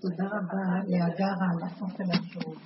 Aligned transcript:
תודה 0.00 0.26
רבה 0.26 0.64
להגר 0.88 1.34
על 1.40 1.62
החופן 1.62 2.04
השירות. 2.10 2.56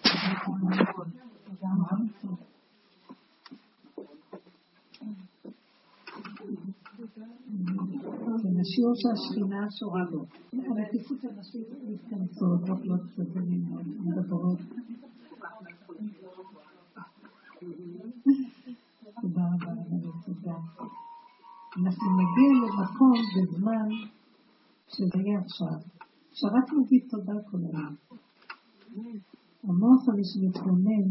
כן, 8.42 8.60
השיעור 8.60 8.94
שהשכינה 8.96 9.66
שורה 9.70 10.04
בו. 10.10 10.24
המתיקות 10.52 11.24
הנשים 11.24 11.62
מתכנסות, 11.88 12.68
אוכלות 12.68 13.00
צדדים, 13.16 13.64
מדברות. 14.00 14.58
תודה. 20.48 20.60
אנחנו 21.76 22.08
נגיע 22.20 22.50
למקום 22.62 23.12
בזמן 23.36 23.88
שזה 24.88 25.18
יהיה 25.24 25.40
עכשיו, 25.40 25.80
שרק 26.32 26.72
נגיד 26.72 27.02
תודה 27.10 27.32
כל 27.50 27.58
היום. 27.58 27.94
המוח 29.64 30.02
הזה 30.08 30.22
שמתכונן 30.24 31.08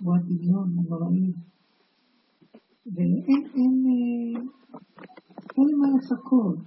הוא 0.00 0.16
הדמיון 0.16 0.68
הנוראי. 0.78 1.32
ואין, 2.94 3.44
אין, 3.54 3.74
אה, 3.90 4.40
אין 5.56 5.78
מה 5.78 5.86
לחכות. 5.96 6.66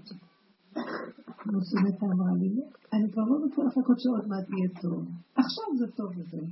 כמו 1.38 1.62
סונטה 1.62 2.06
אמרה 2.06 2.34
לי, 2.40 2.62
אני 2.94 3.12
כבר 3.12 3.24
לא 3.24 3.36
רוצה 3.44 3.62
לחכות 3.64 4.00
שעוד 4.00 4.28
מעט 4.28 4.50
יהיה 4.50 4.70
טוב. 4.82 5.08
עכשיו 5.36 5.66
זה 5.80 5.86
טוב 5.96 6.10
וזהו. 6.18 6.48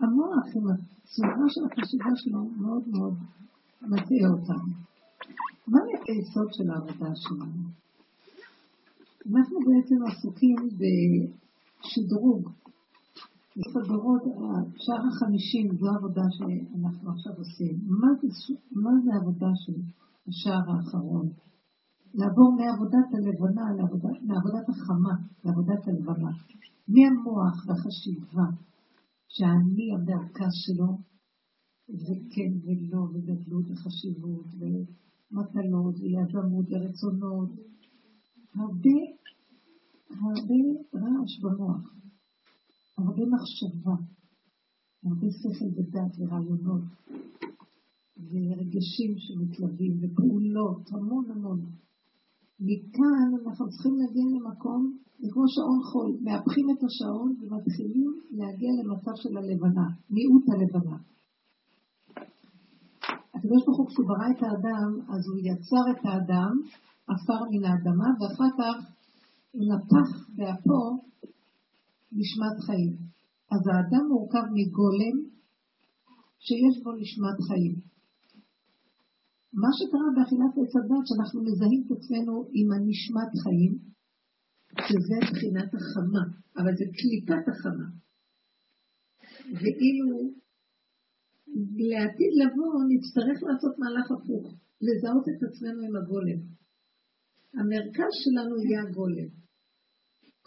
המוח 0.00 0.46
עם 0.56 0.64
הצורה 0.70 1.46
של 1.48 1.60
החשיבה 1.66 2.10
שלו 2.16 2.44
מאוד 2.44 2.88
מאוד 2.88 3.14
מטעה 3.82 4.30
אותנו. 4.30 4.72
מה 5.68 5.78
היסוד 6.08 6.48
של 6.52 6.70
העבודה 6.70 7.10
שלנו? 7.14 7.62
אנחנו 9.26 9.58
בעצם 9.66 9.96
עסוקים 10.06 10.56
בשדרוג. 10.78 12.50
הדורות, 13.76 14.22
שער 14.76 15.02
החמישים, 15.08 15.66
זו 15.78 15.86
העבודה 15.92 16.22
שאנחנו 16.30 17.10
עכשיו 17.10 17.32
עושים. 17.38 17.74
מה 18.00 18.08
זה, 18.20 18.28
מה 18.72 18.90
זה 19.04 19.10
העבודה 19.14 19.50
של 19.54 19.72
השער 20.28 20.66
האחרון? 20.70 21.28
לעבור 22.14 22.56
מעבודת 22.58 23.08
הלבנה 23.14 23.64
לעבודת, 23.76 24.22
מעבודת 24.22 24.68
החמה 24.68 25.14
לעבודת 25.44 25.88
הלבנה. 25.88 26.30
מהמוח 26.88 27.56
והחשיבה, 27.66 28.46
שהאני 29.28 29.86
המרכז 29.94 30.52
שלו, 30.64 31.09
וכן 31.94 32.52
ולא, 32.64 33.02
וגדלות 33.12 33.64
וחשיבות, 33.70 34.46
ומטלות, 34.60 35.94
ויזמות, 36.00 36.66
ורצונות. 36.70 37.50
הרבה, 38.54 38.98
הרבה 40.10 40.60
רעש 40.94 41.32
במוח, 41.42 41.94
הרבה 42.98 43.22
מחשבה, 43.34 43.96
הרבה 45.04 45.26
שכל 45.40 45.70
ודת 45.76 46.12
ורעיונות, 46.18 46.82
ורגשים 48.30 49.12
שמתלווים, 49.24 49.94
ופעולות, 50.00 50.82
המון 50.92 51.30
המון. 51.30 51.60
מכאן 52.60 53.28
אנחנו 53.42 53.68
צריכים 53.70 53.94
להגיע 54.00 54.24
למקום, 54.34 54.96
זה 55.18 55.26
כמו 55.32 55.44
שעון 55.54 55.80
חול, 55.90 56.10
מהפכים 56.24 56.66
את 56.70 56.80
השעון 56.86 57.30
ומתחילים 57.40 58.10
להגיע 58.30 58.70
למצב 58.80 59.14
של 59.22 59.36
הלבנה, 59.36 59.86
מיעוט 60.10 60.44
הלבנה. 60.52 60.96
הקדוש 63.40 63.62
ברוך 63.64 63.78
הוא 63.78 63.88
כשהוא 63.88 64.06
ברא 64.08 64.28
את 64.32 64.42
האדם, 64.42 64.90
אז 65.12 65.22
הוא 65.28 65.38
יצר 65.48 65.84
את 65.92 66.00
האדם, 66.06 66.52
עפר 67.12 67.40
מן 67.50 67.64
האדמה, 67.68 68.08
ואחר 68.18 68.50
כך 68.58 68.76
הוא 69.52 69.64
נפח 69.72 70.08
באפו 70.36 70.84
נשמת 72.18 72.56
חיים. 72.66 72.92
אז 73.52 73.62
האדם 73.70 74.04
מורכב 74.08 74.46
מגולם 74.58 75.16
שיש 76.44 76.74
בו 76.82 76.90
נשמת 76.92 77.38
חיים. 77.48 77.74
מה 79.62 79.70
שקרה 79.78 80.08
באכילת 80.14 80.54
עץ 80.60 80.72
הדת, 80.76 81.04
שאנחנו 81.08 81.38
מזהים 81.46 81.80
את 81.86 81.90
עצמנו 81.96 82.34
עם 82.58 82.68
הנשמת 82.72 83.32
חיים, 83.42 83.72
שזה 84.86 85.16
מבחינת 85.24 85.70
החמה, 85.74 86.24
אבל 86.58 86.72
זה 86.78 86.84
קליפת 86.98 87.44
החמה. 87.52 87.88
ואילו 89.60 90.18
לעתיד 91.90 92.32
לבוא 92.42 92.74
נצטרך 92.92 93.38
לעשות 93.46 93.74
מהלך 93.78 94.06
הפוך, 94.16 94.46
לזהות 94.86 95.26
את 95.32 95.40
עצמנו 95.48 95.80
עם 95.86 95.96
הגולם. 95.96 96.40
המרכז 97.58 98.12
שלנו 98.22 98.54
יהיה 98.62 98.80
הגולם. 98.82 99.30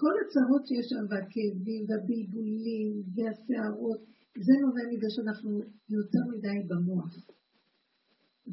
כל 0.02 0.14
הצרות 0.22 0.64
שיש 0.68 0.86
שם, 0.92 1.04
והכאבים, 1.10 1.82
והבלבולים, 1.88 2.92
והסערות, 3.14 4.02
זה 4.48 4.54
נובע 4.64 4.84
מזה 4.92 5.08
שאנחנו 5.16 5.52
יותר 5.98 6.24
מדי 6.32 6.58
במוח. 6.70 7.14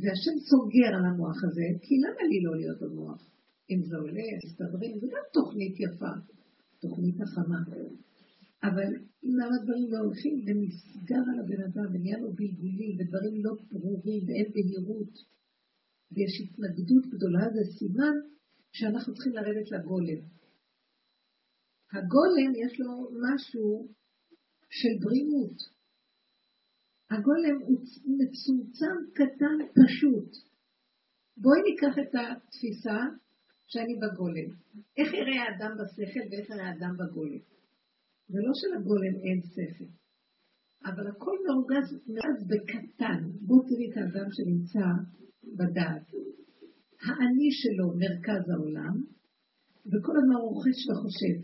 והשם 0.00 0.37
סוגר 0.50 0.91
על 0.97 1.04
המוח 1.10 1.38
הזה, 1.47 1.66
כי 1.84 1.94
למה 2.04 2.22
לי 2.31 2.38
לא 2.47 2.53
להיות 2.60 2.81
במוח? 2.82 3.21
אם 3.71 3.81
זה 3.88 3.97
עולה, 3.97 4.28
מסתדרים, 4.44 4.94
זה 5.00 5.06
גם 5.15 5.25
תוכנית 5.32 5.75
יפה, 5.84 6.15
תוכנית 6.81 7.19
החמה. 7.21 7.60
אבל 8.69 8.91
אם 9.25 9.37
הדברים 9.54 9.87
לא 9.93 9.98
הולכים 9.98 10.34
ונסגר 10.47 11.22
על 11.31 11.38
הבן 11.41 11.62
אדם 11.69 11.87
ונהיה 11.94 12.19
לו 12.19 12.32
בלבולים 12.38 12.93
ודברים 12.98 13.44
לא 13.44 13.53
ברורים 13.71 14.22
ואין 14.26 14.48
בהירות 14.54 15.15
ויש 16.12 16.34
התנגדות 16.43 17.04
גדולה, 17.12 17.44
זה 17.54 17.62
סימן 17.78 18.16
שאנחנו 18.72 19.15
צריכים 19.15 19.32
לרדת 19.32 19.71
לגולם. 19.71 20.21
הגולם 21.93 22.53
יש 22.65 22.81
לו 22.81 22.93
משהו 23.25 23.88
של 24.78 24.94
בריאות. 25.04 25.59
הגולם 27.10 27.56
הוא 27.66 27.81
מצומצם, 28.21 28.97
קטן, 29.15 29.59
פשוט. 29.78 30.31
בואי 31.37 31.60
ניקח 31.69 31.94
את 32.03 32.12
התפיסה 32.15 32.98
שאני 33.66 33.94
בגולם. 34.03 34.50
איך 34.98 35.09
יראה 35.15 35.42
האדם 35.42 35.72
בשכל 35.78 36.25
ואיך 36.31 36.50
יראה 36.50 36.69
האדם 36.69 36.97
בגולם. 37.00 37.42
זה 38.33 38.39
לא 38.47 38.53
שלגולם 38.61 39.15
אין 39.25 39.41
שכל, 39.53 39.91
אבל 40.89 41.07
הכל 41.13 41.37
מרוגז 41.47 41.87
מאז 42.15 42.37
בקטן. 42.51 43.23
בואו 43.47 43.63
תראי 43.69 43.87
את 43.91 43.97
האדם 43.97 44.29
שנמצא 44.37 44.87
בדעת. 45.59 46.07
האני 47.07 47.49
שלו 47.61 47.87
מרכז 48.01 48.45
העולם, 48.51 48.95
וכל 49.91 50.15
הזמן 50.21 50.41
רוכש 50.47 50.79
וחושב. 50.89 51.39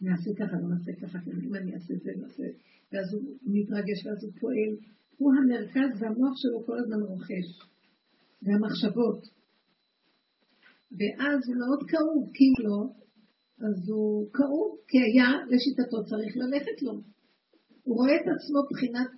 נעשה 0.00 0.30
ככה, 0.38 0.56
לא 0.62 0.68
נעשה 0.74 0.92
ככה, 1.02 1.18
אם 1.46 1.54
אני 1.54 1.74
אעשה 1.74 1.94
זה, 2.04 2.10
נעשה, 2.22 2.46
ואז 2.92 3.08
הוא 3.14 3.22
מתרגש 3.56 3.98
ואז 4.06 4.24
הוא 4.24 4.32
פועל. 4.40 4.72
הוא 5.16 5.32
המרכז 5.38 6.02
והמוח 6.02 6.34
שלו 6.36 6.66
כל 6.66 6.78
הזמן 6.78 7.00
רוכש. 7.10 7.48
והמחשבות. 8.42 9.20
ואז 10.98 11.38
הוא 11.48 11.56
מאוד 11.62 11.80
כאוב, 11.90 12.30
כי 12.36 12.44
לא, 12.64 13.05
אז 13.58 13.88
הוא 13.88 14.32
כאוב, 14.32 14.78
כי 14.88 14.98
היה, 14.98 15.28
לשיטתו 15.50 16.04
צריך 16.04 16.36
ללכת 16.36 16.82
לו. 16.82 16.92
הוא 17.84 17.96
רואה 17.96 18.16
את 18.16 18.26
עצמו 18.34 18.58
מבחינת 18.70 19.10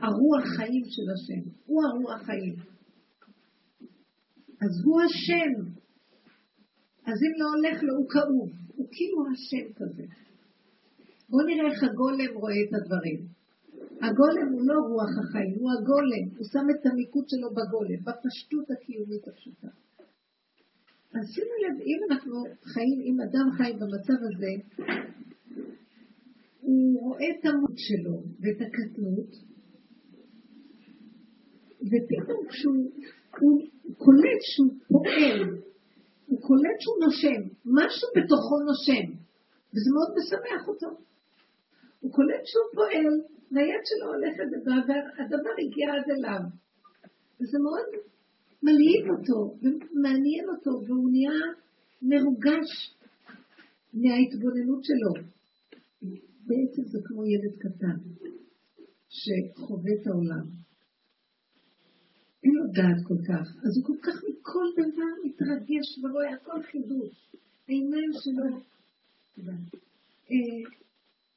הרוח 0.00 0.44
חיים 0.56 0.84
של 0.94 1.06
השם. 1.14 1.50
הוא 1.66 1.82
הרוח 1.84 2.22
חיים. 2.22 2.54
אז 4.62 4.72
הוא 4.84 5.00
השם. 5.02 5.52
אז 7.04 7.18
אם 7.24 7.32
לא 7.40 7.46
הולך 7.54 7.82
לו, 7.82 7.96
הוא 7.96 8.08
כאוב. 8.08 8.50
הוא 8.76 8.88
כאילו 8.92 9.18
השם 9.32 9.72
כזה. 9.78 10.04
בואו 11.30 11.46
נראה 11.46 11.70
איך 11.70 11.82
הגולם 11.82 12.32
רואה 12.34 12.60
את 12.64 12.74
הדברים. 12.74 13.20
הגולם 14.06 14.48
הוא 14.52 14.62
לא 14.70 14.78
רוח 14.90 15.12
החיים, 15.22 15.54
הוא 15.60 15.70
הגולם. 15.76 16.26
הוא 16.36 16.46
שם 16.52 16.66
את 16.70 16.86
המיקוד 16.86 17.24
שלו 17.28 17.48
בגולם, 17.50 18.00
בפשטות 18.06 18.66
הקיומית 18.70 19.28
הפשוטה. 19.28 19.68
אז 21.14 21.24
שימו 21.34 21.54
לב, 21.62 21.80
אם 21.80 21.98
אנחנו 22.10 22.44
חיים, 22.62 23.00
אם 23.00 23.20
אדם 23.20 23.50
חי 23.56 23.72
במצב 23.72 24.18
הזה, 24.28 24.52
הוא 26.60 27.00
רואה 27.00 27.26
את 27.38 27.44
המות 27.46 27.76
שלו 27.76 28.16
ואת 28.40 28.60
הקטנות, 28.66 29.30
ופתאום 31.80 32.46
כשהוא 32.48 32.90
הוא 33.38 33.96
קולט 33.96 34.40
שהוא 34.40 34.72
פועל, 34.88 35.40
הוא 36.26 36.40
קולט 36.40 36.78
שהוא 36.80 36.98
נושם, 37.04 37.40
משהו 37.64 38.08
בתוכו 38.16 38.56
נושם, 38.70 39.06
וזה 39.72 39.90
מאוד 39.94 40.10
משמח 40.18 40.68
אותו. 40.68 40.86
הוא 42.00 42.12
קולט 42.12 42.44
שהוא 42.50 42.68
פועל, 42.74 43.14
והיד 43.52 43.82
שלו 43.88 44.06
הולכת, 44.14 44.48
והדבר 44.66 45.54
הגיע 45.62 45.86
עד 45.94 46.10
אליו. 46.10 46.42
וזה 47.40 47.58
מאוד 47.58 47.86
מלהיב 48.62 49.04
אותו, 49.10 49.58
ומעניין 49.62 50.46
אותו, 50.48 50.70
והוא 50.86 51.10
נהיה 51.10 51.40
מרוגש 52.02 52.70
מההתבוננות 53.94 54.84
שלו. 54.84 55.12
בעצם 56.46 56.82
זה 56.92 56.98
כמו 57.04 57.26
ילד 57.26 57.56
קטן 57.58 57.98
שחווה 59.08 59.92
את 60.02 60.06
העולם. 60.06 60.46
אין 62.44 62.52
לו 62.54 62.64
דעת 62.72 63.00
כל 63.08 63.20
כך, 63.28 63.46
אז 63.64 63.72
הוא 63.76 63.84
כל 63.86 63.98
כך 64.02 64.16
מכל 64.28 64.66
דבר 64.72 65.12
מתרגש 65.24 65.98
ורואה 66.02 66.34
הכל 66.34 66.62
חידוש. 66.62 67.30
העיניים 67.68 68.10
שלו 68.12 68.56
אה, 70.30 70.70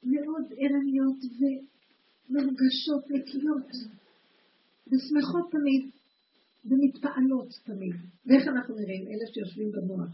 מאוד 0.02 0.44
ערניות 0.56 1.18
ומרגשות, 1.38 3.10
נקיות, 3.10 3.68
ושמחות 4.86 5.50
תמיד, 5.50 5.90
ומתפעלות 6.64 7.48
תמיד. 7.64 7.94
ואיך 8.26 8.48
אנחנו 8.48 8.74
נראים? 8.74 9.06
אלה 9.06 9.26
שיושבים 9.32 9.72
במוח. 9.72 10.12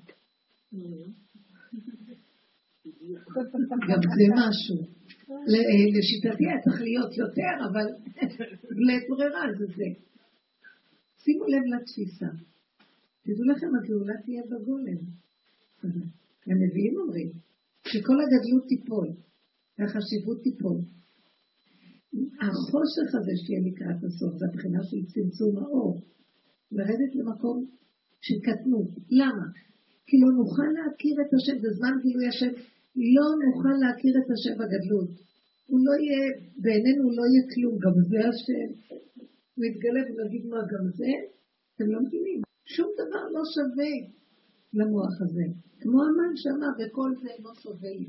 גם 3.89 4.01
זה 4.17 4.27
משהו. 4.41 4.77
לשיטתי 5.95 6.45
היה 6.47 6.63
צריך 6.65 6.81
להיות 6.81 7.17
יותר, 7.17 7.55
אבל 7.71 7.87
בלית 8.77 9.05
ברירה 9.09 9.43
זה 9.59 9.67
זה. 9.77 9.89
שימו 11.23 11.45
לב 11.45 11.63
לתפיסה. 11.73 12.31
תדעו 13.23 13.45
לכם, 13.45 13.67
הגאולה 13.77 14.15
תהיה 14.25 14.43
בגולם. 14.51 15.01
הנביאים 16.47 16.95
אומרים 17.01 17.31
שכל 17.87 18.17
הגדלות 18.23 18.65
תיפול, 18.69 19.09
והחשיבות 19.79 20.43
תיפול. 20.43 20.79
החושך 22.43 23.09
הזה 23.19 23.33
שיהיה 23.43 23.61
לקראת 23.69 24.05
הסוף, 24.05 24.33
זה 24.39 24.45
הבחינה 24.49 24.83
של 24.85 25.01
צמצום 25.13 25.59
האור. 25.59 26.03
לרדת 26.73 27.13
למקום 27.15 27.67
של 28.21 28.39
קטנות. 28.47 28.89
למה? 29.11 29.47
כי 30.07 30.17
לא 30.23 30.31
נוכל 30.41 30.69
להכיר 30.77 31.15
את 31.23 31.31
השם, 31.37 31.57
בזמן 31.63 31.95
גילוי 32.03 32.27
השם, 32.29 32.53
לא 33.17 33.27
נוכל 33.45 33.75
להכיר 33.83 34.15
את 34.21 34.29
השם 34.35 34.55
בגדלות. 34.61 35.11
הוא 35.69 35.81
לא 35.87 35.93
יהיה, 36.03 36.25
בעינינו 36.63 37.05
לא 37.19 37.25
יהיה 37.31 37.45
כלום, 37.53 37.75
גם 37.85 37.97
זה 38.11 38.21
השם. 38.31 38.69
הוא 39.55 39.65
יתגלה 39.65 40.01
ונגיד 40.07 40.45
מה 40.53 40.61
גם 40.73 40.85
זה, 40.99 41.13
אתם 41.75 41.87
לא 41.93 41.99
מבינים. 42.05 42.41
שום 42.75 42.89
דבר 43.01 43.25
לא 43.35 43.43
שווה 43.55 43.93
למוח 44.79 45.15
הזה. 45.23 45.47
כמו 45.81 45.99
המן 46.03 46.33
שאמר, 46.41 46.73
וכל 46.79 47.11
זה 47.23 47.31
לא 47.45 47.53
שווה 47.63 47.93
לי. 48.01 48.09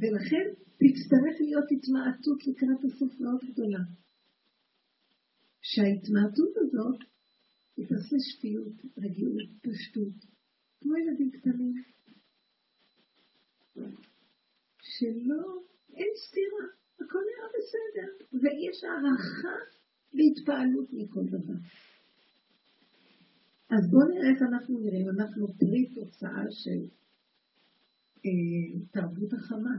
ולכן 0.00 0.46
תצטרך 0.82 1.34
להיות 1.40 1.68
התמעטות 1.74 2.46
לקראת 2.46 2.84
הסוף 2.84 3.20
מאוד 3.20 3.40
גדולה. 3.52 3.82
שההתמעטות 5.62 6.52
הזאת 6.56 7.00
היא 7.76 7.86
תעשה 7.88 8.16
שפיות, 8.28 8.76
רגיעות, 8.98 9.48
פשטות, 9.62 10.30
כמו 10.80 10.92
ילדים 10.96 11.30
קטנים. 11.30 11.74
שלא, 14.82 15.42
אין 15.94 16.10
סתירה, 16.24 16.64
הכל 17.00 17.18
נראה 17.28 17.48
בסדר, 17.56 18.08
ויש 18.32 18.84
הערכה 18.84 19.56
והתפעלות 20.14 20.88
מכל 20.92 21.24
דבר. 21.26 21.58
אז 23.70 23.90
בואו 23.90 24.08
נראה 24.08 24.30
איך 24.30 24.42
אנחנו 24.42 24.78
נראים, 24.78 25.08
אנחנו 25.08 25.46
פרי 25.58 25.94
תוצאה 25.94 26.44
של 26.50 26.80
אה, 28.26 28.80
תרבות 28.90 29.32
החמה, 29.32 29.76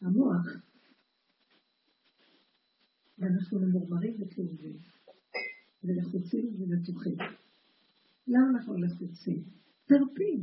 המוח, 0.00 0.46
ואנחנו 3.18 3.60
ממורמרים 3.60 4.14
וכאובים, 4.20 4.76
ולחוצים 5.84 6.46
ומתוחים. 6.58 7.16
למה 8.26 8.46
אנחנו 8.50 8.74
לחוצים? 8.76 9.42
תרפים. 9.86 10.40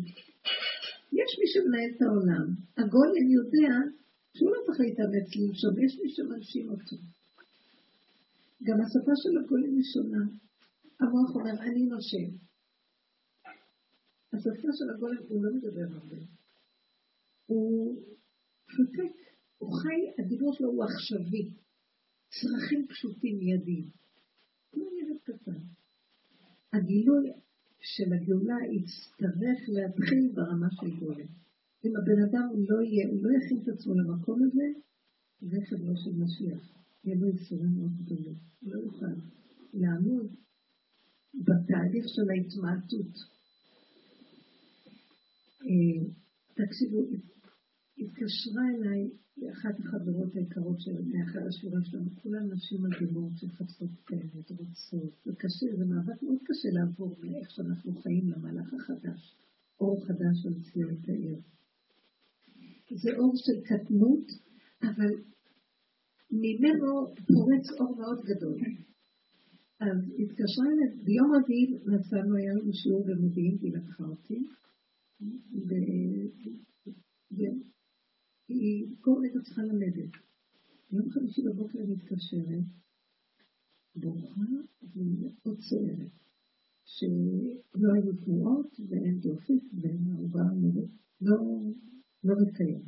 יש 1.19 1.29
מי 1.39 1.47
שמנהל 1.53 1.89
את 1.95 2.01
העולם, 2.01 2.45
הגולם 2.77 3.25
יודע 3.37 3.73
שהוא 4.35 4.51
לא 4.51 4.57
צריך 4.65 4.79
להתאמץ 4.79 5.27
לנשום, 5.35 5.73
יש 5.85 5.99
מי 6.01 6.09
שמנשים 6.15 6.69
אותו. 6.69 6.97
גם 8.63 8.77
השפה 8.81 9.13
של 9.23 9.33
הגולם 9.39 9.73
היא 9.75 9.87
שונה. 9.93 10.23
המוח 10.99 11.35
אומר, 11.35 11.61
אני 11.61 11.83
נושם. 11.85 12.29
השפה 14.33 14.69
של 14.77 14.89
הגולם, 14.95 15.23
הוא 15.29 15.43
לא 15.43 15.51
מדבר 15.55 15.95
הרבה. 15.95 16.17
הוא 17.45 17.95
שותק, 18.67 19.15
הוא 19.57 19.69
חי, 19.81 20.23
הדיבור 20.23 20.53
שלו 20.53 20.69
הוא 20.69 20.83
עכשווי. 20.83 21.53
צרכים 22.35 22.87
פשוטים 22.87 23.37
מיידיים. 23.37 23.89
כמו 24.71 24.85
ילד 24.99 25.19
קטן. 25.23 25.61
הגילוי 26.73 27.31
של 27.79 28.13
הגאולה 28.13 28.57
יצטרך 28.77 29.59
להתחיל 29.67 30.31
ברמה 30.33 30.67
של 30.71 30.99
גולם. 30.99 31.31
אם 31.85 31.91
הבן 31.97 32.19
אדם 32.27 32.47
לא 32.69 32.81
יהיה, 32.81 33.07
הוא 33.11 33.23
לא 33.23 33.29
יכין 33.37 33.57
את 33.63 33.67
עצמו 33.67 33.93
למקום 33.93 34.43
הזה, 34.43 34.67
זה 35.41 35.57
חברו 35.69 35.97
של 36.03 36.13
משיח. 36.23 36.63
יהיה 37.03 37.15
לו 37.19 37.27
יסורים 37.27 37.71
מאוד 37.77 37.91
גדולים. 38.01 38.35
לא 38.61 38.79
יוכל 38.79 39.15
לעמוד 39.73 40.27
בתהליך 41.33 42.05
של 42.15 42.29
ההתמעטות. 42.29 43.13
אה, 45.61 46.03
תקשיבו, 46.53 46.99
התקשרה 47.97 48.63
אליי 48.75 49.09
אחת 49.49 49.79
החברות 49.79 50.35
היקרות 50.35 50.79
של 50.79 50.91
מאחר 51.11 51.47
השיעורה 51.47 51.79
שלנו, 51.83 52.09
כולן 52.15 52.51
נשים 52.53 52.83
מדהימות 52.83 53.31
שחפשות 53.35 53.89
באמת, 54.09 54.51
רוצות, 54.51 55.13
זה 55.25 55.31
קשה, 55.37 55.77
זה 55.77 55.85
מאבק 55.85 56.23
מאוד 56.23 56.39
קשה 56.47 56.69
לעבור 56.73 57.17
מאיך 57.21 57.51
שאנחנו 57.51 57.95
חיים 57.95 58.29
למהלך 58.29 58.73
החדש, 58.73 59.35
אור 59.79 60.05
חדש 60.05 60.45
על 60.45 60.53
ציונות 60.63 61.09
העיר. 61.09 61.39
זה 63.03 63.09
אור 63.17 63.33
של 63.35 63.61
קטנות, 63.69 64.25
אבל 64.83 65.11
ממנו 66.31 66.91
פורץ 67.27 67.65
אור 67.79 67.95
מאוד 67.97 68.19
גדול. 68.25 68.59
אז 69.79 69.97
התקשרה 70.21 70.65
אליי, 70.71 71.03
ביום 71.05 71.29
רביעי 71.35 71.65
נסענו, 71.85 72.35
היה 72.35 72.53
לנו 72.53 72.73
שיעור 72.73 73.05
במודיעין, 73.07 73.57
והיא 73.59 73.73
לקחה 73.73 74.03
אותי, 74.03 74.39
היא 78.53 78.95
כל 79.01 79.15
רגע 79.23 79.39
צריכה 79.45 79.61
ללדת. 79.61 80.13
יום 80.91 81.09
חמישי 81.09 81.41
בבוקר 81.41 81.79
היא 81.79 81.87
מתקשרת, 81.87 82.65
ברוכה 83.95 84.41
ומאוד 84.95 85.57
צוערת, 85.69 86.11
שלא 86.85 87.93
היו 87.93 88.13
תנועות 88.25 88.79
ואין 88.89 89.19
דופק 89.19 89.63
ואין 89.81 90.11
ערובה, 90.11 90.43
לא, 91.21 91.37
לא 92.23 92.35
מתקיים. 92.41 92.83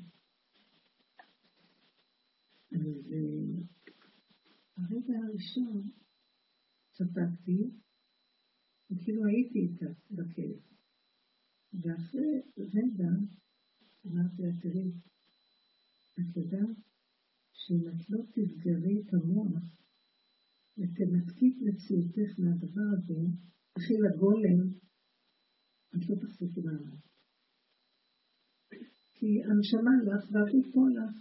אז 2.72 3.14
אה, 3.14 3.64
הרגע 4.78 5.14
הראשון 5.28 5.82
צפקתי, 6.92 7.70
וכאילו 8.92 9.26
הייתי 9.26 9.60
איתה 9.60 9.86
בכלא. 10.12 10.60
ואחרי 11.74 12.42
רגע 12.58 13.10
אמרתי 14.06 14.42
לה, 14.42 14.50
תראי, 14.62 14.92
את 16.20 16.38
יודעת 16.38 16.78
שאם 17.54 17.88
את 17.90 18.10
לא 18.10 18.20
תסגרי 18.34 19.02
את 19.02 19.14
המוח 19.14 19.84
ותנתקי 20.78 21.50
את 21.50 21.58
מציאותך 21.62 22.40
מהדבר 22.40 22.88
הזה, 22.98 23.22
אחי 23.78 23.94
לגולם, 24.04 24.68
את 25.96 26.10
לא 26.10 26.16
תחזיקי 26.16 26.62
מעמד. 26.62 27.00
כי 29.14 29.44
הנשמה 29.44 29.92
לך 30.08 30.24
והגוף 30.32 30.68
פה 30.74 30.82
לך. 30.98 31.16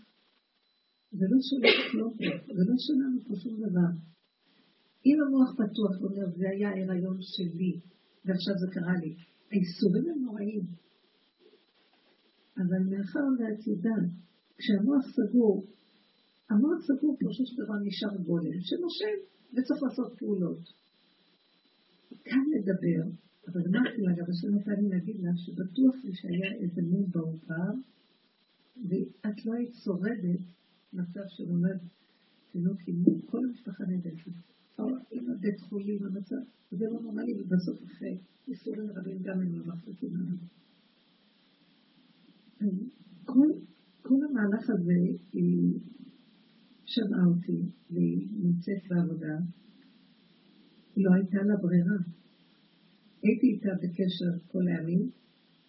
זה 1.18 1.25
לא 1.30 1.38
שלנו 1.49 2.00
לא 2.00 2.08
זה 2.56 2.62
לא 2.68 2.76
שלנו 2.87 3.18
פה 3.26 3.34
שום 3.42 3.56
דבר. 3.64 3.90
אם 5.06 5.16
המוח 5.26 5.50
פתוח 5.54 5.94
ואומר, 6.00 6.37
זה 6.38 6.46
היה 6.50 6.68
ההיריון 6.68 7.18
שלי, 7.20 7.72
ועכשיו 8.25 8.54
זה 8.61 8.66
קרה 8.75 8.96
לי, 9.02 9.12
האיסורים 9.50 10.04
הם 10.11 10.22
נוראים. 10.25 10.64
אבל 12.56 12.82
מאחר 12.90 13.26
ואת 13.38 13.66
יודעת 13.66 14.11
כשהמוח 14.62 15.04
סגור, 15.16 15.66
המוח 16.50 16.81
סגור 16.88 17.16
פירושו 17.19 17.45
של 17.47 17.57
דבר 17.62 17.78
נשאר 17.87 18.16
גולם 18.28 18.59
שנושם 18.69 19.16
וצריך 19.52 19.83
לעשות 19.83 20.19
פעולות. 20.19 20.62
כאן 22.25 22.45
לדבר, 22.54 23.02
אבל 23.49 23.61
אמרתי 23.69 24.00
לה, 24.02 24.12
גם 24.19 24.26
השם 24.33 24.50
נתן 24.57 24.76
לי 24.83 24.88
להגיד 24.88 25.16
לה, 25.21 25.31
שבטוח 25.37 25.95
לי 26.04 26.12
שהיה 26.14 26.50
איזה 26.61 26.83
מין 26.83 27.04
בעובר, 27.12 27.73
ואת 28.88 29.38
לא 29.47 29.52
היית 29.59 29.75
שורדת 29.85 30.42
מצב 30.92 31.26
שנולד 31.28 31.81
תינוק 32.52 32.78
עם 32.87 33.04
כל 33.26 33.38
המשפחה 33.49 33.85
נהדרת. 33.85 34.37
או 34.78 34.85
עם 35.11 35.31
הבית 35.31 35.61
חולים, 35.61 36.04
המצב, 36.07 36.42
זה 36.71 36.85
לא 36.92 37.00
נורמלי, 37.00 37.33
ובסוף 37.40 37.78
אחרי 37.85 38.19
ייסורים 38.49 38.90
רבים 38.97 39.19
גם 39.23 39.40
הם 39.40 39.59
לא 39.59 39.64
מחזיקים 39.66 40.11
לנו. 40.16 40.37
כל 43.25 43.49
כל 44.02 44.14
המהלך 44.30 44.71
הזה, 44.71 44.99
היא 45.32 45.78
שמעה 46.85 47.26
אותי, 47.26 47.61
והיא 47.90 48.28
נמצאת 48.42 48.88
בעבודה, 48.90 49.38
לא 50.97 51.11
הייתה 51.14 51.42
לה 51.42 51.56
ברירה. 51.56 51.99
הייתי 53.23 53.47
איתה 53.47 53.68
בקשר 53.82 54.49
כל 54.52 54.68
הימים, 54.68 55.11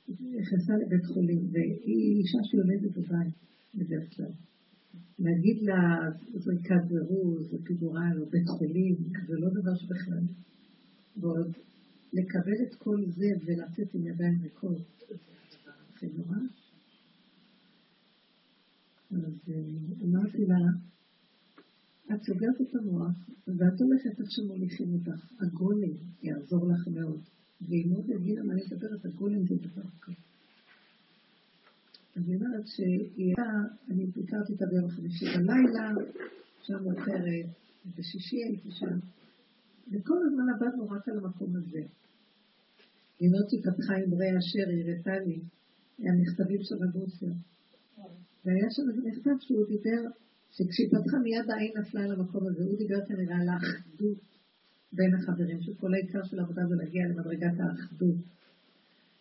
היא 0.08 0.40
נכנסה 0.40 0.74
לבית 0.78 1.06
חולים, 1.06 1.42
והיא 1.52 2.18
אישה 2.20 2.38
שיולדת 2.44 2.92
בבית, 2.98 3.34
בדרך 3.76 4.16
כלל. 4.16 4.32
להגיד 5.20 5.58
לה 5.62 6.10
זריקת 6.34 6.88
זירוז, 6.88 7.54
ופיגורל, 7.54 8.16
או 8.20 8.26
בית 8.26 8.48
חולים, 8.48 8.96
זה 9.28 9.34
לא 9.40 9.50
דבר 9.50 9.76
שבכלל. 9.76 10.26
ועוד 11.18 11.52
לקבל 12.14 12.58
את 12.68 12.76
כל 12.76 13.06
זה 13.06 13.30
ולצאת 13.46 13.96
עם 13.96 14.08
ידיים 14.08 14.40
ריקות, 14.44 14.82
זה 16.02 16.08
נורא. 16.18 16.63
אז 19.16 19.50
אה, 19.50 19.62
אמרתי 20.06 20.46
לה, 20.46 20.58
את 22.16 22.24
סוגרת 22.24 22.62
את 22.62 22.76
המוח, 22.76 23.30
ואת 23.48 23.82
הולכת 23.82 24.20
איך 24.20 24.32
שמוליכים 24.32 24.94
אותך. 24.94 25.32
הגולם 25.42 25.94
יעזור 26.24 26.68
לך 26.68 26.88
מאוד. 26.88 27.22
והיא 27.62 27.92
מאוד 27.92 28.06
הבינה 28.16 28.44
מה 28.44 28.54
אני 28.54 28.62
מדברת, 28.72 29.06
הגולם 29.06 29.48
זה 29.48 29.56
דבר 29.56 29.90
כזה. 30.02 30.16
אז 32.16 32.28
היא 32.28 32.36
אומרת 32.36 32.68
שהיא 32.68 33.28
הייתה, 33.28 33.52
אני 33.90 34.06
ביקרתי 34.06 34.54
אותה 34.54 34.66
ביום 34.66 34.90
חמישי 34.90 35.26
בלילה, 35.26 35.90
שם 36.64 36.84
מאוחרת, 36.84 37.46
בשישי 37.98 38.38
הייתי 38.44 38.72
שם, 38.72 38.98
וכל 39.92 40.18
הזמן 40.26 40.44
עבדנו 40.56 40.90
רק 40.90 41.10
על 41.10 41.18
המקום 41.18 41.56
הזה. 41.56 41.84
היא 43.20 43.30
אומרת 43.30 43.50
שהיא 43.50 43.62
פתחה 43.64 43.94
עם 43.94 44.14
ריי 44.14 44.38
אשר, 44.38 44.70
היא 44.70 44.84
הראתה 44.84 45.26
לי, 45.26 45.40
המכתבים 46.00 46.64
של 46.64 46.76
רבוסיה. 46.84 47.34
והיה 48.46 48.68
שם 48.76 48.84
מכתב 49.08 49.38
שהוא 49.40 49.66
דיבר, 49.68 50.02
שכשהיא 50.52 50.90
פתחה 50.94 51.18
מיד 51.24 51.50
העין 51.52 51.72
נפלה 51.80 52.04
על 52.04 52.12
המקום 52.12 52.48
הזה, 52.48 52.64
הוא 52.64 52.78
דיבר 52.78 53.06
כנראה 53.08 53.38
על 53.42 53.50
האחדות 53.50 54.22
בין 54.94 55.16
החברים, 55.16 55.62
שכל 55.62 55.94
העיקר 55.94 56.24
של 56.24 56.40
העבודה 56.40 56.62
זה 56.70 56.76
להגיע 56.76 57.08
למדרגת 57.08 57.56
האחדות. 57.60 58.16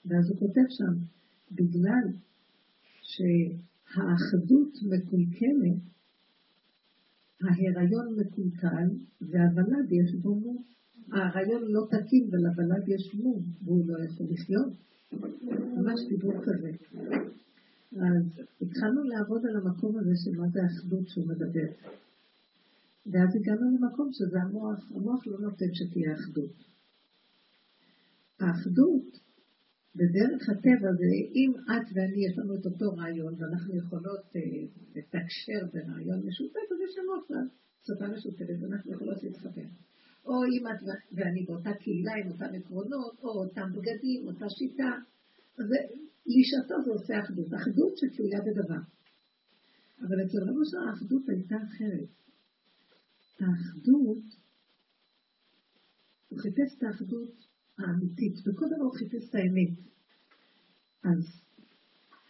ואז 0.06 0.30
הוא 0.30 0.38
כותב 0.38 0.66
שם, 0.68 0.94
בגלל 1.52 2.04
שהאחדות 3.12 4.72
מקולקלת, 4.90 5.82
ההיריון 7.44 8.06
מקולקל 8.20 8.88
והוולד 9.20 9.92
יש 9.92 10.14
בו 10.22 10.34
מום. 10.34 10.62
ההיריון 11.12 11.62
לא 11.62 11.86
תקין 11.90 12.24
ולוולד 12.30 12.88
יש 12.88 13.14
מום 13.14 13.42
והוא 13.64 13.88
לא 13.88 14.04
יכול 14.04 14.26
לחיות. 14.30 14.72
ממש 15.76 16.00
דיבור 16.08 16.34
כזה. 16.42 16.70
אז 17.96 18.40
התחלנו 18.60 19.02
לעבוד 19.02 19.42
על 19.46 19.56
המקום 19.56 19.98
הזה 19.98 20.14
של 20.24 20.40
מה 20.40 20.48
זה 20.48 20.60
האחדות 20.62 21.08
שהוא 21.08 21.26
מדבר. 21.28 21.70
ואז 23.06 23.30
הגענו 23.36 23.76
למקום 23.76 24.08
שזה 24.12 24.38
המוח, 24.42 24.92
המוח 24.94 25.26
לא 25.26 25.38
נותן 25.38 25.70
שתהיה 25.74 26.14
אחדות. 26.14 26.56
האחדות 28.40 29.08
בדרך 29.96 30.48
הטבע 30.48 30.90
זה 31.00 31.10
אם 31.38 31.52
את 31.72 31.86
ואני 31.94 32.26
יש 32.26 32.38
לנו 32.38 32.54
את 32.54 32.66
אותו 32.66 32.96
רעיון 32.96 33.34
ואנחנו 33.38 33.76
יכולות 33.76 34.24
אה, 34.36 34.40
לתקשר 34.94 35.60
ברעיון 35.72 36.26
משותף, 36.26 36.66
אז 36.72 36.78
יש 36.86 36.98
לנו 36.98 37.12
שפה 37.86 38.06
משותפת 38.14 38.56
ואנחנו 38.60 38.92
יכולות 38.92 39.22
להתחבר. 39.22 39.68
או 40.26 40.34
אם 40.44 40.66
את 40.66 40.80
ואני 41.12 41.44
באותה 41.46 41.70
קהילה 41.80 42.12
עם 42.20 42.30
אותם 42.32 42.54
עקרונות, 42.54 43.14
או 43.22 43.30
אותם 43.44 43.68
בגדים, 43.74 44.26
אותה 44.26 44.46
שיטה. 44.48 44.92
אז 45.58 45.66
לשעתו 46.26 46.74
זה 46.84 46.90
עושה 46.90 47.20
אחדות, 47.20 47.54
אחדות 47.54 47.92
שתלויה 47.98 48.40
בדבר. 48.40 48.82
אבל 50.00 50.26
אצל 50.26 50.38
רבו 50.48 50.64
של 50.64 50.76
האחדות 50.88 51.28
הייתה 51.28 51.56
אחרת. 51.56 52.08
האחדות, 53.40 54.24
הוא 56.28 56.38
חיפש 56.38 56.76
את 56.78 56.82
האחדות 56.82 57.34
האמיתית, 57.78 58.34
בכל 58.46 58.66
דבר 58.66 58.84
הוא 58.84 58.98
חיפש 58.98 59.28
את 59.28 59.34
האמת. 59.34 59.78
אז 61.04 61.22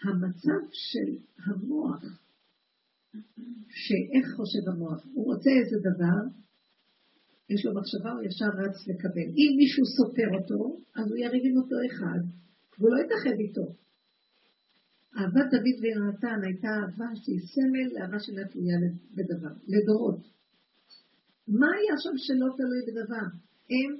המצב 0.03 0.63
של 0.73 1.09
המוח, 1.45 2.03
שאיך 3.69 4.27
חושב 4.37 4.69
המוח, 4.73 5.07
הוא 5.15 5.25
רוצה 5.25 5.51
איזה 5.51 5.77
דבר, 5.89 6.21
יש 7.51 7.67
לו 7.67 7.75
מחשבה, 7.75 8.13
הוא 8.13 8.23
ישר 8.23 8.51
רץ 8.63 8.77
לקבל. 8.89 9.29
אם 9.41 9.51
מישהו 9.57 9.85
סופר 9.97 10.29
אותו, 10.39 10.79
אז 10.95 11.07
הוא 11.11 11.19
יריב 11.19 11.43
עם 11.45 11.57
אותו 11.57 11.77
אחד, 11.91 12.23
והוא 12.79 12.91
לא 12.91 12.99
יתאחד 13.05 13.37
איתו. 13.41 13.67
אהבת 15.17 15.47
דוד 15.53 15.77
ויונתן 15.83 16.41
הייתה 16.47 16.69
אהבה 16.69 17.09
שהיא 17.23 17.41
סמל 17.53 17.89
לאהבה 17.95 18.19
שאינה 18.21 18.45
תלויה 18.49 18.77
בדבר, 19.17 19.55
לדורות. 19.73 20.21
מה 21.49 21.67
היה 21.77 21.95
שם 22.03 22.17
שלא 22.17 22.49
תלוי 22.57 22.81
בדבר? 22.89 23.27
הם, 23.73 23.91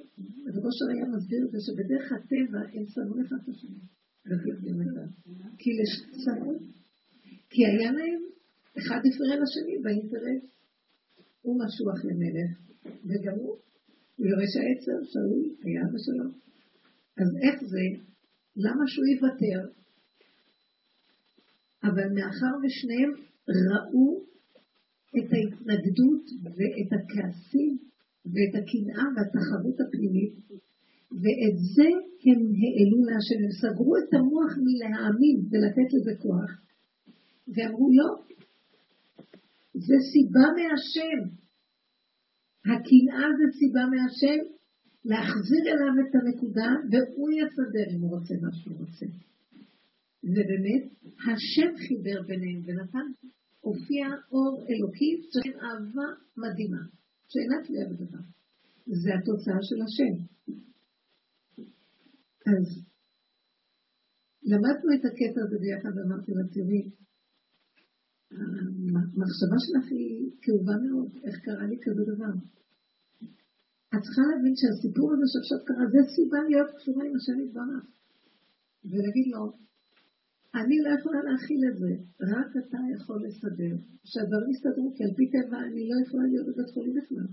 רבו 0.55 0.69
של 0.77 0.87
היה 0.93 1.05
מסביר 1.15 1.41
את 1.45 1.51
זה 1.51 1.59
שבדרך 1.65 2.11
הטבע 2.11 2.61
הם 2.73 2.85
שמו 2.93 3.15
אחד 3.25 3.35
את 3.43 3.49
השני. 3.49 3.79
כי 5.57 5.69
לשמו, 5.79 6.53
כי 7.49 7.65
היה 7.65 7.91
להם, 7.91 8.21
אחד 8.77 9.01
הפריע 9.07 9.35
לשני 9.41 9.77
באינטרס, 9.83 10.43
הוא 11.41 11.59
משוח 11.61 12.05
למלך, 12.05 12.51
וגם 12.85 13.35
הוא, 13.39 13.57
הוא 14.15 14.27
יורש 14.27 14.53
העצר, 14.59 15.05
שאול, 15.11 15.41
היה 15.63 15.81
אבא 15.81 15.97
שלו. 16.05 16.29
אז 17.17 17.29
איך 17.43 17.63
זה? 17.63 18.12
למה 18.55 18.83
שהוא 18.87 19.05
יוותר? 19.13 19.59
אבל 21.83 22.07
מאחר 22.15 22.53
ושניהם 22.61 23.11
ראו 23.69 24.23
את 25.17 25.27
ההתנגדות 25.33 26.25
ואת 26.55 26.89
הכעסים 26.97 27.77
ואת 28.31 28.53
הקנאה 28.59 29.05
והתחרות 29.15 29.77
הפנימית, 29.81 30.33
ואת 31.21 31.57
זה 31.75 31.89
הם 32.25 32.41
העלו 32.61 32.99
להשם, 33.09 33.39
הם 33.45 33.53
סגרו 33.61 33.93
את 33.97 34.13
המוח 34.13 34.51
מלהאמין 34.65 35.37
ולתת 35.49 35.89
לזה 35.95 36.13
כוח, 36.23 36.51
ואמרו 37.53 37.87
לא, 37.99 38.09
זה 39.73 39.97
סיבה 40.11 40.45
מהשם. 40.57 41.19
הקנאה 42.71 43.27
זה 43.39 43.47
סיבה 43.59 43.83
מהשם 43.91 44.39
להחזיר 45.05 45.63
אליו 45.71 45.93
את 46.03 46.15
הנקודה, 46.15 46.69
והוא 46.91 47.29
יסדר 47.39 47.87
אם 47.95 48.01
הוא 48.01 48.11
רוצה 48.17 48.33
מה 48.41 48.51
שהוא 48.53 48.77
רוצה. 48.77 49.05
ובאמת, 50.23 50.83
השם 51.27 51.71
חיבר 51.83 52.21
ביניהם 52.27 52.61
ונתן, 52.65 53.07
הופיע 53.61 54.05
אור 54.31 54.65
אלוקי, 54.69 55.11
שאין 55.31 55.53
אהבה 55.65 56.07
מדהימה. 56.37 56.83
שאינה 57.27 57.55
תלויה 57.65 57.85
בדבר. 57.89 58.23
זה 58.85 59.09
התוצאה 59.17 59.61
של 59.69 59.79
השם. 59.85 60.13
אז 62.51 62.65
למדנו 64.51 64.89
את 64.95 65.03
הקטע 65.05 65.39
הזה 65.45 65.57
ביחד, 65.63 65.93
אמרתי 66.05 66.31
לה, 66.31 66.43
תראי, 66.53 66.83
המחשבה 68.31 69.57
שלך 69.65 69.91
היא 69.91 70.31
כאובה 70.41 70.75
מאוד, 70.85 71.09
איך 71.23 71.35
קרה 71.45 71.65
לי 71.67 71.77
כזה 71.83 72.03
דבר. 72.13 72.33
את 73.93 74.01
צריכה 74.05 74.21
להבין 74.31 74.55
שהסיפור 74.59 75.07
הזה 75.13 75.27
שעכשיו 75.33 75.59
קרה, 75.67 75.85
זה 75.93 76.01
סיבה 76.15 76.39
להיות 76.49 76.69
קשורה 76.77 77.03
עם 77.07 77.15
השם 77.17 77.37
יתברך. 77.43 77.85
ולהגיד 78.89 79.27
לו, 79.33 79.43
אני 80.61 80.77
לא 80.85 80.89
יכולה 80.97 81.19
להכיל 81.27 81.61
את 81.69 81.75
זה, 81.81 81.91
רק 82.31 82.49
אתה 82.61 82.79
יכול 82.95 83.17
לסדר. 83.25 83.75
שהדברים 84.11 84.49
יסתדרו, 84.51 84.93
כי 84.95 85.03
על 85.03 85.13
פי 85.17 85.25
טבע 85.33 85.59
אני 85.67 85.83
לא 85.89 85.95
יכולה 86.03 86.25
להיות 86.31 86.45
בבית 86.47 86.69
חולים 86.73 86.93
בכלל. 86.99 87.27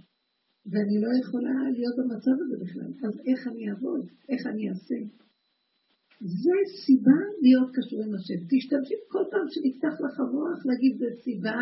ואני 0.71 0.97
לא 1.05 1.11
יכולה 1.21 1.55
להיות 1.77 1.95
במצב 1.99 2.37
הזה 2.43 2.57
בכלל. 2.65 2.91
אז 3.07 3.15
איך 3.29 3.41
אני 3.51 3.71
אעבוד? 3.71 4.03
איך 4.29 4.47
אני 4.47 4.71
אעשה? 4.71 4.99
זה 6.21 6.57
סיבה 6.85 7.21
להיות 7.43 7.71
קשור 7.77 8.01
עם 8.05 8.15
השם. 8.15 8.41
תשתמשי 8.51 8.95
כל 9.09 9.25
פעם 9.31 9.47
שנפתח 9.53 9.95
לך 10.05 10.21
המוח 10.21 10.67
להגיד 10.69 10.93
זה 10.99 11.09
סיבה 11.25 11.61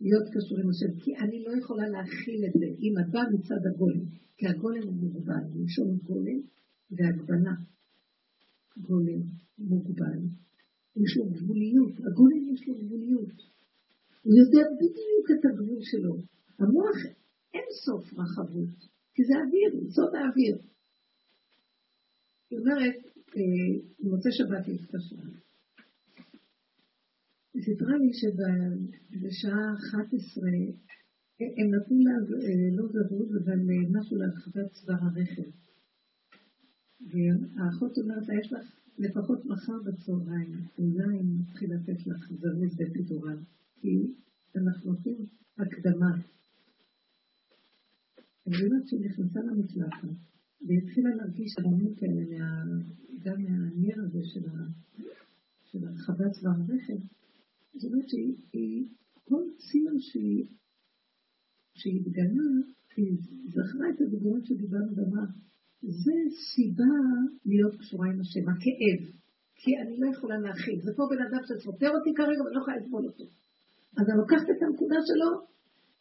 להיות 0.00 0.26
קשור 0.34 0.58
עם 0.62 0.70
השם. 0.70 1.00
כי 1.02 1.10
אני 1.16 1.44
לא 1.46 1.52
יכולה 1.60 1.88
להכיל 1.88 2.40
את 2.48 2.54
זה 2.60 2.66
אם 2.84 2.92
את 3.00 3.08
באה 3.12 3.30
מצד 3.34 3.62
הגולם. 3.68 4.04
כי 4.36 4.46
הגולם 4.46 4.82
הוא 4.82 4.94
מוגבל. 4.94 5.44
לנו 5.78 5.96
גולם 6.08 6.40
והגבלה. 6.90 7.54
גולם. 8.76 9.22
מוגבל, 9.58 10.20
יש 10.96 11.16
לו 11.16 11.24
גבוליות, 11.30 11.92
הגולם 12.06 12.54
יש 12.54 12.68
לו 12.68 12.74
גבוליות. 12.74 13.36
הוא 14.22 14.34
יודע 14.40 14.64
בדיוק 14.80 15.26
את 15.34 15.44
הגבול 15.44 15.78
שלו. 15.82 16.14
המוח 16.58 16.98
אין 17.54 17.68
סוף 17.84 18.04
רחבות, 18.18 18.78
כי 19.14 19.22
זה 19.24 19.34
אוויר, 19.42 19.90
סוד 19.90 20.14
האוויר. 20.14 20.56
היא 22.50 22.58
אומרת, 22.58 22.98
במוצאי 24.00 24.30
אה, 24.30 24.36
שבת 24.36 24.66
היא 24.66 24.74
התקשרה. 24.74 25.28
סיפרה 27.64 27.96
לי 27.96 28.10
שבשעה 28.20 29.74
11 29.90 30.44
הם 31.40 31.74
נתנו 31.74 31.98
לה, 32.06 32.14
אה, 32.46 32.76
לא 32.76 32.84
זרוז, 32.92 33.30
אבל 33.36 33.60
אה, 33.70 34.00
משהו 34.00 34.16
להרחבת 34.16 34.72
צוואר 34.72 34.98
הרכב. 35.00 35.50
והאחות 37.10 37.98
אומרת 37.98 38.28
לה, 38.28 38.34
יש 38.40 38.52
לך 38.52 38.66
לפחות 38.98 39.44
מחר 39.44 39.78
בצהריים, 39.86 40.52
אולי 40.78 41.22
נתחיל 41.38 41.74
לתת 41.74 42.06
לך 42.06 42.32
זרז 42.40 42.76
בפיטורן, 42.78 43.42
כי 43.80 44.12
אנחנו 44.56 44.92
נותנים 44.92 45.26
הקדמה. 45.58 46.12
אני 48.46 48.56
יודעת 48.56 48.86
שהיא 48.86 49.00
נכנסה 49.00 49.40
למקלחת, 49.40 50.08
והיא 50.66 50.78
התחילה 50.82 51.14
להרגיש 51.14 51.54
רעמים 51.64 51.94
כאלה, 51.94 52.38
גם 53.24 53.42
מהניר 53.42 53.96
הזה 54.04 54.20
של 55.64 55.86
הרחבת 55.86 56.32
צוואר 56.32 56.52
הרכב. 56.52 57.17
זאת 57.74 57.84
אומרת 57.84 58.08
שהיא 58.08 58.88
כל 59.24 59.44
סימן 59.70 59.98
שהיא, 59.98 60.46
שהתגלה, 61.74 62.50
זכרה 63.54 63.86
את 63.90 64.00
הדברות 64.00 64.46
שדיברנו 64.46 64.96
ואמרה, 64.96 65.26
זה 65.82 66.16
סיבה 66.50 66.94
להיות 67.46 67.74
קשורה 67.80 68.06
עם 68.10 68.20
השם, 68.20 68.44
הכאב. 68.48 69.00
כי 69.60 69.70
אני 69.82 69.94
לא 70.00 70.06
יכולה 70.14 70.38
להכיל. 70.38 70.78
זה 70.86 70.90
פה 70.96 71.02
בן 71.10 71.22
אדם 71.26 71.42
שסותר 71.48 71.90
אותי 71.96 72.10
כרגע 72.18 72.40
ואני 72.42 72.54
לא 72.54 72.60
יכולה 72.60 72.76
לסבול 72.76 73.04
אותו. 73.06 73.24
אז 73.98 74.04
אני 74.08 74.18
לוקחת 74.22 74.48
את 74.52 74.60
הנקודה 74.64 74.98
שלו, 75.08 75.30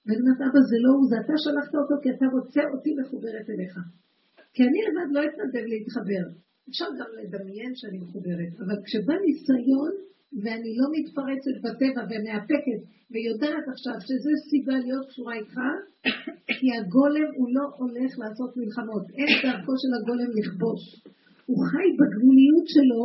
ואני 0.06 0.20
אומרת, 0.22 0.42
אבא, 0.48 0.62
זה 0.72 0.78
לא 0.86 0.92
הוא, 0.96 1.06
זה 1.12 1.16
אתה 1.24 1.36
שלחת 1.44 1.74
אותו, 1.82 1.96
כי 2.04 2.10
אתה 2.16 2.26
רוצה 2.36 2.62
אותי 2.74 2.92
מחוברת 3.02 3.48
אליך. 3.54 3.76
כי 4.54 4.62
אני 4.68 4.80
לבד 4.88 5.10
לא 5.16 5.22
אתנדב 5.28 5.66
להתחבר. 5.74 6.26
אפשר 6.70 6.90
גם 7.00 7.10
לדמיין 7.20 7.72
שאני 7.80 7.98
מחוברת, 8.04 8.52
אבל 8.64 8.78
כשבא 8.86 9.16
ניסיון, 9.26 9.94
ואני 10.42 10.72
לא 10.80 10.88
מתפרצת 10.96 11.56
בטבע 11.64 12.04
ומאפקת, 12.10 12.80
ויודעת 13.12 13.66
עכשיו 13.74 13.98
שזו 14.08 14.32
סיבה 14.50 14.76
להיות 14.86 15.06
קשורה 15.10 15.34
איתך, 15.40 15.58
כי 16.58 16.68
הגולם 16.80 17.30
הוא 17.38 17.50
לא 17.56 17.66
הולך 17.80 18.12
לעשות 18.22 18.52
מלחמות. 18.60 19.06
אין 19.18 19.32
דרכו 19.44 19.74
של 19.82 19.92
הגולם 19.98 20.30
לכבוש. 20.38 20.84
הוא 21.50 21.60
חי 21.70 21.88
בגבוליות 22.00 22.68
שלו, 22.76 23.04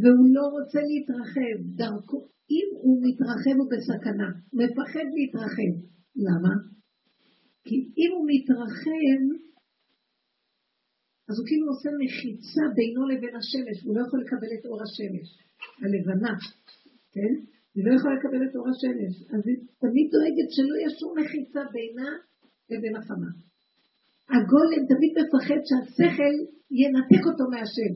והוא 0.00 0.28
לא 0.36 0.44
רוצה 0.56 0.80
להתרחב. 0.90 1.56
דרכו, 1.80 2.18
אם 2.56 2.68
הוא 2.82 2.96
מתרחב 3.04 3.56
הוא 3.60 3.70
בסכנה, 3.72 4.28
מפחד 4.58 5.06
להתרחב. 5.16 5.72
למה? 6.26 6.54
כי 7.66 7.76
אם 8.00 8.10
הוא 8.16 8.26
מתרחב, 8.32 9.20
אז 11.28 11.34
הוא 11.38 11.46
כאילו 11.48 11.66
עושה 11.72 11.90
מחיצה 12.02 12.64
בינו 12.76 13.02
לבין 13.10 13.34
השמש, 13.36 13.76
הוא 13.84 13.96
לא 13.96 14.00
יכול 14.06 14.20
לקבל 14.24 14.50
את 14.56 14.66
אור 14.66 14.80
השמש. 14.82 15.28
הלבנה, 15.82 16.34
כן? 17.14 17.32
היא 17.74 17.84
לא 17.86 17.92
יכולה 17.96 18.14
לקבל 18.18 18.40
את 18.46 18.56
אור 18.56 18.68
השמש. 18.72 19.14
אז 19.32 19.40
היא 19.48 19.58
תמיד 19.84 20.06
דואגת 20.12 20.48
שלא 20.54 20.74
יהיה 20.76 20.90
שום 20.98 21.12
מחיצה 21.18 21.62
בינה 21.72 22.10
לבין 22.70 22.96
החמה. 22.96 23.30
הגולם 24.34 24.82
תמיד 24.92 25.12
מפחד 25.20 25.60
שהשכל 25.68 26.34
ינתק 26.80 27.24
אותו 27.30 27.44
מהשם. 27.50 27.94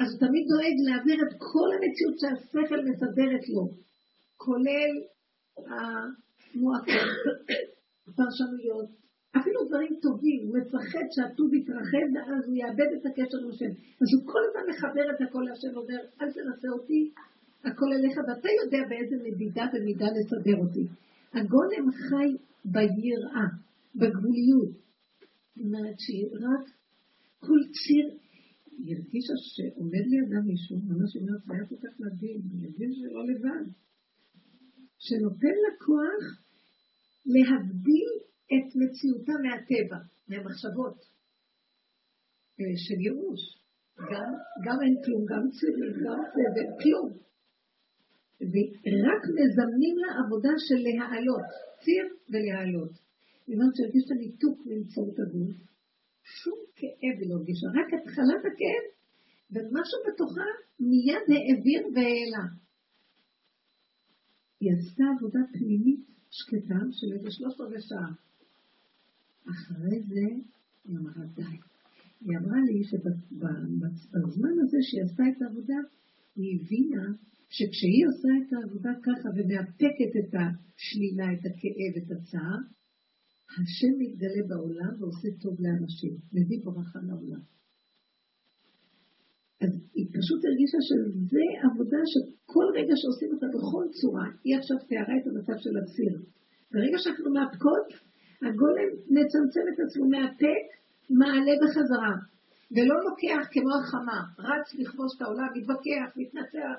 אז 0.00 0.08
הוא 0.12 0.20
תמיד 0.24 0.44
דואג 0.50 0.76
להעביר 0.86 1.18
את 1.26 1.32
כל 1.38 1.68
המציאות 1.76 2.16
שהשכל 2.20 2.80
מסדרת 2.88 3.44
לו, 3.54 3.64
כולל 4.36 4.92
המועקות, 5.70 7.18
הפרשנויות, 8.06 8.90
אפילו 9.38 9.58
דברים 9.68 9.94
טובים, 10.02 10.40
הוא 10.46 10.58
מפחד 10.58 11.06
שהטוב 11.14 11.54
יתרחב 11.54 12.06
ואז 12.14 12.42
הוא 12.48 12.56
יאבד 12.56 12.90
את 12.96 13.06
הקשר 13.06 13.38
עם 13.42 13.50
השם. 13.50 13.72
אז 14.00 14.08
הוא 14.14 14.22
כל 14.32 14.42
הזמן 14.46 14.64
מחבר 14.70 15.06
את 15.12 15.20
הכל 15.28 15.42
להשם 15.48 15.70
ואומר, 15.74 16.00
אל 16.20 16.28
תנסה 16.32 16.68
אותי, 16.76 17.02
הכל 17.64 17.90
אליך, 17.96 18.16
ואתה 18.28 18.48
יודע 18.60 18.82
באיזה 18.88 19.16
מדידה 19.26 19.64
ומידה 19.72 20.08
לסדר 20.16 20.56
אותי. 20.64 20.84
הגולם 21.38 21.84
חי 22.06 22.30
ביראה, 22.64 23.48
בגבוליות. 24.00 24.72
זאת 25.54 25.64
אומרת 25.64 25.96
שהיא 26.04 26.26
רק 26.46 26.64
כל 27.40 27.60
ציר, 27.78 28.06
היא 28.78 28.96
הרגישה 28.96 29.34
שעומד 29.52 30.04
לידה 30.12 30.40
מישהו, 30.46 30.76
ממש 30.88 31.10
היא 31.14 31.22
אומרת, 31.22 31.42
היה 31.48 31.64
כל 31.70 31.78
כך 31.84 31.94
מדהים, 32.00 32.40
היא 32.50 32.60
הרגישה 32.64 32.94
שלא 33.00 33.22
לבד, 33.30 33.66
שנותן 34.98 35.56
לה 35.62 35.72
כוח 35.86 36.24
להבדיל 37.26 38.10
את 38.54 38.66
מציאותה 38.80 39.32
מהטבע, 39.42 39.98
מהמחשבות 40.28 40.98
אה, 42.60 42.74
של 42.84 43.00
ייאוש. 43.00 43.42
גם, 44.10 44.30
גם 44.64 44.76
אין 44.84 44.96
כלום, 45.04 45.22
גם 45.30 45.44
צירים, 45.56 45.92
גם 46.04 46.20
סבל, 46.32 46.68
כלום. 46.82 47.08
ורק 48.50 49.22
מזמנים 49.36 49.96
לה 50.02 50.10
עבודה 50.20 50.54
של 50.66 50.80
להעלות, 50.86 51.48
ציר 51.82 52.04
ולהעלות. 52.30 52.92
היא 53.46 53.56
אומרת 53.56 53.74
שהרגישה 53.76 54.14
ניתוק 54.14 54.56
באמצעות 54.66 55.16
הגוף, 55.22 55.56
שום 56.22 56.58
כאב 56.76 57.16
היא 57.20 57.28
לא 57.30 57.34
הרגישה, 57.34 57.66
רק 57.78 57.88
התחלת 57.94 58.42
הכאב, 58.48 58.84
ומשהו 59.52 59.98
בתוכה 60.06 60.50
מיד 60.80 61.26
העביר 61.34 61.82
והעלה. 61.94 62.46
היא 64.60 64.70
עשתה 64.78 65.04
עבודה 65.16 65.40
פנימית 65.52 66.00
שקטה 66.30 66.80
של 66.92 67.12
איזה 67.14 67.30
שלושת 67.30 67.60
רבעי 67.60 67.82
שעה. 67.88 68.29
אחרי 69.50 70.02
זה 70.02 70.26
היא 70.84 70.96
אמרה 70.98 71.24
די. 71.34 71.56
היא 72.20 72.38
אמרה 72.38 72.60
לי 72.68 72.84
שבזמן 72.84 74.54
הזה 74.62 74.78
שהיא 74.86 75.02
עשתה 75.04 75.22
את 75.32 75.42
העבודה, 75.42 75.80
היא 76.36 76.50
הבינה 76.60 77.06
שכשהיא 77.56 78.04
עושה 78.10 78.32
את 78.40 78.50
העבודה 78.52 78.92
ככה 79.06 79.28
ומאפקת 79.36 80.12
את 80.20 80.30
השלילה, 80.38 81.26
את 81.34 81.42
הכאב, 81.48 81.92
את 82.00 82.08
הצער, 82.14 82.60
השם 83.58 83.92
מתגלה 83.98 84.42
בעולם 84.48 84.92
ועושה 84.98 85.28
טוב 85.42 85.54
לאנשים, 85.64 86.14
מביא 86.32 86.60
ברכה 86.64 87.00
לעולם. 87.08 87.42
אז 89.64 89.72
היא 89.96 90.06
פשוט 90.16 90.40
הרגישה 90.46 90.80
שזה 90.88 91.44
עבודה 91.66 92.00
שכל 92.12 92.66
רגע 92.78 92.94
שעושים 93.00 93.30
אותה 93.34 93.46
בכל 93.54 93.84
צורה, 93.98 94.26
היא 94.44 94.56
עכשיו 94.58 94.76
תיארה 94.88 95.14
את 95.18 95.26
המצב 95.28 95.56
של 95.64 95.74
הציר. 95.80 96.14
ברגע 96.72 96.98
שאנחנו 97.02 97.30
מאפקות, 97.36 97.86
הגולם 98.42 98.90
מצמצם 99.16 99.64
את 99.74 99.78
עצמו 99.84 100.04
מאפק, 100.08 100.64
מעלה 101.10 101.52
בחזרה. 101.62 102.14
ולא 102.74 102.96
לוקח 103.04 103.48
כמו 103.52 103.70
החמה, 103.78 104.20
רץ 104.38 104.74
לכבוש 104.74 105.16
את 105.16 105.22
העולם, 105.22 105.48
מתווכח, 105.56 106.08
מתנצח, 106.16 106.78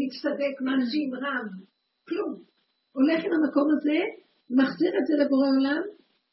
מצטדק, 0.00 0.54
מאשים, 0.60 1.14
רב, 1.14 1.46
כלום. 2.08 2.42
הולך 2.92 3.24
עם 3.24 3.32
המקום 3.32 3.68
הזה, 3.72 3.98
מחזיר 4.50 4.92
את 4.98 5.06
זה 5.06 5.14
לבורא 5.24 5.48
עולם, 5.48 5.82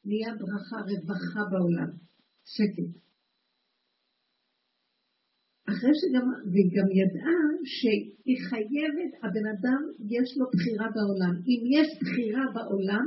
נהיה 0.05 0.31
ברכה, 0.39 0.77
רווחה 0.89 1.43
בעולם. 1.51 1.89
שקט. 2.55 2.89
אחרי 5.69 5.91
שגם, 5.99 6.27
והיא 6.51 6.71
גם 6.77 6.87
ידעה 6.99 7.41
שהיא 7.63 8.39
חייבת, 8.49 9.11
הבן 9.23 9.47
אדם 9.55 9.81
יש 10.15 10.37
לו 10.37 10.45
בחירה 10.53 10.87
בעולם. 10.95 11.35
אם 11.49 11.61
יש 11.77 11.87
בחירה 12.01 12.45
בעולם, 12.53 13.05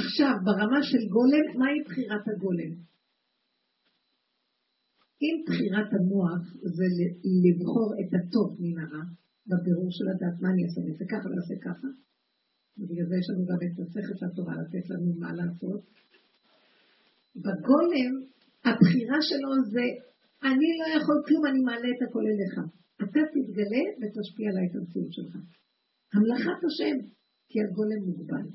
עכשיו, 0.00 0.34
ברמה 0.46 0.80
של 0.90 1.02
גולם, 1.14 1.46
מהי 1.58 1.78
בחירת 1.86 2.24
הגולם? 2.32 2.72
אם 5.24 5.36
בחירת 5.46 5.90
המוח 5.96 6.42
זה 6.76 6.86
לבחור 7.44 7.88
את 8.00 8.10
הטוב 8.16 8.48
מן 8.62 8.76
הרע, 8.82 9.04
בבירור 9.48 9.90
של 9.96 10.06
הדת, 10.12 10.36
מה 10.42 10.48
אני 10.52 10.62
אעשה? 10.64 10.78
אני 10.80 10.90
אעשה 10.92 11.06
ככה 11.12 11.26
ואעשה 11.28 11.56
ככה. 11.66 11.88
ובגלל 12.78 13.06
זה 13.10 13.16
יש 13.20 13.26
לנו 13.30 13.44
גם 13.50 13.60
את 13.66 13.74
של 14.18 14.26
התורה 14.26 14.54
לתת 14.62 14.84
לנו 14.90 15.10
מה 15.22 15.30
לעשות. 15.40 15.82
בגולם, 17.44 18.12
הבחירה 18.66 19.18
שלו 19.28 19.50
זה, 19.74 19.86
אני 20.50 20.68
לא 20.80 20.86
יכול 20.96 21.18
כלום, 21.26 21.42
אני 21.50 21.60
מעלה 21.68 21.88
את 21.94 22.00
הכל 22.06 22.24
אליך. 22.32 22.54
אתה 23.04 23.20
תתגלה 23.34 23.84
ותשפיע 23.98 24.46
עליי 24.50 24.64
את 24.68 24.74
המציאות 24.76 25.12
שלך. 25.16 25.34
המלאכת 26.14 26.60
השם, 26.66 26.96
כי 27.48 27.58
הגולם 27.64 28.00
מוגבל. 28.08 28.46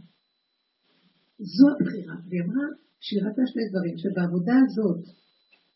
זו 1.39 1.65
הבחירה. 1.73 2.15
והיא 2.27 2.41
אמרה 2.43 2.65
שהיא 2.99 3.21
ראתה 3.23 3.41
שני 3.51 3.63
דברים, 3.69 3.97
שבעבודה 3.97 4.53
הזאת 4.65 5.03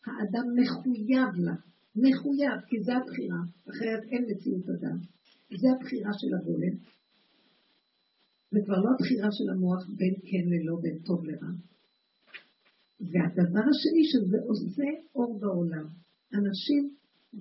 האדם 0.06 0.46
מחויב 0.60 1.30
לה, 1.44 1.56
מחויב, 1.96 2.58
כי 2.68 2.76
זו 2.84 2.92
הבחירה, 2.92 3.40
אחרת 3.70 4.02
אין 4.10 4.24
מציאות 4.30 4.66
אדם. 4.68 4.96
זו 5.60 5.68
הבחירה 5.76 6.12
של 6.20 6.34
הגולם. 6.36 6.76
זה 8.52 8.60
כבר 8.64 8.78
לא 8.84 8.90
הבחירה 8.94 9.28
של 9.32 9.50
המוח 9.52 9.82
בין 9.98 10.14
כן 10.28 10.44
ללא, 10.52 10.76
בין 10.82 10.98
טוב 10.98 11.24
לרע. 11.24 11.52
והדבר 13.00 13.64
השני 13.70 14.04
שזה 14.10 14.38
עושה 14.48 14.88
אור 15.14 15.40
בעולם. 15.40 15.86
אנשים 16.34 16.82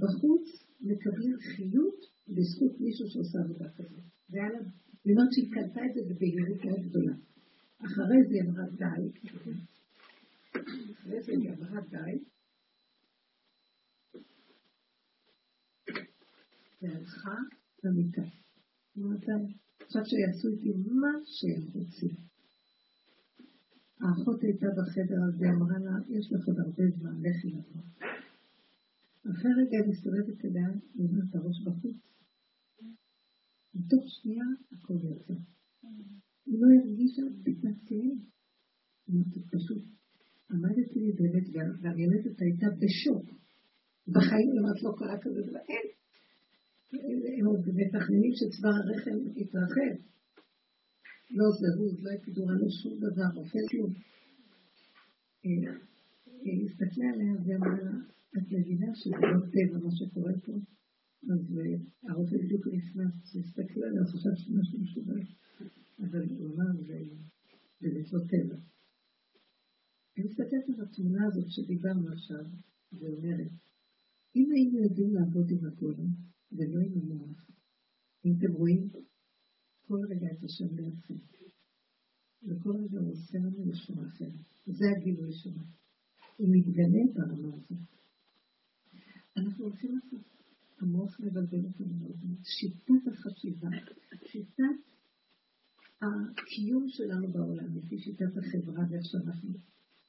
בחוץ 0.02 0.46
מקבלים 0.82 1.36
חיות 1.40 2.00
בזכות 2.28 2.82
מישהו 2.82 3.06
שעושה 3.10 3.38
עבודה 3.44 3.70
כזאת. 3.78 4.04
זה 4.30 4.38
היה 4.38 4.50
לה, 4.50 4.60
אני 5.06 5.14
אומרת 5.14 5.32
שהיא 5.34 5.52
קלטה 5.54 5.82
את 5.86 5.94
זה 5.96 6.02
בבהירות 6.10 6.66
מאוד 6.66 6.82
גדולה. 6.88 7.16
אחרי 7.80 8.24
זה 8.28 8.34
היא 8.34 8.42
אמרה 8.42 8.64
די. 8.70 9.04
אחרי 10.92 11.24
זה 11.24 11.32
היא 11.32 11.52
אמרה 11.52 11.82
די. 11.82 12.24
והלכה 16.82 17.36
למיטה. 17.84 18.22
די. 18.96 19.54
עכשיו 19.80 20.06
שיעשו 20.06 20.48
איתי 20.48 20.74
מה 20.86 21.12
שהם 21.26 21.70
רוצים. 21.74 22.16
האחות 24.02 24.42
הייתה 24.44 24.68
בחדר 24.78 25.20
הזה, 25.28 25.46
אמרה 25.50 25.78
לה, 25.80 25.98
יש 26.10 26.32
לך 26.32 26.48
עוד 26.48 26.60
הרבה 26.60 26.84
זמן, 26.98 27.16
לכי 27.22 27.48
לבוא. 27.48 27.82
אחרי 29.32 29.52
רגע 29.58 29.78
היא 29.78 29.90
מסתובבת 29.90 30.46
אליה, 30.46 30.70
היא 30.94 31.06
אומרת 31.06 31.36
הראש 31.36 31.62
בחוץ. 31.66 31.96
בתוך 33.76 34.04
שנייה 34.08 34.46
הכל 34.72 34.94
יצא. 34.94 35.34
היא 36.46 36.60
לא 36.62 36.68
הרגישה 36.80 37.22
כאב. 37.86 38.18
אמרתי, 39.10 39.40
פשוט, 39.52 39.84
עמדתי 40.52 41.00
לי 41.00 41.12
באמת, 41.12 41.46
והילדת 41.82 42.42
הייתה 42.42 42.68
בשוק. 42.82 43.26
בחיים 44.08 44.50
כמעט 44.56 44.84
לא 44.84 44.92
קרה 44.98 45.18
כזה 45.22 45.42
דבר, 45.42 45.60
אין. 45.70 45.88
הם 47.40 47.46
עוד 47.46 47.60
מתכננים 47.60 48.32
שצבא 48.40 48.70
הרחם 48.70 49.40
יתרחב. 49.42 49.96
לא 51.32 51.46
זהות, 51.60 51.96
לא 52.04 52.10
אפידורה, 52.22 52.54
לא 52.54 52.70
שום 52.82 52.98
דבר, 52.98 53.30
אוכל 53.38 53.66
כלום. 53.72 53.94
היא 56.44 56.66
הסתכלה 56.66 57.10
עליה 57.14 57.34
ואמרה, 57.46 57.92
את 58.38 58.52
מבינה 58.52 58.96
שזה 58.96 59.16
לא 59.34 59.40
טבע 59.54 59.78
מה 59.84 59.92
שקורה 59.92 60.34
פה? 60.46 60.54
אז 61.32 61.58
אה, 61.60 62.12
הרופא 62.12 62.36
בדיוק 62.44 62.68
נכנס, 62.68 63.14
שהסתכל 63.30 63.82
עליה, 63.84 64.04
חשב 64.12 64.34
שמשהו 64.42 64.80
משובח, 64.84 65.28
אבל 66.00 66.24
הוא 66.38 66.48
אמר, 66.54 66.72
זה 67.80 67.88
לא 68.14 68.20
טבע. 68.32 68.60
אני 70.18 70.26
מסתכלת 70.26 70.66
על 70.70 70.86
התמונה 70.86 71.28
הזאת 71.28 71.48
שדיברנו 71.50 72.08
עכשיו, 72.14 72.46
ואומרת, 72.98 73.52
אם 74.36 74.48
היינו 74.56 74.78
יודעים 74.86 75.14
לעבוד 75.14 75.48
עם 75.52 75.66
הגולם, 75.66 76.10
ולא 76.52 76.80
עם 76.86 76.94
המוח, 77.02 77.50
אם 78.26 78.32
אתם 78.38 78.54
רואים 78.54 78.90
כל 79.88 80.00
רגע 80.12 80.28
את 80.34 80.44
השם 80.44 80.76
לידכם, 80.76 81.20
וכל 82.48 82.76
רגע 82.84 83.00
הוא 83.00 83.12
עושה 83.12 83.38
לנו 83.38 83.72
לשון 83.72 84.06
אחר, 84.06 84.32
זה 84.66 84.86
הגילוי 84.92 85.34
שלו. 85.34 85.64
הוא 86.38 86.48
מתגלה 86.52 87.04
ברמה 87.14 87.56
הזאת. 87.56 87.82
אנחנו 89.38 89.64
הולכים 89.66 89.92
לעשות, 89.96 90.22
המוח 90.84 91.20
מבלבל 91.20 91.66
אותנו 91.66 91.94
מאוד. 92.02 92.18
שיטת 92.44 93.08
החשיבה, 93.12 93.68
שיטת 94.26 94.78
הקיום 96.02 96.86
שלנו 96.88 97.28
בעולם, 97.32 97.78
לפי 97.78 98.00
שיטת 98.00 98.38
החברה 98.38 98.84
ואיך 98.90 99.06
שאנחנו, 99.06 99.50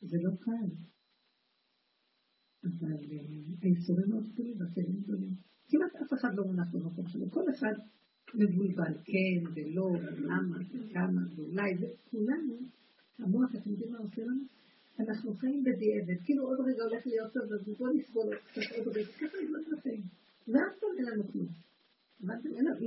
זה 0.01 0.17
לא 0.23 0.31
קל. 0.41 0.69
אבל 2.65 2.93
אה, 2.93 3.19
היצורים 3.63 4.09
מאוד 4.11 4.25
גדולים 4.33 4.57
והכלים 4.61 5.01
גדולים. 5.03 5.35
כמעט 5.69 5.93
אף 6.03 6.13
אחד 6.13 6.35
לא 6.35 6.45
מונח 6.45 6.69
במקום 6.73 7.09
שלו, 7.09 7.31
כל 7.31 7.45
אחד 7.51 7.75
מבולבל, 8.35 8.95
כן 9.05 9.41
ולא, 9.55 9.83
ולמה, 9.83 10.59
וכמה, 10.71 11.23
ואולי, 11.37 11.71
וכולנו, 11.81 12.59
המוח, 13.19 13.55
אתם 13.55 13.71
יודעים 13.71 13.93
מה 13.93 13.99
עושה 13.99 14.23
לנו? 14.23 14.45
אנחנו 15.01 15.35
חיים 15.35 15.65
בדיעבד, 15.65 16.25
כאילו 16.25 16.45
עוד 16.45 16.59
רגע 16.61 16.83
הולך 16.83 17.07
להיות 17.07 17.33
טוב, 17.33 17.53
אז 17.53 17.69
בואו 17.79 17.93
נסבול 17.93 18.37
קצת 18.37 18.61
עוד 18.77 18.97
רגע, 18.97 19.13
ככה 19.13 19.37
נגמר 19.43 19.79
בחיים. 19.79 20.03
ואף 20.49 20.75
פעם 20.81 20.95
אין 20.99 21.07
לנו 21.13 21.29
כלום. 21.33 21.49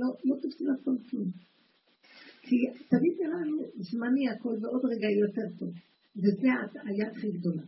לא, 0.00 0.08
לא 0.24 0.36
תופסים 0.42 0.66
אף 0.70 0.80
פעם 0.84 0.98
כלום. 1.10 1.30
כי 2.42 2.56
תמיד 2.92 3.14
נראה 3.20 3.40
לנו 3.40 3.58
זמני 3.90 4.28
הכל 4.28 4.54
ועוד 4.60 4.84
רגע 4.84 5.08
יותר 5.24 5.48
טוב. 5.58 5.72
וזה 6.16 6.48
ההטעיה 6.52 7.10
הכי 7.10 7.30
גדולה. 7.30 7.66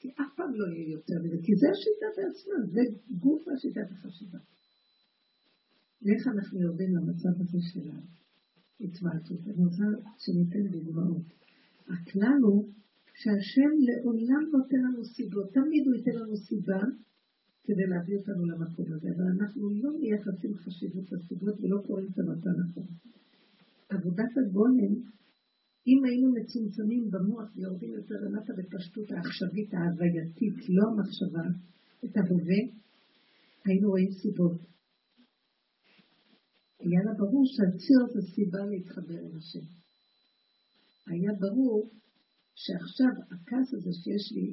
כי 0.00 0.08
אף 0.10 0.30
פעם 0.36 0.52
לא 0.54 0.66
יהיה 0.66 0.88
יותר 0.96 1.14
מזה, 1.22 1.36
כי 1.44 1.52
זה 1.60 1.66
השיטה 1.72 2.08
בעצמה, 2.16 2.58
זה 2.74 2.82
גוף 3.24 3.42
השיטת 3.48 3.88
החשיבה. 3.90 4.38
ואיך 6.02 6.22
אנחנו 6.34 6.60
יורדים 6.60 6.90
למצב 6.96 7.34
הזה 7.40 7.58
של 7.70 7.86
ההתמעטות? 8.80 9.40
אני 9.46 9.64
רוצה 9.64 9.84
שניתן 10.24 10.64
דוגמאות. 10.72 11.26
הכלל 11.94 12.38
הוא 12.42 12.68
שהשם 13.20 13.72
לעולם 13.86 14.42
נותן 14.52 14.80
לנו 14.86 15.04
סיבות, 15.04 15.46
תמיד 15.52 15.82
הוא 15.86 15.94
ייתן 15.94 16.16
לנו 16.20 16.36
סיבה 16.36 16.80
כדי 17.68 17.86
להביא 17.92 18.16
אותנו 18.18 18.42
למקום 18.50 18.86
הזה, 18.92 19.08
אבל 19.14 19.26
אנחנו 19.36 19.62
לא 19.82 19.90
מייחסים 20.00 20.52
חשיבות 20.62 21.06
לסיבות 21.12 21.56
ולא 21.60 21.78
קוראים 21.86 22.08
את 22.12 22.18
המטה 22.18 22.50
נכון. 22.62 22.86
עבודת 23.88 24.32
הגולם, 24.40 24.92
אם 25.90 25.98
היינו 26.06 26.28
מצומצמים 26.38 27.04
במוח 27.12 27.48
ויורדים 27.54 27.92
יותר 27.98 28.14
למטה 28.24 28.52
בפשטות 28.58 29.08
העכשווית 29.12 29.70
ההווייתית, 29.74 30.56
לא 30.76 30.84
המחשבה, 30.90 31.46
את 32.04 32.16
ההווה, 32.16 32.60
היינו 33.66 33.88
רואים 33.88 34.10
סיבות. 34.20 34.58
היה 36.80 37.00
לה 37.06 37.12
ברור 37.22 37.44
שהציר 37.54 38.00
זה 38.14 38.22
סיבה 38.34 38.62
להתחבר 38.70 39.20
עם 39.26 39.36
השם. 39.36 39.66
היה 41.10 41.32
ברור 41.44 41.90
שעכשיו 42.62 43.12
הכעס 43.32 43.68
הזה 43.76 43.92
שיש 44.00 44.24
לי 44.34 44.46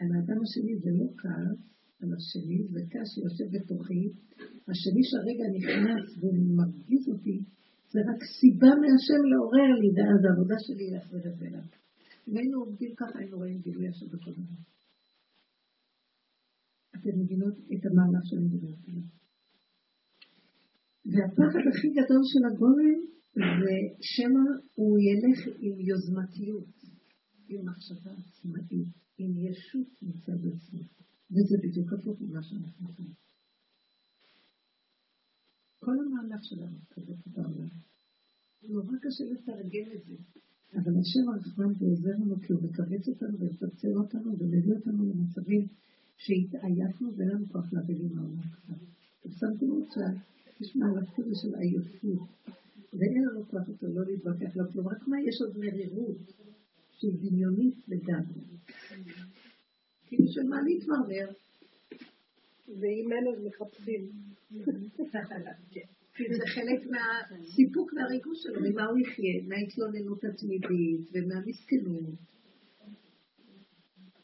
על 0.00 0.08
האדם 0.14 0.38
השני 0.44 0.74
זה 0.82 0.90
לא 0.98 1.06
כעס 1.20 1.76
על 2.00 2.10
השני, 2.16 2.58
זה 2.72 2.80
כעס 2.90 3.08
שיושב 3.14 3.48
בתוכי. 3.56 4.02
השני 4.70 5.02
שהרגע 5.08 5.46
נכנס 5.56 6.04
ומרגיז 6.20 7.04
אותי, 7.12 7.38
זה 7.92 8.00
רק 8.10 8.20
סיבה 8.38 8.72
מהשם 8.82 9.20
לעורר 9.30 9.70
לי, 9.80 9.88
ואז 9.96 10.20
העבודה 10.24 10.58
שלי 10.66 10.86
להחזיר 10.92 11.24
את 11.30 11.36
זה 11.38 11.44
אליו. 11.48 11.66
אם 12.28 12.36
היינו 12.36 12.56
עובדים 12.64 12.92
ככה, 13.00 13.18
היינו 13.18 13.36
רואים 13.36 13.58
גילוי 13.64 13.88
השם 13.88 14.06
בכל 14.14 14.32
דבר. 14.32 14.60
אתם 16.96 17.12
מבינות 17.20 17.56
את 17.72 17.82
המהלך 17.86 18.22
שאני 18.28 18.44
מדברת 18.48 18.82
עליו. 18.88 19.06
והפחד 21.12 21.64
הכי 21.70 21.88
גדול 21.98 22.22
של 22.32 22.42
הגולם 22.50 22.98
זה 23.60 23.74
שמא 24.12 24.46
הוא 24.74 24.98
ילך 25.08 25.38
עם 25.64 25.80
יוזמתיות. 25.88 26.76
עם 27.48 27.68
מחשבה 27.68 28.10
עצמאית, 28.10 28.88
עם 29.18 29.32
ישות 29.38 30.02
מצד 30.02 30.40
עצמו. 30.54 30.80
וזה 31.30 31.56
בדיוק 31.62 31.92
הפוך 31.92 32.20
ממה 32.20 32.42
שאנחנו 32.42 32.88
עושים. 32.88 33.12
כל 35.78 35.96
המהלך 36.00 36.44
שלנו 36.44 36.78
כזה 36.90 37.12
בעולם. 37.26 37.68
נורא 38.62 38.96
קשה 39.02 39.24
לתרגם 39.32 39.88
את 39.96 40.04
זה. 40.06 40.16
אבל 40.74 40.92
השם 41.00 41.28
הרחמן 41.28 41.72
ועוזר 41.78 42.10
לנו 42.20 42.36
כי 42.40 42.52
הוא 42.52 42.62
מכווץ 42.62 43.08
אותנו 43.08 43.38
ומפצל 43.38 43.94
אותנו 43.96 44.38
ומביא 44.38 44.74
אותנו 44.74 45.04
למצבים 45.04 45.68
שהתעייפנו 46.16 47.16
ואין 47.16 47.28
לנו 47.28 47.48
כוח 47.48 47.72
להביא 47.72 47.96
עם 48.00 48.18
העולם 48.18 48.48
כבר. 48.48 48.74
ושמתם 49.26 49.66
לב 49.66 49.86
שיש 49.92 50.76
מהלך 50.76 51.10
כזה 51.16 51.34
של 51.42 51.54
עייפות 51.54 52.28
ואין 52.92 53.22
לנו 53.24 53.44
כוח 53.50 53.68
יותר 53.68 53.86
לא 53.88 54.04
להתווכח, 54.06 54.56
לא 54.56 54.64
כלום, 54.72 54.88
רק 54.88 55.08
מה 55.08 55.16
יש 55.20 55.40
עוד 55.40 55.58
מרירות. 55.58 56.16
שהיא 56.98 57.30
דמיונית 57.30 57.74
לגמרי. 57.88 58.42
כאילו 60.06 60.24
של 60.28 60.42
מה 60.42 60.62
להתמרמר. 60.62 61.28
ועם 62.68 63.12
אלה 63.12 63.48
מחפשים. 63.48 64.02
כי 66.16 66.24
זה 66.36 66.44
חלק 66.46 66.80
מהסיפוק 66.92 67.92
והריגוש 67.92 68.38
שלו, 68.42 68.60
ממה 68.60 68.84
הוא 68.84 68.98
יחיה, 68.98 69.36
מההתלוננות 69.48 70.24
התמידית 70.24 71.00
ומהמסכנות. 71.12 72.18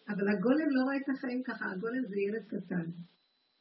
אבל 0.08 0.28
הגולם 0.28 0.68
לא 0.70 0.82
רואה 0.82 0.96
את 0.96 1.08
החיים 1.08 1.42
ככה, 1.42 1.64
הגולם 1.72 2.04
זה 2.08 2.20
ילד 2.20 2.44
קטן, 2.46 2.86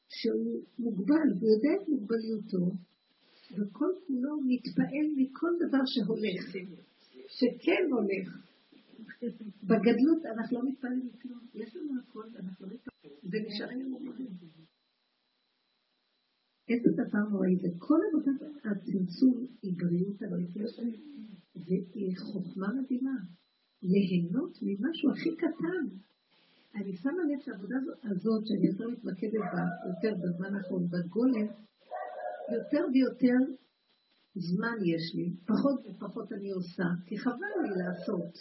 שהוא 0.09 0.63
מוגבל, 0.79 1.29
הוא 1.41 1.49
יודע 1.53 1.69
את 1.81 1.89
מוגבליותו, 1.89 2.65
וכל 3.51 3.91
כולו 4.07 4.41
מתפעל 4.47 5.07
מכל 5.17 5.51
דבר 5.67 5.83
שהולך, 5.85 6.43
שכן 7.27 7.83
הולך. 7.91 8.50
בגדלות 9.63 10.25
אנחנו 10.25 10.57
לא 10.57 10.69
מתפללים 10.69 11.09
מכלום. 11.13 11.39
יש 11.53 11.75
לנו 11.75 11.91
הכל, 12.01 12.23
אנחנו 12.39 12.67
לא 12.67 12.73
מתפללים. 12.73 13.17
ונשארים 13.23 13.91
מוכרים. 13.91 14.27
איזה 16.69 16.89
דבר 16.93 17.23
נוראי 17.31 17.55
זה. 17.61 17.67
כל 17.77 17.99
עבודת 18.07 18.41
הצמצום 18.65 19.47
היא 19.61 19.73
בריאות 19.77 20.21
הלויטה 20.21 20.59
והיא 21.55 22.17
חוכמה 22.17 22.67
מדהימה. 22.73 23.17
ליהנות 23.83 24.53
ממשהו 24.61 25.11
הכי 25.11 25.35
קטן. 25.35 25.85
אני 26.75 26.95
שמה 26.95 27.23
לב 27.29 27.39
שהעבודה 27.45 27.75
הזאת, 28.03 28.47
שאני 28.47 28.67
יותר 28.67 28.87
מתמקדת 28.87 29.43
בה, 29.53 29.63
יותר 29.89 30.13
בזמן 30.21 30.55
האחרון, 30.55 30.87
בגולם, 30.87 31.47
יותר 32.55 32.83
ויותר 32.93 33.39
זמן 34.35 34.77
יש 34.93 35.15
לי, 35.15 35.35
פחות 35.45 35.79
ופחות 35.85 36.31
אני 36.31 36.51
עושה, 36.51 36.87
כי 37.05 37.17
חבל 37.17 37.53
לי 37.63 37.69
לעשות. 37.83 38.33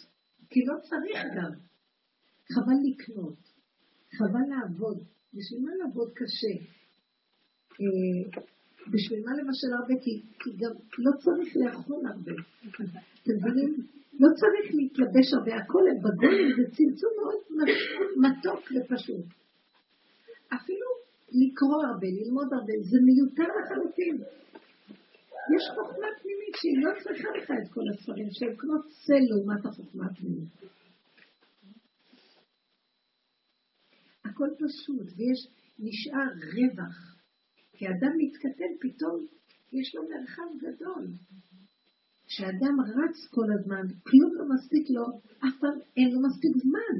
כי 0.51 0.65
לא 0.65 0.73
צריך 0.89 1.19
גם. 1.35 1.51
חבל 2.53 2.79
לקנות, 2.87 3.39
חבל 4.17 4.45
לעבוד. 4.49 4.97
בשביל 5.33 5.59
מה 5.61 5.71
לעבוד 5.79 6.09
קשה? 6.13 6.55
אה, 7.81 8.41
בשביל 8.93 9.19
מה 9.25 9.31
לבשל 9.31 9.73
הרבה? 9.79 9.93
כי, 10.03 10.21
כי 10.39 10.49
גם 10.57 10.71
לא 10.97 11.11
צריך 11.23 11.49
לאכול 11.55 12.05
הרבה. 12.07 12.31
אתם 13.23 13.33
מבינים? 13.37 13.75
לא 14.19 14.27
צריך 14.39 14.75
להתלבש 14.75 15.33
הרבה. 15.33 15.55
הכל 15.55 15.83
בגולם 16.03 16.47
זה 16.57 16.75
צמצום 16.75 17.11
מאוד 17.19 17.41
מתוק 18.23 18.59
ופשוט. 18.59 19.25
אפילו 20.53 20.87
לקרוא 21.31 21.83
הרבה, 21.85 22.07
ללמוד 22.07 22.53
הרבה, 22.53 22.73
זה 22.81 22.97
מיותר 23.05 23.49
לחלוטין. 23.57 24.17
יש 25.55 25.63
חוכמה 25.75 26.07
פנימית 26.21 26.55
שהיא 26.59 26.77
לא 26.83 26.91
צריכה 27.03 27.29
לך 27.37 27.51
את 27.51 27.73
כל 27.73 27.85
הספרים 27.93 28.27
שהם 28.31 28.55
כמו 28.57 28.73
צל 29.05 29.23
לעומת 29.29 29.65
החוכמה 29.65 30.05
הפנימית. 30.05 30.49
הכל 34.25 34.49
פשוט, 34.61 35.07
ויש, 35.17 35.41
נשאר 35.79 36.29
רווח. 36.53 36.97
כי 37.73 37.85
אדם 37.87 38.13
מתקטן, 38.17 38.71
פתאום 38.81 39.25
יש 39.71 39.95
לו 39.95 40.01
מרחב 40.09 40.49
גדול. 40.57 41.07
כשאדם 42.27 42.75
רץ 42.81 43.17
כל 43.29 43.47
הזמן, 43.59 43.85
כלום 44.03 44.31
לא 44.33 44.45
מספיק 44.55 44.85
לו, 44.89 45.05
אף 45.45 45.59
פעם 45.61 45.77
אין 45.97 46.09
לו 46.13 46.19
מספיק 46.27 46.53
זמן. 46.63 46.95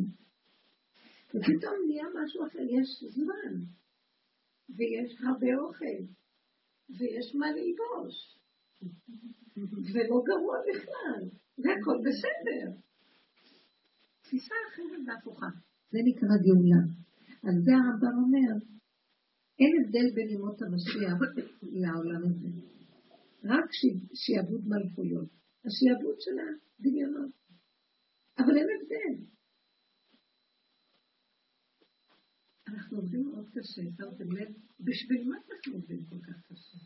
ופתאום 1.29 1.75
נהיה 1.87 2.05
משהו 2.23 2.47
אחר, 2.47 2.59
יש 2.59 2.89
זמן, 3.15 3.53
ויש 4.69 5.21
הרבה 5.27 5.47
אוכל, 5.59 6.01
ויש 6.89 7.35
מה 7.35 7.47
ללבוש. 7.51 8.15
ולא 9.93 10.17
גרוע 10.29 10.57
בכלל, 10.69 11.21
והכל 11.57 11.97
בסדר. 12.05 12.77
תפיסה 14.21 14.55
אחרת 14.69 15.01
והפוכה. 15.07 15.49
זה 15.91 15.99
נקרא 16.05 16.35
גאולה. 16.45 16.81
על 17.43 17.55
זה 17.65 17.71
הרמב"ם 17.75 18.17
אומר, 18.23 18.51
אין 19.59 19.71
הבדל 19.79 20.15
בין 20.15 20.29
ימות 20.29 20.61
המשיח 20.61 21.17
לעולם 21.61 22.21
הזה. 22.29 22.49
רק 23.43 23.69
שיעבוד 24.13 24.61
מלכויות. 24.67 25.29
השיעבוד 25.65 26.15
של 26.19 26.35
הדמיונות. 26.39 27.31
אבל 28.37 28.57
אין 28.57 28.67
הבדל. 28.75 29.25
אנחנו 32.71 32.97
עובדים 32.97 33.23
מאוד 33.23 33.47
קשה, 33.49 33.81
שמתם 33.97 34.31
לב? 34.31 34.49
בשביל 34.79 35.29
מה 35.29 35.35
אנחנו 35.37 35.73
עובדים 35.73 36.05
כל 36.05 36.19
כך 36.27 36.37
קשה? 36.47 36.77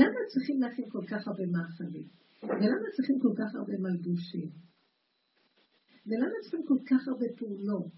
למה 0.00 0.20
צריכים 0.32 0.60
להכין 0.60 0.84
כל 0.90 1.04
כך 1.10 1.28
הרבה 1.28 1.46
מאכלים? 1.46 2.08
ולמה 2.42 2.88
צריכים 2.96 3.18
כל 3.20 3.34
כך 3.38 3.54
הרבה 3.54 3.76
מלבושים? 3.78 4.50
ולמה 6.06 6.36
צריכים 6.42 6.62
כל 6.66 6.78
כך 6.90 7.08
הרבה 7.08 7.26
פעולות? 7.38 7.96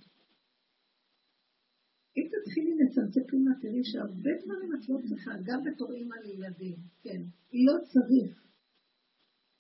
אם 2.16 2.26
תתחילי 2.32 2.72
לצמצם 2.80 3.20
פנימה, 3.28 3.50
תראי 3.62 3.84
שהרבה 3.84 4.32
דברים 4.44 4.70
את 4.74 4.88
לא 4.88 4.96
צריכה, 5.08 5.30
גם 5.44 5.60
בתור 5.66 5.92
אימא 5.92 6.14
לילדים, 6.24 6.76
כן, 7.02 7.20
לא 7.66 7.74
צריך. 7.92 8.46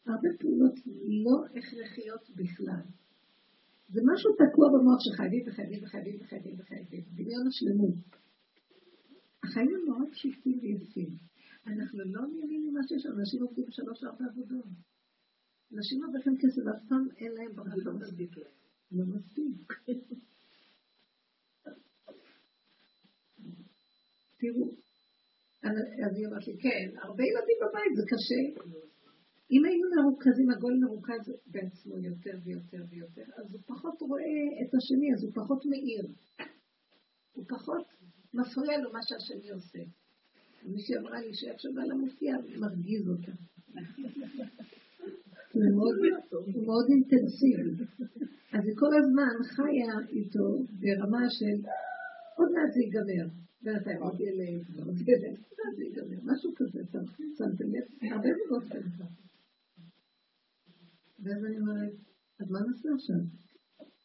הרבה 0.06 0.28
פעולות 0.40 0.74
לא 1.24 1.36
הכרחיות 1.58 2.30
בכלל. 2.36 2.84
זה 3.92 4.00
משהו 4.12 4.30
תקוע 4.32 4.68
במוח 4.68 5.00
שחייבים 5.00 5.42
וחייבים 5.46 5.84
וחייבים 5.84 6.20
וחייבים 6.20 6.56
וחייבים, 6.60 7.04
דמיון 7.14 7.46
השלמות. 7.46 7.94
החיים 9.44 9.68
הם 9.74 9.84
מאוד 9.88 10.08
פשוטים 10.12 10.58
ויפים. 10.62 11.10
אנחנו 11.66 11.98
לא 12.04 12.22
נהנים 12.26 12.66
ממה 12.66 12.80
שיש, 12.88 13.06
אנשים 13.06 13.42
עובדים 13.42 13.64
שלוש-ארבע 13.70 14.24
עבודות. 14.30 14.64
אנשים 15.76 16.00
מרוויחים 16.00 16.36
כסף, 16.40 16.62
אף 16.74 16.88
פעם 16.88 17.08
אין 17.16 17.32
להם 17.32 17.52
ברכה. 17.56 17.76
לא 17.76 17.92
מספיק 17.92 18.36
להם. 18.36 18.46
לא 18.92 19.04
מספיק. 19.06 19.72
תראו, 24.40 24.74
אני 25.64 26.26
אמרתי, 26.26 26.58
כן, 26.58 26.98
הרבה 27.02 27.24
ילדים 27.24 27.58
בבית, 27.62 27.92
זה 27.96 28.02
קשה. 28.10 28.42
אם 29.50 29.64
היינו 29.64 29.86
מרוכזים, 29.96 30.50
הגול 30.50 30.78
מרוכז 30.84 31.32
בעצמו 31.46 31.98
יותר 31.98 32.38
ויותר 32.44 32.82
ויותר, 32.90 33.22
אז 33.36 33.52
הוא 33.52 33.60
פחות 33.66 34.00
רואה 34.00 34.44
את 34.62 34.74
השני, 34.74 35.08
אז 35.14 35.24
הוא 35.24 35.32
פחות 35.34 35.66
מאיר. 35.66 36.04
הוא 37.32 37.44
פחות 37.48 37.86
מפריע 38.34 38.78
לו 38.78 38.92
מה 38.92 38.98
שהשני 39.02 39.50
עושה. 39.50 39.78
מישהי 40.64 40.96
אמרה 40.96 41.20
לי 41.20 41.34
שאיך 41.34 41.60
שבעלה 41.60 41.94
מופיע, 41.94 42.36
מרגיז 42.58 43.08
אותה. 43.08 43.32
הוא 45.52 46.64
מאוד 46.66 46.86
אינטנסיבי. 46.90 47.84
אז 48.52 48.62
היא 48.66 48.76
כל 48.76 48.92
הזמן 48.98 49.34
חיה 49.54 49.92
איתו 50.08 50.46
ברמה 50.80 51.24
של 51.30 51.56
עוד 52.36 52.48
מעט 52.54 52.70
זה 52.74 52.80
ייגמר. 52.80 53.34
בינתיים 53.62 54.02
עוד 54.02 54.20
ילד, 54.20 54.86
עוד 54.86 54.96
ילד, 55.08 55.36
עוד 55.48 55.58
מעט 55.58 55.76
זה 55.76 55.82
ייגמר. 55.84 56.18
משהו 56.32 56.50
כזה, 56.56 56.80
שמתם 57.38 57.64
לב? 57.74 58.12
הרבה 58.12 58.28
מאוד 58.48 58.62
כזה. 58.72 59.04
ואז 61.22 61.44
אני 61.44 61.58
אומרת, 61.60 61.92
אז 62.40 62.50
מה 62.50 62.60
נעשה 62.60 62.88
עכשיו? 62.94 63.22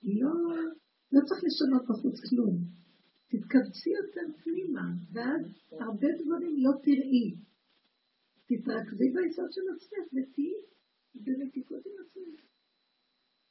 לא, 0.03 0.33
לא 1.11 1.19
צריך 1.27 1.41
לשנות 1.47 1.83
בחוץ 1.89 2.17
כלום. 2.29 2.55
תתכווצי 3.29 3.89
יותר 3.99 4.27
פנימה, 4.43 4.85
ואז 5.13 5.43
הרבה 5.71 6.07
דברים 6.21 6.55
לא 6.65 6.71
תראי. 6.83 7.27
תתרכזי 8.49 9.07
ביסוד 9.13 9.51
של 9.55 9.65
עצמך 9.75 10.05
ותהיי 10.13 10.55
במתיקות 11.15 11.83
עם 11.85 11.95
עצמך. 12.03 12.39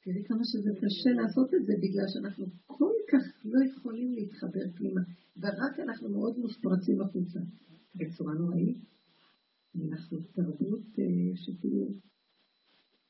תראי 0.03 0.23
כמה 0.27 0.43
שזה 0.43 0.71
קשה 0.81 1.11
לעשות 1.21 1.53
את 1.53 1.65
זה, 1.65 1.73
בגלל 1.83 2.07
שאנחנו 2.13 2.45
כל 2.65 2.95
כך 3.11 3.45
לא 3.45 3.59
יכולים 3.69 4.13
להתחבר 4.13 4.65
פנימה, 4.77 5.01
ורק 5.41 5.79
אנחנו 5.79 6.09
מאוד 6.09 6.37
מושפרצים 6.37 7.01
החוצה. 7.01 7.39
בצורה 7.95 8.33
נוראית. 8.33 8.77
אנחנו 9.89 10.17
תרבות 10.35 10.85
אה, 10.99 11.35
שכאילו 11.35 11.87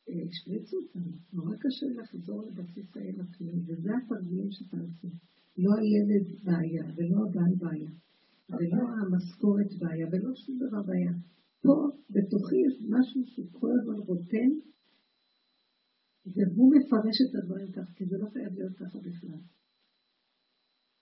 השפריצו 0.07 0.77
אותנו. 0.77 1.11
נורא 1.33 1.55
קשה 1.63 1.85
לחזור 1.99 2.45
לבסיס 2.47 2.97
האם 2.97 3.19
הפנימי, 3.21 3.61
וזה 3.67 3.89
התרגילים 3.97 4.51
שתעשו. 4.51 5.07
לא 5.57 5.71
הילד 5.79 6.25
בעיה, 6.43 6.85
ולא 6.95 7.17
הבעל 7.25 7.55
בעיה, 7.63 7.91
ולא 8.49 8.83
המשכורת 8.99 9.71
בעיה, 9.79 10.07
ולא 10.11 10.35
שום 10.35 10.55
דבר 10.63 10.81
בעיה. 10.89 11.13
פה, 11.63 11.75
בתוכי, 12.09 12.57
יש 12.67 12.75
משהו 12.89 13.21
שכל 13.25 13.71
הזמן 13.79 13.99
רוטן, 14.09 14.49
והוא 16.33 16.71
מפרש 16.75 17.17
את 17.25 17.35
הדברים 17.35 17.71
ככה, 17.71 17.91
כי 17.95 18.05
זה 18.05 18.17
לא 18.17 18.27
חייב 18.33 18.53
להיות 18.53 18.75
ככה 18.81 18.99
בכלל. 18.99 19.41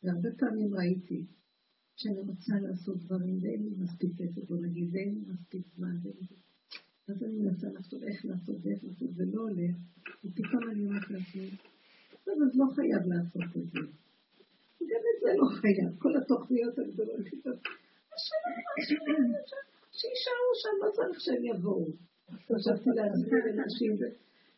והרבה 0.03 0.29
פעמים 0.39 0.75
ראיתי 0.75 1.25
שאני 1.95 2.21
רוצה 2.29 2.55
לעשות 2.65 2.97
דברים 3.05 3.37
ואין 3.41 3.61
לי 3.63 3.71
מספיק 3.83 4.11
כסף, 4.17 4.47
בוא 4.49 4.57
נגיד, 4.65 4.87
ואין 4.93 5.09
לי 5.15 5.21
מספיק 5.33 5.67
זמן, 5.75 5.95
ואין 6.03 6.17
לי... 6.21 6.37
אז 7.09 7.23
אני 7.23 7.37
מנסה 7.39 7.67
לחשוב 7.67 8.03
איך 8.03 8.25
לעשות 8.25 8.55
ואיך 8.63 8.83
לעשות, 8.83 9.09
זה 9.15 9.23
לא 9.33 9.41
הולך, 9.41 9.75
ופתאום 10.25 10.63
אני 10.71 10.85
אומרת 10.85 11.09
לעצמי, 11.09 11.49
טוב, 12.23 12.35
אז 12.45 12.51
לא 12.59 12.65
חייב 12.75 13.03
לעשות 13.13 13.57
את 13.57 13.71
זה. 13.71 13.79
גם 14.89 15.03
את 15.09 15.17
זה 15.21 15.29
לא 15.41 15.47
חייב, 15.59 15.99
כל 15.99 16.17
התוכניות 16.17 16.79
הגדולות. 16.79 17.25
שיישארו 19.97 20.51
שם, 20.61 20.75
לא 20.85 20.91
צריך 20.91 21.21
שהם 21.21 21.45
יבואו. 21.45 21.87
חשבתי 22.31 22.89
להסביר 22.97 23.41
לנשים, 23.45 23.93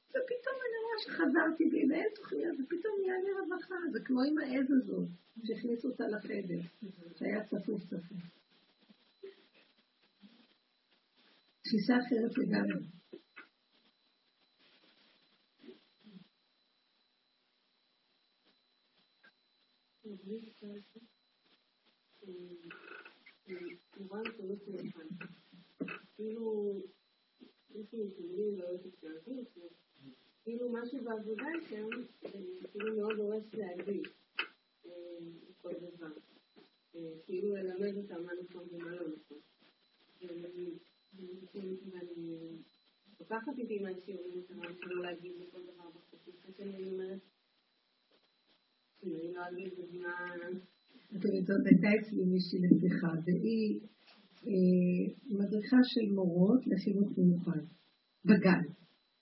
ופתאום 0.09 0.57
אני 0.65 0.77
רואה 0.83 0.97
שחזרתי 1.03 1.63
בי, 1.71 1.81
ואין 1.89 2.09
תוכניות, 2.15 2.55
ופתאום 2.59 2.93
נהיה 3.01 3.17
לי 3.23 3.31
רווחה, 3.39 3.75
זה 3.91 3.99
כמו 4.05 4.21
עם 4.21 4.37
העז 4.37 4.67
הזאת, 4.77 5.07
שהכניסו 5.43 5.87
אותה 5.89 6.07
לחדר, 6.07 6.61
שהיה 7.17 7.43
צפוף 7.43 7.81
צפוף. 7.83 8.44
תפיסה 11.65 11.93
אחרת 11.99 12.37
לגמרי. 12.37 12.85
כאילו 30.43 30.69
משהו 30.69 31.03
בעבודה 31.03 31.45
שם, 31.69 31.89
כאילו 32.71 32.95
מאוד 32.97 33.15
דורש 33.17 33.43
להגיד 33.53 34.03
כל 35.61 35.73
דבר. 35.73 36.13
כאילו 37.25 37.55
ללמד 37.55 37.97
אותם 37.97 38.23
מה 38.25 38.31
נכון 38.43 38.67
ומה 38.71 38.95
לא 38.95 39.07
נכון. 39.07 39.37
ואני 41.91 42.57
לוקחת 43.19 43.57
איתי 43.57 43.79
מהשיעורים 43.79 44.41
שלא 44.47 45.01
להגיד 45.01 45.31
לכל 45.39 45.61
דבר 45.63 45.89
בחוץ. 45.89 46.59
אני 46.59 46.89
אומרת, 46.89 47.19
אני 49.03 49.33
לא 49.33 49.41
אגיד 49.49 49.73
בזמן... 49.77 50.59
זאת 51.11 51.65
הייתה 51.65 51.87
אצלי 51.99 52.23
מישהי 52.25 52.59
לשיחה, 52.63 53.11
והיא 53.25 53.79
מדריכה 55.25 55.77
של 55.83 56.13
מורות 56.13 56.61
לחינוך 56.67 57.17
מיוחד, 57.17 57.63
בגן, 58.25 58.63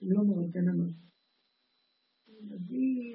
לא 0.02 0.24
מורות, 0.24 0.52
גננות. 0.52 0.94
אז 2.28 2.62
היא, 2.70 3.14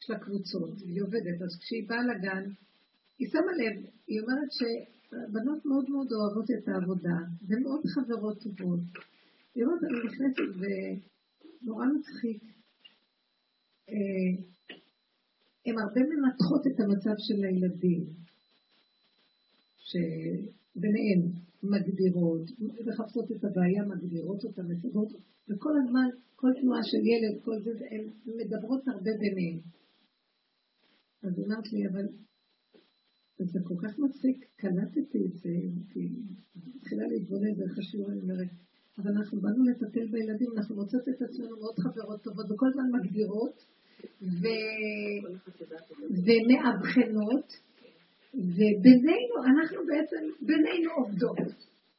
יש 0.00 0.10
לה 0.10 0.18
קבוצות, 0.18 0.78
היא 0.86 1.02
עובדת, 1.02 1.42
אז 1.42 1.52
כשהיא 1.60 1.88
באה 1.88 2.02
לגן, 2.10 2.44
היא 3.18 3.28
שמה 3.28 3.52
לב, 3.60 3.76
היא 4.06 4.20
אומרת 4.20 4.50
ש... 4.58 4.60
בנות 5.12 5.66
מאוד 5.66 5.90
מאוד 5.90 6.12
אוהבות 6.12 6.50
את 6.50 6.68
העבודה, 6.68 7.18
ומאוד 7.48 7.80
חברות 7.86 8.42
טובות. 8.42 8.80
לראות, 9.56 9.80
אני 9.84 9.98
נכנסת 10.06 10.42
ונורא 10.60 11.86
מצחיק. 11.86 12.42
אה, 13.88 14.44
הן 15.66 15.78
הרבה 15.78 16.00
מנתחות 16.00 16.66
את 16.66 16.80
המצב 16.80 17.14
של 17.18 17.44
הילדים, 17.44 18.04
שביניהן 19.76 21.22
מגדירות, 21.62 22.42
מחפשות 22.86 23.32
את 23.32 23.44
הבעיה, 23.44 23.84
מגדירות 23.84 24.44
אותה, 24.44 24.62
מסגרות, 24.62 25.08
וכל 25.48 25.72
הזמן, 25.82 26.08
כל 26.36 26.50
תנועה 26.60 26.82
של 26.82 27.02
ילד, 27.06 27.42
כל 27.44 27.62
זה, 27.62 27.70
הן 27.90 28.04
מדברות 28.26 28.88
הרבה 28.88 29.10
ביניהן. 29.18 29.58
אז 31.22 31.40
אמרת 31.46 31.72
לי, 31.72 31.86
אבל 31.88 32.06
זה 33.44 33.58
כל 33.64 33.74
כך 33.82 33.98
מצחיק, 33.98 34.44
קלטתי 34.56 35.18
את 35.26 35.34
זה, 35.42 35.50
מתחילה 36.76 37.06
להתבונן 37.06 37.54
דרך 37.54 37.78
השיעור, 37.78 38.10
אני 38.10 38.20
אומרת, 38.20 38.48
אבל 38.98 39.10
אנחנו 39.16 39.40
באנו 39.40 39.64
לטפל 39.64 40.06
בילדים, 40.06 40.50
אנחנו 40.56 40.74
מוצאות 40.74 41.08
את 41.08 41.22
עצמנו 41.22 41.56
מאוד 41.56 41.74
חברות 41.78 42.22
טובות, 42.22 42.50
וכל 42.50 42.66
הזמן 42.68 42.88
מגדירות, 42.92 43.56
ו... 44.22 44.44
ומאבחנות, 46.26 47.48
ובינינו, 48.34 49.34
אנחנו 49.50 49.78
בעצם, 49.86 50.22
בינינו 50.46 50.90
עובדות. 50.96 51.54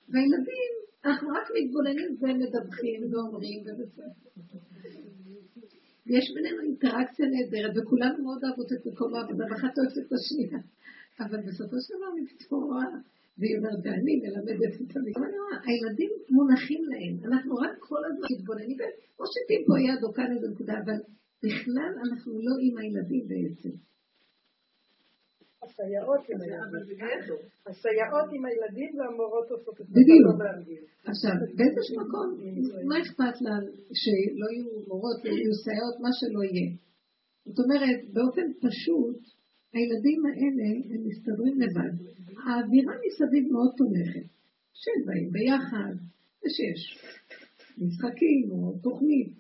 והילדים, 0.10 0.72
אנחנו 1.06 1.28
רק 1.30 1.48
מתבוננים 1.56 2.12
ומדווחים 2.22 3.14
ואומרים 3.14 3.60
ובסדר. 3.66 4.12
ויש 6.08 6.26
בינינו 6.36 6.62
אינטראקציה 6.62 7.26
נהדרת, 7.34 7.74
וכולנו 7.78 8.24
מאוד 8.24 8.42
אהבות 8.46 8.74
את 8.74 8.86
מקום 8.86 9.16
העבודה, 9.16 9.44
ואחת 9.50 9.74
אוהבת 9.78 9.98
את 9.98 10.14
השנייה. 10.14 10.60
אבל 11.20 11.40
בסופו 11.48 11.76
של 11.84 11.94
דבר 11.96 12.10
אני 12.14 12.24
פתאום 12.32 12.64
רואה, 12.64 12.92
והיא 13.38 13.58
אומרת, 13.58 13.80
ואני 13.84 14.14
מלמדת 14.24 14.74
את 14.82 14.96
המקום. 14.98 15.24
הילדים 15.68 16.12
מונחים 16.36 16.84
להם, 16.92 17.14
אנחנו 17.28 17.54
רק 17.56 17.74
כל 17.80 18.02
הזמן 18.08 18.28
מתבוננים, 18.34 18.78
או 19.20 19.24
שתהיה 19.32 19.62
פה 19.68 19.74
יד 19.88 20.04
או 20.04 20.14
כאן 20.14 20.30
איזה 20.36 20.48
נקודה, 20.54 20.74
אבל 20.84 20.98
בכלל 21.46 21.92
אנחנו 22.06 22.32
לא 22.48 22.56
עם 22.66 22.78
הילדים 22.78 23.24
בעצם. 23.32 23.74
הסייעות 25.64 26.24
עם 26.30 26.40
הילדים. 26.42 26.98
הסייעות 27.70 28.28
עם 28.36 28.44
הילדים 28.46 28.92
והמורות 28.98 29.48
עושות 29.52 29.82
את 29.82 29.86
זה. 29.88 29.94
בדיוק. 29.98 30.36
עכשיו, 31.12 31.36
באיזשהו 31.58 31.96
מקום, 32.04 32.28
מה 32.90 32.96
אכפת 33.04 33.36
לה 33.46 33.56
שלא 34.02 34.48
יהיו 34.54 34.70
מורות, 34.88 35.18
לא 35.26 35.30
יהיו 35.30 35.54
סייעות, 35.64 35.96
מה 36.06 36.12
שלא 36.20 36.42
יהיה. 36.50 36.70
זאת 37.46 37.60
אומרת, 37.64 38.00
באופן 38.14 38.48
פשוט, 38.66 39.20
הילדים 39.74 40.26
האלה, 40.26 40.68
הם 40.90 41.08
מסתדרים 41.08 41.60
לבד. 41.62 41.94
האווירה 42.44 42.94
מסביב 43.06 43.52
מאוד 43.52 43.72
תומכת. 43.78 44.28
שהם 44.74 45.06
באים 45.06 45.32
ביחד, 45.32 45.94
ושיש 46.46 47.00
משחקים 47.78 48.52
או 48.52 48.80
תוכנית. 48.84 49.34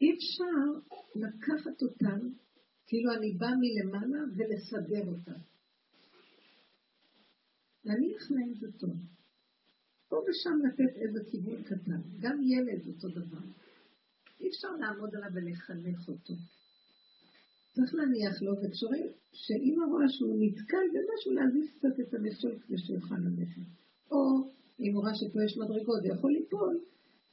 אי 0.00 0.14
אפשר 0.14 0.90
לקחת 1.14 1.82
אותם 1.82 2.28
כאילו 2.86 3.12
אני 3.12 3.32
באה 3.38 3.54
מלמעלה 3.60 4.24
ולסדר 4.36 5.08
אותה. 5.08 5.38
להניח 7.84 8.30
להם 8.30 8.54
זה 8.54 8.66
טוב. 8.78 8.96
פה 10.08 10.16
ושם 10.16 10.58
לתת 10.66 10.96
איזה 10.96 11.20
כיוון 11.30 11.62
קטן. 11.62 12.00
גם 12.20 12.38
ילד 12.42 12.86
אותו 12.86 13.08
דבר. 13.08 13.46
אי 14.40 14.48
אפשר 14.48 14.68
לעמוד 14.68 15.14
עליו 15.14 15.30
ולחנך 15.34 16.08
אותו. 16.08 16.34
צריך 17.74 17.94
להניח 17.98 18.34
לו, 18.44 18.52
וכשרואים 18.60 19.08
שאמא 19.42 19.84
רואה 19.92 20.08
שהוא 20.14 20.34
נתקל 20.42 20.84
במשהו, 20.94 21.30
להזיז 21.38 21.66
קצת 21.76 21.94
את 22.02 22.14
המכשול 22.14 22.54
כדי 22.62 22.78
שיוכל 22.78 23.20
ללכת. 23.26 23.68
או 24.12 24.20
אם 24.82 24.90
הוא 24.94 25.02
רואה 25.02 25.14
שפה 25.20 25.38
יש 25.46 25.54
מדרגות 25.62 26.00
ויכול 26.02 26.32
ליפול, 26.38 26.74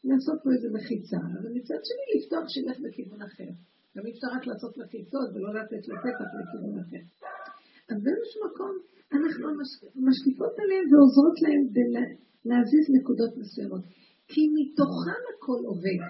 לעשות 0.08 0.38
פה 0.44 0.50
איזה 0.56 0.70
מחיצה, 0.78 1.20
אבל 1.38 1.52
מצד 1.58 1.82
שני 1.90 2.06
לפתוח 2.14 2.46
שילך 2.54 2.78
בכיוון 2.84 3.22
אחר. 3.30 3.52
גם 3.94 4.04
אי 4.06 4.12
אפשר 4.14 4.30
רק 4.36 4.44
לעשות 4.50 4.74
מחיצות 4.82 5.28
ולא 5.34 5.50
לתת 5.58 5.84
לפתח 5.90 6.30
לכיוון 6.40 6.78
אחר. 6.84 7.04
אז 7.90 7.98
באיזשהו 8.04 8.40
מקום 8.50 8.74
אנחנו 9.18 9.48
משקיפות 10.08 10.54
עליהם 10.62 10.86
ועוזרות 10.90 11.38
להם 11.44 11.64
להזיז 12.50 12.86
נקודות 12.98 13.32
מסוימות. 13.42 13.84
כי 14.32 14.42
מתוכם 14.58 15.22
הכל 15.32 15.62
עובד. 15.72 16.02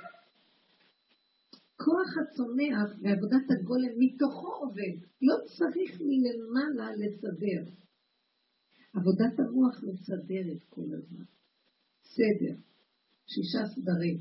כוח 1.86 2.10
הצומח 2.22 2.90
ועבודת 3.02 3.46
הגולם 3.52 3.94
מתוכו 4.00 4.52
עובד. 4.62 4.96
לא 5.22 5.36
צריך 5.58 6.02
מלמעלה 6.10 6.90
לסדר. 6.96 7.62
עבודת 8.94 9.40
הרוח 9.40 9.76
מסדרת 9.84 10.62
כל 10.70 10.88
הזמן. 10.98 11.26
סדר. 12.16 12.56
שישה 13.32 13.64
סדרים. 13.76 14.18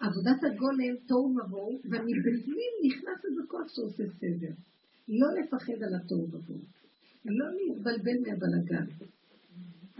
עבודת 0.00 0.40
הגולם 0.46 0.96
תוהו 1.08 1.36
ובוהו, 1.36 1.80
ומבפנים 1.84 2.72
נכנס 2.86 3.18
איזה 3.24 3.42
כוח 3.48 3.68
שעושה 3.74 4.04
סדר. 4.20 4.54
לא 5.08 5.28
לפחד 5.38 5.78
על 5.86 5.94
התוהו 5.96 6.28
ובוהו. 6.32 6.64
לא 7.24 7.46
להתבלבל 7.56 8.18
מהבלגן. 8.24 8.86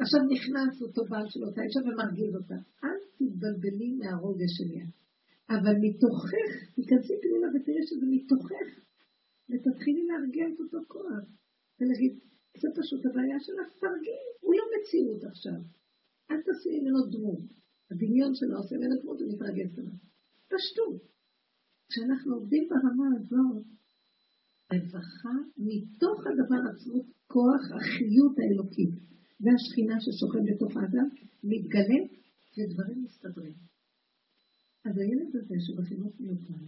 עכשיו 0.01 0.21
נכנס 0.35 0.83
אותו 0.83 1.03
בעל 1.11 1.27
של 1.29 1.45
אותה 1.45 1.61
אישה 1.63 1.81
ומרגיז 1.81 2.35
אותה. 2.35 2.55
אל 2.85 2.99
תתבלבלי 3.17 3.91
מהרוגש 3.99 4.53
שלי. 4.59 4.81
אבל 5.55 5.75
מתוכך, 5.85 6.51
תיכנסי 6.75 7.15
פנימה 7.23 7.49
ותראי 7.55 7.85
שזה 7.89 8.07
מתוכך, 8.15 8.69
ותתחילי 9.51 10.03
לארגן 10.09 10.49
את 10.55 10.61
אותו 10.61 10.79
כוח. 10.89 11.25
ולהגיד, 11.79 12.13
זה 12.61 12.69
פשוט 12.79 13.07
הבעיה 13.07 13.39
שלך, 13.47 13.67
תרגיעי, 13.81 14.29
הוא 14.41 14.55
לא 14.59 14.65
מציאות 14.73 15.25
עכשיו. 15.31 15.61
אל 16.31 16.41
תעשי 16.47 16.71
ממנו 16.81 17.01
דמות. 17.13 17.45
הדמיון 17.91 18.33
שלו 18.35 18.57
עושה 18.57 18.75
ממנו 18.77 18.95
דמות 19.03 19.19
ומתרגז 19.21 19.79
עליו. 19.79 19.99
פשטות. 20.53 21.01
כשאנחנו 21.89 22.35
עובדים 22.35 22.69
ברמה 22.71 23.09
הזאת, 23.17 23.67
רווחה 24.73 25.37
מתוך 25.69 26.19
הדבר 26.27 26.61
עצמו, 26.71 26.99
כוח 27.27 27.63
החיות 27.77 28.35
האלוקית 28.39 28.95
והשכינה 29.41 29.97
ששוכן 30.05 30.45
בתוך 30.49 30.73
האדם, 30.77 31.09
מתגלה 31.51 32.01
ודברים 32.55 32.99
מסתדרים. 33.05 33.55
אז 34.89 34.99
הילד 34.99 35.37
הזה 35.37 35.55
שבחינוך 35.67 36.21
מיוחד, 36.21 36.65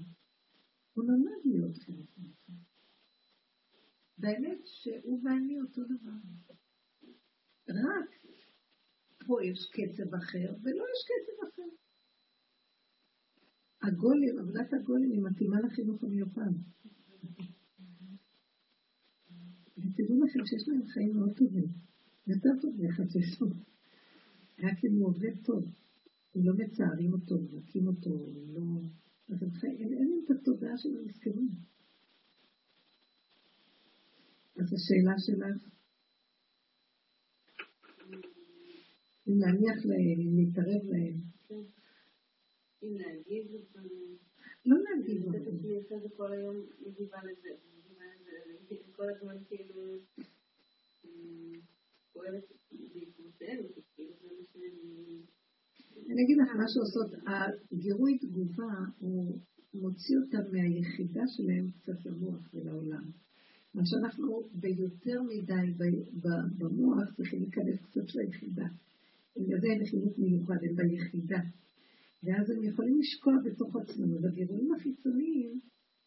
הוא 0.95 1.05
למד 1.05 1.41
להיות 1.45 1.77
חינוך 1.77 2.09
מיוחד. 2.19 2.53
באמת 4.19 4.61
שהוא 4.65 5.21
ואני 5.25 5.61
אותו 5.61 5.83
דבר. 5.85 6.21
רק 7.69 8.11
פה 9.27 9.45
יש 9.45 9.59
קצב 9.73 10.15
אחר, 10.15 10.49
ולא 10.63 10.85
יש 10.93 11.01
קצב 11.11 11.49
אחר. 11.49 11.71
הגולים, 13.83 14.39
עבודת 14.39 14.73
הגולים 14.73 15.11
היא 15.11 15.23
מתאימה 15.23 15.61
לחינוך 15.61 16.05
המיוחד. 16.05 16.53
ותדעו 19.79 20.25
לכם 20.25 20.47
שיש 20.47 20.69
להם 20.69 20.87
חיים 20.87 21.13
מאוד 21.17 21.33
טובים, 21.37 21.67
יותר 22.27 22.51
טוב 22.63 22.75
מחצי 22.79 23.19
רק 24.59 24.85
אם 24.85 24.93
הוא 24.99 25.09
עובד 25.09 25.45
טוב. 25.45 25.65
לא 26.35 26.53
מצערים 26.57 27.13
אותו, 27.13 27.35
מזכים 27.41 27.87
אותו, 27.87 28.11
לא... 28.55 28.63
אז 29.29 29.43
אין 29.65 29.93
להם 29.93 30.21
את 30.25 30.31
התודעה 30.31 30.77
של 30.77 30.89
המסכנים. 30.99 31.51
אז 34.57 34.67
השאלה 34.73 35.15
שלך, 35.19 35.69
אם 39.29 39.39
להניח 39.39 39.79
להם, 39.85 40.19
אם 40.25 40.37
להתערב 40.37 40.83
להם. 40.93 41.17
אם 42.83 42.95
להגיב 43.01 43.47
לפעמים. 43.55 44.17
לא 44.67 44.77
להגיב. 44.85 45.29
אני 45.29 45.39
חושבת 45.39 45.61
שאני 45.61 45.77
עושה 45.77 45.97
את 45.97 46.03
זה 46.03 46.09
כל 46.17 46.33
היום, 46.33 46.57
מגיבה 46.87 47.19
לזה, 47.25 47.49
מגיבה 47.77 48.05
לזה, 48.15 48.77
כל 48.97 49.09
הזמן 49.11 49.37
כאילו... 49.49 49.99
פועלת 52.13 52.45
בעקבותיהם, 52.95 53.65
כאילו 53.95 54.13
זה 54.21 54.29
מה 54.39 54.45
שאני... 54.53 55.23
אני 56.09 56.23
אגיד 56.25 56.39
לך 56.43 56.51
מה 56.57 56.65
שעושות, 56.73 57.11
הגירוי 57.73 58.19
תגובה 58.19 58.75
הוא 58.99 59.39
מוציא 59.75 60.17
אותם 60.19 60.53
מהיחידה 60.53 61.23
שלהם 61.27 61.71
קצת 61.71 62.07
למוח 62.07 62.55
ולעולם. 62.55 63.05
מה 63.75 63.83
שאנחנו 63.87 64.43
ביותר 64.53 65.23
מדי 65.23 65.67
במוח 66.59 67.15
צריכים 67.17 67.41
להיכנס 67.41 67.79
קצת 67.91 68.15
ליחידה. 68.15 68.67
בגלל 69.37 69.61
זה 69.61 69.67
אין 69.67 69.85
חינוך 69.85 70.19
מיוחד, 70.19 70.59
הם 70.63 70.77
ביחידה. 70.77 71.41
ואז 72.23 72.51
הם 72.51 72.63
יכולים 72.65 72.99
לשקוע 73.01 73.35
בתוך 73.45 73.77
עצמם, 73.77 74.25
והגירויים 74.25 74.75
החיצוניים 74.75 75.61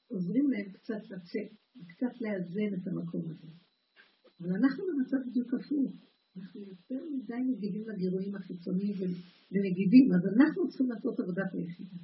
עוזרים 0.08 0.52
להם 0.52 0.72
קצת 0.72 1.04
לצאת, 1.10 1.50
קצת 1.88 2.22
לאזן 2.22 2.74
את 2.74 2.88
המקום 2.88 3.22
הזה. 3.26 3.48
אבל 4.40 4.52
אנחנו 4.56 4.84
במצב 4.90 5.18
בדיוק 5.28 5.54
הפוך. 5.54 5.94
אנחנו 6.38 6.62
יותר 6.62 7.06
מדי 7.14 7.42
מגיבים 7.52 7.90
לגירויים 7.90 8.36
החיצוניים 8.36 8.94
ומגיבים, 9.54 10.06
אז 10.16 10.22
אנחנו 10.36 10.70
צריכים 10.70 10.90
לעשות 10.90 11.20
עבודת 11.20 11.54
היחידה. 11.54 12.00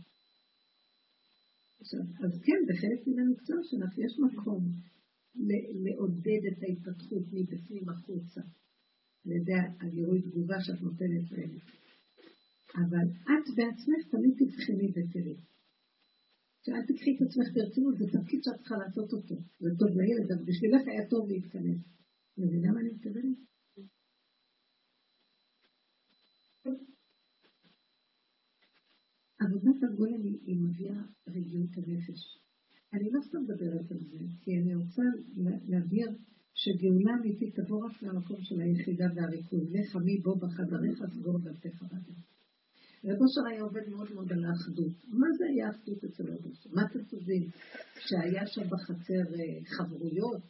עכשיו, 1.82 2.00
אז 2.24 2.42
כן, 2.46 2.60
בחלק 2.70 3.08
מן 3.08 3.20
המקצוע 3.20 3.58
שלך 3.64 3.98
יש 3.98 4.20
מקום 4.20 4.62
לעודד 5.84 6.42
את 6.52 6.64
ההתפתחות 6.64 7.24
מבפנים 7.32 7.90
החוצה, 7.90 8.42
על 9.26 9.32
ידי 9.32 9.60
הגירוי 9.82 10.22
תגובה 10.22 10.58
שאת 10.62 10.82
נותנת 10.82 11.32
להם. 11.32 11.58
אבל 12.76 13.08
את 13.32 13.46
בעצמך 13.56 14.02
תמיד 14.12 14.34
תבחני 14.40 14.88
ותראי. 14.92 15.38
כשאת 16.62 16.86
תקחי 16.88 17.12
את 17.16 17.22
עצמך 17.22 17.48
ברצינות, 17.54 17.98
זה 17.98 18.06
תפקיד 18.16 18.40
שאת 18.44 18.58
צריכה 18.60 18.76
לעשות 18.78 19.14
אותו. 19.14 19.36
זה 19.60 19.70
טוב 19.80 19.90
לילד, 19.98 20.32
אבל 20.32 20.44
בשבילך 20.44 20.82
היה 20.88 21.10
טוב 21.10 21.30
להתכנס. 21.30 21.82
מבינה 22.38 22.72
מה 22.72 22.80
אני 22.80 22.90
מתכוונת? 22.90 23.38
עבודת 29.40 29.84
הגולם 29.84 30.22
היא 30.24 30.58
מביאה 30.64 31.02
רגיעות 31.28 31.70
הנפש. 31.78 32.22
אני 32.94 33.12
לא 33.12 33.20
סתם 33.28 33.38
מדברת 33.44 33.92
על 33.92 34.00
זה, 34.12 34.20
כי 34.42 34.52
אני 34.60 34.76
רוצה 34.76 35.02
להבהיר 35.68 36.10
שגאולה 36.54 37.12
אמיתית 37.20 37.60
תבוא 37.60 37.86
רק 37.86 38.04
מהמקום 38.04 38.42
של 38.42 38.62
היחידה 38.62 39.06
והריכוז. 39.16 39.64
לך 39.72 39.96
עמי 39.96 40.18
בו 40.24 40.36
בחדריך, 40.36 41.00
סגור 41.14 41.40
דלתך 41.40 41.84
בדרך. 41.84 42.30
רב 43.04 43.22
אושר 43.22 43.42
היה 43.50 43.62
עובד 43.62 43.90
מאוד 43.90 44.12
מאוד 44.14 44.32
על 44.32 44.46
האחדות. 44.46 44.96
מה 45.22 45.28
זה 45.38 45.46
היה 45.52 45.70
אחדות 45.70 46.04
אצל 46.04 46.24
רב 46.32 46.46
אושר? 46.46 46.70
מה 46.74 46.82
אתם 46.86 47.04
חושבים? 47.10 47.44
שהיה 48.06 48.48
שם 48.48 48.66
בחצר 48.74 49.26
אה, 49.36 49.66
חברויות? 49.78 50.48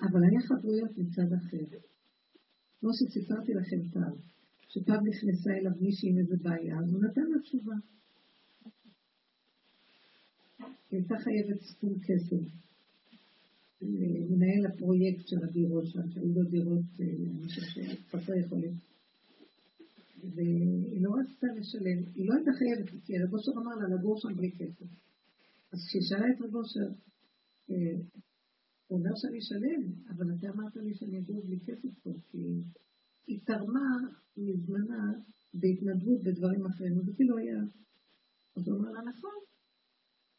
אבל 0.00 0.20
היה 0.28 0.40
חברויות 0.48 0.98
מצד 0.98 1.30
אחר. 1.40 1.78
כמו 2.80 2.90
שסיפרתי 2.98 3.52
לכם 3.54 3.80
פעם, 3.94 4.16
שפעם 4.68 5.06
נכנסה 5.06 5.50
אליו 5.58 5.72
מישהי 5.80 6.10
עם 6.10 6.18
איזה 6.18 6.36
בעיה, 6.42 6.78
אז 6.78 6.92
הוא 6.92 7.02
נתן 7.04 7.26
לה 7.30 7.38
תשובה. 7.42 7.74
היא 10.90 11.00
הייתה 11.00 11.14
חייבת 11.24 11.60
סכום 11.60 11.94
כסף. 12.06 12.42
מנהל 14.30 14.66
הפרויקט 14.66 15.28
של 15.28 15.36
הדירות 15.44 15.86
שם, 15.86 16.10
שהיו 16.10 16.34
לו 16.34 16.50
דירות, 16.50 16.90
אני 17.00 17.44
חושב 17.44 17.62
שחסר 17.62 18.34
יכולת. 18.34 18.76
והיא 20.34 21.02
לא 21.02 21.10
רצתה 21.20 21.46
לשלם, 21.56 21.98
היא 22.14 22.28
לא 22.28 22.34
הייתה 22.34 22.50
חייבת, 22.58 23.04
כי 23.04 23.12
רב 23.18 23.34
אושר 23.34 23.52
אמר 23.52 23.74
לה 23.80 23.96
לגור 23.96 24.16
שם 24.20 24.36
בלי 24.36 24.50
כסף. 24.58 24.90
אז 25.72 25.78
כשהיא 25.86 26.02
שאלה 26.08 26.26
את 26.32 26.40
רב 26.40 26.54
אושר, 26.56 26.88
אה, 27.70 27.98
הוא 28.86 28.98
אומר 28.98 29.14
שאני 29.20 29.38
אשלם, 29.38 29.82
אבל 30.10 30.26
אתה 30.34 30.46
אמרת 30.54 30.76
לי 30.76 30.94
שאני 30.94 31.18
אגור 31.18 31.42
בלי 31.46 31.58
כסף 31.60 31.92
פה, 32.02 32.10
כי 32.30 32.42
היא 33.26 33.40
תרמה 33.46 33.88
מזמנה 34.36 35.12
בהתנדבות 35.54 36.22
בדברים 36.22 36.66
אחרים, 36.66 36.98
וזה 36.98 37.12
כאילו 37.16 37.36
היה. 37.38 37.60
אז 38.56 38.68
הוא 38.68 38.76
אומר 38.78 38.90
לה, 38.90 39.00
נכון, 39.10 39.38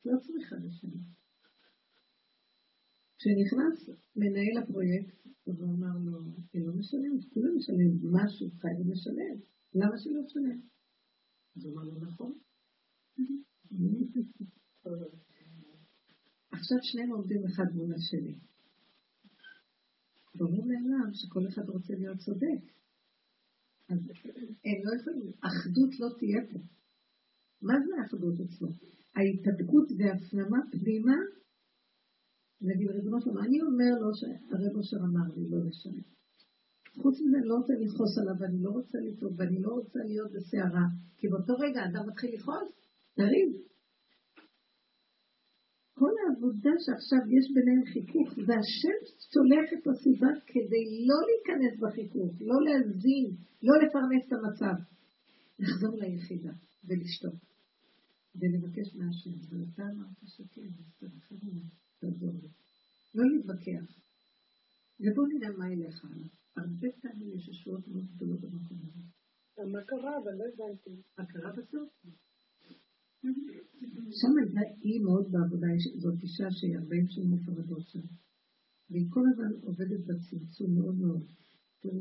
לא 0.06 0.18
צריכה 0.20 0.56
לשלם. 0.56 1.04
כשנכנס 3.18 3.80
מנהל 4.16 4.64
הפרויקט, 4.64 5.28
אז 5.48 5.62
הוא 5.62 5.72
אמר 5.76 5.98
לו, 6.06 6.18
היא 6.54 6.66
לא 6.68 6.74
משלמת, 6.74 7.24
כולם 7.34 7.56
משלמים 7.58 7.92
משהו, 8.12 8.50
חייבים 8.62 8.92
לשלם. 8.92 9.38
למה 9.74 9.98
שלא 9.98 10.22
תשלם? 10.26 10.60
אז 11.56 11.66
הוא 11.66 11.74
אמר 11.74 11.84
לו, 11.84 12.00
נכון. 12.00 12.34
עכשיו 16.52 16.78
שניהם 16.82 17.12
עומדים 17.12 17.46
אחד 17.46 17.68
מול 17.76 17.94
השני. 17.94 18.40
ברור 20.38 20.66
מאליו 20.68 21.08
שכל 21.14 21.48
אחד 21.48 21.70
רוצה 21.70 21.94
להיות 21.94 22.18
צודק. 22.18 22.62
אז 23.90 24.00
הם 24.66 24.80
לא 24.86 24.92
יכולים, 25.00 25.32
אחדות 25.50 25.92
לא 26.00 26.08
תהיה 26.20 26.42
פה. 26.52 26.60
מה 27.62 27.74
זה 27.86 27.94
אחדות 28.06 28.36
אצלו? 28.46 28.68
ההתהדקות 29.16 29.88
והפנמה 29.98 30.60
פנימה, 30.72 31.18
נגיד 32.62 32.88
ריבונו 32.92 33.22
שלמה, 33.22 33.46
אני 33.46 33.62
אומר 33.62 33.94
לו 34.02 34.10
שהרב 34.20 34.76
אושר 34.76 34.98
אמר 34.98 35.28
לי 35.36 35.50
לא 35.50 35.58
לשלם. 35.68 36.08
חוץ 37.02 37.16
מזה 37.22 37.38
אני 37.38 37.48
לא 37.48 37.56
רוצה 37.56 37.74
לכעוס 37.74 38.18
עליו, 38.18 38.36
ואני 38.40 38.64
לא 38.64 38.70
רוצה 38.70 38.98
לטעות, 39.06 39.34
ואני 39.38 39.62
לא 39.62 39.72
רוצה 39.80 40.00
להיות 40.10 40.32
בסערה, 40.36 40.86
כי 41.18 41.28
באותו 41.28 41.54
רגע 41.54 41.82
אדם 41.86 42.10
מתחיל 42.10 42.30
לכעוס, 42.36 42.70
לריב. 43.18 43.50
כל 46.00 46.14
העבודה 46.22 46.74
שעכשיו 46.86 47.22
יש 47.38 47.46
ביניהם 47.56 47.86
חיכוך, 47.94 48.30
והשם 48.46 48.98
צולח 49.32 49.68
את 49.76 49.84
הסיבה 49.90 50.32
כדי 50.52 50.86
לא 51.10 51.20
להיכנס 51.28 51.74
בחיכוך, 51.84 52.32
לא 52.50 52.58
להזין, 52.66 53.28
לא 53.68 53.74
לפרנס 53.82 54.24
את 54.28 54.34
המצב. 54.38 54.78
לחזור 55.60 55.94
ליחידה 56.02 56.54
ולשתוק, 56.88 57.36
ולבקש 58.40 58.96
מהשם. 58.96 59.36
ואתה 59.50 59.84
אמרת 59.92 60.20
שכן, 60.36 60.70
אז 60.80 60.88
תרחם 61.00 61.36
עליי, 61.48 61.70
תעזור 62.00 62.34
לי. 62.42 62.50
לא 63.16 63.24
להתווכח. 63.32 63.88
ובואו 65.00 65.28
נראה 65.28 65.50
מה 65.58 65.72
ילך 65.74 66.06
הלאה. 66.06 66.28
הרבה 66.58 66.88
פעמים 67.02 67.30
יש 67.36 67.48
ישועות 67.48 67.88
מאוד 67.88 68.06
גדולות 68.16 68.42
במקום 68.42 68.78
הזה. 68.84 69.04
מה 69.74 69.82
קרה? 69.84 70.18
אבל 70.24 70.34
לא 70.40 70.44
הבנתי. 70.54 71.02
מה 71.18 71.26
קרה 71.26 71.52
בסוף? 71.52 71.90
שם 74.20 74.34
הייתה 74.40 74.62
אי 74.84 75.00
מאוד 75.00 75.32
בעבודה, 75.32 75.68
זאת 75.98 76.18
אישה 76.24 76.48
שהיא 76.52 76.78
40 76.78 77.08
שנים 77.08 77.32
מפרדות 77.32 77.86
שם. 77.92 78.06
והיא 78.90 79.08
כל 79.10 79.24
הזמן 79.32 79.52
עובדת 79.62 80.02
בצמצום 80.08 80.76
מאוד 80.78 80.96
מאוד. 80.96 81.24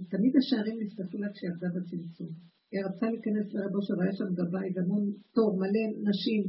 תמיד 0.08 0.32
השערים 0.36 0.76
נפתחו 0.82 1.18
לה 1.18 1.28
כשהיא 1.32 1.50
עבדה 1.50 1.68
בצמצום. 1.74 2.30
היא 2.70 2.80
רצתה 2.86 3.06
להיכנס 3.10 3.46
לרב 3.54 3.74
אושר, 3.76 4.00
היה 4.02 4.12
שם 4.12 4.30
גבאי, 4.38 4.68
והמון 4.74 5.04
תור, 5.34 5.58
מלא 5.60 5.84
נשים. 6.08 6.42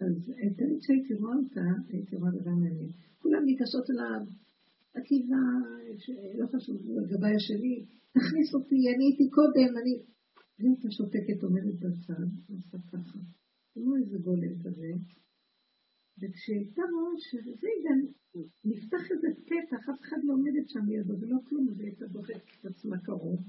אז 0.00 0.14
תמיד 0.58 0.78
כשהייתי 0.82 1.14
רואה 1.14 1.36
אותה, 1.36 1.66
הייתי 1.88 2.16
רואה 2.16 2.30
דבר 2.30 2.50
מעניין. 2.50 2.90
כולם 3.18 3.44
ניגשות 3.44 3.90
אליו, 3.90 4.20
עקיבא, 4.94 5.42
לא 6.38 6.46
חשוב, 6.46 6.76
הגבאי 7.02 7.34
השני, 7.34 7.84
תכניס 8.16 8.54
אותי, 8.54 8.80
אני 8.94 9.04
הייתי 9.08 9.26
קודם, 9.30 9.70
אני... 9.80 9.94
והיא 10.58 10.90
שותקת, 10.98 11.42
עומדת 11.42 11.78
בצד, 11.82 12.28
ועושה 12.48 12.78
ככה. 12.92 13.18
כמו 13.78 13.96
איזה 13.96 14.18
גולם 14.18 14.54
כזה. 14.64 14.90
וכשהייתה 16.20 16.82
רואה 16.92 17.14
שזה 17.18 17.68
גם 17.84 17.98
נפתח 18.64 19.04
איזה 19.10 19.28
פתח, 19.46 19.88
אף 19.88 20.00
אחד 20.00 20.16
לא 20.24 20.32
עומדת 20.32 20.68
שם 20.68 20.84
לידו 20.86 21.14
ולא 21.20 21.38
כלום, 21.48 21.68
אז 21.68 21.80
הייתה 21.80 22.06
דוחקת 22.06 22.50
את 22.60 22.66
עצמה 22.66 22.96
קרוב. 22.98 23.40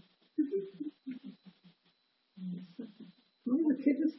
כמו 3.43 3.53
איזה 3.59 3.73
כבש 3.83 4.13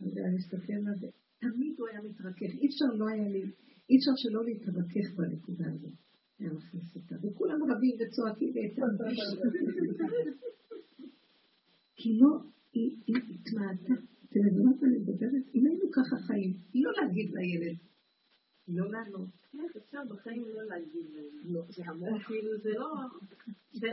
אז 0.00 0.18
אני 0.18 0.36
מסתכל 0.36 0.72
על 0.72 0.98
זה, 1.00 1.06
תמיד 1.38 1.74
הוא 1.78 1.88
היה 1.88 2.02
מתרכך, 2.02 2.50
אי 2.60 2.66
אפשר 2.66 2.84
לא 2.98 3.08
היה 3.08 3.28
לי, 3.28 3.42
אי 3.90 3.96
אפשר 3.98 4.14
שלא 4.16 4.44
להתרכך 4.44 5.06
בנקודה 5.16 5.64
הזאת. 5.72 5.92
היה 6.38 6.52
מכניס 6.52 6.96
אותה, 6.96 7.14
וכולם 7.22 7.62
רבים 7.62 7.96
וצועקים 8.00 8.52
והייתה 8.54 8.82
כי 12.02 12.18
לא, 12.20 12.38
היא 12.72 12.96
התמעטה. 13.06 13.94
אתם 14.24 14.40
מבינות 14.46 14.82
מה 14.82 14.88
אני 14.88 14.98
מדברת? 14.98 15.44
אם 15.54 15.66
היינו 15.66 15.86
ככה 15.92 16.16
חיים, 16.26 16.52
לא 16.74 16.92
להגיד 16.96 17.30
לילד, 17.34 17.76
לא 18.68 18.90
לענות. 18.90 19.30
אפשר 19.76 19.98
בחיים 20.10 20.44
לא 20.54 20.62
להגיד 20.62 21.06
להם. 21.14 21.54
לא, 21.54 21.62
זה 21.68 21.82
המון, 21.86 22.18
כאילו 22.18 22.58
זה 22.58 22.70
לא... 22.70 22.88
זה 23.72 23.88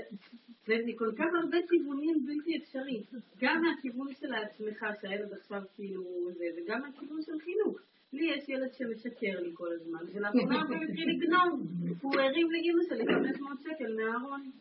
כל 0.97 1.12
כך 1.18 1.26
הרבה 1.43 1.58
כיוונים 1.70 2.26
בלתי 2.26 2.58
אפשרי. 2.58 3.03
גם 3.41 3.62
מהכיוון 3.62 4.14
של 4.20 4.34
עצמך, 4.34 4.86
שהילד 5.01 5.34
עכשיו 5.34 5.62
כאילו 5.76 6.03
זה, 6.38 6.45
וגם 6.58 6.82
מהכיוון 6.82 7.22
של 7.22 7.39
חינוך. 7.39 7.78
לי 8.14 8.26
יש 8.26 8.49
ילד 8.49 8.74
שמשקר 8.74 9.39
לי 9.41 9.51
כל 9.53 9.72
הזמן, 9.72 9.99
ולאחרונה 10.14 10.62
הוא 10.62 10.84
התחיל 10.84 11.10
לגנוב. 11.10 11.62
הוא 12.01 12.20
הרים 12.20 12.47
לאמא 12.51 12.84
שלי 12.89 13.05
500 13.14 13.62
שקל 13.62 13.95
מהארון. 13.95 14.51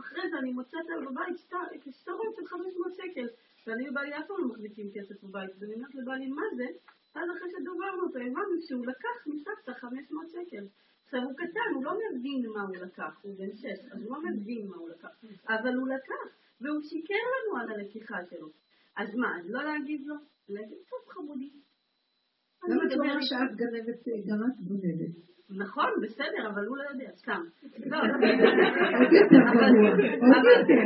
אחרי 0.00 0.30
זה 0.30 0.38
אני 0.38 0.52
מוצאת 0.52 0.86
על 0.94 1.06
בבית 1.06 1.36
שטרות 1.90 2.34
של 2.36 2.46
500 2.46 2.94
שקל. 2.94 3.26
ואני 3.66 3.90
ובעלי 3.90 4.18
אף 4.18 4.26
פעם 4.26 4.36
לא 4.40 4.48
מחזיקים 4.48 4.90
כסף 4.94 5.22
בבית. 5.24 5.50
ואני 5.58 5.74
אומרת 5.74 5.94
לבעלי, 5.94 6.26
מה 6.26 6.42
זה? 6.56 6.66
אז 7.14 7.30
אחרי 7.36 7.50
שדוברנו 7.50 8.02
אותו, 8.02 8.18
הבנו 8.18 8.62
שהוא 8.68 8.86
לקח 8.86 9.26
מסבתא 9.26 9.72
500 9.72 10.30
שקל. 10.30 10.66
עכשיו 11.04 11.22
הוא 11.22 11.32
קטן, 11.36 11.74
הוא 11.74 11.84
לא 11.84 11.92
מבין 11.98 12.46
מה 12.54 12.62
הוא 12.62 12.76
לקח, 12.76 13.18
הוא 13.22 13.38
בן 13.38 13.56
שש, 13.56 13.78
אז 13.92 14.02
הוא 14.02 14.16
לא 14.16 14.22
מבין 14.22 14.66
מה 14.68 14.76
הוא 14.76 14.90
לקח. 14.90 15.08
אבל 15.48 15.74
הוא 15.74 15.88
לקח, 15.88 16.36
והוא 16.60 16.80
שיקר 16.82 17.14
לנו 17.14 17.62
על 17.62 17.70
הלקיחה 17.70 18.18
שלו. 18.30 18.48
אז 18.96 19.14
מה, 19.14 19.38
אז 19.38 19.50
לא 19.50 19.62
להגיד 19.62 20.06
לו? 20.06 20.14
להגיד, 20.48 20.78
טוב 20.90 21.14
חמודי. 21.14 21.50
למה 22.68 22.82
את 22.86 22.92
אומרת 22.92 23.22
שאת 23.30 23.52
גנבת, 23.60 24.04
גם 24.28 24.40
את 24.48 24.58
גונבת? 24.68 25.14
נכון, 25.62 25.90
בסדר, 26.02 26.42
אבל 26.50 26.64
הוא 26.68 26.76
לא 26.80 26.84
יודע, 26.92 27.10
סתם. 27.22 27.42
לא, 27.90 27.98
עוד 29.00 29.12
יותר 29.18 29.42
גרוע, 29.54 29.88
עוד 30.32 30.44
יותר. 30.54 30.84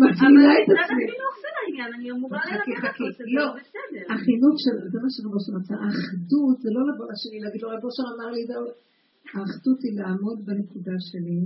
מפעילה 0.00 0.52
את 0.58 0.66
אבל 0.68 0.78
עצמי. 0.82 1.04
החינוך 1.06 1.34
של 1.42 1.54
העניין, 1.60 1.90
אני 1.96 2.10
אמורה. 2.10 2.38
אותו 2.38 3.04
שזה 3.14 3.24
לא. 3.38 3.46
בסדר. 3.58 4.04
החינוך 4.14 4.54
של, 4.64 4.76
זה 4.92 4.98
מה 5.02 5.10
שרב 5.14 5.32
אושר 5.36 5.52
רצה, 5.58 5.74
האחדות 5.84 6.56
זה 6.64 6.70
לא 6.76 6.82
לבוא 6.88 7.06
לשני, 7.12 7.38
להגיד 7.44 7.60
לו, 7.62 7.68
רב 7.74 7.84
אושר 7.88 8.06
אמר 8.14 8.28
לי. 8.34 8.42
האחדות 9.34 9.80
היא 9.84 9.94
לעמוד 10.00 10.38
בנקודה 10.46 10.96
שלי 11.08 11.40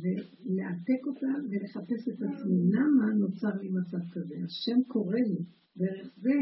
ולעתק 0.00 1.02
אותה 1.08 1.32
ולחפש 1.48 2.02
את 2.10 2.18
עצמי. 2.26 2.58
למה 2.74 3.04
נוצר 3.22 3.54
לי 3.60 3.68
מצב 3.78 4.02
כזה? 4.14 4.34
השם 4.46 4.78
קורא 4.92 5.18
לי 5.28 5.38
דרך 5.80 6.06
זה, 6.22 6.36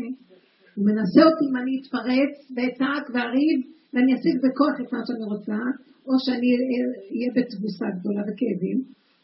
הוא 0.75 0.85
מנסה 0.89 1.23
אותי 1.29 1.45
אם 1.49 1.57
אני 1.61 1.73
אתפרץ 1.81 2.35
ואצעק 2.55 3.05
ואריב 3.13 3.59
ואני 3.93 4.11
אשיג 4.17 4.37
בכוח 4.45 4.77
את 4.83 4.89
מה 4.93 5.01
שאני 5.07 5.25
רוצה, 5.33 5.61
או 6.07 6.15
שאני 6.25 6.49
אהיה 7.13 7.31
בתבוסה 7.37 7.87
גדולה 7.97 8.23
וכאבים, 8.29 8.79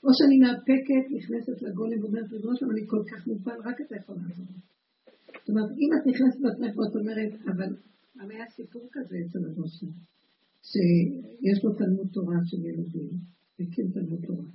או 0.05 0.11
שאני 0.16 0.36
מאפקת, 0.44 1.05
נכנסת 1.16 1.57
לגולם 1.64 1.99
ואומרת, 2.01 2.28
ריבונו 2.32 2.57
שלום, 2.57 2.70
אני 2.74 2.82
כל 2.92 3.03
כך 3.11 3.20
מוגבל, 3.26 3.59
רק 3.68 3.76
אתה 3.84 3.94
יכול 4.01 4.16
לעזור. 4.22 4.53
זאת 5.40 5.49
אומרת, 5.51 5.70
אם 5.80 5.90
את 5.97 6.03
נכנסת 6.11 6.38
בעצמך 6.42 6.72
ואת 6.78 6.94
אומרת, 7.01 7.32
אבל 7.53 7.70
היה 8.32 8.44
סיפור 8.57 8.84
כזה 8.94 9.16
אצל 9.24 9.42
הבושר, 9.49 9.90
שיש 10.70 11.59
לו 11.64 11.70
תלמוד 11.80 12.09
תורה 12.16 12.38
של 12.51 12.61
ילדים, 12.68 13.11
הקים 13.61 13.88
תלמוד 13.94 14.20
תורה. 14.26 14.49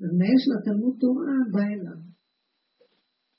והמנהל 0.00 0.38
של 0.44 0.52
התלמוד 0.58 0.94
תורה 1.00 1.36
בא 1.52 1.64
אליו 1.74 2.00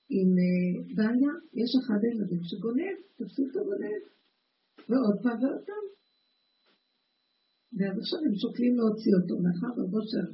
עם 0.09 0.29
אה, 0.43 0.95
בעיה, 0.95 1.33
יש 1.53 1.71
אחד 1.81 1.99
הילדים 2.03 2.43
שגונב, 2.43 2.97
תפסו 3.15 3.43
אותו 3.43 3.59
גונב, 3.69 4.01
ועוד 4.89 5.17
פעם 5.23 5.37
ועוד 5.41 5.63
פעם. 5.67 5.85
ואז 7.77 7.97
עכשיו 7.99 8.19
הם 8.27 8.35
שוקלים 8.35 8.75
להוציא 8.75 9.13
אותו, 9.19 9.33
מאחר 9.43 9.71
בבושר 9.77 10.27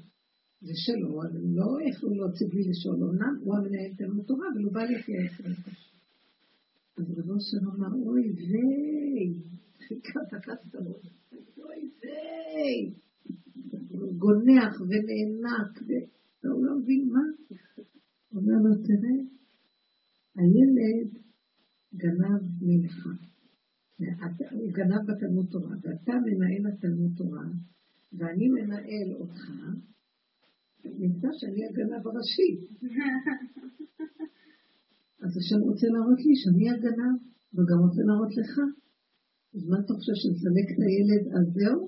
זה 0.61 0.73
שלו, 0.75 1.23
אז 1.23 1.35
הם 1.35 1.55
לא 1.59 1.69
יכלו 1.89 2.09
להוציא 2.15 2.47
בלי 2.49 2.63
לשאול, 2.69 2.95
אמנם 3.03 3.35
הוא 3.43 3.55
המנהל 3.57 3.93
תלמוד 3.97 4.25
תורה, 4.25 4.47
אבל 4.53 4.63
הוא 4.63 4.73
בא 4.73 4.81
עם 4.81 5.01
זה. 5.07 5.49
אז 6.97 7.05
רבו 7.17 7.35
שם 7.39 7.67
אמר, 7.67 7.93
אוי 8.05 8.31
ויי, 8.31 9.33
חיכה 9.87 10.19
תפס 10.29 10.67
את 10.69 10.75
הראש, 10.75 11.05
אוי 11.57 11.89
ויי, 12.01 12.93
הוא 13.89 14.13
גונח 14.13 14.81
ונאנק, 14.81 15.73
והוא 16.43 16.65
לא 16.65 16.77
מבין 16.79 17.09
מה. 17.13 17.25
הוא 18.29 18.41
אומר 18.41 18.57
לו, 18.63 18.75
תראה, 18.87 19.15
הילד 20.35 21.09
גנב 21.93 22.41
ממך. 22.61 23.07
הוא 24.51 24.71
גנב 24.71 25.01
בתלמוד 25.07 25.47
תורה, 25.51 25.75
ואתה 25.81 26.13
מנהל 26.25 26.73
התלמוד 26.73 27.11
תורה, 27.17 27.45
ואני 28.13 28.49
מנהל 28.49 29.09
אותך, 29.19 29.51
נמצא 30.85 31.27
שאני 31.39 31.61
הגנב 31.65 32.07
הראשי. 32.07 32.51
אז 35.23 35.31
השם 35.39 35.59
רוצה 35.69 35.87
להראות 35.93 36.21
לי 36.25 36.35
שאני 36.41 36.69
הגנב, 36.69 37.15
וגם 37.53 37.79
רוצה 37.85 38.01
להראות 38.07 38.33
לך. 38.37 38.53
אז 39.55 39.61
מה 39.69 39.77
אתה 39.79 39.93
חושב, 39.97 40.15
שנסלק 40.21 40.67
את 40.73 40.79
הילד, 40.85 41.23
אז 41.37 41.45
זהו? 41.57 41.79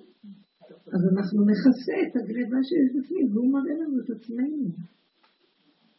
אז 0.94 1.02
אנחנו 1.12 1.40
נכסה 1.52 1.96
את 2.06 2.14
הגניבה 2.20 2.60
שיש 2.68 2.90
בפנים, 2.96 3.26
והוא 3.32 3.52
מראה 3.56 3.76
לנו 3.82 3.96
את 4.02 4.10
עצמנו. 4.16 4.64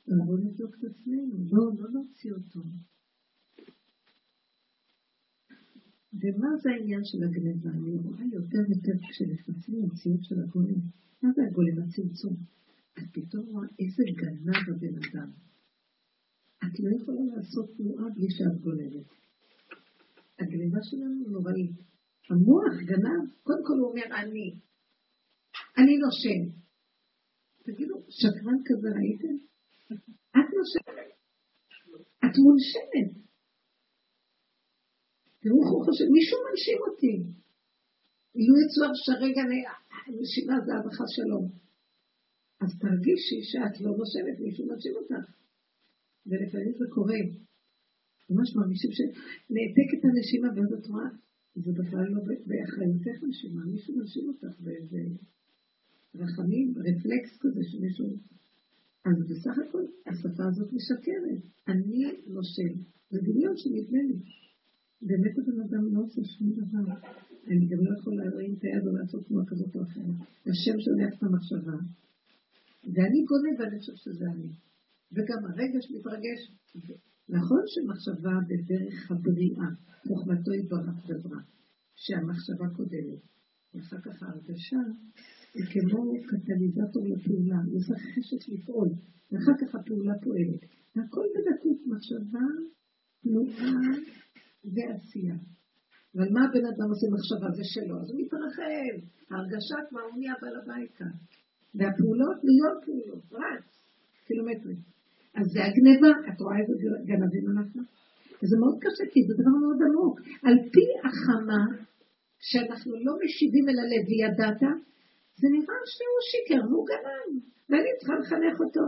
בואו 0.09 0.36
נבדוק 0.36 0.74
את 0.78 0.84
עצמנו, 0.84 1.36
בואו 1.50 1.82
לא 1.82 1.88
נוציא 1.90 2.32
אותו. 2.32 2.61
ומה 6.20 6.48
זה 6.62 6.70
העניין 6.70 7.05
של 7.05 7.18
הגניבה? 7.24 7.70
אני 7.70 7.96
רואה 8.05 8.24
יותר 8.32 8.59
ויותר 8.68 8.96
כשנכנסים 9.09 9.74
למציאות 9.82 10.24
של 10.24 10.34
הגולם. 10.42 10.80
מה 11.22 11.28
זה 11.36 11.42
הגולם? 11.48 11.76
הצמצום. 11.82 12.36
את 12.98 13.09
פתאום 13.12 13.46
רואה 13.46 13.68
איזה 13.80 14.02
גנב 14.20 14.64
הבן 14.70 14.96
אדם. 15.05 15.30
את 16.64 16.80
לא 16.80 16.96
יכולה 16.96 17.36
לעשות 17.36 17.70
תנועה 17.76 18.11
בלי 18.14 18.30
שאת 18.30 18.61
גולדת. 18.61 19.07
הגניבה 20.38 20.78
שלנו 20.82 21.28
נוראית. 21.30 21.76
המוח 22.30 22.74
גנב, 22.90 23.24
קודם 23.42 23.62
כל 23.66 23.76
הוא 23.80 23.88
אומר 23.90 24.07
אני. 24.20 24.48
אני 25.78 25.94
נושם. 26.05 26.42
תגידו, 27.64 27.94
שקרן 28.09 28.59
כזה 28.64 28.88
ראיתם? 28.96 29.36
את 30.37 30.49
נושמת. 30.57 31.09
את 32.24 32.35
מונשמת. 32.45 33.11
תראו 35.41 35.59
איך 35.62 35.70
הוא 35.72 35.85
חושב, 35.87 36.05
מישהו 36.16 36.39
מנשים 36.47 36.78
אותי. 36.87 37.14
אילו 38.35 38.55
יצויר 38.62 38.93
שהרגע 39.05 39.43
נשימה 40.20 40.57
זה 40.66 40.72
אבך 40.78 40.99
שלום. 41.16 41.45
אז 42.62 42.70
תרגישי 42.85 43.41
שאת 43.51 43.80
לא 43.80 43.91
נושמת, 44.01 44.37
מישהו 44.41 44.66
מנשים 44.68 44.93
אותך. 44.97 45.24
ולפעמים 46.26 46.72
זה 46.78 46.85
קורה. 46.95 47.20
ממש 48.30 48.57
מרגישים 48.57 48.91
שנעתק 48.93 49.89
את 49.95 50.03
הנשימה 50.05 50.49
ואז 50.55 50.72
את 50.78 50.87
רואה, 50.87 51.09
זה 51.55 51.70
בכלל 51.78 52.07
לא 52.14 52.20
באחריותך 52.49 53.16
נשימה, 53.28 53.64
מישהו 53.64 53.97
מנשים 53.97 54.28
אותך 54.28 54.61
באיזה 54.61 54.99
רחמים, 56.14 56.74
רפלקס 56.87 57.39
כזה 57.41 57.61
שמישהו... 57.70 58.07
אז 59.09 59.16
בסך 59.30 59.55
הכל 59.62 59.84
השפה 60.07 60.44
הזאת 60.48 60.72
משקרת. 60.72 61.42
אני 61.68 62.02
נושם. 62.26 62.72
זה 63.11 63.18
דמיון 63.28 63.57
שנדמה 63.57 64.02
לי. 64.09 64.18
באמת 65.09 65.34
הבן 65.38 65.61
אדם 65.66 65.94
לא 65.94 66.00
עושה 66.05 66.20
שום 66.24 66.50
דבר. 66.52 66.86
אני 67.50 67.66
גם 67.70 67.80
לא 67.86 67.98
יכולה 67.98 68.24
להרים 68.24 68.55
את 68.55 68.62
היד 68.64 68.86
או 68.86 68.92
לעשות 68.96 69.26
תנועה 69.26 69.44
כזאת 69.46 69.76
או 69.76 69.82
אחרת. 69.82 70.16
השם 70.50 70.76
שולח 70.84 71.12
את 71.18 71.22
המחשבה. 71.22 71.78
ואני 72.94 73.20
גונב 73.28 73.55
ואני 73.59 73.78
חושבת 73.78 73.96
שזה 73.96 74.24
אני. 74.34 74.50
וגם 75.12 75.40
הרגש 75.48 75.84
מתרגש. 75.94 76.40
נכון 77.28 77.62
שמחשבה 77.72 78.34
בדרך 78.48 79.11
הבריאה, 79.11 79.68
חוכמתו 80.09 80.52
יתברך 80.55 80.96
דברה, 81.09 81.40
שהמחשבה 81.94 82.66
קודמת. 82.76 83.22
ואחר 83.74 84.00
כך 84.00 84.22
ההרגשה 84.22 84.82
היא 85.55 85.64
כמו 85.72 86.12
קטליזטור 86.30 87.05
לפעולה, 87.12 87.59
היא 87.66 87.76
עושה 87.76 87.94
חשת 87.94 88.48
לפעול, 88.52 88.88
ואחר 89.32 89.52
כך 89.61 89.74
הפעולה 89.74 90.14
פועלת. 90.22 90.62
והכל 90.96 91.26
בדקות 91.34 91.78
מחשבה, 91.86 92.46
תנועה 93.22 93.74
ועשייה. 94.74 95.38
אבל 96.16 96.28
מה 96.34 96.40
הבן 96.44 96.64
אדם 96.72 96.88
עושה 96.92 97.07
מחשבה? 97.16 97.48
זה 97.59 97.64
שלו, 97.64 98.00
אז 98.00 98.11
הוא 98.11 98.20
מתרחב. 98.20 98.94
ההרגשה 99.30 99.78
כבר 99.88 100.00
הוא 100.00 100.18
נהיה 100.18 100.34
בעל 100.42 100.57
הבית 100.62 100.92
כאן. 100.98 101.14
והפעולות 101.74 102.38
נהיות 102.46 102.78
פעולות, 102.84 103.24
רץ, 103.32 103.66
קילומטרים. 104.26 104.80
אז 105.38 105.46
זה 105.52 105.61
הגניבה, 105.66 106.11
את 106.28 106.40
רואה 106.40 106.59
איזה 106.61 106.74
גנבים 107.09 107.44
אנחנו? 107.52 107.82
וזה 108.40 108.57
מאוד 108.62 108.76
קשה, 108.84 109.05
כי 109.12 109.20
זה 109.26 109.34
דבר 109.40 109.57
מאוד 109.62 109.78
עמוק. 109.86 110.16
על 110.46 110.57
פי 110.72 110.86
החמה, 111.07 111.62
שאנחנו 112.48 112.92
לא 113.07 113.12
משיבים 113.22 113.64
אל 113.68 113.78
הלב 113.82 114.02
וידעת, 114.09 114.62
זה 115.41 115.47
נראה 115.55 115.80
שהוא 115.95 116.20
שיקר 116.30 116.62
והוא 116.66 116.87
גנב, 116.91 117.30
ואני 117.68 117.91
צריכה 117.99 118.14
לחנך 118.20 118.57
אותו. 118.64 118.87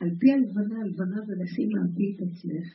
על 0.00 0.10
פי 0.20 0.28
הלבנה, 0.34 0.76
הלבנה 0.84 1.18
זה 1.26 1.34
לכי 1.42 1.64
להביא 1.72 2.10
את 2.12 2.20
עצמך. 2.26 2.66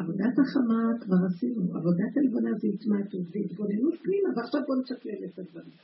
עבודת 0.00 0.34
החמה 0.42 0.80
כבר 1.02 1.20
עשינו, 1.28 1.62
עבודת 1.78 2.12
הלבנה 2.18 2.50
זה 2.60 2.66
התמעטות 2.74 3.26
והתבוננות 3.32 3.94
פנימה, 4.04 4.28
ועכשיו 4.34 4.60
בואו 4.66 4.80
נשקלל 4.80 5.20
את 5.26 5.38
הדברים. 5.38 5.76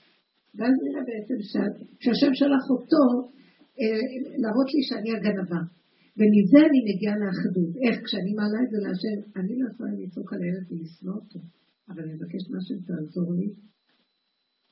ואז 0.57 0.75
נראה 0.85 1.03
בעצם 1.11 1.39
שהשם 2.03 2.33
שלח 2.41 2.65
אותו 2.75 3.05
אה, 3.81 4.03
להראות 4.43 4.69
לי 4.75 4.83
שאני 4.89 5.11
הגנבה. 5.17 5.63
ומזה 6.19 6.61
אני 6.69 6.81
מגיעה 6.89 7.17
לאחדות. 7.23 7.73
איך? 7.85 7.97
כשאני 8.05 8.33
מעלה 8.39 8.59
את 8.65 8.71
זה 8.73 8.79
להשם, 8.85 9.19
אני 9.41 9.53
לא 9.61 9.65
יכולה 9.71 9.93
לצעוק 10.01 10.29
על 10.33 10.41
הילד 10.43 10.65
ולשנוא 10.69 11.15
אותו, 11.21 11.41
אבל 11.91 12.03
אני 12.05 12.15
מבקשת 12.19 12.49
משהו 12.57 12.75
שתעזור 12.79 13.29
לי, 13.39 13.49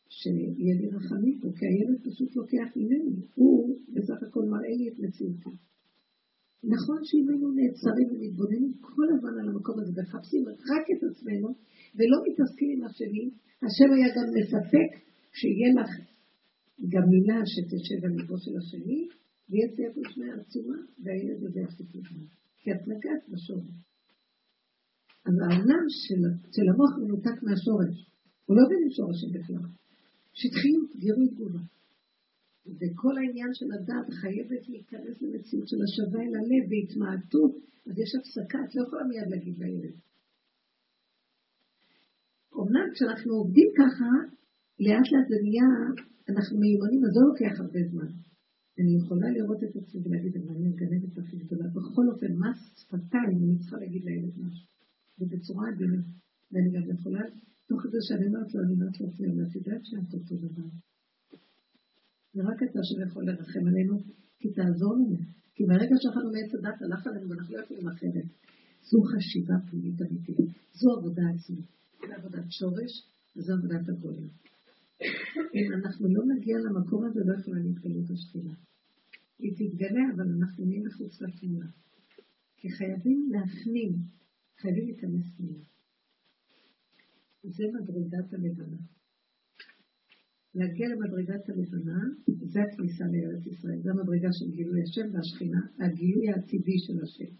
שיהיה 0.08 0.74
לי 0.80 0.86
רחמים 0.96 1.38
פה, 1.40 1.48
כי 1.56 1.64
הילד 1.66 1.98
פשוט 2.08 2.36
לוקח 2.36 2.68
ממני. 2.76 3.16
הוא 3.34 3.78
בסך 3.94 4.18
הכל 4.26 4.44
מראה 4.52 4.74
לי 4.78 4.88
את 4.88 4.98
מציאותי. 4.98 5.54
נכון 6.74 7.00
שאם 7.08 7.26
היינו 7.30 7.48
נעצרים 7.58 8.08
ומתבוננים 8.10 8.72
כל 8.80 9.06
הזמן 9.12 9.34
על 9.40 9.48
המקום 9.48 9.76
הזה 9.80 9.92
ומחפשים 9.96 10.42
רק 10.70 10.84
את 10.94 11.00
עצמנו 11.08 11.48
ולא 11.96 12.16
מתעסקים 12.26 12.68
עם 12.74 12.82
השני, 12.88 13.24
השם 13.64 13.90
היה 13.94 14.08
גם 14.16 14.28
מספק 14.38 14.90
שיהיה 15.38 15.70
לך 15.80 15.92
גם 16.92 17.04
מילה 17.12 17.38
שתשב 17.52 18.00
על 18.04 18.12
ליבו 18.16 18.36
של 18.44 18.54
השני, 18.60 19.00
ויהיה 19.48 19.68
סייפה 19.76 20.02
שנייה 20.10 20.34
עצומה, 20.40 20.78
והילד 21.02 21.40
הזה 21.46 21.60
יפסיק 21.60 21.88
לבנות. 21.96 22.30
כי 22.60 22.68
את 22.72 22.82
נגעת 22.90 23.22
בשורש. 23.32 23.76
אז 25.26 25.34
העולם 25.44 25.84
של, 26.02 26.22
של 26.54 26.66
המוח 26.70 26.92
מנותק 27.00 27.36
מהשורש. 27.46 27.96
הוא 28.46 28.56
לא 28.56 28.62
מבין 28.66 28.90
שורשים 28.96 29.30
בכלל. 29.36 29.66
שטחיות, 30.40 30.90
גירוי 31.02 31.28
תגובה. 31.28 31.64
וכל 32.78 33.14
העניין 33.18 33.50
של 33.58 33.68
הדת 33.76 34.08
חייבת 34.20 34.62
להיכנס 34.68 35.16
למציאות 35.22 35.68
של 35.70 35.80
השווה 35.84 36.20
אל 36.26 36.34
הלב 36.40 36.64
והתמעטות, 36.70 37.52
אז 37.86 37.94
יש 38.02 38.10
הפסקה, 38.18 38.58
את 38.64 38.74
לא 38.74 38.80
יכולה 38.84 39.04
מיד 39.10 39.28
להגיד 39.32 39.56
לילד. 39.58 39.96
אמנם 42.60 42.86
כשאנחנו 42.94 43.32
עובדים 43.40 43.68
ככה, 43.80 44.10
לאט 44.84 45.06
לאט 45.12 45.26
זה 45.30 45.36
נהיה, 45.44 45.70
אנחנו 46.30 46.54
מיומנים, 46.62 47.02
אז 47.04 47.12
לא 47.16 47.22
לוקח 47.30 47.54
הרבה 47.64 47.80
זמן. 47.90 48.10
אני 48.80 48.92
יכולה 49.00 49.28
לראות 49.36 49.60
את 49.64 49.76
עצמי 49.76 50.00
ולהגיד, 50.04 50.36
אבל 50.36 50.50
אני 50.56 50.68
הגנבת 50.68 51.18
הכי 51.18 51.36
גדולה. 51.36 51.66
בכל 51.76 52.04
אופן, 52.12 52.32
מס 52.42 52.60
שפתיים, 52.80 53.38
אני 53.44 53.58
צריכה 53.60 53.76
להגיד 53.76 54.02
לילד 54.04 54.34
משהו. 54.44 54.66
ובצורה 55.18 55.64
עדינה. 55.72 56.02
ואני 56.50 56.70
גם 56.76 56.90
יכולה, 56.94 57.20
תוך 57.68 57.78
כדי 57.82 58.00
שאני 58.06 58.26
אומרת 58.28 58.50
לו, 58.54 58.58
אני 58.64 58.72
אומרת 58.76 58.96
לו, 59.00 59.06
את 59.08 59.54
יודעת 59.56 59.82
שאת 59.88 60.10
אותו 60.14 60.34
דבר. 60.46 60.68
ורק 62.34 62.58
אתה 62.66 62.80
שיכול 62.88 63.22
לרחם 63.28 63.64
עלינו, 63.70 63.94
כי 64.40 64.48
תעזור 64.56 64.92
לנו. 65.00 65.18
כי 65.54 65.62
ברגע 65.70 65.96
שאכלנו 66.02 66.30
מעץ 66.34 66.50
הדת, 66.54 66.78
הלך 66.82 67.02
עלינו 67.06 67.26
ואנחנו 67.28 67.52
לא 67.54 67.60
יכולים 67.62 67.88
אחרת. 67.94 68.28
זו 68.90 68.98
חשיבה 69.10 69.56
פנימית 69.66 69.98
אמיתית. 70.04 70.38
זו 70.80 70.88
עבודה 70.98 71.24
עצמית. 71.34 71.68
זו 72.06 72.12
עבודת 72.18 72.48
שורש 72.58 72.92
וזו 73.34 73.52
עבודת 73.58 73.84
הגולם. 73.88 74.30
אם 75.56 75.66
אנחנו 75.78 76.04
לא 76.16 76.22
נגיע 76.32 76.56
למקום 76.64 77.00
הזה, 77.06 77.20
לא 77.28 77.32
יכולה 77.38 77.60
להתגלות 77.66 78.08
השתילה. 78.14 78.54
היא 79.42 79.52
תתגלה, 79.58 80.04
אבל 80.14 80.26
אנחנו 80.38 80.60
נהיה 80.68 80.82
מחוץ 80.88 81.12
לתמונה. 81.22 81.68
כי 82.58 82.68
חייבים 82.78 83.20
להפנים, 83.32 83.92
חייבים 84.60 84.84
להיכנס 84.88 85.26
פנימה. 85.36 85.64
זה 87.54 87.64
מדרגת 87.74 88.32
הלבנה. 88.32 88.76
להגיע 90.54 90.86
למדרגת 90.88 91.48
הלבנה, 91.48 92.00
זה 92.52 92.60
הכניסה 92.62 93.04
לארץ 93.12 93.46
ישראל, 93.46 93.78
זה 93.82 93.90
המדרגה 93.90 94.28
של 94.32 94.48
גילוי 94.56 94.82
השם 94.82 95.06
והשכינה, 95.14 95.60
הגילוי 95.78 96.28
העתידי 96.30 96.78
של 96.86 96.96
השם. 97.04 97.32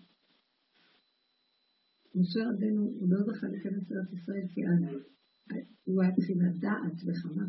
משה 2.15 2.41
רבנו, 2.49 2.83
הוא 2.99 3.09
לא 3.11 3.19
זכה 3.27 3.47
להיכנס 3.49 3.91
לארץ 3.91 4.13
ישראל 4.13 4.47
כי 4.53 4.61
אז 4.67 4.81
הוא 5.85 6.03
היה 6.03 6.13
בחינת 6.19 6.55
דעת 6.61 6.99
וחמה. 7.07 7.47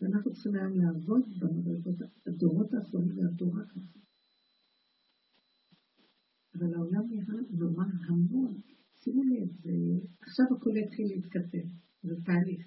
ואנחנו 0.00 0.32
צריכים 0.32 0.54
היום 0.54 0.74
לעבוד 0.80 1.22
במדרגות, 1.40 1.98
הדורות 2.26 2.74
האחרונים 2.74 3.18
והתורה 3.18 3.64
ככה. 3.64 3.98
אבל 6.54 6.74
העולם 6.74 7.04
נראה 7.10 7.40
נורא 7.50 7.84
המון. 8.06 8.60
שימו 9.04 9.22
לב, 9.30 9.48
עכשיו 10.26 10.46
הכל 10.56 10.76
יתחיל 10.82 11.06
להתכתב, 11.12 11.66
זה 12.02 12.14
תהליך. 12.26 12.62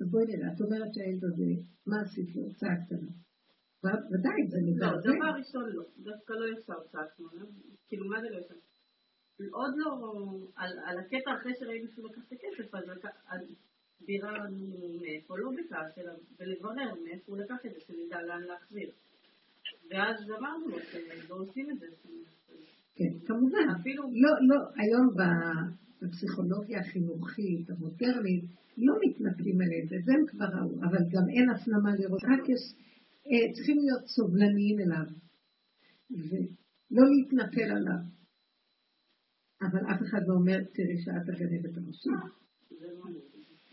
אז 0.00 0.06
בואי 0.10 0.24
נראה, 0.30 0.48
את 0.52 0.60
אומרת 0.64 0.90
שהילד 0.94 1.24
הזה, 1.24 1.50
מה 1.90 1.96
עשית 2.04 2.30
לו? 2.36 2.42
צעקת 2.60 2.90
לו. 2.92 3.10
ודאי, 4.10 4.40
זה 4.52 4.58
מזעזע. 4.66 5.08
לא, 5.08 5.16
דבר 5.16 5.30
ראשון 5.38 5.66
לא, 5.76 5.84
דווקא 6.08 6.32
לא 6.32 6.46
ישר 6.54 6.80
צעקנו, 6.92 7.28
כאילו 7.88 8.04
מה 8.08 8.20
זה 8.20 8.28
לא 8.30 8.38
ישר? 8.38 8.54
עוד 9.52 9.72
לא, 9.76 9.90
על 10.86 10.98
הקטע 10.98 11.30
אחרי 11.36 11.52
שראינו 11.58 11.88
שהוא 11.92 12.08
לקח 12.08 12.22
את 12.26 12.32
הכסף, 12.32 12.74
אז 13.26 13.40
ביררנו 14.06 14.66
מאיפה, 15.00 15.38
לא 15.38 15.50
בכעס, 15.58 15.98
אלא 15.98 16.12
ולברר 16.38 16.94
מאיפה 17.04 17.32
הוא 17.32 17.38
לקח 17.38 17.66
את 17.66 17.70
זה, 17.74 17.80
שנדע 17.80 18.22
לאן 18.22 18.42
להחזיר. 18.42 18.90
ואז 19.90 20.16
אמרנו 20.38 20.68
לו 20.68 20.78
שלא 20.80 21.34
עושים 21.34 21.70
את 21.70 21.78
זה. 21.78 21.86
כן, 23.00 23.26
כמובן. 23.26 23.66
אפילו... 23.80 24.02
לא, 24.02 24.32
לא, 24.48 24.58
היום 24.76 25.08
בפסיכולוגיה 26.02 26.80
החינוכית, 26.80 27.70
המודרנית, 27.70 28.44
לא 28.76 28.94
מתנפלים 29.02 29.60
עליהם, 29.60 29.86
וזה 29.86 30.12
הם 30.12 30.26
כבר 30.26 30.44
ראו, 30.44 30.74
אבל 30.84 31.02
גם 31.14 31.28
אין 31.34 31.50
הפנמה 31.50 31.94
לראות, 31.98 32.22
רק 32.24 32.48
יש, 32.48 32.62
אה, 33.26 33.52
צריכים 33.54 33.76
להיות 33.78 34.04
סובלניים 34.06 34.78
אליו, 34.80 35.06
ולא 36.10 37.04
להתנפל 37.12 37.70
עליו. 37.76 38.02
אבל 39.62 39.82
אף 39.92 40.00
אחד 40.02 40.22
לא 40.26 40.34
אומר, 40.34 40.58
תראי 40.74 40.98
שאת 41.04 41.28
הגנבת 41.28 41.76
הראשית. 41.76 42.12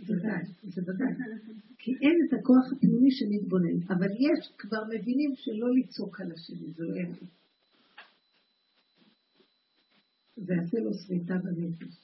ודאי, 0.08 0.44
זה 0.74 0.82
ודאי. 0.82 1.14
כי 1.78 1.92
אין 2.02 2.18
את 2.28 2.40
הכוח 2.40 2.66
הפנימי 2.74 3.12
שמתבונן, 3.12 3.78
אבל 3.90 4.12
יש, 4.28 4.52
כבר 4.58 4.84
מבינים 4.94 5.32
שלא 5.36 5.68
לצעוק 5.78 6.22
על 6.22 6.32
השני, 6.32 6.72
זה 6.72 6.84
לא 6.84 6.96
יפה. 7.02 7.26
זה 10.46 10.54
יעשה 10.54 10.78
לו 10.80 10.92
שריטה 10.94 11.36
בנפש. 11.44 11.96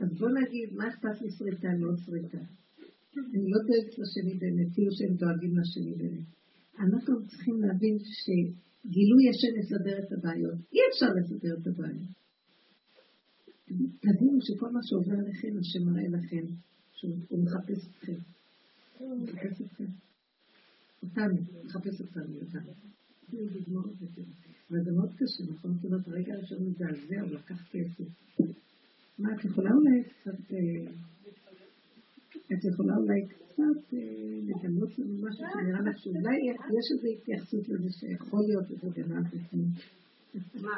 אז 0.00 0.08
בוא 0.18 0.28
נגיד, 0.38 0.68
מה 0.76 0.88
אכפת 0.88 1.22
לי 1.22 1.30
שריטה, 1.38 1.68
לא 1.78 1.96
שריטה? 2.04 2.44
אני 3.34 3.50
לא 3.52 3.58
דואגת 3.66 3.98
לשני 3.98 4.34
באמת, 4.38 4.68
כאילו 4.74 4.92
שהם 4.92 5.14
דואגים 5.16 5.58
לשני 5.58 5.94
באמת. 6.00 6.26
אנחנו 6.78 7.26
צריכים 7.26 7.56
להבין 7.62 7.98
שגילוי 7.98 9.24
השם 9.30 9.52
יסדר 9.60 9.98
את 9.98 10.12
הבעיות. 10.12 10.58
אי 10.72 10.80
אפשר 10.90 11.10
לסדר 11.18 11.54
את 11.62 11.66
הבעיות. 11.66 12.10
תבינו 14.04 14.38
שכל 14.46 14.70
מה 14.72 14.80
שעובר 14.82 15.16
עליכם, 15.22 15.52
השם 15.60 15.82
מראה 15.88 16.08
לכם, 16.08 16.44
שהוא 16.92 17.44
מחפש 17.44 17.88
אתכם. 17.88 18.20
הוא 18.98 19.22
מחפש 19.22 19.60
אתכם. 19.60 19.90
אותנו, 21.02 21.34
מחפש 21.64 22.00
אותנו, 22.00 22.34
אותנו. 22.40 22.72
אבל 24.70 24.84
זה 24.84 24.92
מאוד 24.92 25.10
קשה, 25.16 25.52
נכון? 25.52 25.76
אומרת, 25.84 26.08
הרגע 26.08 26.34
הראשון 26.34 26.58
מזעזע, 26.62 27.20
הוא 27.20 27.30
לקח 27.30 27.62
כסף. 27.72 28.04
מה, 29.18 29.34
את 29.34 29.44
יכולה 29.44 29.70
אולי 29.70 30.02
קצת... 30.04 30.52
אה, 30.52 30.92
את 32.52 32.64
יכולה 32.64 32.96
אולי 32.96 33.26
קצת 33.28 33.94
אה, 33.94 33.98
לגלות 34.46 34.98
לנו 34.98 35.14
משהו 35.22 35.44
שנראה 35.52 35.80
לך 35.80 35.98
שאולי 35.98 36.36
יש 36.78 36.86
איזו 36.92 37.08
התייחסות 37.08 37.68
לזה 37.68 37.90
שיכול 37.90 38.40
להיות 38.46 38.70
איזה 38.70 38.88
גנב 38.96 39.26
בפנים. 39.26 39.68
מה? 40.62 40.76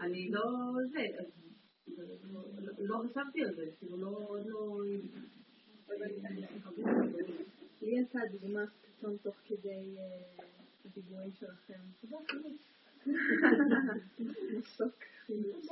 אני 0.00 0.30
לא 0.30 0.42
זה, 0.92 1.00
לא 2.78 3.02
חשבתי 3.04 3.44
על 3.44 3.54
זה, 3.54 3.66
כאילו 3.78 3.96
לא, 3.96 4.36
לא... 4.46 4.82
לי 7.82 8.00
יצאה 8.00 8.22
דוגמה 8.32 8.60
פתאום 8.98 9.16
תוך 9.16 9.34
כדי 9.44 9.96
הדיבורים 10.84 11.30
שלכם. 11.32 11.80
מסוק 14.58 14.94
חילוץ. 15.26 15.68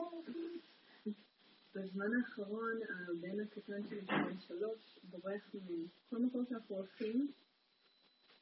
בזמן 1.75 2.07
האחרון 2.16 2.81
הבן 2.89 3.41
הקטן 3.41 3.89
שלי, 3.89 4.01
בן 4.01 4.41
שלוש, 4.41 4.99
בורח 5.11 5.55
ממני. 5.55 5.87
כל 6.11 6.18
מקום 6.18 6.45
שאנחנו 6.49 6.77
הולכים, 6.77 7.29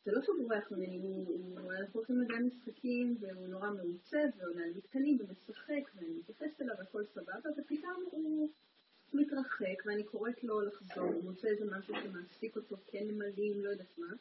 זה 0.04 0.12
לא 0.12 0.22
שהוא 0.22 0.36
בורח 0.38 0.72
ממני, 0.72 1.00
אנחנו 1.80 2.00
הולכים 2.00 2.20
לגן 2.20 2.44
משחקים 2.44 3.16
והוא 3.20 3.48
נורא 3.48 3.70
מעוצב 3.70 4.26
ועונה 4.36 4.64
על 4.64 4.70
מתקנים 4.76 5.18
ומשחק 5.20 5.94
ואני 5.94 6.14
מתייחסת 6.18 6.62
אליו 6.62 6.74
והכל 6.78 7.04
סבבה 7.04 7.50
ופתאום 7.58 8.04
הוא 8.10 8.48
מתרחק 9.12 9.86
ואני 9.86 10.04
קוראת 10.04 10.44
לו 10.44 10.60
לחזור, 10.60 11.04
הוא 11.04 11.24
מוצא 11.24 11.48
איזה 11.48 11.64
משהו 11.64 11.94
שמעסיק 12.02 12.56
אותו, 12.56 12.76
כן 12.86 13.04
נמלים, 13.08 13.64
לא 13.64 13.70
יודעת 13.70 13.98
מה. 13.98 14.12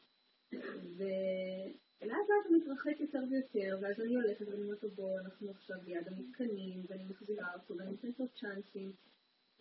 ולאט 0.97 2.25
לאט 2.29 2.45
הוא 2.47 2.57
מתרחק 2.57 2.99
יותר 2.99 3.23
ויותר 3.29 3.77
ואז 3.81 3.99
אני 3.99 4.15
הולכת 4.15 4.47
ואני 4.47 4.63
אומרת 4.63 4.83
לו 4.83 4.89
בוא 4.89 5.19
אנחנו 5.19 5.51
עכשיו 5.51 5.77
ליד 5.85 6.07
המתקנים 6.07 6.85
ואני 6.89 7.03
מחזירה 7.03 7.53
אותו 7.53 7.77
ואני 7.77 7.91
נותנת 7.91 8.19
לו 8.19 8.25
צ'אנסים 8.39 8.91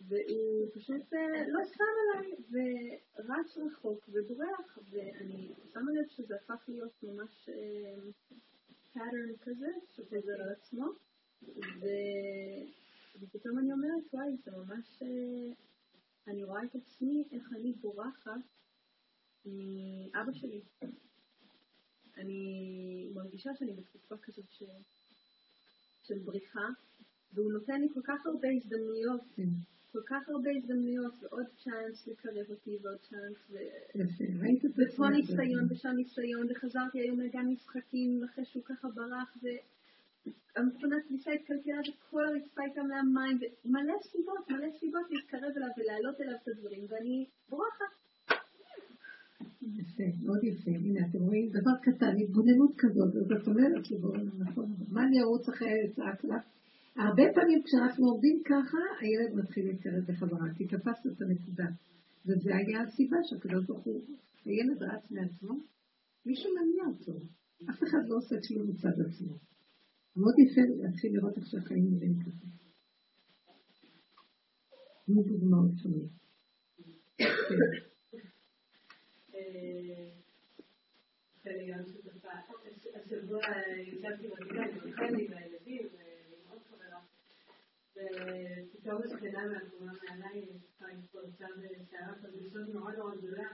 והוא 0.07 0.67
פשוט 0.73 1.13
אה, 1.13 1.47
לא 1.47 1.65
שם 1.65 1.83
עליי 2.01 2.31
ורץ 2.51 3.57
רחוק 3.57 4.09
ובורח 4.09 4.77
ואני 4.91 5.53
שמה 5.73 5.91
לב 5.91 6.07
שזה 6.09 6.35
הפך 6.35 6.63
להיות 6.67 7.03
ממש 7.03 7.49
אה, 7.49 9.01
כזה 9.41 9.67
שחוזר 9.95 10.41
על 10.43 10.51
עצמו. 10.51 10.85
ופתאום 13.19 13.59
אני 13.59 13.71
אומרת 13.71 14.13
וואי 14.13 14.37
זה 14.45 14.51
ממש 14.51 15.01
אה, 15.01 15.53
אני 16.27 16.43
רואה 16.43 16.63
את 16.63 16.75
עצמי 16.75 17.23
איך 17.31 17.43
אני 17.55 17.73
בורחת 17.73 18.31
מאבא 19.45 20.33
שלי 20.33 20.61
אני 22.17 23.09
מרגישה 23.13 23.49
שאני 23.55 23.73
בתקופה 23.73 24.15
כזאת 24.17 24.45
ש... 24.51 24.63
של 26.03 26.19
בריחה 26.19 26.67
והוא 27.33 27.51
נותן 27.51 27.81
לי 27.81 27.87
כל 27.93 28.01
כך 28.03 28.25
הרבה 28.25 28.47
הזדמנויות 28.49 29.21
כן. 29.35 29.49
כל 29.91 30.01
כך 30.05 30.29
הרבה 30.29 30.49
הזדמנויות 30.57 31.13
ועוד 31.21 31.45
צ'אנס 31.63 32.07
לקרב 32.07 32.49
אותי 32.49 32.77
ועוד 32.81 32.97
צ'אנס 32.97 33.51
ופה 34.77 35.09
ניסיון 35.09 35.67
ושם 35.69 35.89
ניסיון 35.89 36.47
וחזרתי 36.51 36.99
היום 36.99 37.19
לגן 37.19 37.47
משחקים 37.47 38.23
אחרי 38.23 38.45
שהוא 38.45 38.63
ככה 38.65 38.87
ברח 38.89 39.37
והמכונת 39.43 41.03
כביסה 41.07 41.31
התקלקלה 41.31 41.81
וכל 41.89 42.25
הרצפה 42.25 42.61
הייתה 42.61 42.81
מהמים 42.83 43.39
ומלא 43.65 43.93
סיבות, 44.01 44.49
מלא 44.49 44.71
סיבות 44.79 45.11
להתקרב 45.11 45.51
אליו 45.57 45.69
ולהעלות 45.77 46.21
אליו 46.21 46.35
את 46.43 46.47
הדברים 46.47 46.85
ואני 46.89 47.25
בורחת. 47.49 47.91
יפה, 49.61 50.03
מאוד 50.23 50.43
יפה. 50.43 50.71
הנה, 50.71 50.99
אתם 51.09 51.19
רואים 51.19 51.49
דבר 51.49 51.75
קטן, 51.81 52.17
התבוננות 52.17 52.73
כזאת, 52.77 53.15
אז 53.15 53.31
את 53.31 53.47
אומרת 53.47 53.91
לי, 53.91 53.97
נכון, 54.39 54.75
מה 54.91 55.03
אני 55.03 55.21
ארוץ 55.21 55.49
אחרי 55.49 55.89
צעק 55.95 56.23
לך? 56.23 56.43
הרבה 56.95 57.23
פעמים 57.35 57.63
כשאנחנו 57.63 58.05
עובדים 58.07 58.41
ככה, 58.45 58.77
הילד 59.01 59.33
מתחיל 59.35 59.67
להתקרב 59.67 60.03
בחברה, 60.07 60.47
כי 60.55 60.67
תפסת 60.67 61.05
את 61.11 61.21
הנקודה. 61.21 61.67
וזה 62.25 62.55
היה 62.55 62.81
הסיבה 62.81 63.17
שהקדוש 63.23 63.65
ברוך 63.65 63.83
הוא, 63.83 64.01
הילד 64.45 64.83
רץ 64.83 65.11
מעצמו, 65.11 65.55
מישהו 66.25 66.49
מניע 66.55 66.83
אותו. 66.87 67.19
אף 67.69 67.83
אחד 67.83 68.03
לא 68.07 68.15
עושה 68.17 68.35
כלום 68.47 68.69
מצד 68.69 68.95
עצמו. 69.07 69.35
מאוד 70.15 70.35
יפה 70.39 70.61
להתחיל 70.83 71.11
לראות 71.13 71.37
איך 71.37 71.45
שהחיים 71.47 71.85
נראים 71.91 72.15
ככה. 72.19 72.45
תנו 75.05 75.23
דוגמאות 75.23 75.71
שונות. 75.77 76.09
השבוע 82.95 83.41
ישבתי 83.87 84.27
בגלל, 84.27 84.71
חלק 84.95 85.29
מהילדים, 85.29 85.87
ופתאום 88.09 89.01
השכנה 89.03 89.47
מהתמונה 89.47 89.91
מעליי, 90.03 90.45
פרצה 91.11 91.45
בסערה 91.57 92.13
חדשות 92.21 92.69
מאוד 92.73 92.97
מאוד 92.97 93.17
גדולה, 93.17 93.49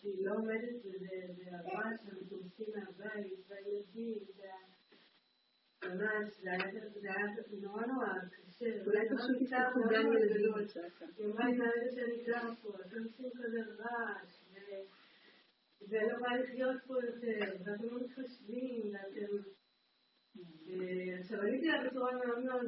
שהיא 0.00 0.26
לא 0.26 0.34
עומדת 0.34 0.84
וזה 0.84 1.08
הרעש 1.50 2.00
המטורסים 2.12 2.66
מהבית, 2.74 3.38
והילדים, 3.48 4.18
ממש, 5.84 6.40
זה 6.40 6.50
היה 6.50 7.26
נורא 7.60 7.86
נורא 7.86 8.06
קשה. 8.30 8.84
אולי 8.86 9.08
פשוט 9.08 9.36
תפתחו 9.42 9.80
גן 9.90 10.06
ילדים 10.06 10.52
בצעקה. 10.52 11.04
היא 11.18 11.26
אמרה 11.26 11.46
לי 11.46 11.58
מהרגע 11.58 11.90
שאני 11.94 12.24
גרה 12.26 12.54
פה, 12.62 12.68
אתם 12.86 12.96
עושים 13.04 13.30
כזה 13.34 13.58
רעש, 13.78 14.42
ואני 15.88 16.08
לא 16.08 16.12
יכולה 16.12 16.36
לחיות 16.36 16.76
פה 16.86 16.94
יותר, 17.06 17.56
ואתם 17.64 17.84
לא 17.84 18.00
מתחשבים, 18.00 18.92
ואתם... 18.92 19.50
עכשיו 21.18 21.40
עליתי 21.40 21.66
לה 21.66 21.90
בצורה 21.90 22.12
מאוד 22.12 22.44
מאוד 22.44 22.66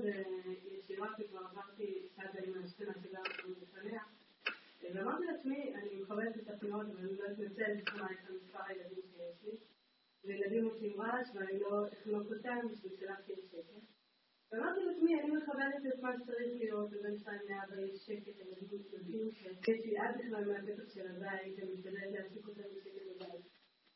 ישירה, 1.05 1.17
כי 1.17 1.29
כבר 1.29 1.41
עברתי 1.41 2.09
סאגה 2.17 2.41
עם 2.45 2.65
השכנה 2.65 2.93
שגרה 3.03 3.23
בפניה, 3.63 4.03
ואמרתי 4.95 5.25
לעצמי, 5.25 5.75
אני 5.75 6.01
מכבדת 6.03 6.37
את 6.37 6.49
הפינות 6.49 6.87
ואני 6.95 7.17
לא 7.17 7.25
אתנצל 7.27 7.75
בפניי 7.77 8.15
את 8.15 8.31
מספר 8.31 8.59
הילדים 8.67 9.03
שיש 9.13 9.43
לי, 9.45 9.57
וילדים 10.25 10.65
עושים 10.65 11.01
רעש 11.01 11.29
ואני 11.35 11.59
לא 11.61 11.89
אחלוק 11.93 12.33
אותם 12.33 12.69
בשביל 12.71 12.93
שלך 13.01 13.21
תהיה 13.21 13.37
שקט. 13.51 13.85
ואמרתי 14.53 14.81
לעצמי, 14.85 15.21
אני 15.21 15.31
מכוונת 15.31 15.87
את 15.95 16.01
מה 16.03 16.11
שצריך 16.19 16.53
להיות, 16.61 16.89
ובינתיים 16.93 17.41
מאבא 17.49 17.81
יש 17.81 17.99
שקט, 18.07 18.41
הם 18.41 18.47
יודעים 18.93 19.31
שיש 19.33 19.87
לי 19.87 19.99
עד 19.99 20.15
בכלל 20.19 20.45
מהפתח 20.53 20.95
של 20.95 21.07
הבית, 21.11 21.59
אני 21.59 21.73
משתדלת 21.75 22.13
להפסיק 22.13 22.49
אותם 22.49 22.63
בשקט 22.77 23.03
בבית. 23.17 23.45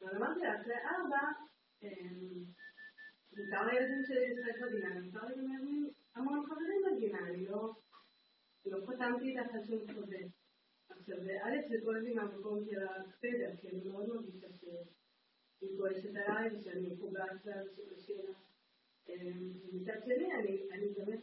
אבל 0.03 0.17
אמרתי 0.17 0.41
לה, 0.41 0.61
אחרי 0.61 0.75
ארבע, 0.75 1.23
מותר 3.37 3.67
לילדים 3.67 4.03
שלי 4.07 4.35
לשחק 4.35 4.63
בגינה, 4.63 5.01
מותר 5.01 5.27
לי 5.27 5.35
גם 5.35 5.89
המון 6.19 6.47
חברים 6.47 6.83
בגינה, 6.87 7.19
אני 7.19 7.47
לא, 7.47 7.73
לא 8.67 8.87
חתמתי 8.87 9.25
איתך 9.25 9.55
על 9.55 9.65
שום 9.65 9.79
חוזה. 9.95 10.19
עכשיו, 10.89 11.17
א', 11.43 11.57
זה 11.69 11.77
כואב 11.85 11.97
לי 11.97 12.15
מהמקום 12.15 12.65
של 12.65 12.87
הסדר, 12.87 13.51
כי 13.61 13.69
אני 13.69 13.89
מאוד 13.89 14.09
מרגישה 14.09 14.47
שהיא 14.53 15.79
כועסת 15.79 16.17
עליי 16.17 16.57
ושאני 16.57 16.97
פוגעת 16.97 17.47
לה 17.47 17.55
בשאלה. 17.93 18.33
מצד 19.73 20.01
שני, 20.05 20.33
אני 20.73 20.89
באמת 20.97 21.21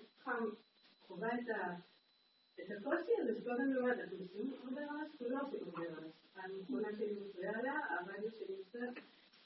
חווה 1.07 1.29
את 1.35 2.71
הקושי 2.71 3.11
הזה 3.21 3.39
שכל 3.39 3.51
הזמן 3.51 3.77
אומרת, 3.77 3.99
אנחנו 3.99 4.17
עושים 4.17 4.53
הרבה 4.63 4.81
רעש 4.81 5.21
ולא 5.21 5.37
עושים 5.41 5.59
הרבה 5.63 5.83
רעש. 5.83 6.13
המכונה 6.35 6.87
שלי 6.97 7.19
מפריעה 7.19 7.61
לה, 7.61 7.79
הרדיו 7.89 8.31
שלי 8.31 8.55
מפריע. 8.61 8.91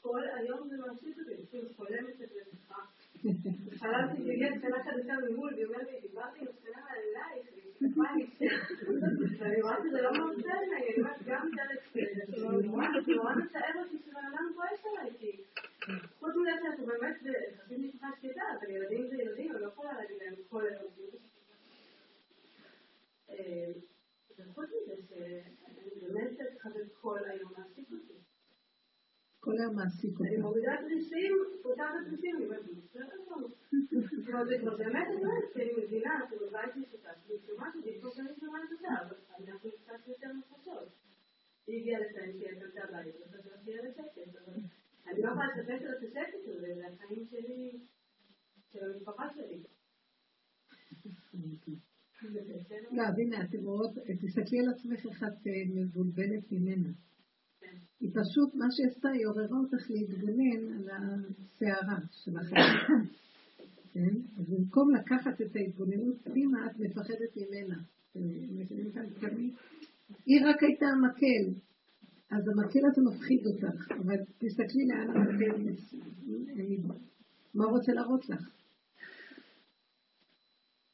כל 0.02 0.28
היום 0.28 0.70
זה 0.70 0.78
מעסיק 0.78 1.18
אותי, 1.20 1.58
אני 1.60 1.74
חולמת 1.74 2.22
את 2.22 2.30
זה 2.30 2.39
ככה. 2.70 2.86
חלמתי 3.80 4.24
שהגיעה 4.26 4.56
שכנה 4.56 4.84
חדשה 4.84 5.14
ממול, 5.30 5.54
והיא 5.54 5.66
אומרת 5.66 5.88
לי, 5.92 6.00
דיברתי 6.02 6.40
עם 6.40 6.48
שכנה 6.60 6.82
עלייך, 6.90 7.48
סיפרה 7.80 8.16
לי 8.16 8.26
ואני 9.40 9.62
רואה 9.62 9.76
שזה 9.84 10.02
לא 10.02 10.12
מרצה 10.12 10.54
לי, 10.62 10.76
אני 10.76 10.98
אומרת, 10.98 11.22
גם 11.26 11.50
דלת 11.56 11.82
כזה, 11.94 12.42
נורא 13.16 13.36
מצער 13.36 13.84
אותי 13.84 13.98
שבן 14.06 14.26
אדם 14.34 14.52
כועס 14.56 14.86
עליי, 14.86 15.12
כי 15.20 15.44
חוץ 16.20 16.34
מזה 16.36 16.52
שאתה 16.62 16.86
באמת 16.86 17.16
ביחסים 17.24 17.84
משפחה 17.84 18.08
שקטה, 18.22 18.44
אבל 18.60 18.70
ילדים 18.70 19.08
זה 19.10 19.16
ילדים, 19.16 19.52
אני 19.52 19.62
לא 19.62 19.68
יכולה 19.68 19.94
להגיד 19.94 20.18
להם 20.22 20.36
כל 20.50 20.64
היום. 20.68 20.92
וחוץ 24.40 24.70
מזה 24.84 24.96
שאני 25.10 25.90
באמת 26.02 26.38
צריכה 26.54 26.70
כל 27.02 27.20
היום 27.26 27.52
להעסיק 27.58 27.92
אותי. 27.92 28.09
כל 29.40 29.52
אותי. 30.20 30.28
אני 30.28 30.38
מורידה 30.38 30.72
תריסים, 30.82 31.34
פותחת 31.64 32.02
תריסים, 32.08 32.36
אני 32.36 32.46
אומרת, 32.46 32.66
בסדר 32.66 33.18
גמור. 33.26 33.50
זה 34.50 34.56
כבר 34.62 34.78
באמת 34.78 35.08
באמת, 35.14 35.44
כי 35.54 35.62
אני 35.62 35.72
מבינה, 35.84 36.16
אנחנו 36.16 36.38
בבית 36.44 36.76
משותף, 36.76 37.18
והיא 37.28 37.40
שומעת 37.48 37.76
אותי 37.76 38.00
כמו 38.02 38.10
שאני 38.12 38.34
שומעת 38.40 38.70
אותה, 38.72 38.94
אבל 39.04 39.16
אנחנו 39.48 39.70
קצת 39.72 40.08
יותר 40.08 40.28
מפרשות. 40.40 40.90
היא 41.68 41.80
הגיעה 41.80 42.00
לציין 42.02 42.32
שהיא 42.32 42.48
הייתה 42.50 42.82
בבית, 42.90 43.16
וחזרתי 43.22 43.72
על 43.80 43.86
השקט, 43.88 44.18
אבל 44.18 44.54
אני 45.08 45.22
לא 45.22 45.30
יכולה 45.30 45.48
לספק 45.48 45.82
לה 45.82 45.92
את 45.92 46.04
השקט 46.04 46.48
הזה, 46.48 46.68
זה 46.76 46.88
החיים 46.88 47.26
שלי, 47.32 47.80
של 48.72 48.80
המשפחה 48.84 49.28
שלי. 49.36 49.64
לא, 52.92 53.04
הנה, 53.18 53.42
אתם 53.44 53.58
רואות, 53.64 53.92
תסתכלי 54.22 54.60
על 54.60 54.70
עצמך 54.74 55.06
איך 55.12 55.24
את 55.24 55.48
מבולבלת 55.76 56.52
ממנה. 56.52 56.90
היא 58.00 58.10
פשוט, 58.14 58.56
מה 58.56 58.66
שהיא 58.72 58.88
עשתה, 58.88 59.10
היא 59.10 59.28
עוררה 59.28 59.58
אותך 59.64 59.89
להתגונן 59.89 60.74
על 60.74 60.89
הסערה 60.89 62.00
שלכם. 62.12 62.56
כן? 63.93 64.16
אז 64.39 64.50
במקום 64.50 64.95
לקחת 64.95 65.41
את 65.41 65.56
ההתבוננות 65.56 66.16
פנימה, 66.24 66.66
את 66.66 66.80
מפחדת 66.80 67.38
ממנה. 67.38 67.78
היא 70.26 70.41
רק 70.45 70.64
הייתה 70.64 70.86
המקל, 70.86 71.60
אז 72.32 72.43
המקל 72.47 72.80
הזה 72.91 73.02
מפחיד 73.02 73.47
אותך, 73.47 73.91
אבל 73.91 74.18
תסתכלי 74.38 74.88
לאן 74.88 75.10
המקל, 75.10 75.72
מה 77.54 77.66
רוצה 77.66 77.91
להראות 77.91 78.30
לך? 78.30 78.50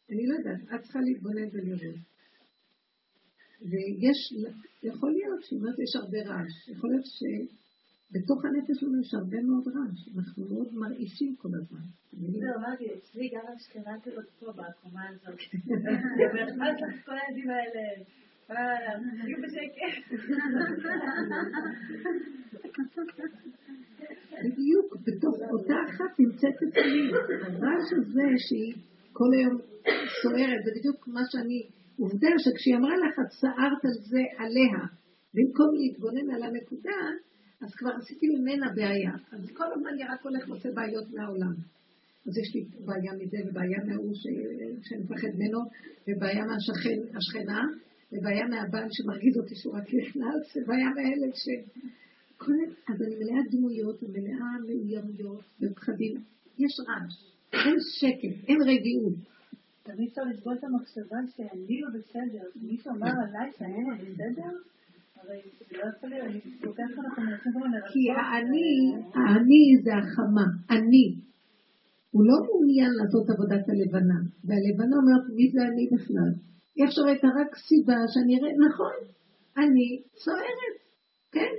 אני 0.09 0.27
לא 0.27 0.35
יודעת, 0.35 0.61
את 0.75 0.81
צריכה 0.81 0.99
להתבונן 0.99 1.47
ולראות. 1.51 2.14
ויש, 3.69 4.19
יכול 4.83 5.11
להיות 5.11 5.43
שהיא 5.43 5.59
אומרת 5.59 5.79
יש 5.85 5.95
הרבה 6.01 6.19
רעש, 6.29 6.53
יכול 6.73 6.89
להיות 6.89 7.05
שבתוך 7.15 8.39
הנפש 8.45 8.75
שלנו 8.79 9.01
יש 9.01 9.13
הרבה 9.13 9.37
מאוד 9.47 9.65
רעש, 9.75 9.99
אנחנו 10.15 10.45
מאוד 10.51 10.69
מרעישים 10.73 11.35
כל 11.35 11.49
הזמן. 11.59 11.85
זהו, 12.13 12.53
אמרתי, 12.59 12.85
אצלי 12.95 13.29
גם 13.33 13.45
השכנה 13.55 13.93
כזאת 14.03 14.29
פה 14.39 14.51
בקומה 14.51 15.03
הזאת. 15.09 15.39
אומרת, 16.31 16.53
מה 16.57 16.67
זה 16.79 16.85
כל 17.05 17.15
הילדים 17.19 17.49
האלה? 17.49 18.03
תהיו 19.21 19.37
בשקט. 19.43 20.03
בדיוק, 24.43 24.95
בתוך 25.05 25.35
אותה 25.51 25.75
אחת 25.89 26.19
נמצאת 26.19 26.55
אצלי. 26.69 27.11
הרעש 27.41 27.87
הזה 27.97 28.27
שהיא 28.37 28.73
כל 29.13 29.33
היום 29.37 29.57
סוערת, 30.21 30.63
זה 30.65 30.71
בדיוק 30.79 31.07
מה 31.07 31.21
שאני... 31.31 31.84
עובדה 31.99 32.29
שכשהיא 32.37 32.75
אמרה 32.75 32.95
לך, 32.97 33.19
את 33.19 33.31
סערת 33.31 33.85
על 33.85 33.93
זה 34.09 34.21
עליה, 34.37 34.79
במקום 35.33 35.75
להתבונן 35.75 36.29
על 36.35 36.43
הנקודה, 36.43 36.99
אז 37.61 37.75
כבר 37.75 37.91
עשיתי 38.01 38.27
ממנה 38.27 38.65
בעיה. 38.75 39.13
אז 39.31 39.51
כל 39.53 39.63
הזמן 39.73 39.89
אני 39.93 40.03
רק 40.03 40.23
הולך 40.23 40.49
ועושה 40.49 40.69
בעיות 40.71 41.13
מהעולם. 41.13 41.53
אז 42.27 42.37
יש 42.37 42.55
לי 42.55 42.65
בעיה 42.85 43.13
מזה, 43.19 43.37
ובעיה 43.45 43.79
מההוא 43.87 44.13
שאני 44.83 45.03
מפחד 45.03 45.27
ממנו, 45.35 45.59
ובעיה 46.07 46.45
מהשכנה, 46.45 47.61
ובעיה 48.11 48.47
מהבעל 48.47 48.87
שמרגיז 48.91 49.37
אותי 49.37 49.55
שהוא 49.55 49.73
רק 49.73 49.93
נכנס, 49.93 50.57
ובעיה 50.57 50.89
מהילד 50.95 51.33
ש... 51.35 51.45
אז 52.89 53.01
אני 53.01 53.15
מלאה 53.15 53.41
דמויות, 53.51 54.03
ומלאה 54.03 54.45
מאוימויות 54.67 55.43
ופחדים. 55.61 56.13
יש 56.57 56.73
רעש, 56.87 57.15
אין 57.53 57.75
שקט, 57.99 58.47
אין 58.47 58.57
רגיעות. 58.61 59.34
תמיד 59.87 60.07
אפשר 60.09 60.21
לסבול 60.21 60.55
את 60.59 60.63
המחשבה 60.63 61.17
שאני 61.35 61.81
לא 61.81 61.89
בסדר, 61.95 62.45
מישהו 62.61 62.91
אמר 62.91 63.13
עליי 63.23 63.51
שאני 63.57 63.83
לא 63.87 63.95
בסדר? 63.95 64.51
כי 67.91 68.03
האני, 68.17 68.71
האני 69.15 69.63
זה 69.83 69.91
החמה, 70.01 70.47
אני. 70.69 71.05
הוא 72.11 72.23
לא 72.29 72.37
מעוניין 72.45 72.91
לעשות 72.99 73.29
עבודת 73.29 73.65
הלבנה, 73.69 74.19
והלבנה 74.45 74.95
אומרת, 75.01 75.25
מי 75.35 75.45
זה 75.53 75.61
אני 75.69 75.85
בכלל? 75.93 76.31
היא 76.75 76.85
עכשיו 76.85 77.05
הייתה 77.05 77.27
רק 77.27 77.55
סיבה 77.67 77.99
שאני 78.13 78.33
אראה, 78.37 78.51
נכון, 78.67 78.95
אני 79.57 79.87
סוערת, 80.23 80.77
כן? 81.31 81.53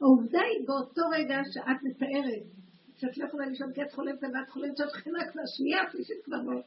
העובדה 0.00 0.40
היא 0.50 0.66
באותו 0.66 1.02
רגע 1.16 1.38
שאת 1.52 1.78
מתארת 1.84 2.59
שאת 3.00 3.18
לא 3.18 3.26
יכולה 3.26 3.46
לישון 3.46 3.72
כי 3.74 3.82
את 3.82 3.92
חולמת 3.92 4.22
ואת 4.22 4.48
חולמת 4.50 4.76
שהשכנה 4.76 5.20
כבר 5.32 5.46
שנייה, 5.56 5.80
שלישית 5.92 6.20
כבר 6.24 6.42
לא. 6.46 6.60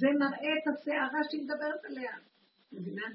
זה 0.00 0.08
מראה 0.22 0.52
את 0.58 0.66
הסערה 0.70 1.20
שהיא 1.30 1.42
מדברת 1.44 1.82
עליה. 1.88 2.14
מבינה? 2.72 3.06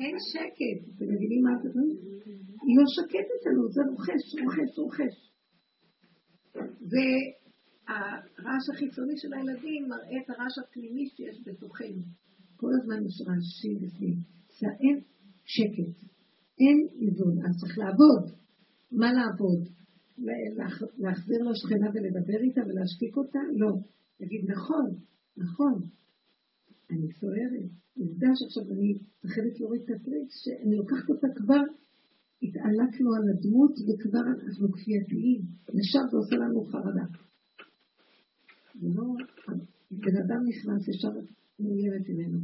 אין 0.00 0.16
שקט. 0.30 0.80
אתם 0.96 1.04
מבינים 1.12 1.42
מה 1.46 1.54
זה? 1.62 1.68
היא 2.66 2.76
לא 2.78 2.86
שקטת 2.96 3.40
לנו, 3.46 3.62
זה 3.74 3.80
רוכש, 3.90 4.22
רוכש, 4.42 4.78
רוכש. 4.78 5.16
והרעש 6.90 8.64
החיצוני 8.72 9.16
של 9.16 9.32
הילדים 9.34 9.88
מראה 9.88 10.16
את 10.24 10.30
הרעש 10.30 10.58
הפנימי 10.58 11.06
שיש 11.08 11.36
בתוכנו. 11.46 12.02
כל 12.56 12.70
הזמן 12.80 13.06
יש 13.06 13.16
רעשים 13.26 13.76
בפנים. 13.82 14.16
אין 14.80 15.00
שקט, 15.44 15.96
אין 16.60 16.78
איזון, 17.00 17.34
אז 17.46 17.60
צריך 17.60 17.78
לעבוד. 17.78 18.24
מה 18.92 19.12
לעבוד? 19.12 19.79
להחזיר 20.98 21.40
לשכנה 21.50 21.88
ולדבר 21.94 22.40
איתה 22.46 22.60
ולהשתיק 22.66 23.16
אותה? 23.16 23.38
לא. 23.56 23.72
להגיד, 24.20 24.50
נכון, 24.50 24.86
נכון, 25.36 25.74
אני 26.90 27.12
סוערת. 27.12 27.70
עובדה 27.98 28.28
שעכשיו 28.38 28.64
אני 28.74 28.88
מפחדת 29.24 29.60
להוריד 29.60 29.82
את 29.82 29.90
הטריק, 29.90 30.28
שאני 30.42 30.76
לוקחת 30.76 31.10
אותה 31.10 31.26
כבר, 31.36 31.64
התעלקנו 32.42 33.08
על 33.16 33.24
הדמות 33.30 33.74
וכבר 33.86 34.24
אנחנו 34.34 34.72
כפייתיים. 34.72 35.40
ישר 35.80 36.04
זה 36.10 36.16
עושה 36.16 36.36
לנו 36.36 36.64
חרדה. 36.64 37.06
ולא, 38.80 39.04
בן 39.90 40.16
אדם 40.24 40.40
נכנס 40.50 40.88
ישר 40.88 41.12
מאוימת 41.60 42.04
ממנו. 42.08 42.38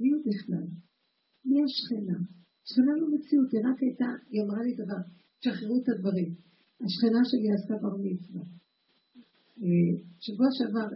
מי 0.00 0.08
הוא 0.12 0.22
בכלל? 0.28 0.66
מי 1.44 1.56
השכנה? 1.64 2.18
שכנה 2.64 2.92
לא 3.00 3.06
מציאות, 3.14 3.48
היא 3.52 3.60
רק 3.68 3.78
הייתה, 3.82 4.10
היא 4.30 4.42
אמרה 4.42 4.62
לי 4.62 4.74
דבר, 4.74 5.02
תשחררו 5.46 5.76
את 5.82 5.88
הדברים. 5.88 6.30
השכנה 6.84 7.20
שלי 7.30 7.48
עשתה 7.56 7.74
בר 7.82 7.96
מצווה. 8.04 8.44
אה, 9.62 9.92
שבוע 10.24 10.48
שעבר, 10.56 10.88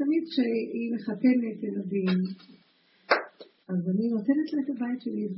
תמיד 0.00 0.22
כשהיא 0.30 0.88
מחתנת 0.94 1.56
ילדים, 1.66 2.18
אז 3.70 3.80
אני 3.92 4.04
נותנת 4.14 4.48
לה 4.52 4.58
את 4.64 4.70
הבית 4.74 5.00
שלי, 5.04 5.22
את 5.26 5.36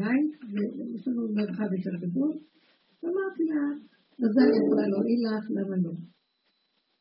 בית, 0.00 0.30
ויש 0.52 1.08
לנו 1.08 1.22
מרחב 1.34 1.68
יותר 1.76 1.96
גדול, 2.04 2.32
ואמרתי 3.00 3.44
לה, 3.50 3.62
מזל 4.20 4.48
יכולה 4.60 4.86
להועיל 4.92 5.20
לך, 5.26 5.44
למה 5.56 5.76
לא? 5.84 5.94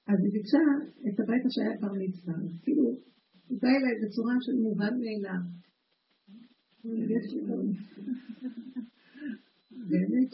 אז 0.09 0.17
היא 0.23 0.33
ביקשה 0.33 0.63
את 1.07 1.19
הבית 1.19 1.43
שהיה 1.49 1.73
בר 1.81 1.93
מצווה, 2.01 2.33
אז 2.45 2.53
כאילו, 2.63 2.85
היא 3.49 3.57
באה 3.61 3.77
אליי 3.77 3.95
בצורה 4.03 4.35
של 4.45 4.55
מובן 4.65 4.93
מאליו. 5.01 5.43
באמת 9.89 10.29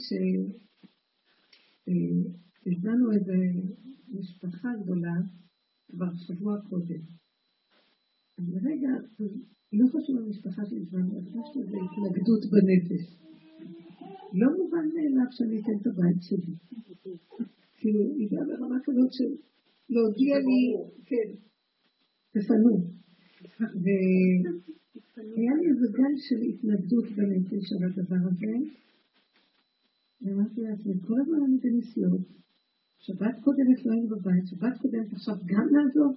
שהזמנו 2.64 3.12
איזו 3.12 3.34
משפחה 4.20 4.70
גדולה, 4.84 5.16
כבר 5.90 6.14
שבוע 6.28 6.62
קודם. 6.70 7.02
אז 8.38 8.46
לרגע, 8.54 8.90
לא 9.74 9.86
חשוב 9.88 10.18
המשפחה 10.18 10.62
זמן, 10.90 11.02
הרגשתי 11.02 11.60
איזו 11.60 11.78
התנגדות 11.86 12.44
בנפש. 12.52 13.04
לא 14.34 14.48
מובן 14.58 14.86
מאליו 14.96 15.30
שאני 15.32 15.62
אתן 15.62 15.78
את 15.82 15.88
הבית 15.88 16.22
שלי. 16.22 16.54
כאילו, 17.80 18.00
הגיעה 18.20 18.46
ברמה 18.46 18.80
כזאת 18.84 19.14
של 19.18 19.32
להודיע 19.90 20.36
לי, 20.48 20.62
כן, 21.06 21.30
תפנו. 22.34 22.76
והיה 23.60 25.54
לי 25.60 25.66
איזה 25.72 25.88
גל 25.98 26.14
של 26.28 26.42
התנגדות 26.50 27.06
בנפש 27.16 27.66
על 27.74 27.84
הדבר 27.90 28.22
הזה. 28.30 28.54
ואמרתי 30.22 30.62
לעצמי, 30.62 30.94
כל 31.08 31.18
הזמן 31.22 31.42
אני 31.46 31.58
בנסיעות, 31.64 32.28
שבת 33.06 33.36
קודמת 33.44 33.80
לא 33.86 33.92
היינו 33.92 34.08
בבית, 34.14 34.46
שבת 34.52 34.76
קודמת 34.82 35.14
עכשיו 35.14 35.36
גם 35.52 35.66
לעזוב? 35.76 36.14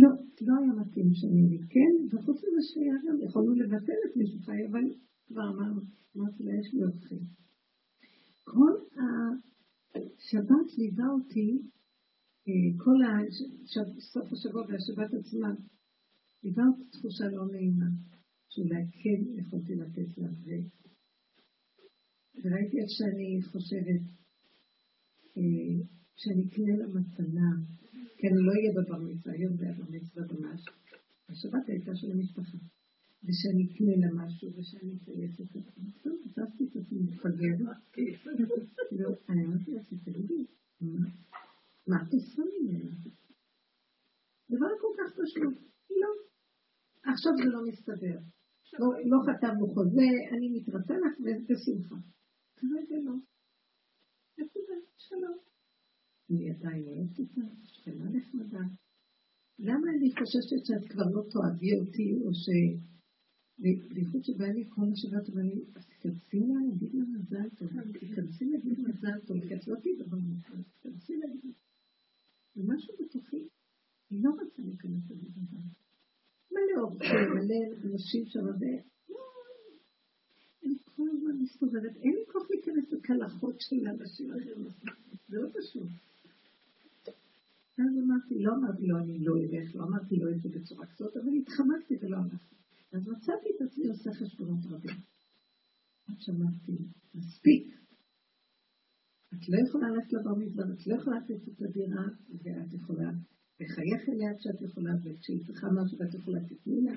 לא, 0.00 0.10
לא 0.46 0.54
היה 0.60 0.72
מתאים 0.80 1.08
שאני 1.18 1.40
אגיד 1.46 1.64
כן, 1.74 1.92
וחוץ 2.10 2.38
מזה 2.42 2.62
שהיה 2.68 2.96
גם, 3.04 3.16
יכולנו 3.26 3.52
לבטל 3.54 3.98
את 4.06 4.16
מי 4.16 4.26
שחי, 4.26 4.60
אבל 4.70 4.84
כבר 5.26 5.46
אמרנו, 5.52 5.80
אמרתי 6.16 6.42
לה, 6.44 6.52
יש 6.60 6.68
לי 6.74 6.80
אתכם. 6.88 7.22
כל 8.44 8.74
השבת 9.00 10.68
ליווה 10.78 11.08
אותי, 11.16 11.50
אה, 12.48 12.68
כל 12.84 12.98
סוף 14.12 14.32
השבוע 14.32 14.62
והשבת 14.68 15.10
עצמה, 15.14 15.50
ליווה 16.42 16.64
אותי 16.68 16.84
תחושה 16.92 17.24
לא 17.28 17.46
נעימה, 17.52 17.90
שאולי 18.48 18.82
כן 19.02 19.40
יכולתי 19.40 19.74
לתת 19.74 20.18
לה, 20.18 20.28
וראיתי 22.42 22.76
איך 22.80 22.90
שאני 22.96 23.28
חושבת, 23.50 24.02
אה, 25.36 25.76
שאני 26.20 26.42
אקנה 26.48 26.74
לה 26.80 26.86
מתנה, 26.96 27.50
כי 28.18 28.24
אני 28.28 28.40
לא 28.46 28.52
אהיה 28.52 28.70
בבר 28.76 29.00
מצווה, 29.08 29.34
היום 29.34 29.56
זה 29.56 29.64
הבר 29.70 29.84
מצווה 29.90 30.22
ממש. 30.32 30.60
השבת 31.28 31.68
הייתה 31.68 31.92
של 31.94 32.10
המשפחה. 32.12 32.58
ושאני 33.24 33.62
אקנה 33.68 33.94
לה 34.02 34.08
משהו, 34.20 34.48
ושאני 34.56 34.92
אכנס 34.96 35.40
את 35.40 35.48
זה. 35.52 35.60
טוב, 36.02 36.16
כתבתי 36.24 36.64
את 36.64 36.76
עצמי 36.76 36.98
מפגר. 37.08 37.56
לא, 38.98 39.08
אני 39.28 39.44
אמרתי 39.46 39.70
לה, 39.70 39.80
תגידי, 40.04 40.44
מה 41.86 41.96
את 42.02 42.12
עושה 42.12 42.42
ממנה? 42.52 42.90
דבר 44.50 44.72
כל 44.82 44.92
כך 44.98 45.08
פשוט. 45.20 45.54
לא. 45.90 46.10
עכשיו 47.12 47.32
זה 47.38 47.50
לא 47.54 47.60
מסתדר. 47.68 48.18
לא, 48.80 48.88
לא 49.10 49.18
חתמנו 49.26 49.66
חוזה, 49.74 50.10
אני 50.32 50.46
מתרצה 50.54 50.94
לך 50.94 51.14
בשמחה. 51.48 51.96
כרגע 52.56 52.96
לא. 53.04 53.14
נקודה, 54.38 54.76
שלום. 54.96 55.38
אני 56.30 56.50
עדיין 56.50 56.84
אוהבת 56.88 57.18
אותה, 57.18 57.40
שכנה 57.64 58.10
נחמדה. 58.10 58.64
למה 59.58 59.86
אני 59.96 60.10
חוששת 60.18 60.60
שאת 60.66 60.92
כבר 60.92 61.08
לא 61.14 61.22
תאהבי 61.30 61.70
אותי, 61.80 62.08
או 62.24 62.34
ש... 62.34 62.46
בייחוד 63.94 64.24
שבא 64.24 64.46
לי 64.46 64.64
כל 64.68 64.86
השבת, 64.92 65.28
אבל 65.32 65.48
אז 65.76 65.86
תיכנסי 65.86 66.40
לה 66.40 66.54
להגיד 66.68 66.94
לה 66.94 67.04
מזל 67.14 67.48
טוב, 67.58 67.68
תיכנסי 68.00 68.44
להגיד 68.44 68.80
מזל 68.80 69.18
טוב, 69.26 69.40
כי 69.48 69.54
את 69.54 69.66
לא 69.68 69.76
תהיי 69.80 69.96
דבר 69.96 70.16
מזל, 70.16 70.62
תיכנסי 70.62 71.16
להגיד 71.16 71.54
ומשהו 72.56 72.94
בתוכי, 73.00 73.48
אני 74.10 74.22
לא 74.22 74.30
רוצה 74.30 74.62
להיכנס 74.62 75.10
לזה 75.10 75.28
דבר. 75.30 75.64
מלא 76.50 76.82
אורחים, 76.82 77.28
מלא 77.34 77.60
אנשים 77.84 78.26
שם, 78.26 78.44
כל 80.96 81.08
הזמן 81.12 81.36
מסתובבת, 81.42 81.96
אין 81.96 82.12
לי 82.12 82.24
כוח 82.32 82.50
להיכנס 82.50 82.92
לקלחות 82.92 83.56
של 83.60 83.86
האנשים 83.86 84.30
אחרים, 84.30 84.68
זה 85.28 85.36
לא 85.40 85.48
פשוט. 85.48 85.88
אז 87.78 87.92
אמרתי, 88.04 88.34
לא 88.38 88.52
אמרתי 88.54 88.86
לו, 88.86 88.98
אני 88.98 89.18
לא 89.18 89.34
אלך, 89.36 89.76
לא 89.76 89.84
אמרתי 89.84 90.16
לו 90.16 90.30
את 90.30 90.42
זה 90.42 90.48
בצורה 90.48 90.86
כזאת, 90.86 91.16
אבל 91.16 91.32
התחמקתי 91.40 91.94
ולא 92.00 92.16
הלכתי. 92.16 92.56
אז 92.92 93.08
מצאתי 93.08 93.48
את 93.56 93.60
עצמי 93.60 93.88
עושה 93.88 94.10
חשבונות 94.12 94.64
רבים. 94.70 94.96
עד 96.08 96.16
שאמרתי, 96.18 96.72
מספיק. 97.14 97.76
את 99.34 99.48
לא 99.48 99.58
יכולה 99.68 99.88
ללכת 99.88 100.12
לבר 100.12 100.32
את 100.72 100.86
לא 100.86 100.94
יכולה 100.94 101.18
לתת 101.18 101.48
את 101.48 101.62
הדירה, 101.62 102.04
ואת 102.42 102.72
יכולה 102.72 103.10
לחייך 103.60 104.08
אליה 104.08 104.38
כשאת 104.38 104.62
יכולה, 104.62 104.90
וכשהיא 105.04 105.46
צריכה 105.46 105.66
משהו 105.70 105.98
ואת 105.98 106.14
יכולה 106.14 106.40
תתני 106.40 106.80
לה, 106.80 106.92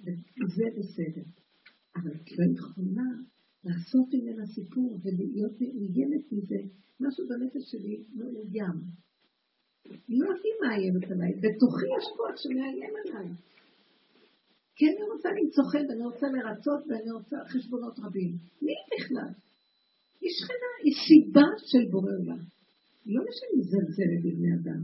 וזה 0.00 0.64
בסדר. 0.78 1.41
אבל 1.96 2.10
את 2.10 2.38
לא 2.38 2.44
יכולה 2.58 3.10
לעשות 3.64 4.08
ממנה 4.14 4.46
סיפור 4.46 5.00
ולהיות 5.02 5.52
מאוימת 5.60 6.32
מזה, 6.32 6.60
משהו 7.00 7.28
בנפש 7.28 7.70
שלי 7.70 8.04
מאוים. 8.14 8.76
לא 10.08 10.30
היא 10.42 10.54
מאיימת 10.62 11.10
עליי, 11.10 11.32
בתוכי 11.42 11.86
יש 11.98 12.06
כוח 12.16 12.36
שמאיים 12.36 12.94
עליי. 13.04 13.28
כי 14.76 14.84
אני 14.90 15.02
רוצה 15.12 15.28
למצוא 15.38 15.64
חן, 15.72 15.84
ואני 15.88 16.04
רוצה 16.04 16.26
לרצות, 16.34 16.82
ואני 16.88 17.10
רוצה 17.10 17.36
חשבונות 17.48 17.98
רבים. 17.98 18.32
מי 18.62 18.72
בכלל? 18.90 19.32
היא 20.20 20.30
שכנה, 20.38 20.70
היא 20.84 20.94
סיבה 21.06 21.48
של 21.70 21.84
בורא 21.90 22.12
עולם. 22.18 22.42
לא 23.06 23.20
משנה 23.28 23.50
מזלזלת 23.58 24.20
בבני 24.24 24.54
אדם. 24.58 24.82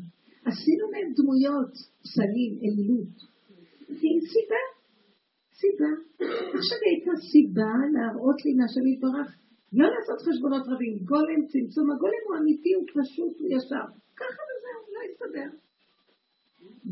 עשינו 0.49 0.85
מהם 0.93 1.09
דמויות, 1.19 1.73
פסלים, 2.03 2.53
אלילות. 2.65 3.15
היא 3.89 4.21
סיבה. 4.33 4.63
סיבה. 5.61 5.93
עכשיו 6.57 6.79
הייתה 6.89 7.15
סיבה 7.31 7.73
להראות 7.95 8.39
לי 8.45 8.53
מהשם 8.59 8.85
יתברך, 8.93 9.29
לא 9.79 9.87
לעשות 9.95 10.19
חשבונות 10.27 10.65
רבים. 10.73 10.95
גולם, 11.11 11.41
צמצום, 11.51 11.87
הגולם 11.93 12.23
הוא 12.27 12.37
אמיתי, 12.41 12.73
הוא 12.79 12.87
פשוט, 12.99 13.35
הוא 13.41 13.49
ישר. 13.55 13.87
ככה 14.21 14.41
וזהו, 14.49 14.81
לא 14.95 15.01
יסתדר. 15.09 15.51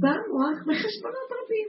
בא 0.02 0.14
מוח 0.30 0.58
בחשבונות 0.68 1.28
רבים. 1.38 1.68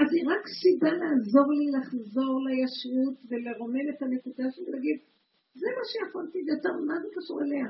אז 0.00 0.08
היא 0.14 0.24
רק 0.32 0.42
סיבה 0.60 0.90
לעזור 1.00 1.48
לי 1.58 1.66
לחזור 1.76 2.34
לישרות 2.46 3.16
ולרומם 3.28 3.86
את 3.92 4.02
הנקודה 4.02 4.46
שלי 4.52 4.64
ולהגיד, 4.66 4.98
זה 5.60 5.68
מה 5.76 5.84
שיכולתי 5.90 6.38
יותר, 6.52 6.74
מה 6.88 6.96
זה 7.02 7.08
קשור 7.16 7.38
אליה? 7.42 7.68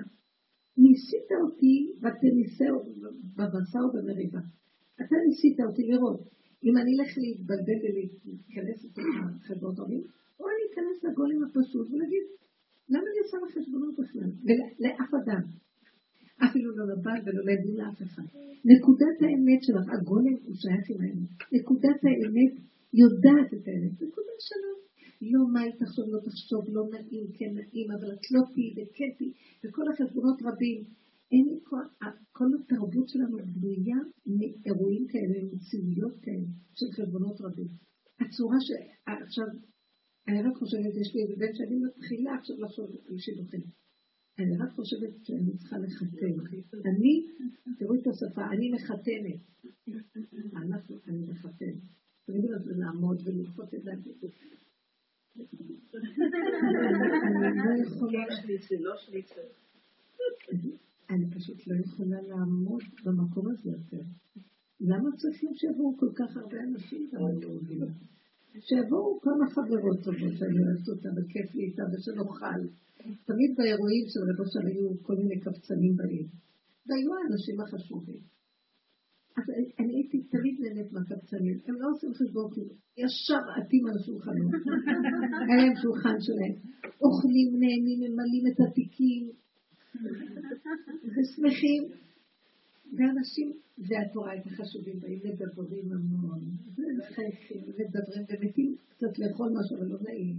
ניסית 0.82 1.28
אותי 1.42 1.76
ותניסהו 2.02 2.78
בבשר 3.36 3.84
ובמריבה. 3.86 4.42
אתה 5.00 5.16
ניסית 5.26 5.58
אותי 5.66 5.82
לראות 5.90 6.20
אם 6.64 6.76
אני 6.76 6.90
אלך 6.96 7.10
להתבלבל 7.18 7.78
ולהיכנס 7.82 8.84
לתוך 8.84 9.04
החברות 9.18 9.78
רבים, 9.78 10.02
או 10.40 10.44
אני 10.52 10.64
אכנס 10.68 11.04
לגולם 11.04 11.44
הפשוט 11.44 11.86
ולהגיד, 11.90 12.24
למה 12.88 13.06
אני 13.10 13.18
עושה 13.24 13.36
לך 13.44 13.58
חשבונות 13.58 13.94
בכלל? 14.00 14.30
ולאף 14.44 15.10
אדם. 15.14 15.42
אפילו 16.44 16.76
לא 16.76 16.84
לבעל 16.92 17.20
ולא 17.24 17.42
לילדים 17.44 17.76
לאף 17.76 18.02
אחד. 18.02 18.22
נקודת 18.64 19.16
האמת 19.20 19.62
שלך, 19.62 19.86
הגולם 19.92 20.36
הוא 20.44 20.54
שייך 20.54 20.84
עם 20.90 21.00
האמת. 21.04 21.30
נקודת 21.52 22.00
האמת 22.04 22.52
יודעת 23.02 23.48
את 23.54 23.68
האמת. 23.68 23.94
נקודה 24.02 24.34
שלום. 24.48 24.78
לא 25.32 25.52
מה 25.52 25.60
היא 25.60 25.72
תחשוב, 25.78 26.04
לא 26.14 26.20
תחשוב, 26.24 26.64
לא 26.68 26.82
נעים, 26.92 27.26
כן 27.34 27.50
נעים, 27.54 27.90
אבל 27.90 28.12
את 28.12 28.30
לא 28.30 28.40
תהיי 28.52 28.70
וכן 28.72 29.10
תהיי, 29.18 29.32
וכל 29.64 29.82
החשבונות 29.92 30.38
רבים. 30.42 30.84
אין 31.34 31.44
לי 31.50 31.58
כל, 31.68 31.84
כל 32.38 32.48
התרבות 32.56 33.08
שלנו 33.08 33.36
בנויה 33.54 34.00
מאירועים 34.36 35.04
כאלה, 35.12 35.36
ממציאויות 35.44 36.14
כאלה, 36.24 36.48
של 36.78 36.88
חשבונות 36.96 37.36
רבים. 37.44 37.70
הצורה 38.20 38.58
ש... 38.66 38.68
עכשיו, 39.26 39.48
אני 40.28 40.38
רק 40.46 40.54
חושבת, 40.60 40.92
יש 41.02 41.14
לי 41.14 41.20
איזה 41.22 41.34
בן 41.40 41.52
שאני 41.56 41.76
מתחילה 41.86 42.32
עכשיו 42.38 42.56
לחשוב 42.62 42.88
על 43.08 43.18
שידוכים. 43.18 43.64
אני 44.38 44.56
רק 44.62 44.70
חושבת 44.78 45.12
שאני 45.26 45.52
צריכה 45.58 45.76
לחתן. 45.78 46.34
אני, 46.90 47.14
תראו 47.78 47.94
את 47.94 48.06
השפה, 48.10 48.44
אני 48.54 48.66
מחתנת. 48.74 49.40
אנחנו, 50.62 50.94
אני 51.08 51.22
מחתן. 51.30 51.74
תגידו 52.26 52.48
לזה 52.52 52.72
לעמוד 52.76 53.18
וללחוץ 53.24 53.74
את 53.74 53.82
זה. 53.82 53.90
אני 57.26 57.58
לא 57.66 57.70
יכולה... 57.86 58.22
אני 61.14 61.26
פשוט 61.34 61.58
לא 61.66 61.74
יכולה 61.84 62.20
לעמוד 62.30 62.82
במקום 63.04 63.44
הזה 63.50 63.68
יותר. 63.76 64.04
למה 64.80 65.08
צריכים 65.20 65.50
שיבואו 65.58 65.96
כל 66.02 66.12
כך 66.18 66.36
הרבה 66.36 66.58
אנשים 66.68 67.00
גם 67.12 67.20
אני 67.28 67.40
לא 67.44 67.50
מבינה? 67.54 67.86
שיבואו 68.66 69.20
כמה 69.26 69.44
חברות 69.54 69.98
טובות 70.06 70.34
שאני 70.38 70.58
אוהבת 70.62 70.88
אותה 70.92 71.08
וכיף 71.16 71.48
לי 71.54 71.62
איתה 71.68 71.82
ושנאכל. 71.90 72.60
תמיד 73.28 73.50
באירועים 73.56 74.04
של 74.12 74.22
רבו 74.28 74.44
שם 74.52 74.64
היו 74.70 74.86
כל 75.06 75.16
מיני 75.20 75.36
קבצנים 75.44 75.94
בעיר. 75.98 76.26
והיו 76.86 77.10
האנשים 77.16 77.56
החשובים. 77.60 78.22
אז 79.38 79.46
אני 79.80 79.92
הייתי 79.98 80.18
תמיד 80.34 80.54
נהנית 80.62 80.92
מהקבצנים. 80.92 81.56
הם 81.66 81.76
לא 81.82 81.86
עושים 81.92 82.10
חשבון 82.18 82.46
כאילו, 82.54 82.74
ישר 83.02 83.42
עטים 83.56 83.84
על 83.88 83.94
השולחנות. 83.98 84.52
היה 85.46 85.56
להם 85.60 85.76
שולחן 85.82 86.16
שלהם. 86.26 86.54
אוכלים, 87.04 87.48
נהנים, 87.62 87.98
ממלאים 88.04 88.44
את 88.50 88.58
התיקים. 88.64 89.24
ושמחים. 91.16 91.82
ואנשים, 92.96 93.52
והתורה 93.78 94.36
את 94.36 94.46
החשובים 94.46 95.00
באים 95.00 95.20
מדברים 95.24 95.92
המון. 95.92 96.40
ומחייכים, 96.76 97.62
ומדברים, 97.66 98.24
ומתים 98.28 98.76
קצת 98.88 99.18
לאכול 99.18 99.52
משהו, 99.58 99.76
אבל 99.76 99.86
לא 99.86 99.98
נעים. 100.02 100.36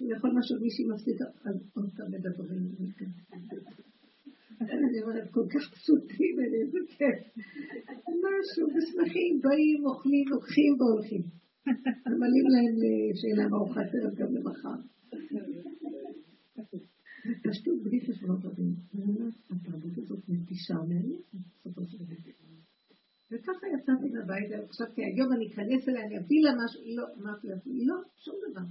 ולכל 0.00 0.30
מה 0.32 0.42
שמישהי 0.42 0.84
מפסידה, 0.88 1.24
אז 1.44 1.56
עוד 1.74 1.90
פעם 1.96 2.10
מדברים. 2.12 2.74
אני 4.60 5.02
אומרת, 5.02 5.30
כל 5.30 5.46
כך 5.50 5.72
פשוטים, 5.74 6.36
איזה 6.40 6.78
כיף. 6.88 7.18
משהו, 8.24 8.68
ושמחים, 8.74 9.40
באים, 9.40 9.86
אוכלים, 9.86 10.28
לוקחים 10.28 10.76
והולכים. 10.78 11.22
ממלאים 12.06 12.46
להם 12.48 12.74
שיהיה 13.14 13.36
להם 13.36 13.54
ארוחת 13.54 13.94
ערב 13.94 14.14
גם 14.14 14.34
למחר. 14.34 14.80
פשטות 17.44 17.82
בלי 17.82 18.00
חשבונות 18.06 18.44
רבים. 18.44 18.74
התרבות 19.50 19.98
הזאת 19.98 20.22
נטישה 20.28 20.74
ומעניינת, 20.74 21.24
בסופו 21.32 21.84
של 21.86 21.98
דבר. 21.98 22.14
וככה 23.30 23.66
יצאתי 23.74 24.08
מהבית, 24.14 24.50
חשבתי, 24.70 25.04
היום 25.04 25.32
אני 25.32 25.46
אכנס 25.48 25.88
אליה, 25.88 26.02
אני 26.06 26.18
אביא 26.18 26.40
לה 26.44 26.50
משהו, 26.64 26.80
לא, 26.96 27.04
אמרתי 27.18 27.46
לה, 27.48 27.54
לא, 27.88 27.96
שום 28.24 28.36
דבר. 28.50 28.66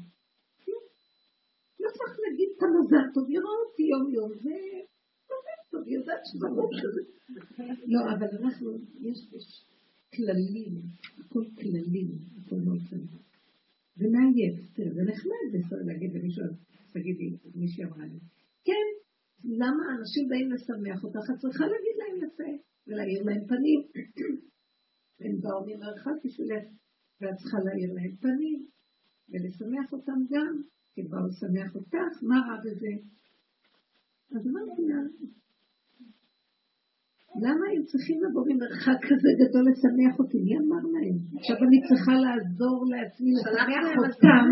לא 1.80 1.90
צריך 1.98 2.16
להגיד 2.24 2.50
את 2.58 2.62
המזל 2.64 3.06
טוב, 3.14 3.30
יראה 3.30 3.56
אותי 3.64 3.84
יום 3.84 4.06
יום, 4.18 4.32
זה 4.44 4.58
טוב, 5.72 5.84
היא 5.86 5.96
יודעת 5.96 6.22
שזה. 6.26 6.48
לא, 7.94 8.00
אבל 8.14 8.30
אנחנו, 8.42 8.70
יש 9.02 9.20
כללים, 10.16 10.74
הכל 11.20 11.44
כללים, 11.60 12.08
הכל 12.38 12.56
מאוד 12.66 12.80
כללי. 12.90 13.08
ומעייף, 13.98 14.56
תראה, 14.74 14.94
זה 14.94 15.02
נחמד 15.12 15.86
להגיד 15.86 16.14
למישהו, 16.14 16.44
תגידי, 16.94 17.30
מישהי 17.56 17.84
אמרה 17.84 18.06
לי, 18.06 18.20
כן, 18.68 18.86
למה 19.44 19.84
אנשים 19.98 20.28
באים 20.30 20.52
לשמח 20.52 21.04
אותך? 21.04 21.26
את 21.34 21.38
צריכה 21.42 21.66
להגיד 21.72 21.96
להם 22.02 22.16
יפה, 22.24 22.52
ולהאיר 22.88 23.24
להם 23.24 23.48
פנים. 23.48 23.82
הם 25.22 25.42
באו 25.42 25.66
ממרחק 25.66 26.18
בשבילך, 26.24 26.66
ואת 27.22 27.36
צריכה 27.42 27.58
להאיר 27.66 27.94
להם 27.94 28.16
פנים, 28.16 28.68
ולשמח 29.30 29.94
אותם 29.94 30.20
גם, 30.32 30.62
כי 30.94 31.02
באו 31.04 31.28
לשמח 31.28 31.76
אותך, 31.76 32.24
מה 32.30 32.38
רע 32.48 32.58
בזה? 32.66 32.94
אז 34.36 34.48
אמרתי 34.48 34.82
לה, 34.90 35.02
למה 37.36 37.66
הם 37.74 37.84
צריכים 37.84 38.18
לבוא 38.24 38.44
ממרחק 38.50 39.00
כזה 39.10 39.30
גדול 39.42 39.64
לשמח 39.70 40.20
אותי? 40.20 40.38
מי 40.46 40.54
אמר 40.58 40.84
להם? 40.94 41.18
עכשיו 41.40 41.58
אני 41.68 41.80
צריכה 41.88 42.14
לעזור 42.26 42.78
לעצמי 42.94 43.32
לשמח 43.38 43.92
אותם, 44.06 44.46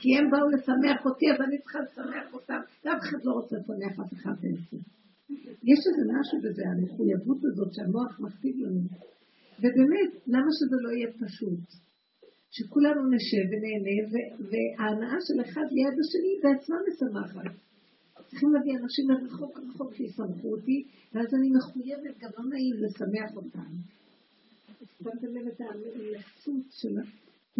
כי 0.00 0.08
הם 0.16 0.30
באו 0.30 0.48
לשמח 0.54 1.06
אותי, 1.06 1.26
אז 1.32 1.38
אני 1.46 1.58
צריכה 1.62 1.78
לשמח 1.86 2.26
אותם. 2.34 2.60
ואף 2.84 3.00
אחד 3.06 3.20
לא 3.24 3.32
רוצה 3.38 3.56
לשמח 3.56 3.94
אף 4.00 4.12
אחד 4.12 4.36
בעצם. 4.42 4.80
יש 5.70 5.80
איזה 5.88 6.02
משהו 6.16 6.38
בזה, 6.44 6.62
המחויבות 6.70 7.40
הזאת 7.48 7.70
שהמוח 7.74 8.20
מכתיב 8.20 8.56
לנו. 8.64 8.82
ובאמת, 9.60 10.10
למה 10.34 10.50
שזה 10.58 10.76
לא 10.84 10.90
יהיה 10.96 11.10
פשוט? 11.22 11.64
שכולנו 12.50 13.00
נשב 13.14 13.44
ונהנה, 13.50 13.96
וההנאה 14.50 15.18
של 15.26 15.38
אחד 15.44 15.66
ליד 15.74 15.96
השני 16.02 16.32
בעצמה 16.42 16.76
משמחת. 16.86 17.69
צריכים 18.30 18.52
להביא 18.54 18.74
אנשים 18.82 19.10
לרחוק 19.10 19.58
רחוק 19.58 19.94
שיסמכו 19.94 20.48
אותי, 20.54 20.78
ואז 21.12 21.28
אני 21.34 21.48
מחויבת, 21.56 22.14
גם 22.22 22.30
לא 22.38 22.44
נעים 22.50 22.76
לשמח 22.84 23.36
אותם. 23.36 23.72
שמתם 25.02 25.30
לב 25.36 25.46
את 25.46 25.60
המלאכות 25.60 26.66
של 26.80 26.94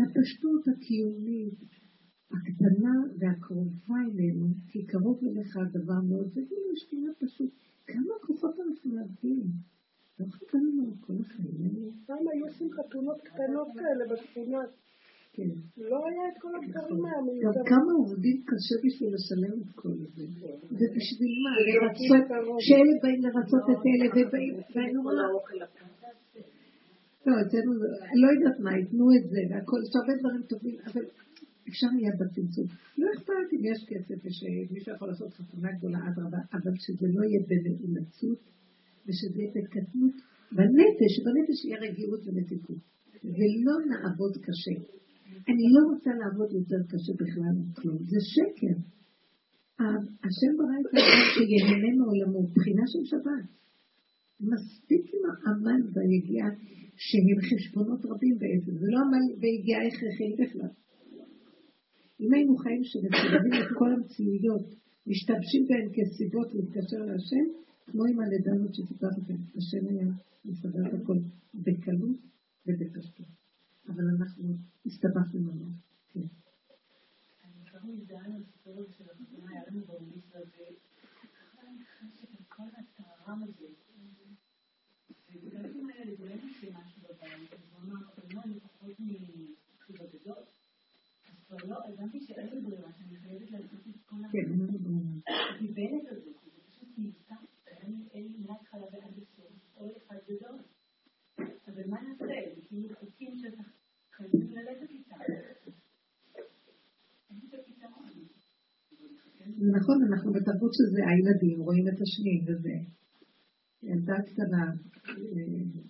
הפשטות 0.03 0.63
הקיומית, 0.69 1.59
הקטנה 2.35 2.97
והקרובה 3.19 3.99
אלינו, 4.09 4.47
כי 4.69 4.79
קרוב 4.87 5.19
אליך 5.25 5.57
הדבר 5.57 6.01
מאוד, 6.09 6.27
זה 6.35 6.41
כאילו 6.49 6.73
שתהיה 6.81 7.11
פשוט. 7.23 7.51
כמה 7.87 8.15
כוחות 8.27 8.55
אנחנו 8.61 8.91
מאבדים? 8.95 9.43
לא 10.21 10.27
חכה 10.27 10.59
לנו 10.59 10.95
כל 11.01 11.13
החיים. 11.21 11.91
פעם 12.07 12.25
היו 12.33 12.45
עושים 12.49 12.69
חתונות 12.77 13.21
קטנות 13.21 13.69
כאלה 13.79 14.05
בשכונה. 14.13 14.63
כן. 15.33 15.51
לא 15.91 15.99
היה 16.09 16.25
את 16.33 16.37
כל 16.43 16.53
הדברים 16.57 17.05
האלה. 17.05 17.33
גם 17.45 17.57
כמה 17.73 17.93
עובדים 18.01 18.37
קשה 18.49 18.77
בשביל 18.85 19.11
לשלם 19.15 19.57
את 19.63 19.71
כל 19.75 19.95
זה. 20.15 20.25
ובשביל 20.79 21.35
מה? 21.45 21.53
לרצות, 21.67 22.27
שאלה 22.67 22.95
באים 23.03 23.21
לרצות 23.27 23.65
את 23.73 23.83
אלה, 23.89 24.07
ובאים, 24.15 24.55
והיינו 24.75 25.01
לא, 27.27 27.33
אצלנו, 27.47 27.73
לא 28.23 28.29
יודעת 28.35 28.61
מה, 28.65 28.71
ייתנו 28.79 29.07
את 29.17 29.25
זה, 29.31 29.41
והכל, 29.51 29.81
יש 29.85 29.93
הרבה 29.97 30.15
דברים 30.21 30.43
טובים, 30.53 30.77
אבל 30.87 31.05
אפשר 31.69 31.91
מיד 31.97 32.17
בצמצום. 32.21 32.67
לא 32.99 33.07
אכפת 33.15 33.49
אם 33.55 33.63
יש 33.71 33.81
כסף 33.91 34.19
ושמישהו 34.25 34.95
יכול 34.95 35.09
לעשות 35.09 35.31
חתונה 35.33 35.69
גדולה, 35.77 35.99
אדרבה, 36.09 36.41
אבל 36.53 36.73
שזה 36.85 37.07
לא 37.15 37.23
יהיה 37.25 37.41
בנאומצות, 37.49 38.41
ושזה 39.07 39.39
יהיה 39.41 39.51
בקטנות, 39.57 40.17
בנפש, 40.57 41.11
שבנפש 41.17 41.59
יהיה 41.65 41.79
רגיעות 41.87 42.21
ומתיקות. 42.27 42.83
ולא 43.25 43.75
נעבוד 43.91 44.35
קשה. 44.47 44.77
אני 45.51 45.65
לא 45.75 45.81
רוצה 45.91 46.11
לעבוד 46.21 46.51
יותר 46.59 46.81
קשה 46.91 47.13
בכלל 47.23 47.55
מכלום, 47.69 47.99
זה 48.13 48.21
שקר. 48.35 48.77
השם 50.27 50.53
ברא 50.59 50.77
את 50.81 50.87
האדם 50.95 51.23
שיהנה 51.33 51.91
מעולמו, 51.99 52.43
בחינה 52.55 52.85
של 52.93 53.03
שבת. 53.11 53.49
מספיק 54.51 55.05
עם 55.15 55.23
העמל 55.31 55.81
והיגיעה 55.93 56.51
שהם 57.07 57.39
חשבונות 57.49 58.01
רבים 58.11 58.37
בעצם, 58.43 58.73
זה 58.81 58.87
לא 58.93 58.99
עמל 59.05 59.27
ויגיעה 59.41 59.81
הכרחית 59.89 60.35
בכלל. 60.41 60.73
אם 62.21 62.31
היינו 62.35 62.57
חיים 62.57 62.83
שמסתובבים 62.91 63.55
את 63.63 63.71
כל 63.79 63.91
המציאויות, 63.95 64.67
משתמשים 65.11 65.63
בהן 65.69 65.89
כסיבות 65.95 66.49
להתקשר 66.55 67.01
להשם, 67.09 67.47
כמו 67.87 68.03
עם 68.11 68.19
הלידנות 68.21 68.73
שסיפרתם, 68.75 69.39
השם 69.59 69.83
היה 69.91 70.09
מסדר 70.45 70.87
הכל 70.97 71.19
בקלות 71.65 72.19
ובפשטות. 72.67 73.40
אבל 73.95 74.05
אנחנו 74.19 74.57
הסתבכנו 74.87 75.41
מאוד. 75.41 75.73
כן. 76.13 76.21
אני 77.45 77.65
כבר 77.71 77.83
מזדהה 77.85 78.27
עם 78.27 78.43
הסיפור 78.43 78.81
הזה 78.81 78.93
של 78.93 79.05
החתונה, 79.11 79.51
היה 79.51 79.63
לנו 79.71 79.81
במיסה, 79.87 80.39
ואני 81.59 81.85
חושבת 81.85 82.31
על 82.39 82.45
כל 82.49 82.69
הטהרם 82.79 83.43
הזה. 83.43 83.67
ובגלל 85.31 85.65
האלה, 85.95 86.17
זה 86.17 86.25
לא 86.29 86.35
יש 86.35 86.63
לי 86.63 86.71
משהו 86.71 87.03
בבית, 87.03 87.53
אז 87.53 87.59
הוא 87.73 87.83
אמר, 87.83 88.01
אבל 88.15 88.35
לא, 88.35 88.41
אני 88.45 88.61
פחות 88.61 88.97
מחיבה 89.01 90.05
גדול. 90.15 90.43
אז 91.31 91.37
כבר 91.47 91.57
לא, 91.69 91.77
הבנתי 91.89 92.21
שאין 92.21 92.49
לי 92.49 92.61
ברירה, 92.61 92.93
שאני 92.93 93.17
חייבת 93.17 93.51
לעשות 93.51 93.81
את 93.89 94.01
כל 94.07 94.17
הגיבנת 95.55 96.09
הזאת, 96.11 96.37
זה 96.45 96.61
פשוט 96.69 96.89
נבצע, 96.99 97.35
אין 97.67 98.07
לי 98.15 98.37
מלאת 98.39 98.63
חלב 98.71 98.95
עד 99.03 99.19
הסוף, 99.19 99.53
או 99.77 99.97
אחד 99.97 100.17
גדול. 100.29 100.59
אבל 101.69 101.91
מה 101.91 102.01
נעשה? 102.01 102.25
זה 102.55 102.61
כאילו 102.69 102.89
חוקים 103.01 103.37
שאתה 103.37 103.63
נכון, 109.77 109.97
בתרבות 110.71 110.75
שזה 110.75 111.01
הילדים, 111.09 111.61
רואים 111.61 111.89
את 111.89 112.01
השני 112.01 112.45
וזה. 112.47 112.77
ילדה 113.83 114.15
קטנה, 114.23 114.73
אה, 115.09 115.83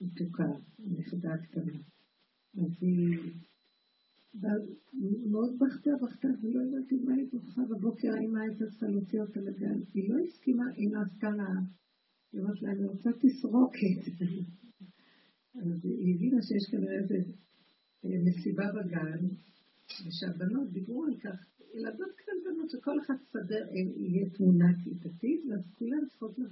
מתוקה, 0.00 0.52
נכדה 0.78 1.36
קטנה. 1.44 1.78
אז 2.54 2.82
היא 2.82 3.18
מאוד 5.30 5.52
בכתה, 5.60 5.90
בכתה, 6.02 6.28
ולא 6.42 6.60
ידעתי 6.62 6.94
מה 7.04 7.14
היא 7.14 7.26
בוכה 7.32 7.62
בבוקר, 7.70 8.08
האמא 8.14 8.38
הייתה 8.38 8.64
צריכה 8.70 8.86
להוציא 8.86 9.20
אותה 9.20 9.40
לגן. 9.40 9.78
היא 9.94 10.10
לא 10.10 10.16
הסכימה, 10.24 10.64
היא 10.76 10.88
עשתה 11.06 11.30
לה, 11.30 11.48
היא 12.32 12.40
אומרת 12.40 12.62
לה, 12.62 12.72
אני 12.72 12.84
רוצה 12.84 13.10
תסרוקת. 13.12 14.02
אז 15.54 15.84
היא 15.84 16.14
הבינה 16.14 16.42
שיש 16.42 16.70
כנראה 16.70 16.98
איזה 17.02 17.18
מסיבה 18.04 18.64
בגן, 18.72 19.26
ושהבנות 20.06 20.72
דיברו 20.72 21.04
על 21.04 21.16
כך, 21.16 21.51
ילדות 21.74 22.12
קטנות 22.16 22.70
שכל 22.70 22.96
אחת 23.00 23.14
תסדר, 23.24 23.62
יהיה 23.96 24.30
תמונה 24.30 24.68
כיתתית, 24.84 25.40
ואז 25.46 25.62
כולן 25.78 26.06
צריכות 26.08 26.38
לה, 26.38 26.48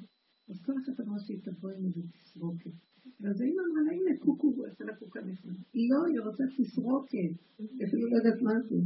אז 0.48 0.56
כל 0.64 0.72
אחת 0.82 1.00
אמרה 1.00 1.18
שהיא 1.26 1.40
תבוא 1.44 1.70
עם 1.70 1.84
איזה 1.86 2.02
תסרוקת. 2.14 2.76
ואז 3.20 3.40
האמא 3.40 3.62
אמרה 3.66 3.82
לה, 3.86 3.92
הנה 3.92 4.18
קוקו, 4.18 4.66
אצל 4.66 4.90
הקוקה 4.90 5.20
נכנס. 5.20 5.56
לא, 5.90 6.00
היא 6.10 6.20
רוצה 6.26 6.44
תסרוקת, 6.56 7.32
אפילו 7.84 8.04
לא 8.10 8.16
יודעת 8.16 8.42
מה 8.42 8.54
זה. 8.68 8.76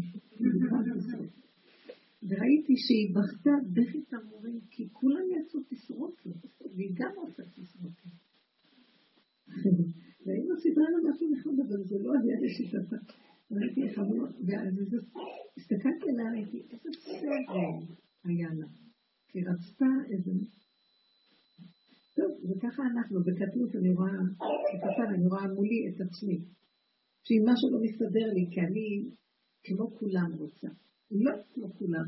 וראיתי 2.28 2.74
שהיא 2.84 3.14
בכתה 3.16 3.50
בכי 3.74 4.00
תמורים, 4.02 4.60
כי 4.70 4.88
כולם 4.92 5.24
יצאו 5.36 5.60
תסרוקת, 5.70 6.40
והיא 6.74 6.92
גם 6.94 7.12
רוצה 7.16 7.42
תסרוקת. 7.42 8.12
והיינו 10.26 10.56
סידרה 10.62 10.84
לה 10.90 11.10
משהו 11.10 11.26
נחמד, 11.32 11.60
אבל 11.60 11.84
זה 11.84 11.96
לא 12.04 12.12
היה 12.12 12.36
לשיטתה. 12.42 12.96
ראיתי 13.56 13.82
איך 13.82 13.98
אמרו, 13.98 14.26
ואז 14.46 14.74
הסתכלתי 15.56 16.10
עליה, 16.10 16.30
ראיתי 16.32 16.62
איזה 16.72 16.90
סבל 17.00 17.44
היה 18.24 18.48
לה. 18.54 18.66
כי 19.28 19.38
רצתה 19.40 19.86
איזה... 20.10 20.30
טוב, 22.16 22.30
וככה 22.50 22.82
אנחנו, 22.92 23.20
בקטנות 23.24 23.76
אני 23.76 23.90
רואה, 23.90 24.18
בקטן 24.74 25.14
אני 25.14 25.26
רואה 25.26 25.46
מולי 25.54 25.88
את 25.88 26.00
עצמי. 26.00 26.38
שאם 27.24 27.42
משהו 27.46 27.70
לא 27.70 27.78
מסתדר 27.82 28.26
לי, 28.34 28.46
כי 28.50 28.60
אני 28.60 29.04
כמו 29.64 29.90
כולם 29.98 30.30
רוצה. 30.38 30.68
לא 31.10 31.32
כמו 31.54 31.74
כולם. 31.78 32.06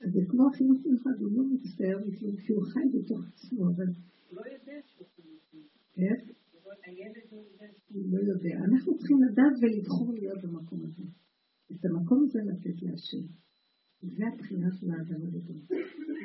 אז 0.00 0.12
זה 0.12 0.20
כמו 0.28 0.48
החינוך 0.48 0.86
מיוחד, 0.86 1.20
הוא 1.20 1.30
לא 1.36 1.44
מצטער 1.52 1.98
מכלום, 2.06 2.36
כי 2.36 2.52
הוא 2.52 2.64
חי 2.64 2.86
בתוך 2.94 3.20
עצמו, 3.28 3.68
אבל... 3.70 3.86
לא 4.32 4.42
יודע 4.52 4.78
שהוא 4.86 5.06
חינוך 5.16 5.42
מיוחד. 5.54 6.32
לא 8.12 8.18
יודע. 8.30 8.54
אנחנו 8.68 8.98
צריכים 8.98 9.22
לדעת 9.22 9.52
ולבחור 9.60 10.12
להיות 10.14 10.42
במקום 10.44 10.84
הזה. 10.84 11.02
את 11.72 11.84
המקום 11.84 12.24
הזה 12.24 12.38
לתת 12.50 12.82
להשם. 12.82 13.26
זה 14.02 14.24
הבחינה 14.32 14.68
של 14.80 14.90
האדם 14.90 15.22
הגדול. 15.26 15.56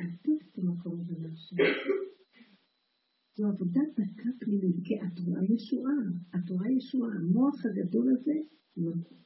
לתת 0.03 0.47
את 0.47 0.57
המקום 0.57 0.99
הזה 0.99 1.13
להשם. 1.19 1.55
זו 3.35 3.47
עבודה 3.47 3.81
דקה 3.91 4.29
פנימית, 4.39 4.75
כי 4.85 4.93
את 4.95 5.19
רואה 5.25 5.43
ישועה, 5.43 6.01
את 6.35 6.49
רואה 6.49 6.71
ישועה. 6.71 7.11
המוח 7.15 7.65
הגדול 7.65 8.07
הזה 8.15 8.37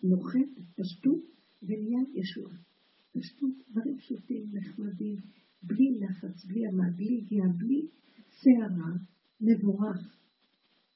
נוחת 0.04 0.52
פשטות 0.76 1.24
ונהיה 1.64 2.02
ישועה. 2.14 2.58
פשטות, 3.14 3.56
דברים 3.70 3.98
פשוטים, 3.98 4.44
נחמדים, 4.54 5.16
בלי 5.64 6.00
לחץ, 6.00 6.46
בלי 6.46 6.68
עמד, 6.68 6.96
בלי 6.96 7.22
הגיעה, 7.22 7.48
בלי 7.58 7.88
סערה, 8.30 8.94
מבורך. 9.42 10.25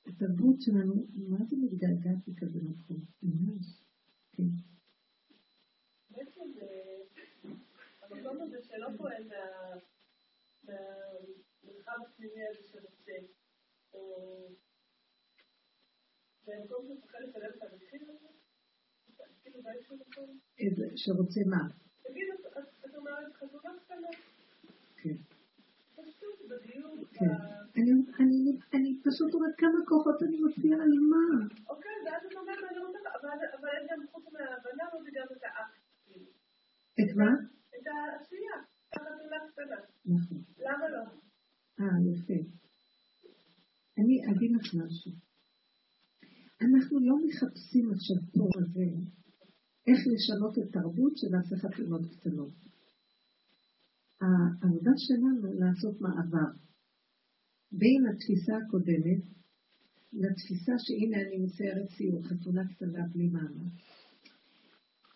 התרבות 0.09 0.61
שלנו, 0.61 1.07
מה 1.29 1.45
זה 1.45 1.55
מתגעגעת 1.61 2.27
בכזה 2.27 2.59
מקום? 2.61 2.97
ממש, 3.23 3.65
כן. 4.31 4.49
בעצם 6.09 6.41
המקום 8.01 8.41
הזה 8.41 8.57
שלא 8.63 8.87
פועל 8.97 9.23
מהמרחב 10.67 11.99
הפנימי 12.07 12.41
הזה 12.49 12.63
שרוצה, 12.67 13.17
או 13.93 14.01
במקום 16.45 16.85
שמפחד 16.87 17.19
לשלם 17.27 17.51
את 17.57 17.63
המחיר 17.63 18.01
הזה, 18.09 18.27
כאילו 19.41 19.63
באיזשהו 19.63 19.97
מקום. 19.97 20.39
שרוצה 20.95 21.41
מה? 21.49 21.63
תגיד, 22.03 22.27
את 22.85 22.95
אומרת 22.95 23.33
חתונה 23.33 23.71
קטנה. 23.85 24.07
כן. 24.97 25.38
כן. 27.13 27.35
אני 28.73 28.89
פשוט 29.05 29.33
אומרת 29.33 29.55
כמה 29.57 29.79
כוחות 29.89 30.23
אני 30.23 30.37
מוציאה 30.43 30.77
על 30.83 30.93
מה. 31.11 31.25
אוקיי, 31.69 31.97
ואז 32.05 32.21
את 32.27 32.35
אומרת, 32.39 32.63
אני 32.71 32.79
רוצה, 32.85 32.99
אבל 33.59 33.69
אין 33.75 33.87
גם 33.89 33.99
חוץ 34.11 34.25
מההבנה 34.33 34.83
הזאת 34.87 35.05
גם 35.17 35.27
את 35.35 35.43
האקט. 35.43 35.83
את 36.99 37.09
מה? 37.19 37.31
את 37.75 37.85
העשייה. 37.87 38.57
נכון. 40.05 40.41
למה 40.59 40.89
לא? 40.89 41.03
אה, 41.79 41.97
יפה. 42.09 42.39
אני 43.97 44.15
אגיד 44.31 44.51
לך 44.55 44.67
משהו. 44.73 45.11
אנחנו 46.61 46.99
לא 46.99 47.15
מחפשים 47.25 47.91
עכשיו 47.95 48.17
פה 48.33 48.45
הזה 48.59 48.87
איך 49.87 49.99
לשנות 50.13 50.57
את 50.57 50.73
תרבות 50.73 51.13
שנעשה 51.17 51.55
חתונות 51.63 52.01
קטנות. 52.11 52.53
העבודה 54.21 54.91
שלנו 54.97 55.53
לעשות 55.59 56.01
מעבר 56.01 56.49
בין 57.71 58.01
התפיסה 58.09 58.57
הקודמת 58.57 59.21
לתפיסה 60.13 60.73
שהנה 60.77 61.17
אני 61.21 61.37
מסיירת 61.45 61.89
סיור, 61.89 62.23
חתונה 62.23 62.61
קטנה 62.73 63.03
בלי 63.13 63.27
מעמד. 63.27 63.71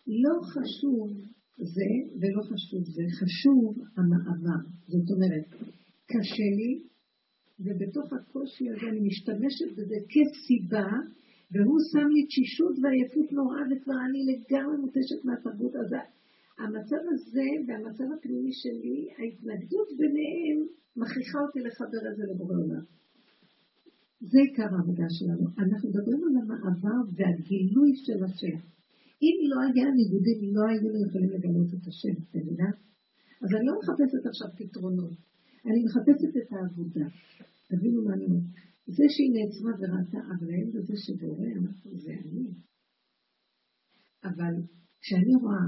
לא 0.07 0.35
חשוב 0.41 1.09
זה 1.57 1.89
ולא 2.19 2.41
חשוב 2.41 2.83
זה, 2.95 3.03
חשוב 3.19 3.77
המעבר. 3.97 4.61
זאת 4.87 5.07
אומרת, 5.15 5.45
קשה 6.11 6.49
לי, 6.57 6.71
ובתוך 7.59 8.13
הקושי 8.13 8.69
הזה 8.69 8.85
אני 8.91 8.99
משתמשת 9.07 9.69
בזה 9.77 9.95
כסיבה, 10.11 10.87
והוא 11.51 11.79
שם 11.91 12.07
לי 12.13 12.25
תשישות 12.27 12.75
ועייפות 12.81 13.31
נוראה, 13.31 13.63
וכבר 13.71 13.99
אני 14.09 14.19
לגמרי 14.31 14.77
מותשת 14.77 15.25
מהתרבות 15.25 15.75
הזאת. 15.75 16.22
המצב 16.59 17.01
הזה 17.13 17.47
והמצב 17.65 18.07
הפנימי 18.13 18.53
שלי, 18.61 18.99
ההתנגדות 19.17 19.89
ביניהם 19.99 20.57
מכריחה 20.99 21.39
אותי 21.45 21.59
לחבר 21.67 22.01
את 22.09 22.15
זה 22.17 22.23
לבורא 22.29 22.57
עולם. 22.63 22.85
זה 24.31 24.39
עיקר 24.47 24.69
העבודה 24.75 25.07
שלנו. 25.17 25.45
אנחנו 25.63 25.85
מדברים 25.89 26.21
על 26.27 26.35
המעבר 26.41 26.99
והגילוי 27.15 27.91
של 28.05 28.19
השם. 28.23 28.57
אם 29.25 29.35
לא 29.51 29.57
היה 29.67 29.87
ניגודים, 29.99 30.39
לא 30.55 30.63
היינו 30.69 30.89
יכולים 31.07 31.29
לגלות 31.35 31.69
את 31.75 31.83
השם, 31.89 32.15
אתה 32.23 32.37
מבינה? 32.39 32.69
אז 33.41 33.49
אני 33.55 33.65
לא 33.69 33.73
מחפשת 33.79 34.23
עכשיו 34.29 34.49
פתרונות, 34.57 35.15
אני 35.67 35.79
מחפשת 35.87 36.33
את 36.39 36.49
העבודה. 36.53 37.07
תבינו 37.69 37.99
מה 38.05 38.13
אני 38.13 38.25
אומרת. 38.25 38.43
זה 38.97 39.05
שהיא 39.13 39.31
נעצמה 39.35 39.71
וראתה, 39.79 40.19
אבל 40.33 40.47
בזה 40.73 40.95
שבורא, 41.05 41.47
אנחנו 41.59 41.89
זה 42.03 42.11
אני. 42.23 42.45
אבל 44.23 44.53
כשאני 45.01 45.35
רואה 45.41 45.65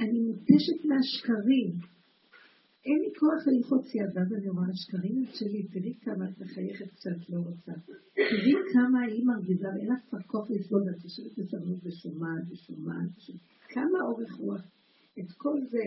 אני 0.00 0.20
מותשת 0.20 0.80
מהשקרים. 0.88 1.70
אין 2.86 2.98
לי 3.04 3.10
כוח 3.20 3.42
ללחוץ 3.46 3.86
יד, 3.94 4.10
ואז 4.14 4.32
אני 4.38 4.48
רואה, 4.48 4.68
השקרים 4.74 5.16
הם 5.18 5.26
שלי, 5.38 5.62
תראי 5.72 5.94
כמה 6.04 6.24
את 6.28 6.38
מחייכת 6.40 6.90
קצת 6.96 7.18
לא 7.28 7.38
רוצה. 7.38 7.72
תראי 8.14 8.54
כמה 8.72 8.98
היא 9.02 9.26
מרגיזה, 9.26 9.68
ואין 9.74 9.88
לך 9.92 10.00
כבר 10.08 10.22
כוח 10.26 10.50
לסבול, 10.50 10.82
ואת 10.86 11.04
יושבת 11.04 11.32
בסבלות 11.38 11.80
ושומעת 11.84 12.44
ושומעת, 12.50 13.10
כמה 13.68 13.98
אורך 14.08 14.32
רוח. 14.32 14.64
את 15.20 15.30
כל 15.36 15.58
זה 15.70 15.84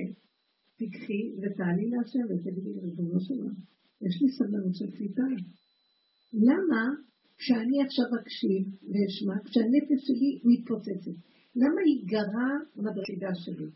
תיקחי 0.77 1.23
ותעלי 1.41 1.89
להשם 1.89 2.25
ותגידי 2.29 2.73
לריבונו 2.75 3.19
שלנו, 3.19 3.53
יש 4.01 4.15
לי 4.21 4.29
סבלנות 4.37 4.75
של 4.75 4.91
קליטה. 4.97 5.29
למה 6.33 6.83
כשאני 7.37 7.77
עכשיו 7.85 8.05
אקשיב 8.21 8.63
ואשמע, 8.89 9.35
כשהנפש 9.45 9.99
שלי 10.07 10.31
מתפוצצת? 10.49 11.17
למה 11.55 11.81
היא 11.85 12.07
גרה 12.13 12.49
מדרגה 12.75 13.35
שלי? 13.35 13.69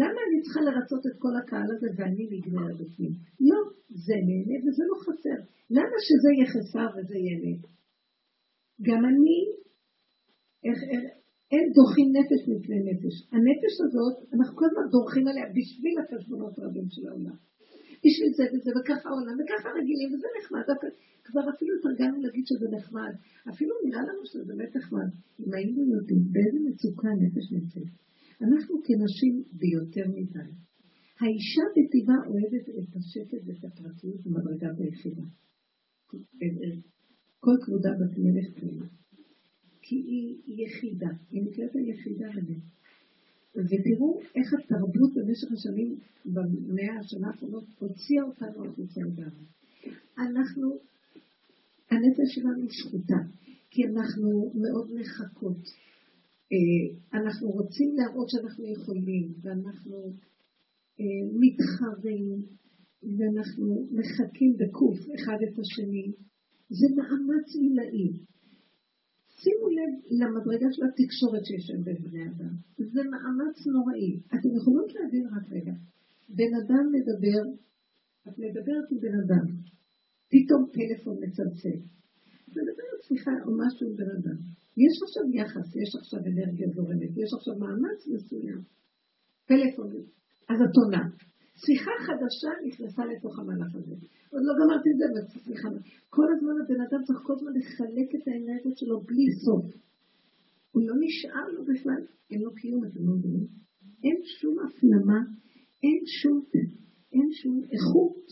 למה 0.00 0.18
אני 0.26 0.38
צריכה 0.42 0.60
לרצות 0.68 1.02
את 1.08 1.16
כל 1.22 1.34
הקהל 1.40 1.68
הזה 1.74 1.88
ואני 1.96 2.24
נגמר 2.34 2.70
בפנים? 2.80 3.12
לא, 3.50 3.60
זה 4.06 4.16
נהנה 4.28 4.56
וזה 4.64 4.84
לא 4.90 4.96
חסר. 5.04 5.38
למה 5.76 5.96
שזה 6.06 6.28
יהיה 6.32 6.46
חסר 6.54 6.88
וזה 6.96 7.16
ייהנה? 7.24 7.54
גם 8.88 9.00
אני, 9.10 9.38
איך, 10.66 10.78
איך, 10.92 11.02
אין 11.52 11.66
דוחים 11.78 12.08
נפש 12.16 12.40
מפני 12.50 12.80
נפש. 12.88 13.14
הנפש 13.34 13.74
הזאת, 13.86 14.16
אנחנו 14.34 14.54
כל 14.58 14.66
הזמן 14.70 14.86
דורכים 14.94 15.26
עליה 15.28 15.46
בשביל 15.56 15.94
החשבונות 16.00 16.54
רבים 16.64 16.88
של 16.94 17.04
העולם. 17.08 17.36
בשביל 18.04 18.30
זה 18.38 18.44
וזה, 18.52 18.70
וככה 18.76 19.06
העולם, 19.10 19.34
וככה 19.40 19.68
רגילים, 19.78 20.08
וזה 20.12 20.28
נחמד. 20.38 20.64
כבר 21.26 21.44
אפילו 21.54 21.72
התרגלנו 21.78 22.16
להגיד 22.24 22.44
שזה 22.50 22.66
נחמד. 22.76 23.12
אפילו 23.52 23.72
נראה 23.84 24.02
לנו 24.08 24.22
שזה 24.30 24.44
באמת 24.50 24.76
נחמד. 24.76 25.08
אם 25.40 25.50
היינו 25.54 25.80
יודעים 25.94 26.22
באיזה 26.32 26.58
מצוקה 26.68 27.08
הנפש 27.14 27.46
נמצאת. 27.56 27.90
אנחנו 28.42 28.74
כנשים 28.86 29.44
ביותר 29.52 30.06
מדי. 30.08 30.50
האישה 31.20 31.64
בטבעה 31.74 32.20
אוהבת 32.28 32.68
את 32.68 32.96
השקט 32.96 33.42
ואת 33.46 33.64
הפרטיות 33.64 34.20
במדרגה 34.24 34.72
ביחידה. 34.78 35.26
כל 37.40 37.56
כבודה 37.64 37.90
בת 37.90 38.18
מלך 38.18 38.58
פנימה. 38.58 38.86
כי 39.82 39.96
היא 39.96 40.36
יחידה, 40.46 41.10
היא 41.30 41.42
נקראת 41.42 41.70
היחידה 41.74 42.26
הזאת. 42.34 42.62
ותראו 43.56 44.20
איך 44.36 44.54
התרבות 44.54 45.12
במשך 45.14 45.52
השנים, 45.52 45.96
במאה 46.24 46.98
השנה 47.00 47.26
האחרונות, 47.28 47.64
הוציאה 47.78 48.24
אותנו 48.24 48.64
החוצה 48.64 49.00
לגמרי. 49.00 49.44
אנחנו, 50.18 50.78
הנפש 51.90 52.28
שלנו 52.34 52.66
שחוטה, 52.70 53.20
כי 53.70 53.82
אנחנו 53.84 54.52
מאוד 54.54 54.90
מחכות. 54.94 55.58
אה, 56.54 56.84
אנחנו 57.18 57.46
רוצים 57.58 57.90
להראות 57.98 58.28
שאנחנו 58.30 58.64
יכולים, 58.76 59.24
ואנחנו 59.42 59.96
אה, 61.00 61.22
מתחרים, 61.42 62.38
ואנחנו 63.16 63.66
מחקים 63.98 64.50
בקוף 64.60 64.98
אחד 65.16 65.38
את 65.46 65.54
השני. 65.62 66.06
זה 66.78 66.86
מאמץ 66.96 67.48
עילאי. 67.62 68.08
שימו 69.40 69.66
לב 69.78 69.92
למדרגה 70.20 70.68
של 70.74 70.82
התקשורת 70.88 71.42
שיש 71.48 71.64
שם 71.68 71.80
בין 71.86 71.98
בני 72.04 72.24
אדם. 72.30 72.54
זה 72.94 73.02
מאמץ 73.12 73.56
נוראי. 73.74 74.12
אתם 74.34 74.50
יכולות 74.58 74.88
להבין 74.94 75.24
רק 75.34 75.46
רגע. 75.56 75.74
בן 76.38 76.52
אדם 76.60 76.84
מדבר, 76.96 77.42
את 78.26 78.34
מדברת 78.38 78.86
עם 78.92 78.98
בן 79.04 79.16
אדם, 79.22 79.46
פתאום 80.32 80.62
טלפון 80.74 81.16
מצלצל. 81.24 81.78
את 82.54 82.58
מדברת 82.62 83.00
שיחה 83.08 83.30
או 83.44 83.50
משהו 83.62 83.88
עם 83.88 83.94
בן 83.96 84.10
אדם. 84.18 84.38
יש 84.84 84.94
עכשיו 85.06 85.24
יחס, 85.40 85.76
יש 85.82 85.90
עכשיו 86.00 86.20
אנרגיה 86.30 86.68
זורמת, 86.74 87.12
יש 87.22 87.30
עכשיו 87.38 87.54
מאמץ 87.62 88.00
מסוים. 88.14 88.60
פלאפון, 89.48 89.90
אז 90.50 90.58
את 90.64 90.74
עונה. 90.76 91.04
שיחה 91.64 91.94
חדשה 92.06 92.50
נכנסה 92.66 93.02
לתוך 93.04 93.38
המהלך 93.38 93.74
הזה. 93.74 93.94
עוד 94.32 94.42
לא 94.46 94.52
גמרתי 94.60 94.88
את 94.92 94.98
זה, 94.98 95.04
אבל 95.10 95.42
סליחה. 95.44 95.68
כל 96.10 96.26
הזמן 96.36 96.54
הבן 96.60 96.80
אדם 96.86 97.00
צריך 97.06 97.20
כל 97.26 97.32
הזמן 97.36 97.52
לחלק 97.58 98.08
את 98.16 98.28
האנרגיות 98.28 98.78
שלו 98.78 99.00
בלי 99.00 99.26
סוף. 99.44 99.66
הוא 100.72 100.82
לא 100.88 100.94
נשאר 101.00 101.46
לו 101.54 101.64
בכלל, 101.64 102.02
אין 102.30 102.40
לו 102.42 102.54
קיום, 102.54 102.84
אתם 102.84 103.00
לא 103.06 103.12
מבינים? 103.16 103.46
אין 104.04 104.18
שום 104.40 104.56
הפנמה, 104.64 105.20
אין 105.82 106.02
שום, 106.06 106.44
אין 107.12 107.28
שום 107.32 107.60
איכות. 107.72 108.26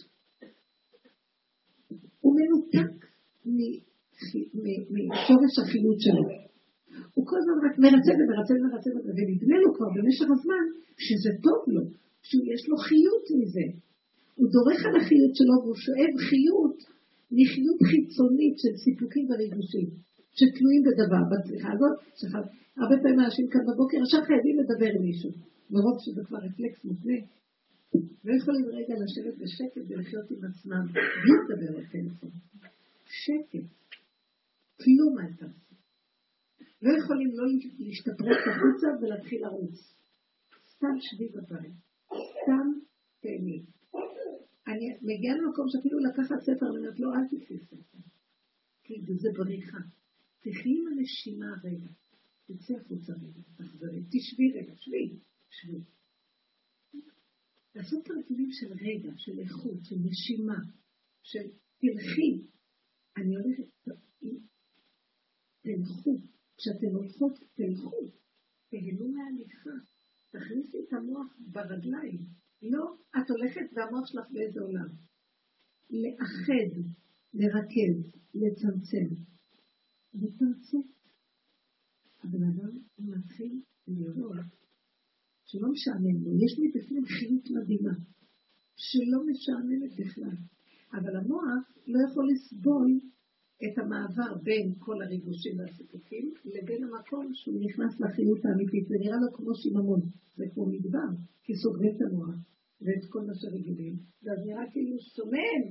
הוא 2.21 2.37
מנותק 2.39 3.07
משורש 4.95 5.55
החיות 5.63 5.99
שלו. 6.05 6.25
הוא 7.15 7.25
כל 7.29 7.37
הזמן 7.41 7.59
רק 7.67 7.75
מרצה 7.85 8.13
ומרצה 8.19 8.53
ומרצה 8.59 8.91
ונדמה 9.19 9.57
לו 9.63 9.69
כבר 9.77 9.91
במשך 9.97 10.29
הזמן 10.35 10.65
שזה 11.07 11.31
טוב 11.47 11.61
לו, 11.75 11.83
שיש 12.29 12.63
לו 12.69 12.77
חיות 12.89 13.27
מזה. 13.39 13.67
הוא 14.39 14.49
דורך 14.57 14.81
על 14.87 14.95
החיות 15.01 15.33
שלו 15.39 15.55
והוא 15.63 15.79
שואב 15.85 16.13
חיות 16.29 16.79
מחיות 17.39 17.81
חיצונית 17.91 18.57
של 18.63 18.75
סיפוקים 18.85 19.25
וריגושים, 19.29 19.89
שתלויים 20.39 20.83
בדבר. 20.87 21.23
בצליחה 21.31 21.69
הזאת, 21.75 21.95
הרבה 22.81 22.97
פעמים 23.03 23.21
אנשים 23.27 23.47
כאן 23.53 23.65
בבוקר, 23.69 23.99
עכשיו 24.05 24.21
חייבים 24.29 24.57
לדבר 24.61 24.91
עם 24.97 25.03
מישהו, 25.09 25.31
מרוב 25.75 25.97
שזה 26.05 26.21
כבר 26.27 26.41
רפלקס 26.47 26.81
מותנה, 26.85 27.19
לא 28.27 28.33
יכולים 28.39 28.65
רגע 28.79 28.95
לשבת 29.03 29.35
בשקט 29.41 29.85
ולחיות 29.89 30.27
עם 30.31 30.41
עצמם, 30.49 30.85
בלי 31.23 31.35
לדבר 31.41 31.73
בטלפון. 31.79 32.31
שקט. 33.23 33.82
כלום 34.85 35.19
אל 35.19 35.33
תעשו. 35.37 35.75
לא 36.83 36.93
יכולים 36.99 37.31
לא 37.39 37.45
להשתפרץ 37.79 38.41
החוצה 38.51 38.87
ולהתחיל 39.01 39.43
לרוץ. 39.43 39.75
סתם 40.75 40.95
שבי 41.01 41.29
בבית. 41.29 41.75
סתם 42.07 42.67
תהני. 43.21 43.63
אני 44.67 44.87
מגיעה 45.03 45.37
למקום 45.37 45.67
שאפילו 45.69 45.99
לקחת 45.99 46.41
ספר, 46.41 46.67
אני 46.67 46.79
אומרת, 46.79 47.01
לא, 47.01 47.09
אל 47.15 47.29
תקחי 47.31 47.59
ספר. 47.59 47.99
כי 48.83 48.95
זה 49.23 49.29
בריחה. 49.35 49.79
תחי 50.41 50.71
עם 50.79 50.87
הנשימה 50.87 51.47
רגע. 51.65 51.91
תצא 52.47 52.75
החוצה 52.75 53.13
רגע, 53.13 53.41
תחזרי, 53.57 54.03
תשבי 54.11 54.53
רגע, 54.55 54.73
שבי, 54.77 55.19
שבי. 55.51 55.81
לעשות 57.75 58.05
תרגילים 58.05 58.49
של 58.53 58.73
רגע, 58.73 59.13
של 59.17 59.39
איכות, 59.39 59.85
של 59.85 59.97
נשימה, 60.05 60.59
של 61.23 61.47
תלכי. 61.79 62.47
אני 63.17 63.37
הולכת, 63.37 63.65
תלכו. 65.63 66.19
כשאתן 66.57 66.95
הולכות, 66.95 67.39
תלכו. 67.55 68.11
תהנו 68.71 69.09
מהליכה. 69.09 69.77
תכניסי 70.31 70.79
את 70.89 70.93
המוח 70.93 71.37
ברגליים. 71.39 72.21
לא, 72.63 72.95
את 73.19 73.31
הולכת 73.31 73.67
והמוח 73.73 74.07
שלך 74.07 74.25
באיזה 74.31 74.61
עולם. 74.61 74.89
לאחד, 75.91 76.71
לרכז, 77.35 78.21
לצמצם. 78.35 79.15
לתמצת. 80.15 80.89
הבן 82.25 82.43
אדם 82.43 82.79
מתחיל 82.99 83.63
לראות 83.89 84.63
שלא 85.53 85.69
משעמם 85.73 86.25
לו. 86.25 86.31
יש 86.45 86.53
לי 86.59 86.67
בפנים 86.75 87.05
חיות 87.05 87.45
מדהימה, 87.55 87.95
שלא 88.77 89.19
משעממת 89.29 89.93
בכלל. 90.01 90.37
אבל 90.93 91.17
המוח 91.17 91.65
לא 91.87 91.99
יכול 92.09 92.25
לסבול 92.33 93.01
את 93.67 93.79
המעבר 93.79 94.33
בין 94.43 94.75
כל 94.79 95.03
הריגושים 95.03 95.59
והסיפוקים 95.59 96.33
לבין 96.45 96.81
המקום 96.85 97.27
שהוא 97.35 97.61
נכנס 97.67 98.01
לחיות 98.01 98.41
האמיתית. 98.45 98.89
זה 98.89 98.97
נראה 99.01 99.19
לו 99.23 99.33
כמו 99.37 99.55
שיממון, 99.55 100.01
זה 100.37 100.45
כמו 100.53 100.67
מדבר, 100.67 101.09
כי 101.45 101.53
סוגרים 101.63 101.93
את 101.97 102.03
המוח 102.07 102.37
ואת 102.83 103.05
כל 103.13 103.23
מה 103.27 103.35
שרגילים, 103.35 103.95
ואז 104.23 104.39
נראה 104.47 104.65
כאילו 104.73 104.97
שומם, 105.17 105.63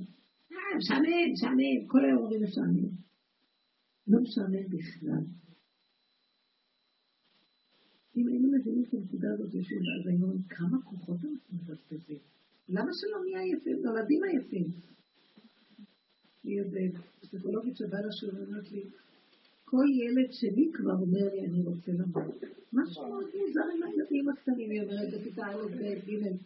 אה, 0.52 0.76
משעמם, 0.78 1.26
משעמם, 1.32 1.78
כל 1.86 2.04
היום 2.04 2.18
אומרים 2.18 2.42
משעמם. 2.42 2.92
לא 4.10 4.18
משעמם 4.24 4.66
בכלל. 4.74 5.24
אם 8.16 8.28
היינו 8.28 8.48
מבינים 8.56 8.84
את 8.88 8.94
הנקודה 8.94 9.28
הזאת 9.34 9.54
יושבים, 9.54 9.78
אז 9.78 10.06
היינו 10.08 10.24
אומרים, 10.24 10.42
כמה 10.42 10.82
כוחות 10.82 11.20
אנחנו 11.24 11.52
מבזבזים? 11.58 12.22
למה 12.68 12.90
שלא 12.98 13.18
נהיה 13.24 13.42
יפים? 13.52 13.76
נולדים 13.84 14.20
עייפים. 14.24 14.66
לי 16.44 16.60
איזה 16.60 16.80
פסיכולוגית 17.20 17.76
שבאה 17.76 18.00
לשיעור 18.06 18.34
ואומרת 18.34 18.72
לי, 18.72 18.82
כל 19.64 19.86
ילד 19.90 20.32
שלי 20.32 20.70
כבר 20.72 20.92
אומר 20.92 21.34
לי, 21.34 21.46
אני 21.46 21.62
רוצה 21.64 21.92
למות. 21.92 22.34
משהו 22.72 23.08
מאוד 23.08 23.24
מוזר 23.24 23.60
עם 23.76 23.82
הילדים 23.82 24.28
הקטנים, 24.28 24.70
היא 24.70 24.82
אומרת 24.82 25.14
בכיתה 25.14 25.46
א', 25.46 25.66
ב', 25.66 26.10
ג'. 26.10 26.36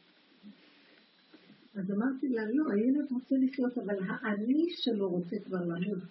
אז 1.74 1.90
אמרתי 1.90 2.28
לה, 2.28 2.42
לא, 2.50 2.72
הילד 2.72 3.12
רוצה 3.12 3.34
לחיות, 3.42 3.78
אבל 3.78 3.96
האני 4.08 4.66
שלו 4.70 5.08
רוצה 5.08 5.36
כבר 5.44 5.64
למות. 5.64 6.02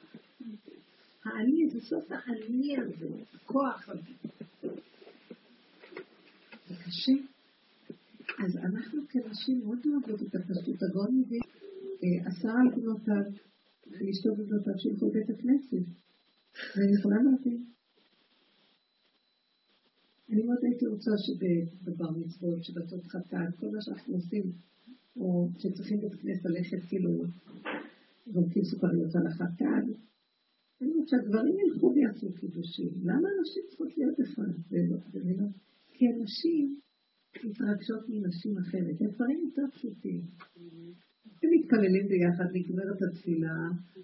האני 1.26 1.70
זה 1.70 1.80
סוף 1.82 2.12
האני 2.12 2.78
הזה, 2.78 3.07
הכוח 3.34 3.90
הזה. 3.90 4.38
זה 6.68 6.76
קשה. 6.86 7.14
אז 8.45 8.57
אנחנו 8.57 9.02
כנשים 9.10 9.62
מאוד 9.64 9.80
אוהבות 9.86 10.22
את 10.22 10.36
הפשטות. 10.36 10.84
הגאון 10.84 11.20
מביא 11.20 11.40
אה, 12.03 12.30
עשרה 12.30 12.53
על 12.62 12.82
בנותיו, 12.82 13.32
ואשתו 13.88 14.30
ובנותיו 14.30 14.74
שילכו 14.78 15.07
לבית 15.07 15.30
הכנסת. 15.30 15.86
ואני 16.76 16.94
יכולה 16.99 17.16
להבין. 17.24 17.64
אני 20.30 20.44
מאוד 20.44 20.57
הייתי 20.64 20.86
רוצה 20.86 21.12
שבבר 21.26 22.12
מצוות, 22.12 22.64
שבתות 22.64 23.06
חתן, 23.07 23.48
כל 23.60 23.70
מה 23.74 23.82
שאנחנו 23.82 24.14
עושים, 24.14 24.52
או 25.16 25.49
שצריכים 25.57 26.02
בית 26.02 26.16
כנסת 26.22 26.45
ללכת 26.45 26.82
כאילו, 26.90 27.12
זורקים 28.34 28.64
סוכריות 28.64 29.16
על 29.16 29.28
החתן. 29.28 29.86
אני 30.82 30.91
אומרת 30.91 31.07
שהגברים 31.07 31.56
ילכו 31.60 31.94
ויעשו 31.95 32.34
קידושים. 32.34 32.91
למה 33.03 33.28
אנשים 33.40 33.64
צריכות 33.68 33.98
להיות 33.98 34.20
אחד? 34.22 34.53
כי 35.94 36.06
הנשים 36.07 36.80
מתרגשות 37.44 38.03
מנשים 38.10 38.57
אחרת. 38.57 39.02
הם 39.02 39.12
דברים 39.16 39.40
יותר 39.45 39.62
פשוטים. 39.76 40.22
הם 41.44 41.49
מתפללים 41.56 42.07
ביחד, 42.07 42.48
נגמרת 42.53 42.99
התפילה, 43.06 43.56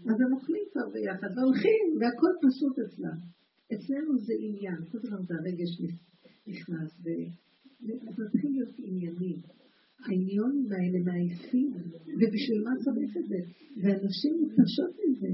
אז 0.10 0.16
הם 0.22 0.34
אוכלים 0.34 0.64
כבר 0.72 0.90
ביחד, 0.94 1.28
והולכים, 1.36 1.86
והכל 2.00 2.34
פשוט 2.46 2.76
אצלם. 2.86 3.18
אצלנו 3.74 4.12
זה 4.26 4.34
עניין, 4.40 4.80
כל 4.92 4.98
דבר 5.06 5.22
זה 5.28 5.34
הרגש 5.40 5.72
נכנס, 6.48 6.92
וזה 7.04 8.24
מתחיל 8.24 8.52
להיות 8.52 8.74
עניינים. 8.78 9.40
העניונים 10.06 10.68
האלה 10.72 11.00
מעייפים, 11.06 11.72
ובשביל 12.20 12.60
מה 12.64 12.74
צריך 12.84 13.18
את 13.18 13.28
זה? 13.28 13.40
ואנשים 13.82 14.34
מתקשות 14.44 14.92
מזה. 15.02 15.34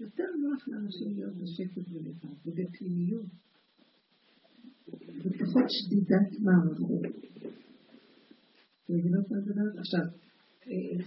יותר 0.00 0.28
נוח 0.42 0.68
לאנשים 0.68 1.08
להיות 1.16 1.34
בשקט 1.36 1.88
ולבד, 1.92 2.36
ובפנימיות. 2.46 3.26
ופחות 5.24 5.66
שדידת 5.68 6.40
מערכות. 6.40 7.02
מה 9.30 9.40
זה 9.40 9.52
עכשיו, 9.78 10.04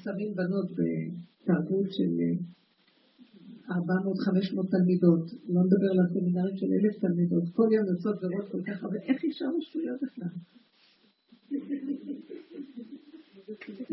שמים 0.03 0.36
בנות 0.36 0.72
בתרבות 0.72 1.88
של 1.91 2.11
400-500 3.69 3.73
תלמידות, 4.72 5.26
לא 5.49 5.61
נדבר 5.64 5.90
על 5.91 5.99
הסמינרים 6.06 6.57
של 6.57 6.65
אלף 6.65 6.99
תלמידות, 6.99 7.44
כל 7.53 7.68
יום 7.72 7.86
יוצאות 7.88 8.23
ורואות 8.23 8.49
כל 8.52 8.61
כך 8.68 8.84
הרבה, 8.84 8.98
איך 9.03 9.23
אישרנו 9.23 9.61
שטויות 9.61 9.99
בכלל? 10.03 10.27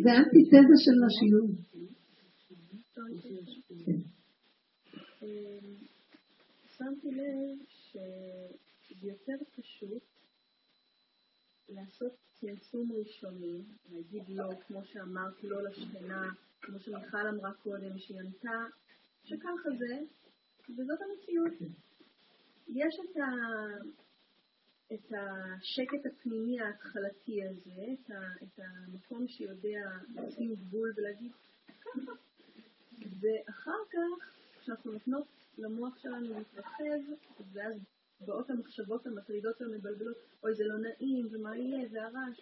זה 0.05 0.11
אנטיתזה 0.19 0.77
של 0.85 0.97
נשיות. 1.07 1.51
כן. 3.85 4.01
שמתי 6.77 7.11
לב 7.11 7.59
זה 9.01 9.09
יותר 9.09 9.45
פשוט 9.57 10.03
לעשות 11.69 12.13
צמצום 12.33 12.93
ראשוני, 12.93 13.63
להגיד 13.93 14.23
לא, 14.29 14.51
כמו 14.67 14.85
שאמרתי, 14.85 15.49
לא 15.49 15.63
לשכנה, 15.63 16.33
כמו 16.61 16.79
שמיכל 16.81 17.29
אמרה 17.29 17.53
קודם, 17.63 17.99
שהיא 17.99 18.21
ענתה, 18.21 18.65
שככה 19.25 19.71
זה, 19.79 19.99
וזאת 20.77 20.99
המציאות. 21.01 21.53
יש 22.69 22.95
את, 23.05 23.17
ה... 23.17 23.27
את 24.95 25.13
השקט 25.13 26.07
הפנימי 26.07 26.61
ההתחלתי 26.61 27.45
הזה, 27.45 27.85
את, 27.93 28.11
ה... 28.11 28.45
את 28.45 28.59
המקום 28.59 29.29
שיודע 29.29 29.91
לשים 30.15 30.55
גבול 30.55 30.93
ולהגיד 30.97 31.33
ככה. 31.81 32.13
ואחר 33.21 33.79
כך, 33.91 34.35
כשאנחנו 34.61 34.93
נותנות 34.93 35.27
למוח 35.59 35.99
שלנו 35.99 36.39
להתרחב, 36.39 37.01
ואז 37.53 37.96
באות 38.21 38.51
המחשבות 38.51 39.07
המטרידות 39.07 39.57
והמבלבלות, 39.61 40.17
אוי 40.43 40.55
זה 40.55 40.65
לא 40.65 40.79
נעים, 40.79 41.29
ומה 41.33 41.57
יהיה, 41.57 41.89
זה 41.89 42.03
הרעש. 42.03 42.41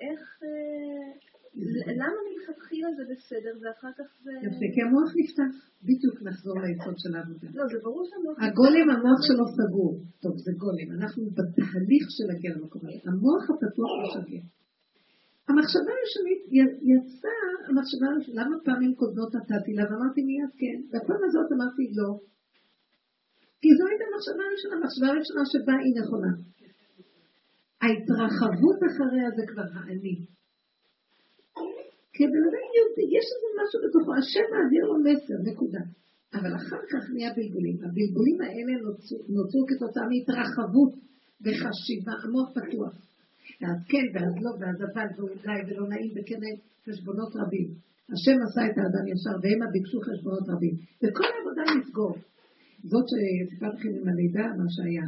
איך, 0.00 0.22
אה, 0.42 1.08
למה 2.00 2.18
מלכתחילה 2.26 2.88
זה 2.96 3.02
בסדר 3.10 3.54
ואחר 3.60 3.92
כך 3.98 4.08
זה... 4.24 4.32
יפה, 4.46 4.66
כי 4.74 4.80
המוח 4.82 5.10
נפתח. 5.20 5.52
בדיוק 5.82 6.16
נחזור 6.22 6.54
ליסוד 6.64 6.96
של 7.02 7.12
העבודה. 7.16 7.48
לא, 7.58 7.64
זה 7.72 7.78
ברור 7.84 8.04
שהמוח... 8.08 8.36
הגולם, 8.46 8.86
המוח 8.94 9.20
שלו 9.28 9.44
סגור. 9.58 9.92
טוב, 10.22 10.34
זה 10.44 10.52
גולם. 10.62 10.88
אנחנו 10.98 11.22
בתהליך 11.36 12.04
של 12.16 12.24
להגיע 12.30 12.50
למקום 12.56 12.82
הזה. 12.86 13.00
המוח 13.10 13.44
הפתוח 13.50 13.90
משגע. 14.02 14.42
המחשבה 15.48 15.92
הראשונית 15.96 16.40
יצאה, 16.92 17.48
המחשבה 17.68 18.06
הראשונית, 18.10 18.40
למה 18.40 18.56
פעמים 18.66 18.92
קודמות 19.00 19.30
נתתי 19.34 19.72
לה 19.76 19.84
ואמרתי 19.88 20.20
מיד 20.28 20.52
כן, 20.60 20.78
והפעם 20.90 21.22
הזאת 21.28 21.48
אמרתי 21.56 21.84
לא. 21.98 22.10
כי 23.60 23.68
זו 23.76 23.84
הייתה 23.90 24.04
המחשבה 24.08 24.42
הראשונה, 24.48 24.74
המחשבה 24.76 25.06
הראשונה 25.12 25.42
שבה 25.52 25.74
היא 25.84 25.94
נכונה. 26.00 26.32
ההתרחבות 27.82 28.78
אחריה 28.88 29.26
זה 29.36 29.42
כבר 29.50 29.68
האני. 29.76 30.16
כי 32.14 32.20
הבן 32.26 32.44
אדם 32.48 32.66
יהודי, 32.76 33.06
יש 33.16 33.26
איזה 33.34 33.48
משהו 33.60 33.78
בתוכו, 33.84 34.10
השם 34.20 34.46
מעביר 34.54 34.82
לו 34.90 34.96
מסר, 35.06 35.38
נקודה. 35.50 35.82
אבל 36.36 36.52
אחר 36.60 36.82
כך 36.92 37.02
נהיה 37.14 37.30
בלבולים. 37.36 37.76
הבלבולים 37.84 38.38
האלה 38.44 38.72
נוצרו, 38.84 39.18
נוצרו 39.36 39.60
כתוצאה 39.70 40.04
מהתרחבות 40.10 40.92
וחשיבה, 41.44 42.14
המוח 42.22 42.48
פתוח. 42.56 42.94
ואז 43.60 43.78
כן, 43.90 44.06
ואז 44.14 44.34
לא, 44.44 44.50
ואז 44.60 44.78
אבל, 44.86 45.08
ואולי, 45.16 45.58
ולא 45.66 45.84
נעים, 45.88 46.12
וכן 46.16 46.40
חשבונות 46.86 47.32
רבים. 47.40 47.68
השם 48.12 48.36
עשה 48.44 48.62
את 48.68 48.76
האדם 48.78 49.04
ישר, 49.12 49.36
והמה 49.42 49.66
ביקשו 49.72 49.98
חשבונות 50.08 50.46
רבים. 50.52 50.74
וכל 51.02 51.28
העבודה 51.34 51.62
נסגור. 51.78 52.14
זאת 52.84 53.04
שסיפרתי 53.08 53.76
לכם 53.76 53.88
עם 54.00 54.08
הלידה, 54.08 54.46
מה 54.58 54.64
שהיה. 54.68 55.06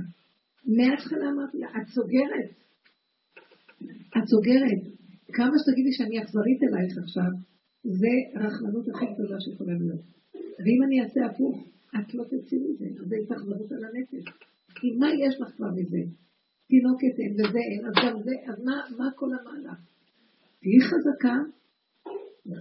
מההתחלה 0.76 1.30
אמרתי 1.30 1.58
לה, 1.58 1.68
את 1.68 1.86
סוגרת. 1.94 2.50
את 4.18 4.28
סוגרת. 4.28 4.82
כמה 5.32 5.54
שתגידי 5.58 5.92
שאני 5.92 6.22
אכזרית 6.22 6.60
אלייך 6.62 6.98
עכשיו, 6.98 7.30
זה 7.84 8.14
רחמנות 8.34 8.88
הכי 8.88 9.06
גדולה 9.14 9.40
שיכולה 9.40 9.72
להיות. 9.72 10.00
ואם 10.34 10.80
אני 10.86 11.02
אעשה 11.02 11.20
הפוך, 11.26 11.68
את 11.96 12.14
לא 12.14 12.24
תצאי 12.24 12.58
מזה, 12.58 12.86
אז 13.00 13.08
זה 13.08 13.16
התאכזרות 13.22 13.72
על 13.72 13.84
הנפש. 13.84 14.24
כי 14.74 14.90
מה 14.98 15.08
יש 15.24 15.40
לך 15.40 15.48
כבר 15.56 15.70
מזה? 15.70 16.02
תינוקת 16.68 17.14
אין 17.18 17.32
וזה 17.32 17.58
אין, 17.70 17.86
אז 17.86 17.94
גם 18.04 18.22
זה, 18.22 18.34
אז 18.48 18.64
מה, 18.64 18.76
מה 18.98 19.10
כל 19.16 19.30
המהלך? 19.34 19.78
תהיי 20.60 20.80
חזקה, 20.80 21.36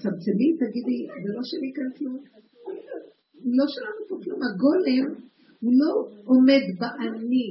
צמצמי, 0.01 0.57
תגידי, 0.59 1.07
זה 1.23 1.33
לא 1.33 1.43
שלי 1.43 1.71
כאן 1.75 1.89
כלום. 1.97 2.23
לא 3.45 3.65
שלנו 3.73 4.01
פה 4.09 4.15
כלום. 4.23 4.39
הגולם 4.47 5.15
הוא 5.59 5.73
לא 5.81 5.91
עומד 6.25 6.63
באני, 6.79 7.49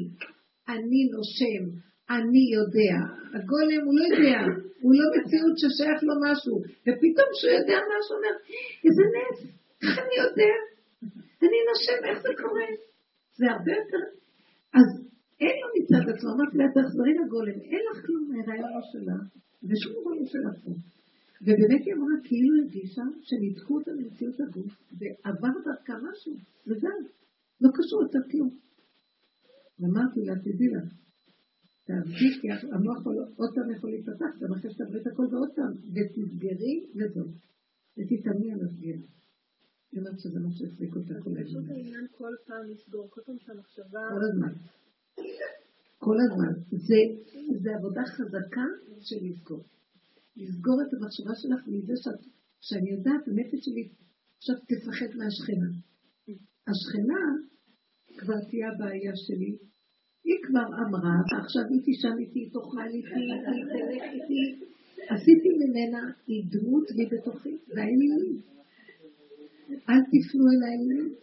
אני 0.68 1.00
נושם, 1.14 1.62
אני 2.10 2.44
יודע. 2.56 2.94
הגולם 3.34 3.80
הוא 3.86 3.94
לא 3.98 4.02
יודע, 4.08 4.38
הוא 4.80 4.92
לא 4.98 5.06
מציאות 5.14 5.54
ששייך 5.60 5.98
לו 6.08 6.14
משהו. 6.26 6.54
ופתאום 6.84 7.28
כשהוא 7.32 7.52
יודע 7.58 7.78
משהו, 7.92 8.12
הוא 8.14 8.18
אומר, 8.18 8.34
איזה 8.84 9.02
נס, 9.14 9.38
איך 9.82 9.98
אני 10.02 10.16
יודע? 10.24 10.54
אני 11.42 11.58
נושם, 11.68 11.98
איך 12.08 12.18
זה 12.22 12.28
קורה? 12.42 12.68
זה 13.38 13.46
הרבה 13.54 13.72
יותר... 13.78 14.02
אז 14.78 14.88
אין 15.40 15.54
לו 15.60 15.68
מצד 15.76 16.04
עצמו, 16.12 16.28
אמרתי 16.34 16.56
לה, 16.58 16.64
תחזרי 16.74 17.12
לגולם, 17.20 17.58
אין 17.72 17.82
לך 17.90 18.06
כלום 18.06 18.24
מהרעיון 18.30 18.70
לא 18.74 18.80
שלה, 18.92 19.18
ושום 19.68 19.94
לא 19.94 20.26
שלך 20.32 20.64
פה. 20.64 20.70
ובאמת 21.44 21.82
היא 21.86 21.94
אמרה, 21.94 22.14
כאילו 22.26 22.50
הרגישה 22.58 23.04
שניתקו 23.28 23.74
אותה 23.78 23.90
ממציאות 23.98 24.38
הגוף, 24.40 24.72
ועבר 24.98 25.54
דרכה 25.64 25.94
משהו, 26.06 26.34
וזהו, 26.66 27.00
לא 27.60 27.68
קשור 27.76 28.02
יותר 28.02 28.22
כלום. 28.30 28.50
ואמרתי 29.78 30.20
לה, 30.26 30.34
תדעי 30.44 30.68
לך, 30.76 30.88
תעבדי, 31.86 32.30
כי 32.40 32.48
המוח 32.74 33.00
עוד 33.40 33.50
פעם 33.54 33.70
יכול 33.74 33.90
להיפתח, 33.90 34.32
גם 34.40 34.52
אחרי 34.52 34.70
שתעברי 34.72 35.00
את 35.00 35.06
הכל 35.06 35.26
ועוד 35.30 35.50
פעם, 35.56 35.72
ותסגרי 35.94 36.76
וזהו, 36.96 37.28
ותתאמני 37.96 38.52
על 38.52 38.60
הסגירה. 38.66 39.04
היא 39.90 40.00
אומרת 40.00 40.18
שזה 40.22 40.40
מה 40.40 40.50
שהחזיק 40.56 40.96
אותה 40.96 41.14
כל 41.24 41.30
הזמן. 41.30 41.44
פשוט 41.44 41.70
העניין 41.70 42.06
כל 42.18 42.34
פעם 42.46 42.64
לסגור, 42.70 43.06
כל 43.10 43.20
פעם 43.26 43.38
שהמחשבה... 43.38 44.02
כל 44.14 44.24
הזמן. 44.28 44.52
כל 45.98 46.16
הזמן. 46.24 46.52
זה 47.62 47.70
עבודה 47.78 48.02
חזקה 48.06 48.66
של 49.00 49.16
לסגור. 49.26 49.64
לסגור 50.38 50.78
את 50.82 50.90
המחשבה 50.94 51.34
שלך 51.42 51.62
מזה 51.72 51.94
שאת, 52.02 52.20
שאני 52.60 52.90
יודעת, 52.90 53.22
הנפש 53.28 53.60
שלי 53.64 53.84
עכשיו 54.38 54.56
תפחד 54.70 55.10
מהשכנה. 55.18 55.70
השכנה 56.70 57.22
כבר 58.18 58.38
תהיה 58.48 58.68
הבעיה 58.72 59.12
שלי. 59.26 59.52
היא 60.24 60.38
כבר 60.46 60.66
אמרה, 60.82 61.14
עכשיו 61.42 61.62
היא 61.70 61.82
תשאל 61.86 62.18
איתי, 62.18 62.50
תאכל 62.50 62.88
איתי, 62.94 63.22
היא 63.54 63.64
תלך 63.72 64.04
איתי. 64.14 64.42
עשיתי 65.14 65.48
ממנה, 65.60 66.12
היא 66.26 66.44
דמות 66.52 66.86
והיא 66.90 67.08
בתוכי, 67.12 67.56
והאלילים. 67.68 68.40
אל 69.88 70.02
תפנו 70.12 70.44
אל 70.52 70.62
האלילים. 70.66 71.14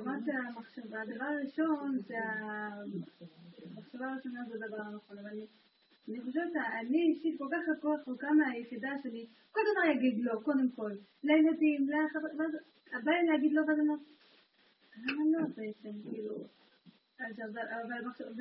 אמרת 0.00 0.22
המחשבה, 0.28 1.02
הדבר 1.02 1.24
הראשון 1.24 1.98
זה 2.06 2.14
המחשבה 3.74 4.06
הראשונה 4.12 4.40
זה 4.48 4.54
הדבר 4.54 4.82
הנכון, 4.82 5.18
אבל 5.18 5.36
אני 6.08 6.20
חושבת, 6.20 6.52
אני 6.80 7.02
אישית 7.02 7.38
כל 7.38 7.48
כך 7.52 7.62
רחוקה 7.84 8.28
מהיחידה 8.32 8.90
שלי, 9.02 9.26
כל 9.52 9.60
דבר 9.70 9.90
יגיד 9.92 10.24
לא, 10.24 10.40
קודם 10.42 10.68
כל. 10.76 10.92
לילדים, 11.24 11.88
לחבר... 11.88 12.28
הבא 12.92 13.10
לי 13.12 13.26
להגיד 13.30 13.52
לא, 13.52 13.60
ואז 13.60 13.78
אני 13.78 13.88
אומרת, 13.88 14.00
למה 15.06 15.22
לא 15.32 15.46
בעצם, 15.56 16.10
כאילו... 16.10 16.34
אבל 17.20 17.98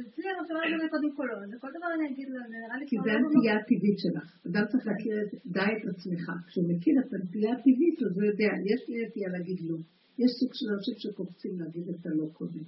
אצלי 0.07 0.29
המחשבה 0.29 0.59
הזאת 0.75 0.89
קודם 0.95 1.11
כל 1.15 1.25
לא, 1.31 1.57
וכל 1.57 1.69
דבר 1.77 1.89
אני 1.95 2.05
אגיד 2.11 2.29
לו, 2.29 2.39
נראה 2.39 2.77
לי 2.79 2.85
כי 2.87 2.97
זה 3.03 3.11
הנטייה 3.11 3.55
הטבעית 3.59 3.99
שלך. 4.03 4.27
אדם 4.47 4.65
צריך 4.71 4.87
להכיר 4.87 5.13
די 5.45 5.71
את 5.77 5.85
עצמך. 5.91 6.25
כשהוא 6.47 6.65
מכיר 6.71 6.95
את 6.99 7.13
הנטייה 7.13 7.51
הטבעית, 7.53 7.97
אז 8.05 8.17
הוא 8.17 8.25
יודע, 8.31 8.51
יש 8.71 8.81
לי 8.89 9.05
נטייה 9.05 9.29
להגיד 9.29 9.57
לא. 9.69 9.77
יש 10.23 10.31
סוג 10.39 10.51
של 10.53 10.67
אנשים 10.75 10.95
שקופצים 10.97 11.59
להגיד 11.59 11.89
את 11.89 12.05
הלא 12.05 12.27
קודם. 12.33 12.65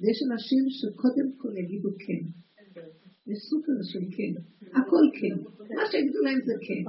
ויש 0.00 0.18
אנשים 0.30 0.64
שקודם 0.78 1.28
כל 1.40 1.52
יגידו 1.60 1.90
כן. 2.04 2.24
סוג 3.34 3.62
כזה 3.66 3.84
של 3.92 4.04
כן. 4.16 4.32
הכל 4.78 5.04
כן. 5.20 5.36
מה 5.74 5.82
שיגידו 5.90 6.20
להם 6.24 6.40
זה 6.46 6.52
כן. 6.66 6.84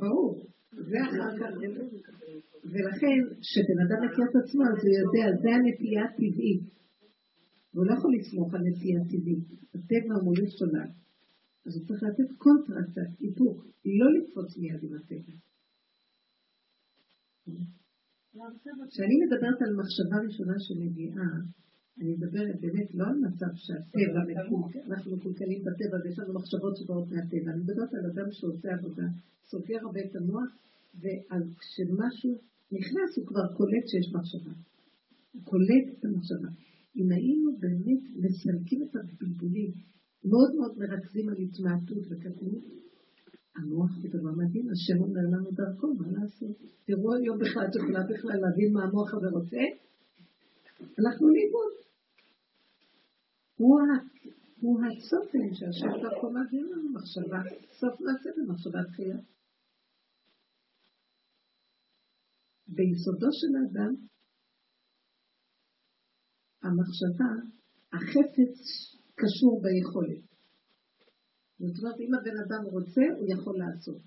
ברור. 0.00 0.46
זה. 0.72 0.98
ולכן, 2.64 3.18
כשבן 3.40 3.78
אדם 3.84 3.98
מכיר 4.04 4.24
את 4.30 4.36
עצמו, 4.44 4.62
אז 4.72 4.78
הוא 4.84 4.94
יודע, 5.02 5.26
זה 5.42 5.48
הנטייה 5.56 6.04
הטבעית. 6.04 6.62
והוא 7.74 7.86
לא 7.86 7.92
יכול 7.92 8.10
לסמוך 8.14 8.54
על 8.54 8.60
נטייה 8.68 9.00
טבעית. 9.10 9.44
הטבע 9.74 10.12
הוא 10.14 10.24
מוליך 10.24 10.50
שולל. 10.58 10.90
אז 11.66 11.72
הוא 11.76 11.86
צריך 11.86 12.02
לתת 12.02 12.30
קונטרה, 12.38 12.82
קצת 12.90 13.20
היפוך, 13.20 13.56
לא 14.00 14.08
לקפוץ 14.14 14.56
מיד 14.56 14.82
עם 14.82 14.94
הטבע. 14.94 15.34
כשאני 18.90 19.16
מדברת 19.22 19.58
על 19.64 19.72
מחשבה 19.80 20.16
ראשונה 20.26 20.56
שמגיעה, 20.58 21.28
אני 22.00 22.10
מדברת 22.14 22.60
באמת 22.60 22.94
לא 22.94 23.04
על 23.06 23.18
מצב 23.26 23.52
שהטבע 23.54 24.20
מקולקל, 24.28 24.92
אנחנו 24.92 25.16
מקולקלים 25.16 25.60
בטבע 25.64 25.96
ויש 26.04 26.18
לנו 26.18 26.34
מחשבות 26.34 26.76
שבאות 26.76 27.08
מהטבע, 27.10 27.50
אני 27.52 27.60
מדברת 27.60 27.94
על 27.94 28.04
אדם 28.10 28.30
שעושה 28.30 28.68
עבודה, 28.74 29.06
סוגר 29.50 29.78
הרבה 29.82 30.00
את 30.00 30.16
המוח, 30.16 30.50
ואז 31.00 31.42
כשמשהו 31.60 32.32
נכנס 32.72 33.10
הוא 33.16 33.26
כבר 33.26 33.46
קולט 33.56 33.86
שיש 33.90 34.12
מחשבה. 34.14 34.54
הוא 35.32 35.42
קולט 35.44 35.86
את 35.98 36.04
המחשבה. 36.04 36.48
אם 36.96 37.12
היינו 37.12 37.56
באמת 37.58 38.02
מסלקים 38.22 38.82
את 38.82 38.96
הבלבולים, 38.96 39.70
מאוד 40.24 40.54
מאוד 40.54 40.78
מרכזים 40.78 41.28
על 41.28 41.36
התמעטות 41.36 42.04
וקטנות, 42.10 42.64
המוח 43.56 43.90
זה 44.02 44.08
דבר 44.08 44.32
מדהים, 44.36 44.66
השם 44.70 45.02
אומר 45.02 45.26
לנו 45.32 45.50
דרכו, 45.50 45.94
מה 45.94 46.06
לעשות? 46.12 46.56
תראו 46.86 47.14
היום 47.14 47.38
בכלל, 47.38 47.66
את 47.70 47.76
יכולה 47.76 48.02
בכלל 48.12 48.38
להבין 48.40 48.72
מה 48.72 48.84
המוח 48.84 49.14
הזה 49.14 49.28
רוצה? 49.28 49.62
הלכנו 50.98 51.28
לאיבוד. 51.28 51.85
הוא, 53.56 54.80
הצופן 54.86 55.54
שהשם 55.54 55.92
דרכו 56.02 56.30
מעביר 56.30 56.66
לנו 56.72 56.88
מחשבה, 56.92 57.40
סוף 57.80 58.00
מעשה 58.00 58.30
במחשבה 58.36 58.80
תחילה. 58.92 59.18
ביסודו 62.68 63.30
של 63.38 63.52
האדם, 63.58 63.92
המחשבה, 66.62 67.32
החפץ 67.92 68.56
קשור 69.20 69.62
ביכולת. 69.62 70.24
זאת 71.58 71.78
אומרת, 71.78 71.98
אם 72.00 72.10
הבן 72.14 72.36
אדם 72.44 72.62
רוצה, 72.74 73.04
הוא 73.18 73.26
יכול 73.34 73.58
לעשות. 73.58 74.02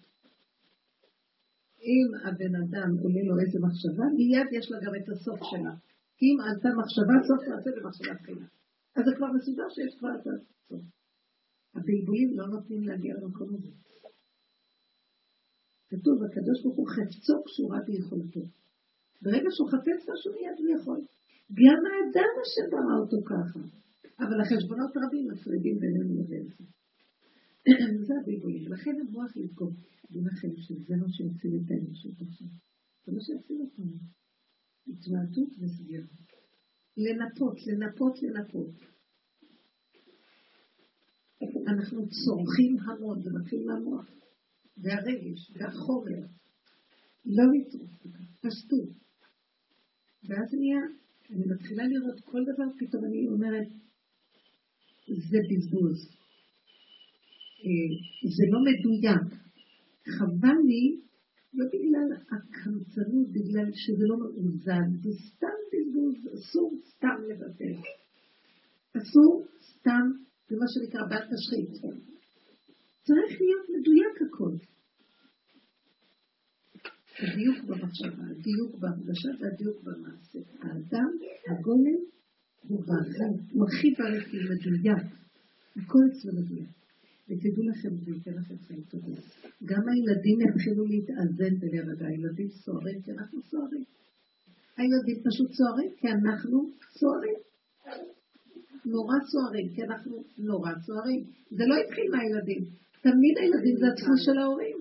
אם 1.90 2.08
הבן 2.28 2.54
אדם 2.64 2.90
עולה 3.02 3.24
לו 3.30 3.36
איזה 3.42 3.58
מחשבה, 3.66 4.06
מיד 4.18 4.48
יש 4.58 4.72
לה 4.72 4.78
גם 4.86 4.94
את 5.00 5.08
הסוף 5.12 5.40
שלה. 5.50 5.74
אם 6.24 6.36
עלתה 6.46 6.70
מחשבה, 6.80 7.16
סוף 7.28 7.42
מעשה 7.50 7.70
במחשבה 7.76 8.16
תחילה. 8.24 8.59
אז 8.96 9.04
זה 9.06 9.12
כבר 9.18 9.30
מסודר 9.38 9.70
שיש 9.76 9.94
כבר 10.00 10.14
את 10.18 10.26
הסוף. 10.28 10.84
הבלבולים 11.76 12.30
לא 12.40 12.46
נותנים 12.54 12.82
להגיע 12.88 13.14
למקום 13.18 13.50
הזה. 13.56 13.72
כתוב, 15.92 16.18
הקדוש 16.24 16.58
ברוך 16.64 16.78
הוא 16.78 16.90
חפצו 16.96 17.36
קשורה 17.46 17.80
ביכולתו. 17.88 18.44
ברגע 19.24 19.50
שהוא 19.56 19.70
חפץ 19.74 20.00
משהו 20.12 20.32
מיד 20.36 20.58
הוא 20.60 20.70
יכול. 20.76 21.00
גם 21.60 21.80
האדם 21.90 22.34
אשר 22.44 22.66
ברא 22.72 22.96
אותו 23.02 23.20
ככה. 23.32 23.62
אבל 24.24 24.38
החשבונות 24.42 24.92
רבים 25.02 25.26
מפרידים 25.32 25.76
בינינו 25.82 26.12
לבין 26.20 26.46
זה. 26.56 26.64
זה 28.08 28.14
הבלבולים. 28.20 28.66
לכן 28.74 28.96
המוח 29.02 29.32
יזכור. 29.38 29.72
דעו 30.12 30.24
לכם 30.30 30.52
שזה 30.66 30.94
מה 31.02 31.10
שיציל 31.16 31.54
את 31.60 31.72
האנושות 31.72 32.18
עכשיו. 32.28 32.48
זה 33.04 33.12
מה 33.16 33.22
שיציל 33.26 33.60
אותנו. 33.62 33.98
התמעטות 34.92 35.52
וסגירה. 35.60 36.08
לנפות, 36.98 37.58
לנפות, 37.68 38.14
לנפות. 38.22 38.72
אנחנו 41.68 42.02
צורכים 42.10 42.78
המון, 42.80 43.22
זה 43.22 43.30
מתחיל 43.40 43.66
מהמוח. 43.66 44.06
והרגש, 44.78 45.52
והחומר. 45.56 46.22
לא 47.26 47.44
לצרוך, 47.54 47.92
פשטות. 48.42 48.90
ואז 50.24 50.54
נהיה, 50.54 50.82
אני 51.30 51.46
מתחילה 51.54 51.84
לראות 51.88 52.20
כל 52.20 52.42
דבר, 52.44 52.66
פתאום 52.80 53.06
אני 53.06 53.28
אומרת, 53.28 53.68
זה 55.08 55.38
בזבוז. 55.50 56.00
אה, 57.64 57.92
זה 58.38 58.44
לא 58.52 58.60
מדויק. 58.68 59.42
חבל 60.18 60.60
לי, 60.68 61.02
לא 61.54 61.66
בגלל 61.74 62.10
הקמצנות, 62.32 63.28
בגלל 63.36 63.70
שזה 63.74 64.04
לא 64.10 64.18
מאוזן, 64.18 64.88
זה 65.04 65.10
סתם 65.28 65.58
בזבוז, 65.72 66.18
אסור 66.36 66.72
סתם 66.90 67.18
לבטל. 67.30 67.76
אסור 68.98 69.48
סתם, 69.70 70.06
זה 70.50 70.56
מה 70.62 70.68
שנקרא 70.74 71.02
בת 71.12 71.26
תשחית. 71.32 71.72
צריך 73.08 73.32
להיות 73.42 73.66
מדויק 73.76 74.16
הכל. 74.26 74.54
הדיוק 77.20 77.58
במחשבה, 77.68 78.24
הדיוק 78.32 78.76
בהרגשה 78.80 79.30
והדיוק 79.40 79.84
במעשה. 79.84 80.40
האדם, 80.62 81.12
הגולם, 81.48 82.02
הוא 82.68 82.84
מרחיב 83.54 83.94
בארץ 83.98 84.28
מדויק. 84.28 85.04
הכל 85.76 86.00
אצלו 86.12 86.32
מדויק. 86.42 86.79
ותדעו 87.30 87.64
לכם, 87.70 87.90
זה 87.96 88.12
ייתן 88.12 88.34
לכם 88.34 88.56
חיים 88.68 88.82
טובים. 88.82 89.16
גם 89.66 89.84
הילדים 89.90 90.38
יתחילו 90.42 90.86
להתאזן 90.86 91.54
בלבד, 91.60 92.04
הילדים 92.04 92.50
סוערים 92.50 93.02
כי 93.02 93.12
אנחנו 93.12 93.42
סוערים. 93.42 93.84
הילדים 94.78 95.18
פשוט 95.28 95.52
סוערים 95.52 95.92
כי 96.00 96.08
אנחנו 96.08 96.70
סוערים. 97.00 97.40
נורא 98.86 99.16
סוערים, 99.32 99.68
כי 99.76 99.84
אנחנו 99.84 100.24
נורא 100.38 100.72
סוערים. 100.86 101.24
זה 101.52 101.64
לא 101.70 101.76
התחיל 101.84 102.08
מהילדים. 102.12 102.62
תמיד 103.02 103.38
הילדים 103.38 103.78
זה 103.78 103.86
הדפוס 103.88 104.26
של 104.26 104.38
ההורים. 104.38 104.78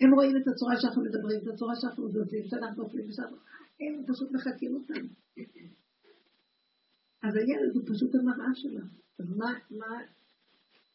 הם 0.00 0.14
רואים 0.14 0.36
את 0.36 0.48
הצורה 0.48 0.80
שאנחנו 0.80 1.02
מדברים, 1.02 1.40
את 1.42 1.48
הצורה 1.54 1.74
שאנחנו 1.80 2.08
זזים, 2.08 2.44
שאנחנו 2.44 2.82
אוכלים 2.82 3.04
ושאנחנו... 3.08 3.36
הם 3.80 4.04
פשוט 4.06 4.32
מחקים 4.32 4.74
אותנו. 4.74 5.08
אז 7.22 7.32
הילד 7.36 7.74
הוא 7.74 7.82
פשוט 7.86 8.14
המראה 8.14 8.54
שלה. 8.54 8.84
אז 9.18 9.26
מה, 9.36 9.52
מה, 9.70 9.86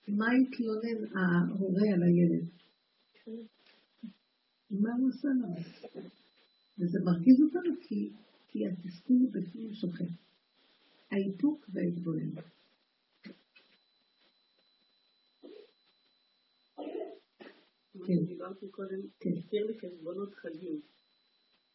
מה 0.07 0.26
התלונן 0.32 1.18
ההורה 1.18 1.94
על 1.94 2.03
הילד? 2.03 2.45
מה 4.72 4.90
הוא 4.99 5.10
עושה 5.10 5.27
לנו? 5.27 5.56
וזה 6.80 6.99
מרגיז 7.06 7.41
אותנו 7.41 7.76
כי, 7.82 8.10
כי 8.48 8.68
התסכול 8.68 9.27
בפנים 9.32 9.73
שוכן. 9.73 10.06
האיפוק 11.11 11.65
וההתבוננות. 11.73 12.45
כן. 18.07 18.26
דיברתי 18.26 18.68
קודם, 18.68 19.02
כן. 19.19 19.30
הזכיר 19.38 19.65
לי 19.65 19.80
חשבונות 19.80 20.34
חגים. 20.34 20.82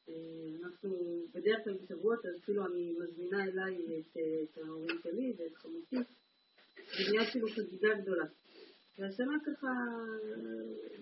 אה, 0.08 0.14
אנחנו 0.62 0.90
בדרך 1.34 1.64
כלל 1.64 1.74
בשבועות, 1.74 2.26
אז 2.26 2.40
כאילו 2.44 2.66
אני 2.66 2.92
מזמינה 2.92 3.44
אליי 3.44 3.98
את, 3.98 4.16
את 4.16 4.58
ההורים 4.58 4.98
שלי 5.02 5.32
ואת 5.38 5.56
חמותי, 5.56 5.96
ונהיה 6.98 7.30
כאילו 7.30 7.48
חגיגה 7.48 7.88
גדולה. 8.02 8.26
והשנה 8.98 9.36
ככה, 9.46 9.72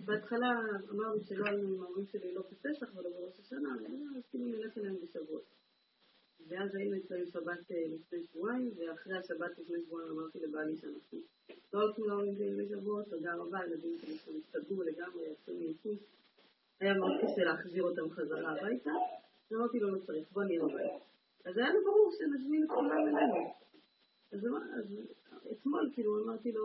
בהתחלה 0.04 0.52
אמרנו 0.90 1.24
שלא 1.24 1.44
היינו 1.46 1.68
עם 1.68 1.82
ההורים 1.82 2.06
שלי 2.06 2.34
לא 2.34 2.42
בפסח 2.50 2.96
ולא 2.96 3.10
בראש 3.10 3.40
השנה, 3.40 3.68
אז 4.16 4.22
כאילו 4.30 4.46
נלך 4.46 4.78
אליהם 4.78 4.96
בשבועות. 5.02 5.44
ואז 6.48 6.74
היינו 6.74 6.96
אצלנו 6.96 7.26
שבת 7.26 7.70
אה, 7.70 7.76
לפני 7.94 8.22
שבועיים, 8.22 8.70
ואחרי 8.76 9.16
השבת 9.18 9.58
לפני 9.58 9.76
שבועיים 9.86 10.10
אמרתי 10.10 10.38
לבעלי 10.38 10.76
שאנחנו 10.76 11.18
לא 11.72 11.82
הולכים 11.82 12.04
להורים 12.08 12.34
שלי 12.34 12.64
בשבועות, 12.64 13.04
תודה 13.10 13.34
רבה, 13.34 13.58
הילדים 13.58 13.98
שלי 13.98 14.38
הסתדרו 14.38 14.82
לגמרי, 14.82 15.22
יצאו 15.32 15.54
מייחוס. 15.54 15.98
היה 16.80 16.94
מאוד 16.94 17.12
קשה 17.22 17.44
להחזיר 17.44 17.82
אותם 17.82 18.10
חזרה 18.10 18.50
הביתה, 18.50 18.90
ואמרתי 19.50 19.78
לו, 19.78 19.94
לא 19.94 19.98
צריך, 20.06 20.32
בוא 20.32 20.44
נהיה 20.44 20.60
בבית. 20.60 21.02
אז 21.44 21.56
היה 21.56 21.72
לו 21.72 21.80
ברור 21.84 22.10
שנזמין 22.18 22.64
את 22.64 22.68
כולם 22.68 22.90
אלינו. 22.90 23.58
אז 24.32 24.40
אתמול 25.52 25.90
כאילו 25.92 26.24
אמרתי 26.24 26.52
לו 26.52 26.64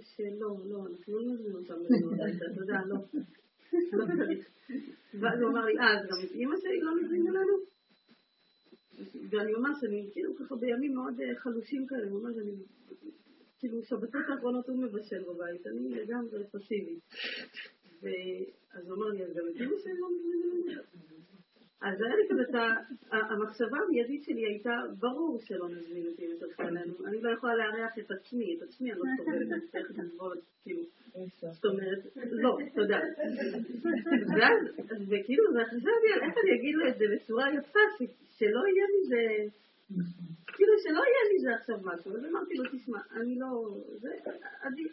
שלא, 0.00 0.56
לא, 0.68 0.86
אנחנו 0.86 1.18
לא 1.18 1.32
נזמין 1.32 1.54
אותם 1.54 1.74
אלינו 1.74 2.12
הביתה, 2.12 2.44
אתה 2.52 2.60
יודע, 2.60 2.78
לא, 2.86 2.96
לא. 3.92 4.04
ואז 5.20 5.40
הוא 5.40 5.50
אמר 5.50 5.64
לי, 5.64 5.78
אה, 5.78 6.00
אז 6.00 6.06
גם 6.06 6.26
את 6.26 6.32
אימא 6.32 6.56
שלי 6.60 6.80
לא 6.80 6.96
מזמין 7.02 7.26
אלינו? 7.26 7.54
ואני 9.30 9.52
ממש, 9.52 9.84
אני 9.88 10.08
כאילו 10.12 10.36
ככה 10.36 10.56
בימים 10.56 10.94
מאוד 10.94 11.20
אה, 11.20 11.36
חלושים 11.36 11.86
כאלה, 11.86 12.10
ממש 12.10 12.36
אני, 12.42 12.52
כאילו 13.58 13.82
שבתות 13.82 14.22
האחרונות 14.28 14.68
הוא 14.68 14.82
מבשל 14.82 15.22
בבית, 15.22 15.66
אני 15.66 15.88
לגמרי 15.88 16.44
פסיבית. 16.52 17.00
ואז 18.02 18.86
הוא 18.86 18.94
אמר 18.96 19.08
לי, 19.08 19.24
אז 19.24 19.30
גם 19.34 19.44
את 19.48 19.56
אמא 19.60 19.78
שלי 19.82 19.98
לא 19.98 20.08
מזמינים 20.16 20.78
אז 21.82 22.00
היה 22.00 22.16
לי 22.16 22.22
כזה 22.30 22.58
המחשבה 23.10 23.78
המיידית 23.86 24.22
שלי 24.24 24.46
הייתה, 24.46 24.70
ברור 24.98 25.40
שלא 25.40 25.68
נזמין 25.68 26.06
אותי 26.06 26.24
יותר 26.24 26.46
אלינו, 26.60 26.94
אני 27.06 27.22
לא 27.22 27.30
יכולה 27.30 27.54
לארח 27.56 27.98
את 27.98 28.10
עצמי, 28.10 28.56
את 28.56 28.62
עצמי 28.62 28.92
אני 28.92 28.98
לא 28.98 29.04
סובלת, 29.16 29.62
צריכה 29.72 30.02
לסבול, 30.02 30.36
כאילו, 30.62 30.82
זאת 31.52 31.64
אומרת, 31.64 31.98
לא, 32.16 32.58
תודה. 32.74 33.00
ואז, 34.36 34.58
וכאילו, 35.08 35.44
וחשבתי 35.54 36.08
על 36.14 36.22
איך 36.22 36.34
אני 36.42 36.60
אגיד 36.60 36.74
לו 36.74 36.88
את 36.88 36.98
זה 36.98 37.04
בצורה 37.14 37.54
יפה, 37.54 38.04
שלא 38.30 38.62
יהיה 38.68 38.86
מזה, 38.94 39.22
כאילו 40.46 40.72
שלא 40.78 41.02
יהיה 41.08 41.24
מזה 41.34 41.54
עכשיו 41.54 41.76
משהו, 41.82 42.16
אז 42.16 42.24
אמרתי 42.24 42.54
לו, 42.54 42.64
תשמע, 42.72 42.98
אני 43.16 43.38
לא, 43.38 43.78
זה, 44.00 44.08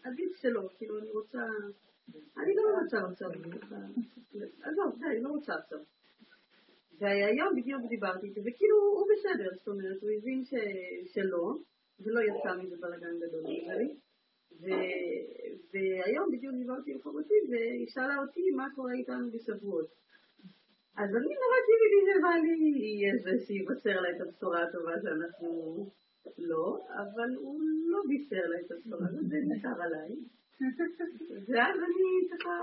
עדיף 0.04 0.36
שלא, 0.36 0.70
כאילו, 0.78 1.00
אני 1.00 1.10
רוצה, 1.12 1.42
אני 2.38 2.56
לא 2.56 2.64
במצב 2.68 2.98
עכשיו, 3.12 3.30
עזוב, 4.64 5.00
די, 5.00 5.22
לא 5.22 5.30
רוצה 5.30 5.54
עכשיו. 5.56 5.80
והיום 7.02 7.56
בדיוק 7.56 7.82
דיברתי 7.90 8.28
איתו, 8.28 8.42
וכאילו 8.42 8.78
הוא 8.98 9.06
בסדר, 9.12 9.50
זאת 9.58 9.68
אומרת, 9.68 10.02
הוא 10.02 10.12
הבין 10.18 10.44
ש... 10.46 10.54
שלא, 11.14 11.46
ולא 12.00 12.20
יצא 12.30 12.52
מזה 12.60 12.76
בלאגן 12.82 13.16
גדול 13.22 13.44
נראה 13.44 13.76
לי. 13.76 13.90
ו... 14.62 14.66
והיום 15.72 16.32
בדיוק 16.32 16.56
דיברתי 16.56 16.92
עם 16.92 17.02
חמותי, 17.02 17.40
והיא 17.50 17.88
שאלה 17.94 18.18
אותי 18.22 18.42
מה 18.56 18.68
קורה 18.76 18.94
איתנו 18.94 19.32
בשבועות. 19.34 19.90
אז 20.98 21.10
אני 21.20 21.32
נורא 21.42 21.58
קיוויתי 21.68 22.00
שבעלי 22.08 22.58
יהיה 22.86 23.14
זה 23.24 23.46
שיבשר 23.46 24.02
לה 24.02 24.10
את 24.16 24.22
הבשורה 24.22 24.64
הטובה 24.64 24.96
שאנחנו 25.04 25.50
לא, 26.38 26.78
אבל 27.02 27.36
הוא 27.36 27.62
לא 27.86 28.00
בישר 28.08 28.46
לה 28.52 28.60
את 28.66 28.72
הבשורה 28.72 29.08
הזאת, 29.10 29.26
זה 29.30 29.38
נשאר 29.48 29.82
עליי. 29.82 30.12
ואז 31.48 31.76
אני 31.88 32.10
ככה 32.32 32.54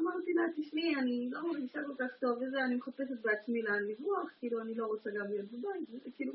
אמרתי 0.00 0.32
לה, 0.32 0.42
תשמעי, 0.56 0.96
אני 0.96 1.28
לא 1.30 1.40
מרגישה 1.48 1.80
כל 1.86 1.94
כך 1.98 2.18
טוב 2.20 2.38
וזה, 2.38 2.64
אני 2.64 2.74
מחפשת 2.74 3.20
בעצמי 3.22 3.62
לאן 3.62 3.82
לברוח, 3.88 4.30
כאילו 4.38 4.60
אני 4.60 4.74
לא 4.74 4.86
רוצה 4.86 5.10
גם 5.10 5.26
להיות 5.30 5.48
בבית, 5.52 6.14
כאילו 6.16 6.32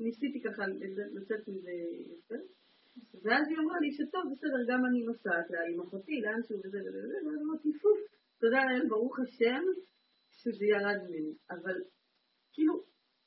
ניסיתי 0.00 0.42
ככה 0.42 0.62
לצאת 1.14 1.48
מזה 1.48 1.70
יותר. 2.10 2.42
ואז 3.22 3.48
היא 3.48 3.58
אמרה 3.58 3.80
לי 3.80 3.92
שטוב, 3.92 4.22
בסדר, 4.32 4.60
גם 4.68 4.86
אני 4.86 5.02
נוסעת 5.02 5.50
לה 5.50 5.60
עם 5.72 5.80
אחותי, 5.80 6.20
לאנשהו 6.20 6.58
וזה 6.58 6.78
וזה 6.84 6.98
וזה, 7.04 7.18
ואז 7.26 7.42
אמרתי, 7.42 7.72
פוף, 7.82 7.98
תודה 8.40 8.64
לאל, 8.64 8.88
ברוך 8.88 9.18
השם, 9.20 9.62
שזה 10.30 10.64
ירד 10.66 10.98
ממני. 11.08 11.34
אבל 11.50 11.76
כאילו, 12.52 12.74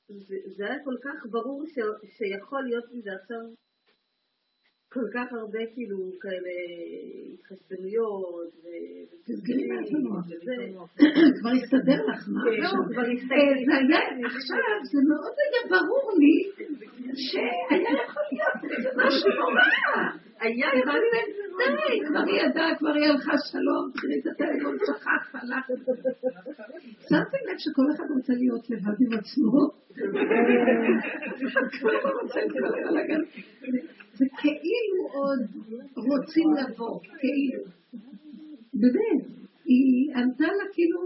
זה, 0.09 0.35
זה 0.55 0.65
היה 0.65 0.83
כל 0.83 0.97
כך 1.03 1.25
ברור 1.31 1.65
ש, 1.65 1.75
שיכול 2.17 2.63
להיות 2.63 2.85
מזה 2.93 3.09
עכשיו 3.21 3.41
כל 4.95 5.07
כך 5.13 5.27
הרבה 5.39 5.59
כאילו 5.73 5.97
כאלה 6.21 6.53
התחשבנויות 7.33 8.51
תסגרי 9.25 9.65
מהתנועות. 9.69 10.25
כבר 11.39 11.53
הסתדר 11.59 11.99
לך, 12.09 12.21
מה? 12.33 12.41
כן, 12.59 12.93
כבר 12.93 13.07
הסתדר. 13.15 14.05
עכשיו, 14.35 14.57
זה 14.91 14.99
מאוד 15.09 15.35
היה 15.43 15.61
ברור 15.73 16.05
לי 16.21 16.35
שהיה 17.27 17.91
יכול 18.03 18.23
להיות 18.31 18.59
משהו 18.99 19.29
נורא. 19.39 19.67
היה 20.39 20.67
יכול 20.79 20.99
להיות, 21.03 21.44
די, 21.57 22.07
כבר 22.07 22.19
היא 22.19 22.41
ידעה, 22.41 22.75
כבר 22.79 22.93
היא 22.93 23.05
הלכה 23.05 23.33
שלום, 23.51 23.91
תראי 24.01 24.19
את 24.19 24.27
הטלפון, 24.27 24.77
שכח, 24.87 25.35
הלך. 25.35 25.65
שמתם 27.09 27.41
לב 27.47 27.57
שכל 27.57 27.87
אחד 27.95 28.03
רוצה 28.17 28.33
להיות 28.33 28.69
לבד 28.69 28.97
עם 28.99 29.13
עצמו? 29.19 29.51
כל 31.81 31.97
אחד 31.99 32.09
רוצה 32.21 32.39
את 32.45 32.51
זה 34.13 34.25
כאילו 34.41 35.07
עוד 35.13 35.39
רוצים 35.95 36.47
לבוא, 36.53 36.99
כאילו. 37.19 37.63
באמת, 38.73 39.25
היא 39.65 40.15
ענתה 40.15 40.43
לה 40.43 40.65
כאילו, 40.73 40.99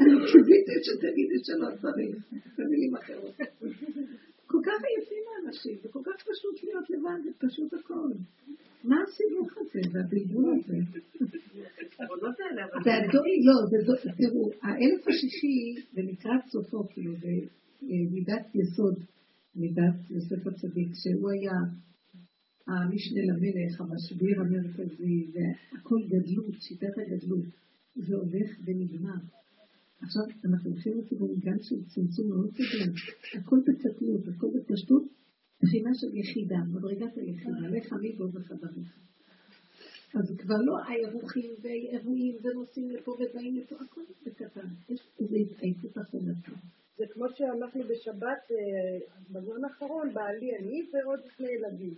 אני 0.00 0.14
קיוויתי 0.32 0.72
שתגידי 0.82 1.38
שלא 1.44 1.68
צריך, 1.80 2.16
במילים 2.58 2.96
אחרות. 2.96 3.36
כל 4.46 4.58
כך 4.66 4.78
עייפים 4.88 5.24
האנשים, 5.32 5.76
וכל 5.84 6.00
כך 6.04 6.22
פשוט 6.22 6.64
להיות 6.64 6.90
לבד, 6.90 7.18
זה 7.24 7.30
פשוט 7.48 7.74
הכל. 7.74 8.10
מה 8.84 8.96
הסיבוך 9.02 9.50
הזה 9.56 9.80
והבלבול 9.92 10.54
הזה? 10.58 10.78
לא, 13.46 13.54
תראו, 14.16 14.50
האלף 14.62 15.08
השישי, 15.08 15.74
ולקראת 15.94 16.44
סופו, 16.48 16.88
כאילו, 16.88 17.12
במידת 17.82 18.46
יסוד, 18.54 18.96
מידת 19.56 20.10
יוסף 20.10 20.46
הצדיק, 20.46 20.88
שהוא 20.94 21.30
היה 21.30 21.58
המשנה 22.66 23.22
למלך, 23.30 23.80
המשביר 23.80 24.40
המרכזי, 24.40 25.26
והכל 25.32 26.00
גדלות, 26.06 26.54
שיטת 26.60 26.94
הגדלות, 26.98 27.46
זה 27.94 28.14
הולך 28.16 28.50
ונגמר. 28.64 29.20
עכשיו 30.02 30.22
אנחנו 30.44 30.70
הולכים 30.70 30.98
לכיוון 30.98 31.34
גל 31.38 31.58
של 31.62 31.76
צמצום 31.86 32.28
מאוד 32.28 32.50
גדול, 32.50 32.94
הכל 33.38 33.60
בקטנות, 33.66 34.20
הכל 34.36 34.46
בפשטות, 34.54 35.02
בחינה 35.62 35.90
של 35.94 36.16
יחידה, 36.16 36.56
מדרגת 36.72 37.16
היחידה, 37.16 37.68
לך 37.68 37.92
עמי 37.92 38.12
בו 38.12 38.24
וחבריך. 38.32 38.98
אז 40.14 40.36
כבר 40.38 40.60
לא 40.68 40.74
האירוחים 40.86 41.50
ואירועים 41.62 42.36
ונוסעים 42.42 42.90
לפה 42.90 43.10
ובאים 43.10 43.56
לפה, 43.56 43.76
הכל 43.84 44.00
בקטן, 44.26 44.68
יש 44.88 45.00
איזו 45.20 45.36
התעייפות 45.36 45.98
אחרונה. 45.98 46.32
זה 46.98 47.04
כמו 47.12 47.24
שאנחנו 47.34 47.80
בשבת, 47.90 48.42
אה, 48.50 48.98
בזמן 49.30 49.64
האחרון, 49.64 50.14
בעלי 50.14 50.56
אני 50.56 50.82
ועוד 50.92 51.20
שני 51.36 51.48
ילדים. 51.48 51.94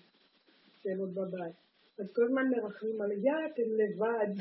שהם 0.82 0.98
עוד 0.98 1.14
בבית. 1.14 1.56
אז 1.98 2.06
כל 2.14 2.22
הזמן 2.24 2.42
מרחמים 2.50 3.00
על 3.00 3.12
יא, 3.12 3.38
אתם 3.52 3.68
לבד. 3.80 4.32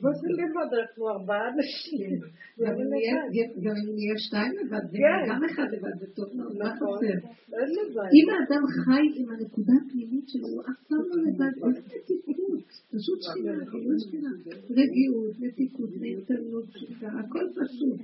לבד, 0.00 0.70
אנחנו 0.80 1.08
ארבעה 1.08 1.44
אנשים. 1.54 2.20
גם 3.64 3.74
אם 3.80 3.94
נהיה 3.96 4.16
שתיים 4.18 4.52
לבד, 4.60 4.84
גם 5.28 5.40
אחד 5.50 5.68
לבד 5.72 5.98
זה 6.00 6.06
טוב 6.14 6.28
מאוד, 6.36 6.56
מה 6.56 6.74
נכון. 6.74 6.98
חסר? 6.98 7.28
אם 8.16 8.26
האדם 8.32 8.64
חי 8.84 9.06
עם 9.18 9.28
הנקודה 9.30 9.72
הפנימית 9.86 10.28
שלו, 10.28 10.48
הוא 10.48 10.62
אף 10.62 10.80
פעם 10.88 11.04
לא 11.10 11.16
לבד, 11.26 11.54
איזה 11.66 11.80
מתיקות, 11.86 12.64
פשוט 12.92 13.18
שכינה, 13.22 13.66
כאילו 13.70 13.90
שכינה, 14.06 14.30
רגיעות, 14.78 15.34
מתיקות, 15.40 15.90
נהנתנות, 16.00 16.68
הכל 17.02 17.46
פשוט. 17.58 18.00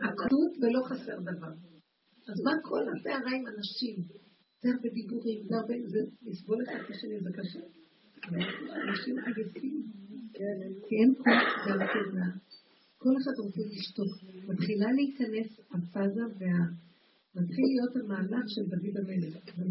אחדות 0.00 0.52
ולא 0.60 0.80
חסר 0.88 1.20
דבר. 1.20 1.52
אז 2.28 2.40
מה 2.44 2.52
כל 2.62 2.84
הסערה 2.92 3.32
עם 3.36 3.44
אנשים? 3.46 3.96
זה 4.62 4.68
הרבה 4.74 4.88
דיבורים, 4.88 5.38
זה 5.48 5.54
הרבה, 5.56 5.74
זה 5.86 5.98
לסבול 6.26 6.58
אחד 6.64 6.78
את 6.84 6.90
השני, 6.90 7.20
זה 7.20 7.30
קשה. 7.38 7.60
אנשים 8.88 9.16
עייפים, 9.18 9.82
כי 10.88 10.94
אין 11.00 11.14
כוח 11.14 11.68
גם 11.68 11.78
תודה. 11.92 12.26
כל 12.98 13.14
אחד 13.22 13.36
רוצה 13.38 13.60
לשתוק. 13.70 14.12
מתחילה 14.48 14.92
להיכנס 14.92 15.60
הפאזה 15.70 16.22
וה... 16.38 16.52
מתחיל 17.34 17.64
להיות 17.64 17.96
המהלך 17.96 18.44
של 18.48 18.62
דוד 18.62 18.96
המלך. 18.96 19.56
זה 19.56 19.64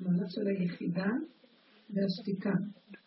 מהלך 0.00 0.30
של 0.30 0.46
היחידה 0.46 1.10
והשתיקה. 1.90 2.54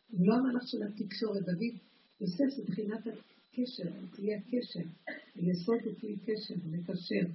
זה 0.10 0.24
לא 0.26 0.34
המהלך 0.36 0.64
של 0.66 0.84
התקשורת. 0.84 1.46
דוד 1.46 1.76
יוסף 2.22 2.56
זה 2.56 2.64
מבחינת 2.64 3.00
הקשר, 3.08 3.90
כלי 4.16 4.36
הקשר. 4.36 4.90
יסוד 5.36 5.80
הוא 5.86 5.94
כלי 6.00 6.16
קשר, 6.18 6.56
מקשר. 6.66 7.26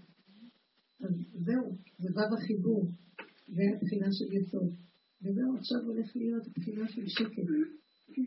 אז 1.00 1.14
זהו, 1.34 1.72
זה 1.98 2.08
וו 2.14 2.34
החיבור. 2.38 2.90
זה 3.48 3.62
הבחינה 3.74 4.06
של 4.12 4.32
יסוד. 4.32 4.72
וזהו, 5.22 5.56
עכשיו 5.58 5.78
הולך 5.80 6.16
להיות 6.16 6.46
הבחינה 6.46 6.88
של 6.88 7.08
שקט. 7.08 7.42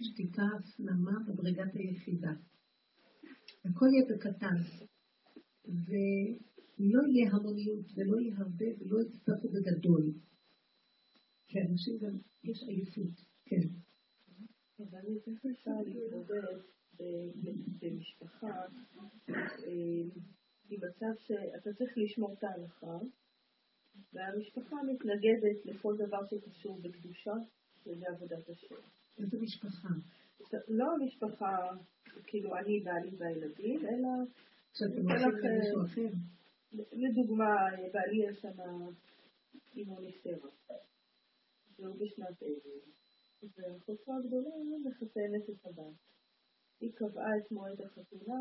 שתיקה, 0.01 0.43
הפנמה 0.59 1.19
בדרגת 1.27 1.73
היחידה. 1.73 2.33
הכל 3.65 3.85
יהיה 3.91 4.05
בקטן. 4.09 4.55
ולא 5.65 7.01
יהיה 7.07 7.31
המוניות, 7.31 7.85
ולא 7.95 8.19
יהיה 8.19 8.35
הרבה, 8.37 8.65
ולא 8.79 9.01
יצטרכו 9.01 9.47
בגדול. 9.49 10.13
כי 11.47 11.61
אנשים 11.61 11.97
גם, 11.97 12.17
יש 12.43 12.63
עייפות, 12.67 13.15
כן. 13.45 13.67
אבל 14.79 14.97
אני 14.97 15.17
איך 15.27 15.45
אפשר 15.45 15.71
להתמודד 15.85 16.57
במשפחה 17.81 18.61
עם 20.69 20.79
מצב 20.79 21.13
שאתה 21.19 21.73
צריך 21.73 21.97
לשמור 21.97 22.33
את 22.33 22.43
ההלכה, 22.43 22.97
והמשפחה 24.13 24.75
מתנגדת 24.83 25.65
לכל 25.65 25.95
דבר 25.97 26.19
שקשור 26.29 26.81
בקדושה 26.81 27.33
ובעבודת 27.85 28.49
השם. 28.49 28.75
איזה 29.17 29.37
משפחה? 29.41 29.87
לא 30.67 30.85
המשפחה, 30.91 31.69
כאילו 32.23 32.57
אני, 32.57 32.79
בעלי 32.79 33.15
והילדים, 33.17 33.79
אלא... 33.85 34.09
שאתם 34.73 35.01
הולכים 35.01 35.39
למישהו 35.43 35.85
אחר? 35.85 36.09
לדוגמה, 36.91 37.55
בעלי 37.93 38.29
יש 38.29 38.37
שם 38.41 38.61
אימון 39.75 40.03
סרע, 40.23 40.49
והוא 41.79 41.95
בשנת 41.95 42.41
אבל, 42.41 42.81
והחופרה 43.57 44.15
הגדולה 44.17 44.49
מחתנת 44.85 45.49
את 45.49 45.65
הבת. 45.65 45.93
היא 46.79 46.91
קבעה 46.95 47.37
את 47.37 47.51
מועד 47.51 47.81
החתונה 47.81 48.39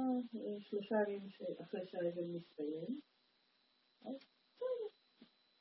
שלושה 0.61 0.95
ימים 1.09 1.29
אחרי 1.61 1.81
שהאבל 1.87 2.27
מסתיים. 2.37 3.01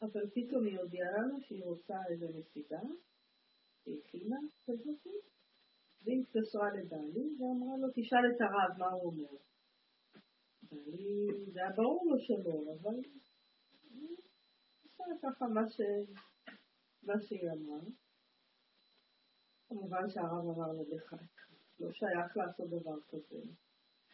אבל 0.02 0.30
פתאום 0.34 0.66
היא 0.66 0.80
הודיעה 0.80 1.12
לנו 1.12 1.42
שהיא 1.42 1.64
רוצה 1.64 1.96
איזה 2.10 2.26
מסיבה, 2.38 2.82
היא 3.86 4.00
הכינה 4.00 4.38
כזאת, 4.66 5.08
והיא 6.04 6.22
התקשרה 6.22 6.70
לבעלי 6.78 7.36
ואמרה 7.40 7.78
לו, 7.82 7.88
תשאל 7.96 8.26
את 8.36 8.42
הרב 8.42 8.78
מה 8.78 8.90
הוא 8.90 9.12
אומר. 9.12 9.38
בעלי, 10.64 11.28
זה 11.54 11.60
היה 11.60 11.72
ברור 11.72 12.06
לו 12.10 12.20
שלא, 12.20 12.74
אבל 12.82 12.96
עשה 14.84 15.04
ככה 15.24 15.46
מה, 15.48 15.70
ש... 15.70 15.82
מה 17.04 17.14
שהיא 17.22 17.50
אמרה. 17.52 17.80
כמובן 19.70 20.10
שהרב 20.10 20.46
אמר 20.56 20.72
לו 20.72 20.86
בחייך, 20.86 21.50
לא 21.80 21.92
שייך 21.92 22.38
לעשות 22.38 22.70
דבר 22.70 23.00
כזה. 23.10 23.42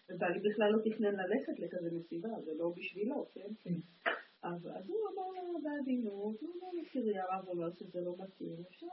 ובעלי 0.09 0.39
בכלל 0.39 0.71
לא 0.71 0.79
תכנן 0.85 1.15
ללכת 1.15 1.59
לכזה 1.59 1.89
מסיבה, 1.97 2.29
זה 2.45 2.51
לא 2.57 2.73
בשבילו, 2.75 3.25
כן? 3.33 3.49
אז, 4.47 4.89
הוא 4.89 4.97
אמר 5.13 5.27
בעדינות, 5.63 6.41
הוא 6.41 6.49
אמר 6.55 6.71
לה, 6.73 6.83
תראי, 6.93 7.19
הרב 7.19 7.47
אומר 7.47 7.69
שזה 7.73 8.01
לא 8.01 8.15
מתאים, 8.19 8.63
אפשר 8.69 8.87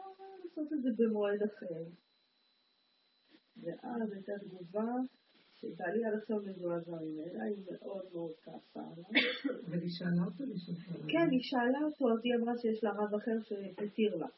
לעשות 0.44 0.72
את 0.72 0.82
זה 0.82 0.90
במועד 0.98 1.42
אחר. 1.42 1.84
ואז 3.62 4.12
הייתה 4.12 4.32
תגובה 4.40 4.92
שבעלי 5.54 6.04
עד 6.04 6.14
עכשיו 6.18 6.38
מזועזע 6.42 6.96
ממנה, 7.00 7.44
היא 7.44 7.64
מאוד 7.70 8.04
מאוד 8.12 8.32
כעסה 8.42 8.80
עליו. 8.80 9.04
אבל 9.66 9.78
היא 9.80 9.90
שאלה 9.90 10.24
אותו 10.26 10.44
לשאול 10.44 10.76
כן, 11.12 11.30
היא 11.30 11.40
שאלה 11.42 11.80
אותו, 11.84 12.12
אז 12.12 12.20
היא 12.24 12.34
אמרה 12.34 12.52
שיש 12.58 12.84
לה 12.84 12.90
רב 12.90 13.14
אחר 13.14 13.38
שהתיר 13.42 14.16
לה. 14.16 14.28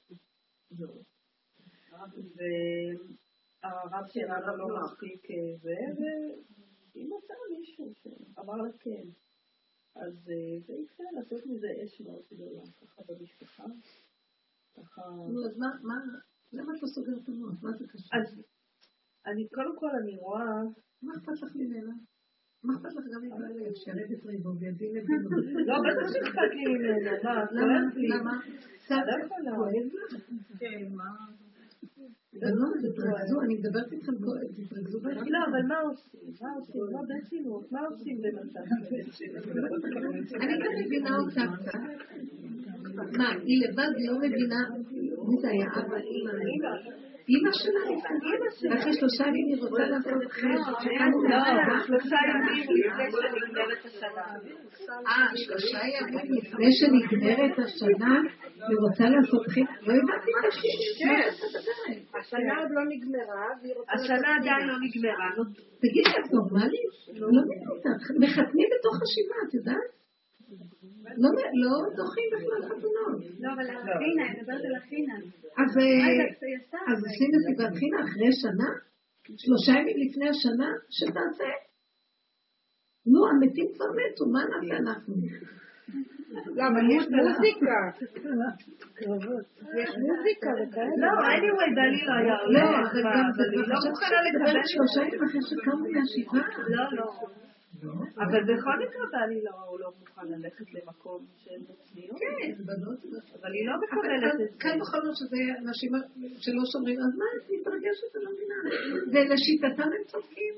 והרב 3.63 4.07
שלנו 4.09 4.57
לא 4.57 4.67
מספיק 4.85 5.27
זה, 5.63 5.77
והיא 5.99 7.07
מצאה 7.07 7.37
מישהו 7.59 7.93
שאמר 7.95 8.57
לה 8.57 8.73
כן. 8.81 9.26
אז 10.03 10.13
זה 10.25 10.73
יקרה 10.83 11.07
לעשות 11.13 11.47
מזה 11.47 11.69
אש 11.85 12.01
מאוד 12.01 12.23
גדולה, 12.33 12.63
ככה 12.81 13.03
במשפחה. 13.09 13.65
ככה... 14.77 15.03
נו, 15.33 15.47
אז 15.47 15.59
מה, 15.59 15.69
מה, 15.83 15.95
למה 16.53 16.73
את 16.77 16.83
לא 16.83 16.89
סוגרת 16.89 17.23
את 17.23 17.29
המוח? 17.29 17.63
מה 17.63 17.73
זה 17.79 17.85
קשור? 17.89 18.11
אז 18.19 18.43
אני, 19.27 19.49
קודם 19.49 19.77
כל 19.79 19.91
אני 20.03 20.17
רואה... 20.17 20.63
מה 21.03 21.13
אכפת 21.17 21.43
לך 21.43 21.57
ממנה? 21.57 21.95
מה 22.65 22.75
אכפת 22.75 22.95
לך 22.97 23.05
גם 23.15 23.25
אם 23.25 23.31
בעלי 23.31 23.69
ישרת 23.69 24.11
את 24.13 24.25
ריבו 24.27 24.51
וידין 24.59 24.97
את 24.99 25.05
דינו? 25.07 25.31
לא, 25.69 25.75
בטח 25.85 26.07
שאכפת 26.13 26.51
לי 26.57 26.65
ממנה, 26.73 27.11
מה? 27.25 27.45
למה? 27.51 27.95
לי. 27.95 28.09
למה? 28.09 28.33
לא. 28.91 29.57
כואב 29.57 29.87
לך? 29.95 30.31
כן, 30.59 30.89
מה? 30.91 31.11
לא, 32.43 32.69
תתרכזו, 32.83 33.41
אני 33.45 33.55
מדברת 33.55 33.93
איתכם, 33.93 34.13
תתרכזו 34.57 35.01
באחד. 35.01 35.27
לא, 35.29 35.39
אבל 35.51 35.63
מה 35.69 35.81
עושים? 35.81 36.21
מה 36.43 36.49
עושים? 36.57 36.81
לא, 36.93 37.01
ברצינות, 37.09 37.73
מה 37.73 37.81
עושים 37.81 38.17
במצב? 38.23 38.61
אני 40.41 40.55
גם 40.65 40.73
מבינה 40.85 41.19
אותה 41.19 41.43
קצת. 41.57 41.79
מה, 43.19 43.29
היא 43.45 43.69
לבד 43.69 43.91
לא 44.09 44.19
מבינה? 44.19 44.61
מי 45.29 45.41
זה 45.41 45.49
היה? 45.49 45.67
אבא, 45.67 45.97
אימא? 45.97 46.31
אימא 46.31 47.06
שלה 47.53 47.81
נפטרה. 47.91 48.79
אחרי 48.79 48.93
שלושה 48.93 49.25
ימים 49.29 49.47
היא 49.49 49.63
רוצה 49.63 49.85
לעשות 49.93 50.31
חטא. 50.31 50.47
לא, 51.29 51.79
שלושה 51.87 52.17
ימים 52.31 52.65
לפני 52.85 53.07
שנגמרת 53.11 53.85
השנה. 53.85 54.27
אה, 55.07 55.37
שלושה 55.37 55.79
ימים 55.95 56.33
לפני 56.33 56.69
שנגמרת 56.79 57.59
השנה, 57.59 58.15
היא 58.69 58.77
רוצה 58.85 59.05
לעשות 59.05 59.47
חטא? 59.47 59.87
לא 59.87 59.93
הבנתי 59.93 60.31
את 60.41 60.45
השיר. 60.49 60.79
כן. 60.99 61.29
השנה 62.19 62.53
עוד 62.61 62.71
לא 62.71 62.83
נגמרה. 62.93 63.47
השנה 63.95 64.29
עדיין 64.41 64.69
לא 64.69 64.77
נגמרה. 64.85 65.29
תגידי, 65.79 66.11
את 66.21 66.33
נורמלית? 66.33 66.93
לא 67.21 67.29
מבינה 67.29 67.69
אותך. 67.73 68.11
מחתנים 68.21 68.69
בתוך 68.75 68.97
השבעה, 69.03 69.41
את 69.49 69.55
יודעת? 69.55 69.97
לא 71.23 71.31
לא 71.63 71.73
דוחים 71.97 72.29
בכלל 72.35 72.61
חתונות. 72.69 73.21
לא, 73.41 73.49
אבל 73.55 73.67
החינה, 73.71 74.23
אני 74.27 74.41
מדברת 74.41 74.63
על 74.69 74.75
החינה. 74.81 75.15
אז 75.61 75.71
אה, 75.79 75.85
אז 76.91 76.99
עושים 77.07 77.31
מסיבת 77.35 77.73
חינה 77.79 77.99
אחרי 78.07 78.31
שנה? 78.43 78.69
שלושה 79.43 79.73
ימים 79.79 79.97
לפני 80.05 80.29
השנה? 80.29 80.71
שתעשה. 80.91 81.51
נו, 83.13 83.21
המתים 83.31 83.69
כבר 83.75 83.91
מתו, 83.99 84.25
מה 84.35 84.43
נעשה 84.51 84.77
אנחנו? 84.83 85.15
למה? 86.61 86.79
יש 86.95 87.05
מוזיקה. 87.17 87.79
יש 89.81 89.91
מוזיקה 90.07 90.51
וכאלה. 90.59 90.95
לא, 91.03 91.11
anyway, 91.37 91.71
בעלי 91.77 92.03
לא 92.07 92.15
היה 92.21 92.37
לא, 92.55 92.67
אבל 92.79 93.03
גם 93.03 93.29
זה 93.37 93.45
לא 93.73 93.77
מוכנה 93.89 94.19
לקבל 94.27 94.61
שלושה 94.73 95.01
ימים 95.07 95.25
אחרי 95.25 95.41
שקמו 95.49 95.87
מהשבעה. 95.93 96.49
לא, 96.69 96.85
לא. 96.99 97.07
אבל 98.17 98.43
בכל 98.45 98.77
מקרה 98.83 99.05
בעלי 99.13 99.41
לא 99.45 99.79
לא 99.81 99.91
מוכן 100.01 100.27
ללכת 100.27 100.75
למקום 100.75 101.27
של 101.37 101.61
צניעות. 101.85 102.19
כן, 102.21 102.65
בנות. 102.67 102.99
אבל 103.41 103.53
היא 103.53 103.67
לא 103.67 103.75
מקבלת 103.83 104.33
את 104.33 104.39
זה. 104.39 104.45
קל 104.59 104.83
וחומר 104.83 105.13
שזה 105.15 105.41
אנשים 105.59 105.93
שלא 106.39 106.63
שומרים, 106.73 106.99
אז 106.99 107.13
מה, 107.19 107.25
את 107.37 107.51
מתרגשת, 107.51 108.17
אני 108.17 108.25
לא 108.25 108.31
מבינה. 108.33 108.59
ולשיטתם 109.13 109.89
הם 109.97 110.05
צודקים. 110.07 110.55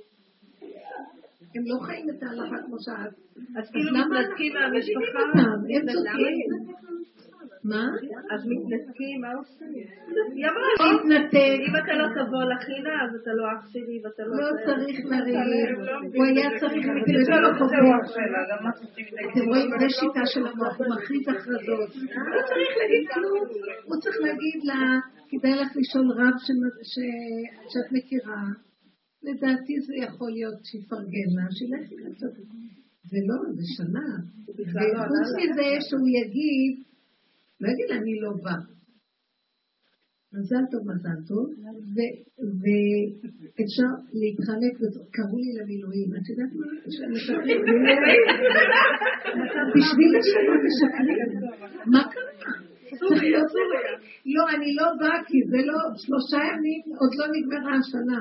הם 1.55 1.63
לא 1.67 1.79
חיים 1.87 2.07
את 2.11 2.23
ההלכה 2.23 2.57
כמו 2.67 2.77
שאת. 2.81 3.13
אז 3.57 3.71
כאילו 3.71 3.91
מתנתקים 3.93 4.53
מהמשפחה. 4.55 5.21
אותם? 5.27 5.59
הם 5.75 5.83
צודקים. 5.93 6.79
מה? 7.65 7.85
אז 8.33 8.41
מתנתקים, 8.53 9.21
מה 9.21 9.33
עושים? 9.39 9.87
היא 10.35 10.47
אמרה 10.51 10.69
להתנתק. 10.93 11.59
אם 11.67 11.75
אתה 11.81 11.93
לא 12.01 12.07
תבוא 12.17 12.45
לחינה, 12.53 12.95
אז 13.05 13.11
אתה 13.23 13.31
לא 13.39 13.45
אח 13.53 13.69
שלי 13.73 13.97
ואתה 14.05 14.23
לא... 14.27 14.37
לא. 14.37 14.51
צריך 14.67 14.99
לריב, 15.05 15.79
הוא 16.15 16.25
היה 16.25 16.49
צריך 16.61 16.87
להיכנס 16.87 17.29
לחוזה. 17.29 17.77
אתם 19.33 19.45
רואים, 19.49 19.71
זו 19.81 19.89
שיטה 19.99 20.27
של 20.27 20.47
המוח, 20.47 20.79
הוא 20.79 20.87
מכריז 20.95 21.29
הכרזות. 21.29 21.91
לא 22.35 22.41
צריך 22.49 22.71
להגיד 22.81 23.05
כלום, 23.15 23.45
הוא 23.85 23.97
צריך 24.03 24.17
להגיד 24.21 24.61
לה, 24.65 24.81
כדאי 25.29 25.55
לך 25.55 25.71
לשאול 25.77 26.07
רב 26.19 26.35
שאת 27.73 27.93
מכירה, 27.93 28.43
לדעתי 29.23 29.81
זה 29.81 29.95
יכול 29.97 30.31
להיות 30.31 30.65
שיפרגן 30.65 31.29
לה, 31.37 31.47
שילך 31.51 31.93
לעשות 31.93 32.35
את 32.41 32.47
זה. 32.53 32.59
זה 33.11 33.19
לא, 33.29 33.37
זה 33.57 33.63
שנה. 33.77 34.09
וחוץ 34.49 35.29
מזה 35.39 35.69
שהוא 35.89 36.09
יגיד, 36.09 36.83
לא 37.61 37.69
יגיד 37.69 37.91
אני 37.91 38.21
לא 38.21 38.31
בא. 38.45 38.57
מזל 40.33 40.65
טוב, 40.71 40.83
מזל 40.91 41.19
טוב, 41.29 41.47
ואפשר 42.61 43.91
להתחלק, 44.21 44.75
קראו 45.11 45.39
לי 45.39 45.53
למילואים, 45.59 46.09
את 46.17 46.29
יודעת 46.31 46.53
מה? 46.59 46.67
בשביל 49.77 50.11
לשנות 50.19 50.61
משקרים. 50.67 51.19
מה 51.87 52.03
קרה? 52.13 52.33
לא, 54.27 54.45
אני 54.57 54.75
לא 54.75 54.87
באה 55.01 55.25
כי 55.27 55.39
זה 55.51 55.57
לא, 55.67 55.79
שלושה 55.97 56.37
ימים, 56.37 56.83
עוד 57.01 57.13
לא 57.19 57.27
נגמרה 57.35 57.73
השנה. 57.79 58.21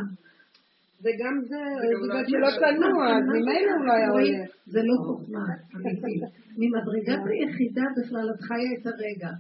וגם 1.04 1.36
זה, 1.50 1.62
בגלל 2.04 2.24
שלא 2.28 2.50
תנוע, 2.60 3.18
אז 3.18 3.24
ממילא 3.24 3.72
הוא 3.78 3.86
לא 3.86 3.94
היה 3.94 4.10
הולך. 4.10 4.50
זה 4.66 4.80
לא 4.84 4.96
חוכמה, 5.06 5.46
אמיתית. 5.76 6.24
ממדרגת 6.58 7.24
היחידה 7.30 7.86
בכלל 7.98 8.28
את 8.36 8.42
חיה 8.42 8.72
את 8.78 8.86
הרגע. 8.88 9.32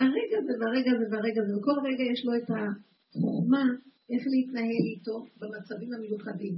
הרגע 0.00 0.38
זה 0.46 0.52
והרגע 0.60 0.90
זה 0.98 1.04
והרגע 1.10 1.42
זה, 1.46 1.56
וכל 1.56 1.76
רגע 1.88 2.04
יש 2.12 2.24
לו 2.26 2.32
את 2.36 2.50
החוכמה 2.50 3.64
איך 4.10 4.22
להתנהל 4.26 4.84
איתו 4.92 5.16
במצבים 5.40 5.92
המיוחדים. 5.92 6.54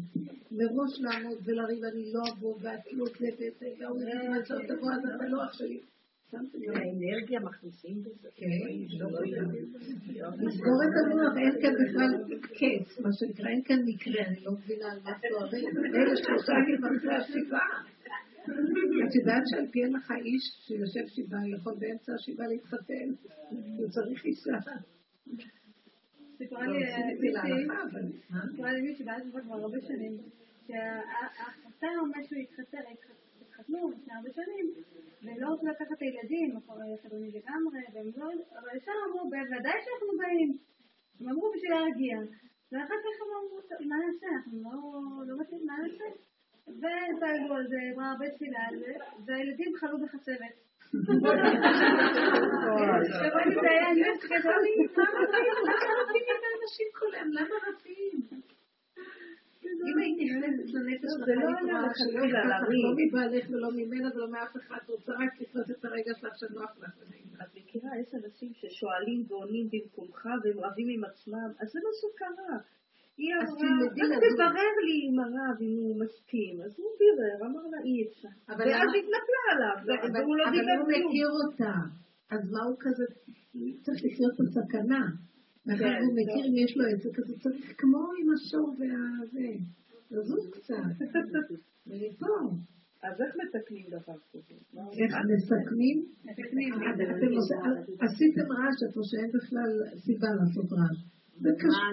מראש 0.50 1.00
לעמוד 1.00 1.38
ולריב, 1.44 1.84
אני 1.84 2.12
לא 2.14 2.22
אבוא, 2.32 2.54
ואת 2.62 2.92
לא 2.92 3.04
זה 3.18 3.66
והוא 3.80 4.02
יגיד 4.02 4.30
מה 4.30 4.44
שאתה 4.44 4.74
תבוא, 4.74 4.92
אז 4.92 5.00
אתה 5.16 5.28
לא 5.28 5.44
אח 5.44 5.52
שלי. 5.52 5.80
האנרגיה 6.32 7.40
מכניסים 7.40 8.02
בזה. 8.02 8.28
כן, 8.36 8.46
לסגור 10.46 10.78
את 10.84 10.94
המוח, 11.02 11.34
אין 11.36 11.62
כאן 11.62 11.74
בכלל 11.84 12.10
קץ, 12.42 13.00
מה 13.00 13.08
שנקרא, 13.12 13.48
אין 13.48 13.62
כאן 13.64 13.80
מקרה, 13.86 14.26
אני 14.26 14.40
לא 14.44 14.52
מבינה 14.52 14.92
על 14.92 14.98
מה 15.04 15.12
סוערים. 15.28 15.76
אלה 15.94 16.16
שלושה 16.16 16.52
ימים 16.52 16.84
השבעה. 16.84 17.82
את 19.08 19.14
יודעת 19.14 19.42
שעל 19.50 19.66
פי 19.72 19.84
הלכה 19.84 20.14
איש 20.16 20.42
שיושב 20.66 21.06
שבעה 21.06 21.48
יכול 21.48 21.74
באמצע 21.78 22.12
השבעה 22.14 22.46
להתחתן, 22.48 23.08
הוא 23.78 23.88
צריך 23.88 24.24
אישה. 24.24 24.58
סיפרה 26.38 26.66
לי 28.72 28.80
מישהי 28.82 29.04
בעד 29.04 29.22
כבר 29.32 29.54
הרבה 29.54 29.78
שנים, 29.80 30.16
שהחתן 30.66 31.94
אומר 32.00 32.20
שהוא 32.28 32.42
התחתנו 33.40 33.90
לפני 33.90 34.14
הרבה 34.14 34.30
שנים, 34.32 34.66
ולא 35.22 35.48
לקחת 35.70 35.92
את 35.92 36.02
הילדים, 36.02 36.50
חילוני 37.02 37.30
לגמרי, 37.36 37.80
לא, 38.16 38.26
אבל 38.58 38.76
ישר 38.76 38.92
אמרו, 39.06 39.30
בוודאי 39.30 39.78
שאנחנו 39.84 40.12
באים. 40.18 40.50
הם 41.20 41.28
אמרו 41.28 41.52
בשביל 41.54 41.70
להגיע. 41.70 42.16
ואחר 42.72 42.98
כך 43.04 43.14
הם 43.22 43.30
אמרו, 43.38 43.58
מה 43.88 43.96
נעשה? 44.04 44.26
אנחנו 44.36 44.58
לא 45.28 45.34
מתאים, 45.40 45.66
מה 45.66 45.76
נעשה? 45.82 46.08
ודאגו 46.68 47.54
על 47.54 47.66
זה, 47.68 47.76
אמרה 47.94 48.10
הרבה 48.10 48.30
תפילה 48.34 48.60
על 48.68 48.78
זה, 48.78 48.92
והילדים 49.26 49.72
חלו 49.80 49.98
בחצבת. 50.02 50.54
זה 53.62 53.70
היה 53.70 53.90
נס 54.02 54.24
גדול, 54.24 54.62
למה 55.68 55.92
רבים 56.00 56.26
את 56.34 56.42
האנשים 56.46 56.88
כולם? 56.98 57.26
למה 57.32 57.54
רבים? 57.66 58.38
אם 59.86 59.98
היית 59.98 60.18
נכנסת 60.22 60.74
לנפש 60.74 61.10
שלך, 61.16 61.28
לא 61.28 62.20
לא 62.84 62.90
מבעלך 62.96 63.44
ולא 63.50 63.70
ממנה 63.78 64.08
ולא 64.14 64.30
מאף 64.30 64.56
אחד, 64.56 64.78
רוצה 64.88 65.12
רק 65.12 65.40
לקנות 65.40 65.70
את 65.70 65.84
הרגע 65.84 66.12
שלך 66.20 66.32
שנוח 66.40 66.72
לך 66.82 66.94
את 67.42 67.48
מכירה, 67.56 67.90
יש 68.00 68.14
אנשים 68.14 68.50
ששואלים 68.54 69.24
ועונים 69.28 69.68
במקומך 69.72 70.26
והם 70.26 70.58
רבים 70.64 70.88
עם 70.94 71.04
עצמם, 71.04 71.50
אז 71.60 71.68
זה 71.72 71.78
מה 71.84 71.92
שקרה. 72.00 72.58
היא 73.18 73.34
אמרה, 73.34 73.70
רק 74.14 74.22
תברר 74.34 74.74
לי 74.86 74.96
עם 75.06 75.18
הרב 75.24 75.56
אם 75.60 75.76
הוא 75.78 75.96
מסכים. 76.02 76.54
אז 76.64 76.72
הוא 76.78 76.90
בירר, 76.98 77.38
אמר 77.50 77.64
לה 77.72 77.78
אי 77.84 78.08
אפשר. 78.08 78.34
ואז 78.48 78.88
התנפלה 78.98 79.42
עליו, 79.52 79.76
והוא 80.14 80.36
לא 80.36 80.44
דיבר 80.50 80.76
כלום. 80.76 80.80
אבל 80.80 81.02
הוא 81.02 81.08
מכיר 81.08 81.28
אותה. 81.40 81.74
אז 82.30 82.40
מה 82.52 82.62
הוא 82.68 82.76
כזה, 82.80 83.04
צריך 83.84 84.00
לחיות 84.04 84.34
בסכנה. 84.40 85.02
מאחר 85.68 85.84
כן, 85.84 86.02
הוא 86.04 86.14
מכיר 86.18 86.42
אם 86.48 86.56
יש 86.64 86.72
לו 86.76 86.84
עסק, 86.92 87.18
אז 87.18 87.30
הוא 87.30 87.38
צריך 87.38 87.66
כמו 87.80 88.02
עם 88.18 88.28
השור 88.34 88.68
והזה. 88.78 89.50
לזוז 90.10 90.44
קצת. 90.54 90.92
ולפה. 91.86 92.34
אז 93.06 93.14
איך 93.22 93.32
מתקנים 93.40 93.86
דבר 93.96 94.18
כזה? 94.30 94.54
איך 95.00 95.12
מסכנים? 95.32 95.98
מסכנים. 96.24 96.72
עשיתם 98.06 98.46
רעש, 98.56 98.78
איפה 98.86 99.00
שאין 99.10 99.30
בכלל 99.36 99.70
סיבה 100.04 100.30
לעשות 100.38 100.68
רעש. 100.78 100.98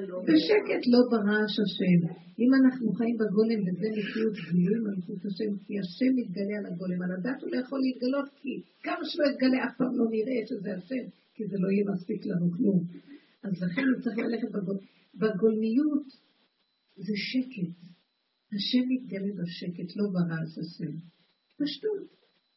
לא? 0.09 0.17
בשקט 0.27 0.83
לא 0.93 1.01
ברעש 1.11 1.53
השם. 1.63 1.99
אם 2.41 2.49
אנחנו 2.59 2.87
חיים 2.97 3.15
בגולם 3.21 3.59
וזה 3.65 3.87
מציאות 3.97 4.35
גילוי 4.51 4.79
מלכות 4.85 5.21
השם, 5.27 5.51
כי 5.65 5.73
השם 5.83 6.11
מתגלה 6.19 6.55
על 6.59 6.65
הגולם. 6.69 6.99
על 7.05 7.11
הדת 7.15 7.41
הוא 7.41 7.49
לא 7.53 7.57
יכול 7.63 7.79
להתגלות, 7.85 8.27
כי 8.41 8.51
כמה 8.85 9.03
שלא 9.09 9.25
יתגלה 9.29 9.59
אף 9.65 9.73
פעם 9.77 9.93
לא 9.99 10.05
נראה 10.15 10.39
שזה 10.49 10.69
השם, 10.77 11.03
כי 11.35 11.43
זה 11.49 11.57
לא 11.63 11.67
יהיה 11.71 11.85
מספיק 11.93 12.21
לנו 12.29 12.47
כלום. 12.57 12.79
אז 13.45 13.53
לכן 13.63 13.81
הוא 13.81 14.01
צריך 14.03 14.17
ללכת 14.17 14.51
בגול... 14.51 14.77
בגולמיות. 15.15 16.07
זה 16.95 17.13
שקט. 17.15 17.77
השם 18.53 18.83
מתגלה 18.89 19.31
בשקט, 19.39 19.95
לא 19.95 20.05
ברעש 20.13 20.57
השם. 20.57 20.93
פשטות. 21.59 22.07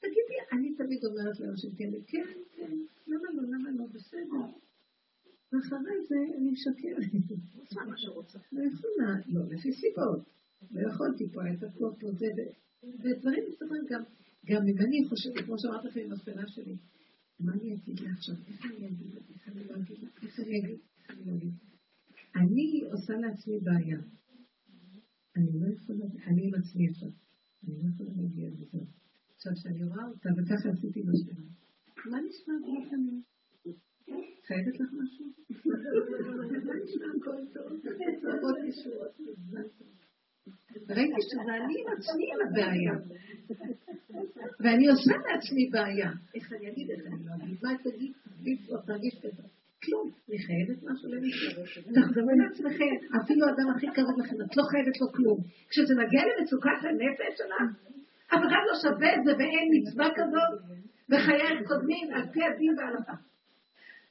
תגידי, 0.02 0.38
אני 0.52 0.74
תמיד 0.74 1.04
אומרת 1.04 1.40
לאנשים 1.40 1.70
כאלה, 1.76 1.98
כן, 2.06 2.38
כן, 2.56 2.76
למה 3.06 3.28
לא, 3.34 3.42
למה 3.42 3.70
לא, 3.70 3.86
בסדר. 3.94 4.46
ואחרי 5.52 5.96
זה 6.08 6.16
אני 6.36 6.50
משקרת. 6.50 7.10
עושה 7.60 7.80
מה 7.88 7.96
שרוצה. 7.96 8.38
לא 8.52 8.62
יכולה, 8.62 9.10
לא, 9.26 9.40
לפי 9.50 9.72
סיבות. 9.72 10.22
לא 10.70 10.88
יכולתי 10.90 11.24
פה, 11.32 11.44
הייתה 11.44 11.66
פה 11.78 11.90
פה 12.00 12.06
זה, 12.12 12.26
ודברים 12.82 13.44
מסתובבים 13.48 13.82
גם, 13.90 14.02
גם 14.46 14.62
אם 14.68 14.78
אני 14.78 15.08
חושבת, 15.08 15.44
כמו 15.44 15.58
שאמרת 15.58 15.84
לכם 15.84 16.00
עם 16.00 16.12
הספינה 16.12 16.48
שלי, 16.48 16.76
מה 17.40 17.52
אני 17.52 17.74
אגיד 17.74 18.00
לה 18.00 18.10
עכשיו? 18.12 18.34
איך 18.46 18.64
אני 18.64 18.88
אגיד 18.88 19.14
לה? 19.14 19.20
איך 19.34 19.48
אני 19.48 19.60
אגיד 19.60 19.98
לה? 20.02 20.08
איך 20.22 20.40
אני 20.40 20.58
אגיד? 20.58 20.78
איך 20.98 21.10
אני 21.10 21.36
אגיד? 21.36 21.52
אני 22.36 22.84
עושה 22.92 23.12
לעצמי 23.12 23.60
בעיה. 23.60 23.98
אני 25.36 25.60
לא 25.60 25.66
יכולה, 25.74 26.04
אני 26.26 26.46
עם 26.46 26.54
עצמי 26.54 26.88
עכשיו. 26.88 27.08
אני 27.64 27.82
לא 27.82 27.88
יכולה 27.94 28.10
להגיע 28.16 28.50
לזה. 28.50 28.78
עכשיו, 29.36 29.52
כשאני 29.54 29.84
רואה 29.84 30.06
אותה, 30.06 30.28
וככה 30.36 30.68
עשיתי 30.70 31.02
בספינה, 31.02 31.46
מה 32.10 32.18
נשמע 32.20 32.54
בלי 32.62 32.90
תמיד? 32.90 33.22
חייבת 34.46 34.80
לך 34.80 34.90
משהו? 34.92 35.26
ראיתי 40.90 41.20
שזה 41.20 41.52
אני 41.56 41.74
עם 41.80 41.92
עצמי 41.96 42.24
עם 42.32 42.40
הבעיה. 42.48 42.94
ואני 44.60 44.88
עושה 44.88 45.12
לעצמי 45.26 45.68
בעיה. 45.72 46.10
איך 46.34 46.52
אני 46.52 46.70
אגיד, 46.70 46.90
איך 46.90 47.00
אני 47.06 47.26
לא 47.26 47.32
אגיד, 47.34 47.56
מה 47.62 47.70
תגיד, 47.84 48.12
תרגיש 48.86 49.14
כזה. 49.22 49.42
כלום, 49.84 50.10
אני 50.28 50.38
חייבת 50.38 50.82
משהו 50.82 51.08
למישהו. 51.12 51.62
תחזרו 51.94 52.30
לעצמכם, 52.40 52.92
אפילו 53.22 53.46
האדם 53.46 53.68
הכי 53.76 53.86
קרוב 53.94 54.18
לכם, 54.20 54.36
את 54.42 54.56
לא 54.56 54.62
חייבת 54.70 55.00
לו 55.00 55.12
כלום. 55.12 55.38
כשזה 55.70 55.94
מגיע 55.94 56.22
למצוקת 56.28 56.80
הנפש 56.82 57.32
שלך, 57.38 57.68
אף 58.26 58.42
אחד 58.48 58.62
לא 58.68 58.74
שווה 58.82 59.14
את 59.14 59.24
זה 59.24 59.32
ואין 59.38 59.66
מצווה 59.74 60.08
כזאת, 60.16 60.52
וחיי 61.10 61.64
קודמים 61.66 62.06
על 62.14 62.22
פי 62.32 62.40
הדין 62.44 62.74
וההלכה. 62.78 63.14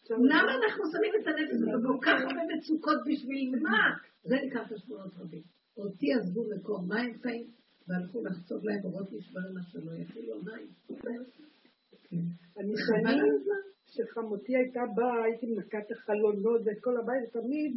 למה 0.09 0.51
אנחנו 0.55 0.84
שמים 0.91 1.11
את 1.22 1.27
הנפש 1.27 1.51
הזה 1.51 1.72
הרבה 1.72 2.41
מצוקות 2.57 2.97
בשביל 3.07 3.59
מה? 3.61 3.84
זה 4.23 4.35
נקרא 4.45 4.64
חשבונות 4.64 5.11
רבים. 5.19 5.56
אותי 5.77 6.13
עזבו 6.13 6.43
מקום 6.55 6.89
מים 6.89 7.13
חיים, 7.21 7.47
והלכו 7.87 8.23
לחצוב 8.23 8.65
להם 8.65 8.81
אורות 8.83 9.07
נשברים 9.13 9.53
מה 9.53 9.61
שלא 9.63 9.91
יפילו 10.01 10.33
המים. 10.33 10.67
כן. 10.99 12.21
אני 12.57 12.73
שנים 12.87 13.33
שחמותי 13.85 14.55
הייתה 14.57 14.79
באה, 14.95 15.23
הייתי 15.23 15.45
מנקה 15.45 15.77
את 15.79 15.91
החלונות 15.91 16.61
ואת 16.65 16.79
כל 16.81 16.95
הבית, 16.97 17.23
ותמיד 17.29 17.71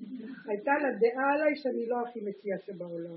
הייתה 0.48 0.72
לה 0.82 0.90
דעה 1.02 1.26
עליי 1.34 1.56
שאני 1.56 1.86
לא 1.88 1.96
הכי 2.04 2.20
מציעה 2.20 2.58
שבעולם. 2.66 3.16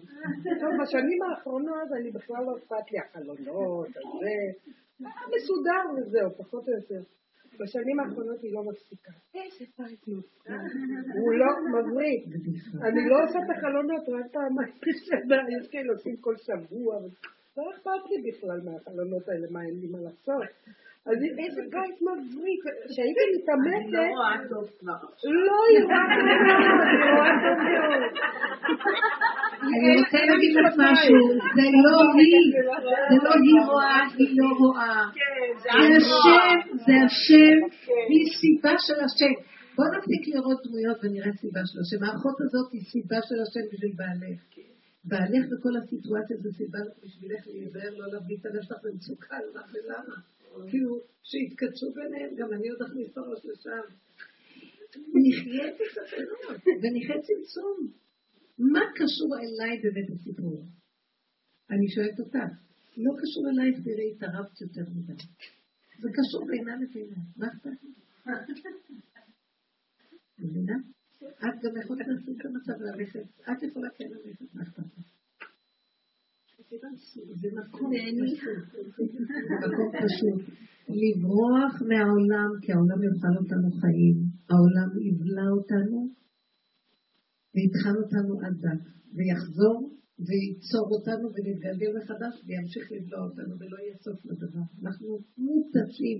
טוב, 0.61 0.71
בשנים 0.81 1.21
האחרונות 1.23 1.89
אני 1.99 2.11
בכלל 2.11 2.43
לא 2.45 2.57
אכפת 2.57 2.85
לי 2.91 2.99
החלונות, 2.99 3.87
הזה, 3.87 4.37
מסודר 5.33 5.83
וזהו, 5.95 6.29
פחות 6.37 6.63
או 6.67 6.73
יותר. 6.73 7.03
בשנים 7.59 7.99
האחרונות 7.99 8.41
היא 8.41 8.53
לא 8.53 8.63
מפסיקה. 8.63 9.11
איזה 9.35 9.65
פייטנות. 9.75 10.25
הוא 11.19 11.33
לא 11.33 11.49
מבריק. 11.73 12.23
אני 12.87 13.09
לא 13.09 13.23
עושה 13.23 13.39
את 13.45 13.57
החלונות 13.57 14.03
רק 14.09 14.31
פעמיים 14.31 14.73
בשנה, 14.81 15.41
יש 15.59 15.67
כאלה 15.71 15.93
עושים 15.93 16.15
כל 16.17 16.35
שבוע. 16.37 16.95
לא 17.57 17.63
אכפת 17.75 18.03
לי 18.09 18.31
בכלל 18.31 18.61
מהחלונות 18.65 19.29
האלה, 19.29 19.47
מה 19.51 19.61
אין 19.61 19.79
לי 19.79 19.87
מה 19.87 19.99
לעשות. 19.99 20.43
אז 21.09 21.17
איזה 21.43 21.61
בית 21.75 21.97
מבריק, 22.07 22.61
כשהייתי 22.89 23.23
מתעמתת... 23.33 23.85
אני 23.85 23.91
לא 23.91 24.03
רואה 24.15 24.35
טוב 24.49 24.65
כבר. 24.79 24.99
לא, 25.47 25.57
היא 25.69 25.83
רואה 25.87 26.05
טוב 26.15 26.37
מאוד, 26.47 26.79
היא 26.91 27.09
רואה 27.15 27.33
טוב 27.43 27.57
מאוד. 27.67 28.13
אני 29.73 29.89
רוצה 29.99 30.19
להגיד 30.29 30.53
לך 30.57 30.73
משהו, 30.85 31.21
זה 31.55 31.65
לא 31.85 31.95
היא, 32.17 32.43
זה 33.09 33.17
לא 33.25 33.33
היא 33.45 33.59
רואה, 33.69 34.01
היא 34.17 34.31
לא 34.39 34.49
רואה. 34.61 34.99
זה 35.63 35.69
השם, 35.99 36.57
זה 36.85 36.95
השם, 37.05 37.57
היא 38.09 38.25
סיבה 38.39 38.73
של 38.85 38.99
השם. 39.05 39.33
בוא 39.77 39.85
נפסיק 39.93 40.23
לראות 40.35 40.59
דמויות 40.65 40.97
ונראה 41.03 41.33
סיבה 41.41 41.61
שלו, 41.69 41.83
שמאחות 41.91 42.37
הזאת 42.45 42.67
היא 42.73 42.83
סיבה 42.93 43.19
של 43.27 43.39
השם 43.43 43.65
בשביל 43.71 43.93
בעלך. 43.99 44.39
בעלך 45.09 45.43
בכל 45.51 45.73
הסיטואציה 45.79 46.37
זה 46.43 46.49
סיבה 46.59 46.79
בשבילך 47.03 47.41
להיזהר, 47.47 47.91
לא 47.99 48.05
להביא 48.13 48.37
את 48.39 48.45
הנפש 48.45 48.69
במצוקה, 48.83 49.37
למה 49.45 49.61
ולמה. 49.73 50.17
כאילו, 50.69 51.01
שיתקדשו 51.23 51.87
ביניהם, 51.93 52.35
גם 52.35 52.53
אני 52.53 52.69
עוד 52.69 52.81
אכניס 52.81 53.11
את 53.11 53.17
הראש 53.17 53.45
לשם. 53.45 53.85
ונחיה 55.13 55.67
את 55.69 55.77
הסכנות, 55.81 56.61
ונחיה 56.81 57.21
צמצום. 57.27 57.77
מה 58.57 58.83
קשור 58.95 59.31
אליי 59.41 59.81
בבית 59.83 60.09
הסיפור? 60.09 60.65
אני 61.71 61.87
שואלת 61.91 62.19
אותך, 62.19 62.53
לא 62.97 63.11
קשור 63.21 63.43
אלייך, 63.49 63.75
תראי, 63.83 64.11
התערבת 64.11 64.61
יותר 64.61 64.81
מדי. 64.95 65.13
זה 65.99 66.09
קשור 66.17 66.47
בינה 66.47 66.75
לבינה, 66.75 67.17
מה 67.37 67.47
אכפת 67.47 67.83
לי? 67.83 67.91
מבינה? 70.39 70.77
את 71.17 71.55
גם 71.63 71.81
יכולה 71.81 72.03
להשיג 72.07 72.39
את 72.39 72.45
המצב 72.45 72.81
ללכת, 72.81 73.25
את 73.41 73.63
יכולה 73.63 73.89
כן 73.97 74.05
ללכת, 74.09 74.45
מה 74.53 74.63
אכפת 74.63 74.83
לך? 74.97 75.05
זה 77.41 77.47
מקום 77.59 77.91
פשוט. 80.03 80.41
לברוח 81.01 81.73
מהעולם, 81.89 82.49
כי 82.61 82.69
העולם 82.73 82.99
יאכל 83.07 83.35
אותנו 83.41 83.69
חיים. 83.81 84.17
העולם 84.49 84.89
יבלע 85.07 85.47
אותנו 85.57 85.99
ויטחן 87.53 87.95
אותנו 88.01 88.31
עד 88.43 88.55
דק, 88.65 88.83
ויחזור 89.15 89.77
וייצור 90.25 90.87
אותנו 90.95 91.25
ונתגלגל 91.33 91.91
מחדש 91.97 92.35
וימשיך 92.45 92.85
לבלוע 92.91 93.21
אותנו 93.29 93.53
ולא 93.59 93.77
יהיה 93.83 93.97
סוף 94.05 94.19
לדבר. 94.25 94.65
אנחנו 94.81 95.07
מותשים. 95.37 96.19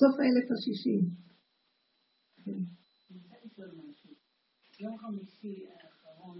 סוף 0.00 0.14
האלף 0.20 0.48
השישים. 0.54 1.02
כן. 2.44 2.60
יום 4.80 4.98
חמישי 4.98 5.66
האחרון 5.66 6.38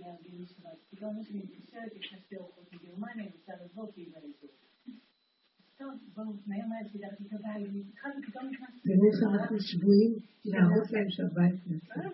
לארגן 0.00 0.44
שבת, 0.46 0.78
פתאום 0.90 1.20
יש 1.20 1.30
לי 1.30 1.38
מתקשרת, 1.38 1.92
יש 2.00 2.12
לה 2.12 2.18
שתי 2.18 2.36
אורחות 2.36 2.72
מגרמניה, 2.72 3.24
רוצה 3.24 3.52
לבוא, 3.64 3.92
כי 3.92 4.00
היא 4.00 4.12
באזור. 4.12 4.50
טוב, 5.78 5.92
בואו, 6.14 6.26
מהר 6.46 6.66
מהר 6.70 6.88
סידרתי 6.92 7.22
את 7.26 7.32
הבית, 7.32 7.66
התחלנו, 7.88 8.14
פתאום 8.26 8.44
נכנסתי. 8.52 8.88
איך 8.92 9.18
אנחנו 9.32 9.56
שבויים 9.60 10.12
להראות 10.44 10.90
להם 10.92 11.10
שהבית 11.10 11.60
נעשה. 11.66 12.08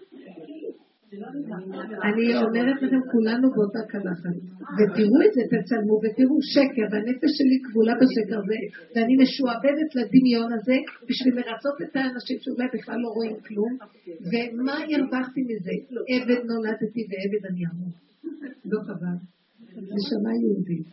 אני 2.09 2.27
אומרת 2.45 2.79
לכם, 2.83 3.01
כולנו 3.13 3.47
באותה 3.55 3.83
קלחת. 3.93 4.37
ותראו 4.77 5.19
את 5.27 5.33
זה, 5.37 5.43
תצלמו, 5.53 5.95
ותראו 6.03 6.37
שקר, 6.55 6.87
והנפש 6.91 7.33
שלי 7.39 7.59
כבולה 7.65 7.95
בשקר 8.01 8.39
הזה, 8.43 8.61
ואני 8.93 9.15
משועבדת 9.23 9.91
לדמיון 9.99 10.51
הזה 10.57 10.77
בשביל 11.09 11.35
לרצות 11.39 11.77
את 11.85 11.97
האנשים 11.97 12.37
שאולי 12.43 12.67
בכלל 12.75 12.99
לא 13.05 13.09
רואים 13.17 13.37
כלום, 13.47 13.73
ומה 14.31 14.75
הרווחתי 14.83 15.41
מזה? 15.51 15.75
עבד 16.13 16.41
נולדתי 16.51 17.03
ועבד 17.09 17.43
אני 17.51 17.63
אמור. 17.71 17.93
לא 18.73 18.79
חבל. 18.87 19.17
נשמה 19.97 20.33
יהודית. 20.43 20.87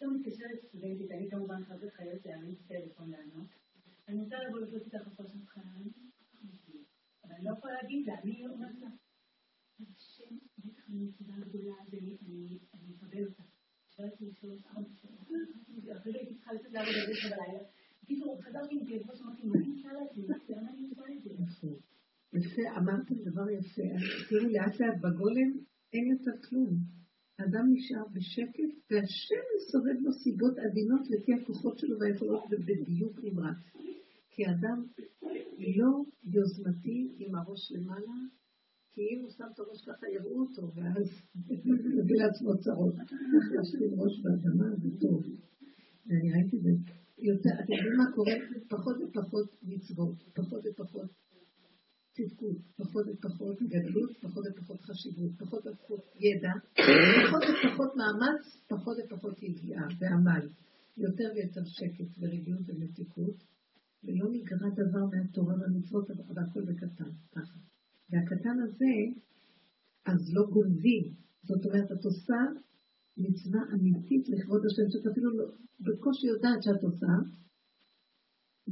פתאום 0.00 0.14
מתקשרת 0.16 0.58
סטודנטית, 0.64 1.10
אני 1.12 1.26
כמובן 1.30 1.60
חייבת 1.96 2.26
להעמיד 2.26 2.56
טלפון 2.68 3.10
לענות. 3.10 3.50
אני 4.10 4.20
רוצה 4.20 4.36
לבוא 4.48 4.60
לבדוק 4.60 4.82
איתך 4.84 5.08
אבל 5.18 5.26
אני 7.40 7.48
לא 7.48 7.54
יכולה 7.58 7.74
להגיד 7.82 8.06
לה, 8.06 8.14
אני 8.22 8.46
אומרת 8.46 8.80
לה, 8.80 8.88
השם, 9.80 10.36
בטח 10.58 10.90
אני 10.90 10.98
מצווה 11.04 11.34
גדולה, 11.38 11.74
אני 11.92 12.58
אקבל 12.96 13.24
אותה. 13.28 13.42
שאלתי 13.96 14.24
לשאול 14.26 14.58
ארבע 14.66 14.88
שעות, 15.02 15.28
אחרי 15.96 16.12
הייתי 16.18 16.34
צריכה 16.34 16.52
לצאת 16.52 16.72
לעבוד 16.72 16.94
על 16.94 17.06
זה 17.06 17.36
בלילה. 17.36 17.62
בקיצור, 18.02 18.42
חזרתי 18.42 18.74
עם 18.74 18.86
כאב 18.86 19.10
ראש, 19.10 19.20
אמרתי, 19.20 19.46
מה 19.46 19.54
אני 19.58 19.68
עושה 19.70 19.88
לעצמי? 19.92 20.26
למה 20.48 20.70
אני 20.70 20.88
עושה 20.88 21.02
את 21.16 21.22
זה? 21.22 21.68
יפה, 22.38 22.78
אמרתם 22.78 23.14
דבר 23.14 23.50
יפה. 23.50 23.88
תראו, 24.28 24.48
לאט 24.48 24.80
לאט 24.80 24.96
בגולם 24.98 25.50
אין 25.92 26.06
יותר 26.06 26.48
כלום. 26.48 26.70
האדם 27.38 27.66
נשאר 27.72 28.04
בשקט, 28.14 28.70
והשם 28.90 29.44
מסובב 29.56 30.00
לו 30.00 30.12
סיבות 30.12 30.54
עדינות 30.58 31.10
לפי 31.10 31.32
הכוחות 31.34 31.78
שלו 31.78 31.98
והיכולות 32.00 32.44
ובדיוק 32.50 33.20
נמרץ. 33.24 33.56
כי 34.32 34.42
אדם 34.52 34.78
לא 35.78 35.90
יוזמתי 36.34 36.98
עם 37.18 37.34
הראש 37.34 37.72
למעלה, 37.72 38.18
כי 38.92 39.00
אם 39.10 39.18
הוא 39.22 39.30
שם 39.30 39.48
את 39.54 39.58
הראש 39.58 39.80
ככה 39.88 40.06
יראו 40.14 40.40
אותו, 40.40 40.62
ואז 40.74 41.06
מביא 41.98 42.16
לעצמו 42.22 42.50
צרות. 42.64 42.94
לשים 43.54 43.92
ראש 44.00 44.14
באדמה 44.22 44.68
זה 44.82 44.90
טוב. 45.00 45.20
ואני 46.06 46.28
ראיתי 46.32 46.56
את 46.56 46.62
זה. 46.62 46.70
יותר, 47.18 47.54
אתם 47.60 47.72
יודעים 47.72 47.96
מה 48.02 48.08
קורה? 48.14 48.36
פחות 48.74 48.96
ופחות 49.02 49.48
מצוות, 49.62 50.16
פחות 50.38 50.62
ופחות 50.66 51.10
תפקוד, 52.16 52.56
פחות 52.76 53.04
ופחות 53.10 53.56
גדלות, 53.72 54.10
פחות 54.22 54.44
ופחות 54.50 54.80
חשיבות, 54.80 55.32
פחות 55.38 55.62
ופחות 55.66 56.02
ידע, 56.24 56.54
פחות 57.24 57.42
ופחות 57.50 57.90
מאמץ, 58.00 58.42
פחות 58.68 58.96
ופחות 59.04 59.42
יגיעה 59.42 59.86
ועמל. 59.98 60.44
יותר 60.96 61.28
ויותר 61.34 61.64
שקט 61.64 62.10
ורגיעות 62.18 62.62
ומתיקות, 62.66 63.36
ולא 64.04 64.26
נגרע 64.34 64.68
דבר 64.82 65.04
מהתורה 65.12 65.54
והמצוות, 65.60 66.04
והכל 66.34 66.62
בקטן, 66.68 67.10
ככה. 67.34 67.58
והקטן 68.10 68.56
הזה, 68.64 68.94
אז 70.06 70.20
לא 70.34 70.42
גונבים. 70.54 71.04
זאת 71.48 71.62
אומרת, 71.66 71.88
את 71.92 72.04
עושה 72.04 72.40
מצווה 73.16 73.62
אמיתית 73.74 74.24
לכבוד 74.32 74.62
השם, 74.66 74.86
שאת 74.92 75.06
אפילו 75.12 75.28
לא, 75.38 75.46
בקושי 75.84 76.26
יודעת 76.26 76.62
שאת 76.62 76.82
עושה, 76.88 77.14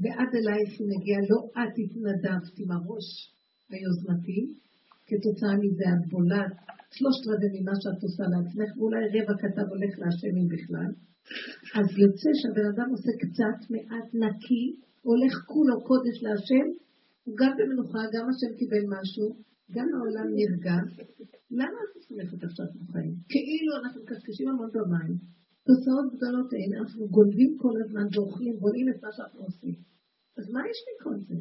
ועד 0.01 0.31
אלייך 0.39 0.71
הוא 0.79 0.89
מגיע, 0.93 1.19
לא 1.31 1.39
את 1.61 1.75
התנדבת 1.81 2.55
עם 2.61 2.71
הראש 2.77 3.09
היוזמתי, 3.71 4.41
כתוצאה 5.09 5.55
מזה 5.63 5.87
את 5.95 6.05
בולעת 6.13 6.53
שלושת 6.97 7.25
רבעי 7.31 7.51
ממה 7.55 7.75
שאת 7.83 8.01
עושה 8.07 8.25
לעצמך, 8.33 8.71
ואולי 8.77 9.03
רבע 9.15 9.35
קטן 9.43 9.67
הולך 9.73 9.93
להשם 10.01 10.35
אם 10.41 10.49
בכלל. 10.55 10.91
אז 11.79 11.87
יוצא 12.03 12.31
שהבן 12.41 12.67
אדם 12.73 12.89
עושה 12.95 13.13
קצת, 13.23 13.59
מעט 13.73 14.09
נקי, 14.23 14.65
הולך 15.03 15.35
כולו 15.47 15.77
קודש 15.89 16.17
להשם, 16.23 16.67
הוא 17.25 17.35
גם 17.41 17.53
במנוחה, 17.59 18.03
גם 18.15 18.25
השם 18.31 18.53
קיבל 18.59 18.85
משהו, 18.95 19.27
גם 19.75 19.89
העולם 19.95 20.29
נרגע. 20.39 20.77
למה 21.51 21.79
את 21.85 22.03
סומכת 22.07 22.45
עכשיו 22.45 22.67
בחיים? 22.81 23.15
כאילו 23.33 23.73
אנחנו 23.81 24.03
מקשקשים 24.03 24.49
המון 24.49 24.71
במים. 24.75 25.15
תוצאות 25.67 26.07
גדולות 26.15 26.51
אין, 26.59 26.71
אנחנו 26.81 27.09
גונבים 27.09 27.51
כל 27.63 27.75
הזמן 27.83 28.07
ואוכלים, 28.13 28.55
בונים 28.63 28.89
את 28.89 29.03
מה 29.05 29.11
שאנחנו 29.13 29.41
עושים. 29.49 29.77
אז 30.39 30.45
מה 30.55 30.61
יש 30.71 30.79
מכל 30.89 31.17
זה? 31.29 31.41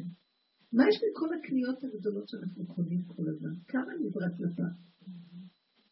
מה 0.72 0.82
יש 0.88 0.96
מכל 1.04 1.30
הקניות 1.34 1.78
הגדולות 1.84 2.28
שאנחנו 2.28 2.66
קונים 2.66 3.02
כל 3.02 3.24
הזמן? 3.28 3.54
כמה 3.68 3.92
נזרק 4.00 4.34
לפח? 4.44 4.74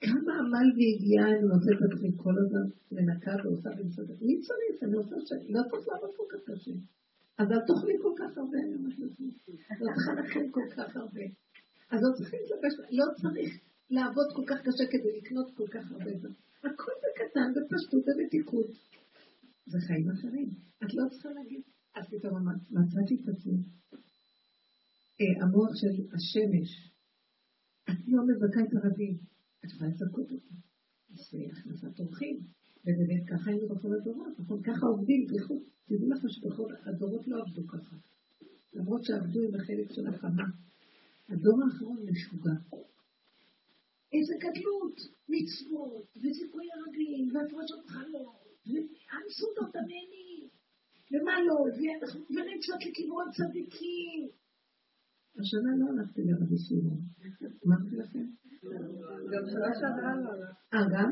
כמה 0.01 0.33
עמל 0.41 0.69
ויגיעה 0.77 1.29
אני 1.29 1.47
את 1.75 1.93
עצמי 1.93 2.11
כל 2.17 2.35
הזמן 2.43 2.67
מנקה 2.93 3.35
ועושה 3.45 3.71
במסודת? 3.79 4.23
מי 4.23 4.41
צריך? 4.47 4.83
אני 4.83 4.97
עושה 4.97 5.17
שאני 5.27 5.53
לא 5.57 5.63
צריך 5.71 5.89
לעבוד 5.89 6.11
כל 6.17 6.25
כך 6.33 6.41
קשה. 6.49 6.73
אז 7.39 7.47
אל 7.53 7.61
תאכלי 7.69 7.97
כל 8.03 8.15
כך 8.19 8.39
הרבה, 8.39 8.59
אני 8.65 8.75
אומרת 8.75 8.99
לעצמי. 8.99 9.31
לא 9.81 9.87
צריכה 9.95 10.13
לכם 10.21 10.51
כל 10.51 10.67
כך 10.77 10.97
הרבה. 10.97 11.25
אז 11.91 12.01
לא 12.03 12.11
צריכים 12.17 12.41
להתלבש, 12.43 12.75
לא 12.91 13.05
צריך 13.23 13.51
לעבוד 13.91 14.27
כל 14.37 14.45
כך 14.51 14.59
קשה 14.67 14.85
כדי 14.93 15.11
לקנות 15.19 15.49
כל 15.57 15.69
כך 15.75 15.91
הרבה 15.91 16.11
זמן. 16.21 16.35
הכל 16.59 16.93
בקטן, 17.03 17.49
בפשטות 17.57 18.05
ובתיקות. 18.09 18.71
זה 19.67 19.79
חיים 19.87 20.11
אחרים. 20.11 20.49
את 20.85 20.95
לא 20.95 21.09
צריכה 21.11 21.29
להגיד, 21.29 21.63
אז 21.95 22.05
פתאום 22.11 22.49
מצאתי 22.71 23.15
את 23.21 23.29
עצמי. 23.29 23.59
אה, 25.21 25.43
המוח 25.43 25.73
של 25.81 25.95
השמש, 26.15 26.71
את 27.91 28.01
לא 28.09 28.23
מבכה 28.29 28.61
את 28.67 28.73
הרבים, 28.77 29.15
את 29.65 29.71
יכולה 29.71 29.91
לזכות 29.91 30.33
אותה. 30.33 30.55
זה 31.09 31.39
הכנסת 31.53 32.01
אורחים, 32.01 32.37
ובאמת 32.85 33.23
ככה 33.31 33.51
היינו 33.51 33.69
בכל 33.69 33.89
הדורות, 33.95 34.33
נכון? 34.39 34.63
ככה 34.63 34.87
עובדים, 34.87 35.27
בייחוד, 35.27 35.63
תדעו 35.89 36.09
לך 36.11 36.19
שבכל 36.29 36.73
הדורות 36.85 37.29
לא 37.29 37.43
עבדו 37.43 37.67
ככה. 37.67 37.97
למרות 38.73 39.05
שעבדו 39.05 39.41
עם 39.43 39.55
החלק 39.55 39.93
של 39.93 40.07
החמה. 40.07 40.45
הדור 41.29 41.59
האחרון 41.65 41.99
משוגע. 42.11 42.57
איזה 44.13 44.35
גדלות, 44.39 44.97
מצוות, 45.29 46.17
וזיכוי 46.17 46.67
הרגלים, 46.73 47.29
והפרשות 47.35 47.87
חלות, 47.87 48.47
והמסודות 48.67 49.77
המני, 49.77 50.49
ומה 51.11 51.43
לא, 51.43 51.57
ונצות 52.31 52.81
לקברות 52.87 53.29
צדיקים. 53.37 54.29
השנה 55.41 55.71
לא 55.81 55.87
הלכתי 55.93 56.21
לרבי 56.25 56.59
שמעון. 56.67 57.01
אמרתי 57.67 57.97
לכם? 57.97 58.27
גם 59.33 59.43
שנה 59.53 59.71
שעברה 59.79 60.13
לא. 60.23 60.31
אה, 60.75 60.85
גם? 60.93 61.11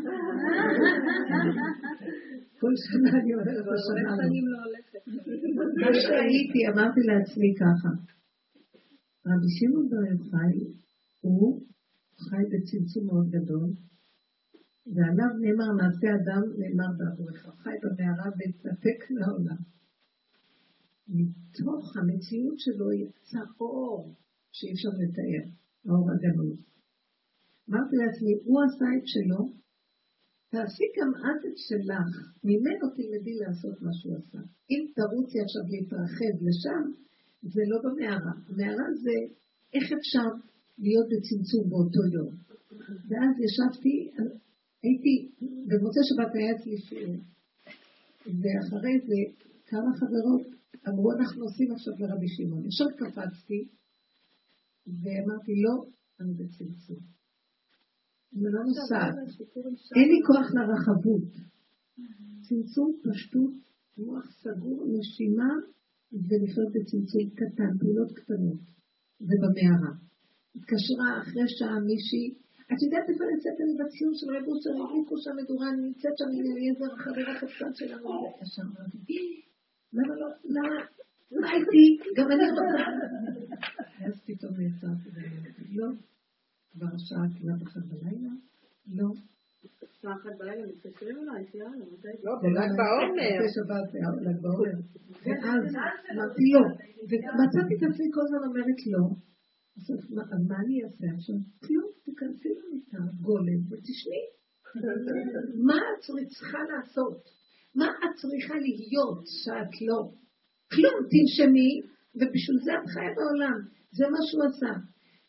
כל 2.60 2.74
שנה 2.84 3.10
אני 3.20 3.32
הולכת 3.32 3.64
בשנה 3.68 4.02
לא. 4.10 4.64
מה 5.80 5.90
שהייתי, 6.05 6.60
אמרתי 6.72 7.01
לעצמי 7.09 7.51
ככה, 7.60 7.92
רבי 9.28 9.51
שמעון 9.56 9.86
בר 9.90 10.05
יוחאי, 10.12 10.55
הוא 11.20 11.60
חי 12.26 12.44
בצמצום 12.52 13.06
מאוד 13.06 13.26
גדול, 13.36 13.68
ועליו 14.94 15.32
נאמר 15.42 15.70
מעשה 15.80 16.09
אדם, 16.18 16.42
נאמר 16.60 16.90
בעבורך, 16.98 17.38
חי 17.62 17.76
במערה 17.82 18.28
והתנתק 18.36 19.01
מהעולם. 19.14 19.60
מתוך 21.09 21.97
המציאות 21.97 22.59
שלו 22.59 22.93
יצא 22.93 23.43
אור 23.60 24.14
שאי 24.52 24.72
אפשר 24.72 24.89
לתאר, 24.89 25.44
האור 25.86 26.10
הגנוז. 26.10 26.59
אמרתי 27.70 27.97
לעצמי, 27.97 28.32
הוא 28.44 28.59
עשה 28.66 28.89
את 28.98 29.06
שלו, 29.14 29.40
תעשי 30.51 30.86
גם 30.97 31.10
את 31.14 31.40
את 31.48 31.59
שלך, 31.68 32.10
ממנו 32.44 32.85
תלמדי 32.97 33.35
לעשות 33.43 33.76
מה 33.82 33.93
שהוא 33.98 34.16
עשה. 34.16 34.39
אם 34.70 34.82
תרוצי 34.97 35.39
עכשיו 35.44 35.64
להתרחב 35.72 36.35
לשם, 36.47 36.82
זה 37.43 37.62
לא 37.70 37.78
במערה. 37.85 38.35
המערה 38.48 38.89
זה 39.05 39.16
איך 39.74 39.86
אפשר 39.98 40.28
להיות 40.78 41.06
בצמצום 41.12 41.64
באותו 41.70 42.02
יום. 42.14 42.32
ואז 43.09 43.35
ישבתי, 43.47 43.94
הייתי, 44.82 45.14
במוצאי 45.68 46.02
שבת 46.09 46.35
היה 46.35 46.51
אצלי 46.56 46.78
שיעור, 46.86 47.16
ואחרי 48.40 48.97
זה 49.06 49.18
כמה 49.74 49.90
חברות 50.01 50.44
אמרו, 50.88 51.09
אנחנו 51.18 51.40
עושים 51.44 51.68
עכשיו 51.72 51.94
לרבי 52.01 52.28
שמעון. 52.36 52.62
ישר 52.66 52.90
קפצתי, 52.98 53.60
ואמרתי, 55.01 55.52
לא, 55.64 55.74
אני 56.20 56.32
בצמצום. 56.38 57.01
אני 58.32 58.48
לא 58.55 58.60
נוסעת. 58.68 59.14
אין 59.98 60.09
לי 60.12 60.20
כוח 60.28 60.48
לרחבות. 60.56 61.30
צמצום, 62.46 62.88
פשטות, 63.05 63.55
מוח 63.98 64.26
סגור, 64.42 64.78
נשימה, 64.94 65.52
ולחיות 66.26 66.70
בצמצום 66.74 67.24
קטן, 67.38 67.70
פעולות 67.80 68.10
קטנות, 68.18 68.60
ובמערה. 69.28 69.92
התקשרה 70.56 71.09
אחרי 71.22 71.46
שעה 71.56 71.78
מישהי, 71.88 72.26
את 72.72 72.78
יודעת 72.82 73.06
איפה 73.10 73.24
נמצאת 73.32 73.56
אני 73.62 73.74
בציון 73.80 74.14
של 74.18 74.28
רב 74.34 74.44
אושר, 74.48 74.74
הדליקו 74.82 75.14
שם 75.24 75.34
מדורה, 75.40 75.66
אני 75.72 75.82
נמצאת 75.88 76.14
שם 76.18 76.30
עם 76.36 76.44
אליעזר, 76.52 76.90
החבר 76.94 77.26
הקפצן 77.32 77.72
שלנו, 77.78 78.09
ישר 78.42 78.62
אמרתי, 78.70 78.98
למה 79.96 80.14
לא, 80.20 80.28
למה, 80.44 80.76
מה 81.40 81.48
איתי, 81.56 81.84
גם 82.16 82.26
אני 82.32 82.44
רוצה. 82.50 82.84
אז 84.06 84.14
פתאום 84.26 84.52
יצאתי 84.60 85.08
לא, 85.78 85.88
כבר 86.72 86.86
השעה 86.94 87.24
כמעט 87.34 87.62
אחת 87.62 87.84
בלילה, 87.90 88.32
לא. 88.98 89.08
שעה 90.00 90.12
אחת 90.20 90.34
בלילה 90.38 90.66
מתקשרים 90.66 91.16
אליי, 91.22 91.42
יאללה, 91.54 91.84
מתי? 91.92 92.14
לא, 92.24 92.32
בל"ג 92.42 92.70
בעומר. 92.78 93.38
שבת, 93.54 93.88
ל"ג 94.26 94.38
בעומר. 94.42 94.76
ואז 95.24 95.62
אמרתי 96.12 96.44
לא, 96.54 96.64
ומצאתי 97.08 97.72
את 97.76 97.82
עצמי 97.88 98.06
כל 98.14 98.20
הזמן 98.26 98.42
אומרת 98.48 98.80
לא. 98.92 99.04
אז 99.76 100.42
מה 100.48 100.56
אני 100.62 100.76
אעשה 100.84 101.06
עכשיו? 101.16 101.36
כלום, 101.64 101.90
תיכנסי 102.04 102.48
למיטה, 102.58 103.02
גולם, 103.20 103.60
ותשמעי. 103.70 104.26
מה 105.66 105.74
את 105.74 106.28
צריכה 106.28 106.58
לעשות? 106.70 107.43
מה 107.74 107.86
את 108.05 108.12
צריכה 108.20 108.55
להיות 108.55 109.22
שאת 109.42 109.72
לא? 109.88 110.01
כלום, 110.72 110.98
תנשמי, 111.12 111.70
ובשביל 112.14 112.59
זה 112.64 112.72
את 112.78 112.86
חיה 112.92 113.12
בעולם. 113.16 113.59
זה 113.96 114.05
מה 114.12 114.18
שהוא 114.26 114.44
עשה. 114.44 114.72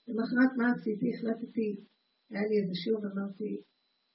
למחרת 0.07 0.51
מה 0.57 0.71
עשיתי? 0.71 1.07
החלטתי, 1.13 1.69
היה 2.29 2.47
לי 2.49 2.55
איזה 2.61 2.75
שיעור, 2.83 3.01
אמרתי, 3.11 3.61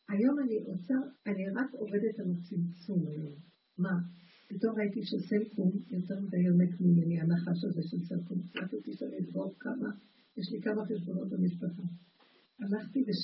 היום 0.09 0.39
אני 0.39 0.59
עושה, 0.71 0.95
אני 1.27 1.45
רק 1.57 1.71
עובדת 1.73 2.19
על 2.21 2.27
הצמצום 2.35 3.07
היום. 3.09 3.35
מה? 3.79 3.95
פתאום 4.49 4.73
ראיתי 4.79 5.01
שסלקום 5.03 5.71
יותר 5.91 6.21
מדי 6.21 6.39
יונק 6.39 6.81
ממני, 6.81 7.21
הנחש 7.21 7.65
הזה 7.65 7.83
של 7.83 7.99
סלקום. 8.09 8.39
החלטתי 8.45 8.93
שאני 8.93 9.19
אסגור 9.21 9.55
כמה, 9.59 9.91
יש 10.37 10.53
לי 10.53 10.61
כמה 10.63 10.83
חשבונות 10.87 11.29
במשפחה. 11.29 11.83
הלכתי 12.61 13.05
וש... 13.09 13.23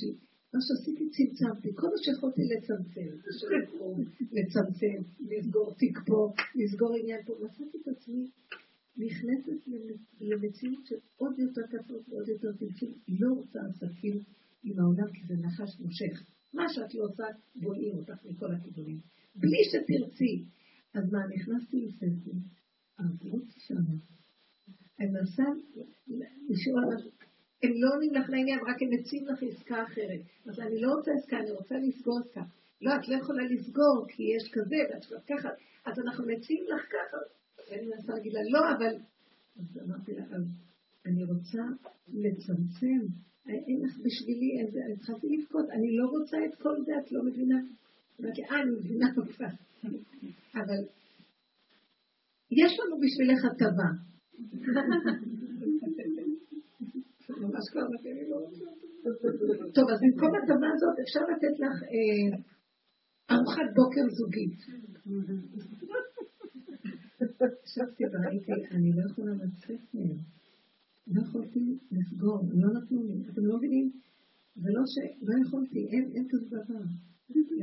מה 0.54 0.60
שעשיתי 0.66 1.04
צמצמתי, 1.14 1.68
כל 1.74 1.86
מה 1.86 1.98
שיכולתי 2.04 2.42
לצמצם, 2.52 3.10
לצמצם, 4.36 4.98
לסגור 5.30 5.74
תיק 5.78 5.98
פה, 6.06 6.32
לסגור 6.54 6.94
עניין 7.00 7.20
פה, 7.26 7.32
מצאתי 7.44 7.78
את 7.82 7.88
עצמי 7.88 8.30
נכנסת 8.96 9.60
למציאות 10.20 10.86
של 10.86 10.96
עוד 11.16 11.38
יותר 11.38 11.62
קטנות 11.72 12.08
ועוד 12.08 12.28
יותר 12.28 12.52
צמצום, 12.58 12.92
לא 13.08 13.28
רוצה 13.34 13.58
עסקים 13.68 14.16
עם 14.64 14.80
העולם 14.80 15.12
כי 15.12 15.20
זה 15.28 15.34
נחש 15.34 15.80
מושך. 15.80 16.22
מה 16.54 16.64
שאת 16.68 16.94
לא 16.94 17.04
עושה, 17.04 17.24
בולעים 17.56 17.96
אותך 17.96 18.24
מכל 18.24 18.54
הכיוונים. 18.54 19.00
בלי 19.34 19.60
שתרצי. 19.70 20.44
אז 20.94 21.12
מה, 21.12 21.18
נכנסתי 21.34 21.86
לספר, 21.86 22.30
עברות 22.98 23.44
שם. 23.58 23.74
אני 25.00 25.08
מנסה 25.10 25.42
לשאול 26.48 26.84
על 26.84 26.94
משהו. 26.94 27.10
הם 27.66 27.72
לא 27.82 27.94
עונים 27.94 28.14
לך 28.14 28.30
לעניין, 28.30 28.58
רק 28.66 28.82
הם 28.82 28.88
מציעים 28.90 29.26
לך 29.26 29.42
עסקה 29.42 29.82
אחרת. 29.82 30.20
אז 30.46 30.60
אני 30.60 30.80
לא 30.80 30.92
רוצה 30.92 31.10
עסקה, 31.12 31.38
אני 31.38 31.50
רוצה 31.50 31.74
לסגור 31.78 32.18
עסקה. 32.24 32.42
לא, 32.82 32.90
את 32.96 33.08
לא 33.08 33.16
יכולה 33.16 33.44
לסגור, 33.44 34.06
כי 34.08 34.22
יש 34.22 34.50
כזה, 34.52 34.76
ואת 34.90 35.04
יכולה 35.04 35.20
ככה. 35.20 35.48
אז 35.86 35.98
אנחנו 35.98 36.26
מציעים 36.26 36.64
לך 36.74 36.82
ככה. 36.86 37.16
ואני 37.70 37.86
מנסה 37.86 38.12
להגיד 38.12 38.32
לה, 38.32 38.40
לא, 38.50 38.76
אבל... 38.76 38.94
אז 39.60 39.80
אמרתי 39.84 40.12
לה, 40.14 40.24
אז 40.30 40.44
אני 41.06 41.24
רוצה 41.24 41.62
לצמצם. 42.08 43.06
אין 43.48 43.80
לך 43.84 43.98
בשבילי 44.04 44.60
איזה, 44.60 44.80
התחלתי 44.92 45.26
לבכות, 45.36 45.70
אני 45.70 45.96
לא 45.96 46.06
רוצה 46.06 46.36
את 46.44 46.54
כל 46.54 46.82
זה, 46.86 46.92
את 46.98 47.12
לא 47.12 47.24
מבינה? 47.24 47.58
אמרתי, 48.20 48.42
אה, 48.44 48.62
אני 48.62 48.70
מבינה 48.70 49.06
אותך. 49.16 49.40
אבל 50.54 50.80
יש 52.50 52.72
לנו 52.80 52.96
בשבילך 53.00 53.44
הטבה. 53.44 53.88
ממש 57.42 57.64
כבר 57.72 57.86
מתאים 57.94 58.16
לא 58.30 58.38
טוב, 59.74 59.86
אז 59.92 59.98
במקום 60.02 60.30
הטבה 60.38 60.68
הזאת 60.74 60.96
אפשר 61.04 61.22
לתת 61.32 61.54
לך 61.62 61.74
אה, 61.92 62.28
ארוחת 63.34 63.68
בוקר 63.78 64.04
זוגית. 64.18 64.58
ישבתי 67.66 68.04
וראיתי, 68.12 68.74
אני 68.74 68.90
לא 68.96 69.02
יכולה 69.10 69.32
לצאת 69.32 69.94
מהם. 69.94 70.18
לא 71.06 71.20
יכולתי 71.22 71.78
לסגור, 71.90 72.40
לא 72.54 72.68
נתנו 72.76 73.02
לי. 73.08 73.22
אתם 73.30 73.44
לא 73.46 73.56
מבינים? 73.56 73.90
זה 74.56 74.68
לא 74.76 74.82
ש... 74.92 74.94
לא 75.22 75.34
יכולתי, 75.46 75.80
אין, 75.92 76.26
כזה 76.30 76.46
דבר. 76.56 76.84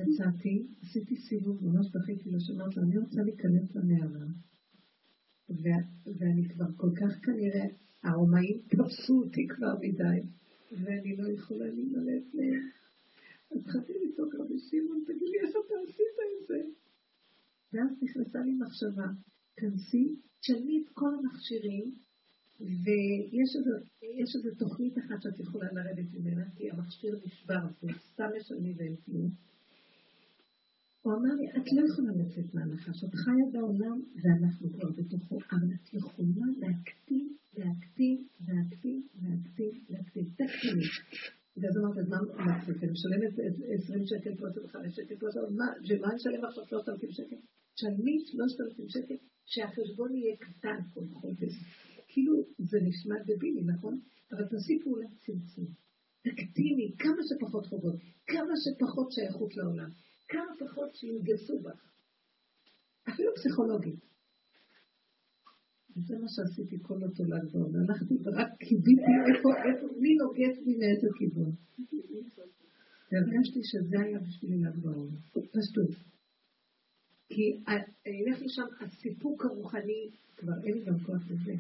יצאתי, 0.02 0.68
עשיתי 0.82 1.16
סיבוב, 1.16 1.58
ממש 1.66 1.86
דחיתי 1.96 2.30
לו, 2.32 2.38
אני 2.84 2.98
רוצה 2.98 3.22
להיכנס 3.22 3.76
למערה. 3.76 4.26
ואני 6.20 6.50
כבר 6.50 6.66
כל 6.78 6.92
כך 7.02 7.26
כנראה, 7.26 7.66
הרומאים 8.04 8.62
תפסו 8.68 9.24
אותי 9.24 9.48
כבר 9.48 9.76
מדי, 9.82 10.20
ואני 10.72 11.16
לא 11.18 11.32
יכולה 11.32 11.68
להימלט 11.68 12.24
מהם. 12.34 12.70
אז 13.52 13.58
התחלתי 13.58 13.94
לצעוק 13.94 14.36
רבי 14.36 14.60
שמעון, 14.60 15.04
תגיד 15.08 15.30
לי, 15.32 15.40
איך 15.40 15.50
אתה 15.50 15.76
עשית 15.84 16.18
את 16.42 16.48
זה? 16.48 16.62
ואז 17.74 18.04
נכנסה 18.04 18.40
לי 18.40 18.54
מחשבה, 18.54 19.08
כנסי, 19.58 20.16
תשלמי 20.40 20.84
את 20.84 20.90
כל 20.94 21.10
המכשירים, 21.16 21.92
ויש 22.60 24.36
איזו 24.36 24.50
תוכנית 24.58 24.98
אחת 24.98 25.22
שאת 25.22 25.40
יכולה 25.40 25.68
לרדת 25.74 26.14
ממנה, 26.14 26.44
כי 26.56 26.72
המכשיר 26.72 27.20
נשבר, 27.26 27.60
סתם 28.14 28.30
משלמים 28.38 28.76
ואין 28.78 28.96
כלום. 29.06 29.30
הוא 31.04 31.14
אמר 31.14 31.34
לי, 31.40 31.46
את 31.58 31.68
לא 31.76 31.82
יכולה 31.90 32.12
לצאת 32.22 32.54
מהנחש, 32.54 33.04
את 33.04 33.14
חיה 33.16 33.46
בעולם 33.52 33.98
ואנחנו 34.22 34.74
כבר 34.74 34.90
בתוכו, 34.98 35.38
אבל 35.52 35.70
את 35.76 35.94
יכולה 35.94 36.48
להקטין, 36.62 37.28
להקטין, 37.58 38.18
להקטין, 38.48 39.02
להקטין, 39.22 39.74
להקטין, 39.90 40.26
תקטיני. 40.40 40.88
ואז 41.58 41.78
אמרת, 41.78 41.98
אז 41.98 42.08
מה 42.10 42.18
מצחיק? 42.58 42.84
אני 42.84 42.92
משלמת 42.92 43.34
20 43.84 44.06
שקל 44.06 44.36
פה, 44.36 44.48
25 44.48 44.96
שקל 44.96 45.16
פה, 45.16 45.28
מה, 45.60 45.66
ומה 45.90 46.08
אני 46.08 46.16
אשלם 46.16 46.46
עכשיו 46.46 46.64
3,000 46.70 47.12
שקל? 47.12 47.36
תשלמי 47.76 48.16
3,000 48.26 48.90
שקל, 48.90 49.16
שהחשבון 49.46 50.16
יהיה 50.16 50.36
קטן 50.46 50.80
כל 50.94 51.06
חודש. 51.08 51.54
כאילו, 52.08 52.34
זה 52.58 52.78
נשמע 52.82 53.16
דבילי, 53.28 53.64
נכון? 53.64 54.00
אבל 54.32 54.46
תעשי 54.52 54.80
פעולת 54.84 55.10
צמצום. 55.26 55.66
תקטיני 56.22 56.88
כמה 57.00 57.22
שפחות 57.30 57.66
חובות, 57.66 57.96
כמה 58.28 58.54
שפחות 58.64 59.12
שייכות 59.12 59.58
לעולם. 59.58 59.90
כמה 60.34 60.52
פחות 60.60 60.96
שינגסו 60.96 61.60
בך. 61.60 61.82
אפילו 63.10 63.30
פסיכולוגית. 63.36 64.00
וזה 65.96 66.16
מה 66.22 66.28
שעשיתי 66.34 66.78
כל 66.82 67.00
אותו 67.04 67.24
ל"ג 67.24 67.52
בעומר. 67.52 67.80
הלכתי 67.80 68.14
ורק 68.24 68.50
קיוויתי 68.60 69.14
איפה, 69.28 69.50
איפה, 69.66 69.86
מי 70.02 70.12
נוגס 70.22 70.56
בי 70.66 70.74
מאיזה 70.78 71.08
כיוון. 71.18 71.52
והרגשתי 73.10 73.60
שזה 73.64 73.98
היה 74.04 74.20
בשבילי 74.20 74.58
ל"ג 74.64 74.78
בעומר. 74.84 75.18
פשוט. 75.32 75.92
כי 77.30 77.46
אני 78.08 78.20
אלך 78.28 78.42
לשם, 78.42 78.68
הסיפוק 78.82 79.46
הרוחני, 79.46 80.10
כבר 80.38 80.54
אין 80.64 80.74
לי 80.74 80.86
גם 80.86 81.00
כוח 81.00 81.22
לזה. 81.32 81.54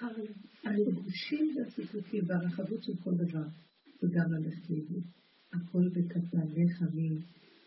אבל 0.00 0.26
הריגושים 0.64 1.56
והסיפוקים 1.56 2.24
והרחבות 2.26 2.82
של 2.82 2.92
כל 3.04 3.14
דבר, 3.14 3.46
זה 4.00 4.06
גם 4.14 4.32
ללכת 4.32 4.70
לאיבוד. 4.70 5.02
הכל 5.52 5.88
בקטניך 5.88 6.82
מי 6.94 7.08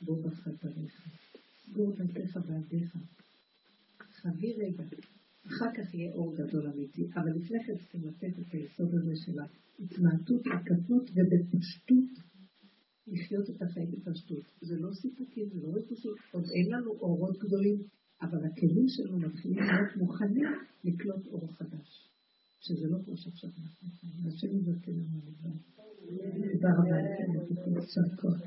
בוא 0.05 0.23
בחדריך. 0.23 1.07
סגור 1.65 1.95
דלתיך 1.95 2.38
בעדיך. 2.38 2.97
חבי 3.99 4.53
רגע. 4.53 4.84
אחר 5.47 5.71
כך 5.77 5.93
יהיה 5.93 6.13
אור 6.13 6.35
גדול 6.35 6.67
אמיתי, 6.67 7.05
אבל 7.15 7.31
לפני 7.35 7.57
כן 7.65 7.77
צריכים 7.77 8.01
לתת 8.07 8.39
את 8.39 8.53
היסוד 8.53 8.93
הזה 8.93 9.13
של 9.25 9.39
ההתמעטות, 9.39 10.41
הקטנות 10.55 11.09
ובפשטות 11.09 12.09
לחיות 13.07 13.49
את 13.49 13.61
החיים 13.61 13.91
בפשטות. 13.91 14.43
זה 14.61 14.75
לא 14.80 14.89
סיפוקים, 15.01 15.49
זה 15.49 15.59
לא 15.63 15.69
ריכוזות, 15.73 16.17
עוד 16.31 16.43
אין 16.55 16.73
לנו 16.73 16.91
אורות 16.91 17.38
גדולים, 17.38 17.77
אבל 18.21 18.45
הכלים 18.45 18.88
שלנו 18.88 19.19
מתחילים 19.19 19.59
להיות 19.59 19.97
מוכנים 19.97 20.45
לקלוט 20.84 21.27
אור 21.27 21.53
חדש. 21.53 22.13
שזה 22.59 22.88
לא 22.88 22.97
כמו 23.05 23.17
שעכשיו 23.17 23.49
אנחנו 23.49 23.88
חיים. 23.99 24.27
השם 24.27 24.47
יבטא 24.57 24.91
לנו 24.91 25.19
לבד. 25.27 25.93
תודה 26.07 26.69
רבה 26.77 26.97
כוח. 28.21 28.38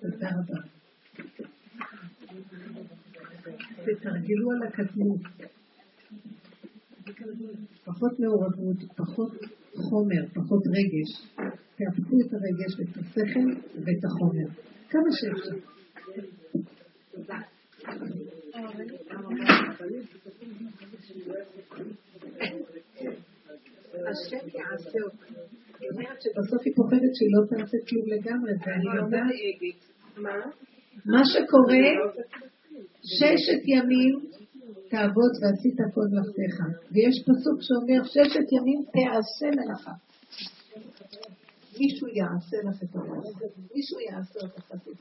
תודה 0.00 0.30
רבה. 0.30 0.58
תתרגלו 3.84 4.50
על 4.50 4.62
הקטנות. 4.68 5.20
פחות 7.84 8.20
מעורבות, 8.20 8.76
פחות 8.96 9.32
חומר, 9.74 10.26
פחות 10.34 10.62
רגש. 10.66 11.10
תאפקו 11.76 12.16
את 12.20 12.32
הרגש 12.32 12.78
ואת 12.78 12.96
השכל 12.96 13.60
ואת 13.84 14.04
החומר. 14.04 14.48
כמה 14.88 15.08
שאפשר. 15.12 15.56
השם 24.10 24.48
יעשה 24.54 24.98
אותה. 25.04 25.31
אומרת 25.92 26.18
שבסוף 26.22 26.62
היא 26.64 26.74
פוחדת 26.76 27.12
שהיא 27.16 27.32
לא 27.36 27.42
תעשה 27.50 27.78
כלום 27.88 28.06
לגמרי, 28.14 28.52
ואני 28.62 28.98
אומרת... 29.02 29.34
מה 31.06 31.22
שקורה, 31.24 31.88
ששת 33.02 33.62
ימים 33.64 34.14
תעבוד 34.90 35.32
ועשית 35.40 35.78
כל 35.94 36.06
מלאכתך. 36.12 36.56
ויש 36.92 37.16
פסוק 37.28 37.58
שאומר, 37.66 38.04
ששת 38.04 38.48
ימים 38.56 38.80
תעשה 38.94 39.46
מלאכה. 39.56 39.92
מישהו 41.80 42.08
יעשה 42.08 42.56
לך 42.68 42.82
את 42.82 42.96
המלאכה. 42.96 43.46
מישהו 43.74 44.00
יעשה 44.00 44.40
אותך 44.42 44.70
עשית. 44.70 45.00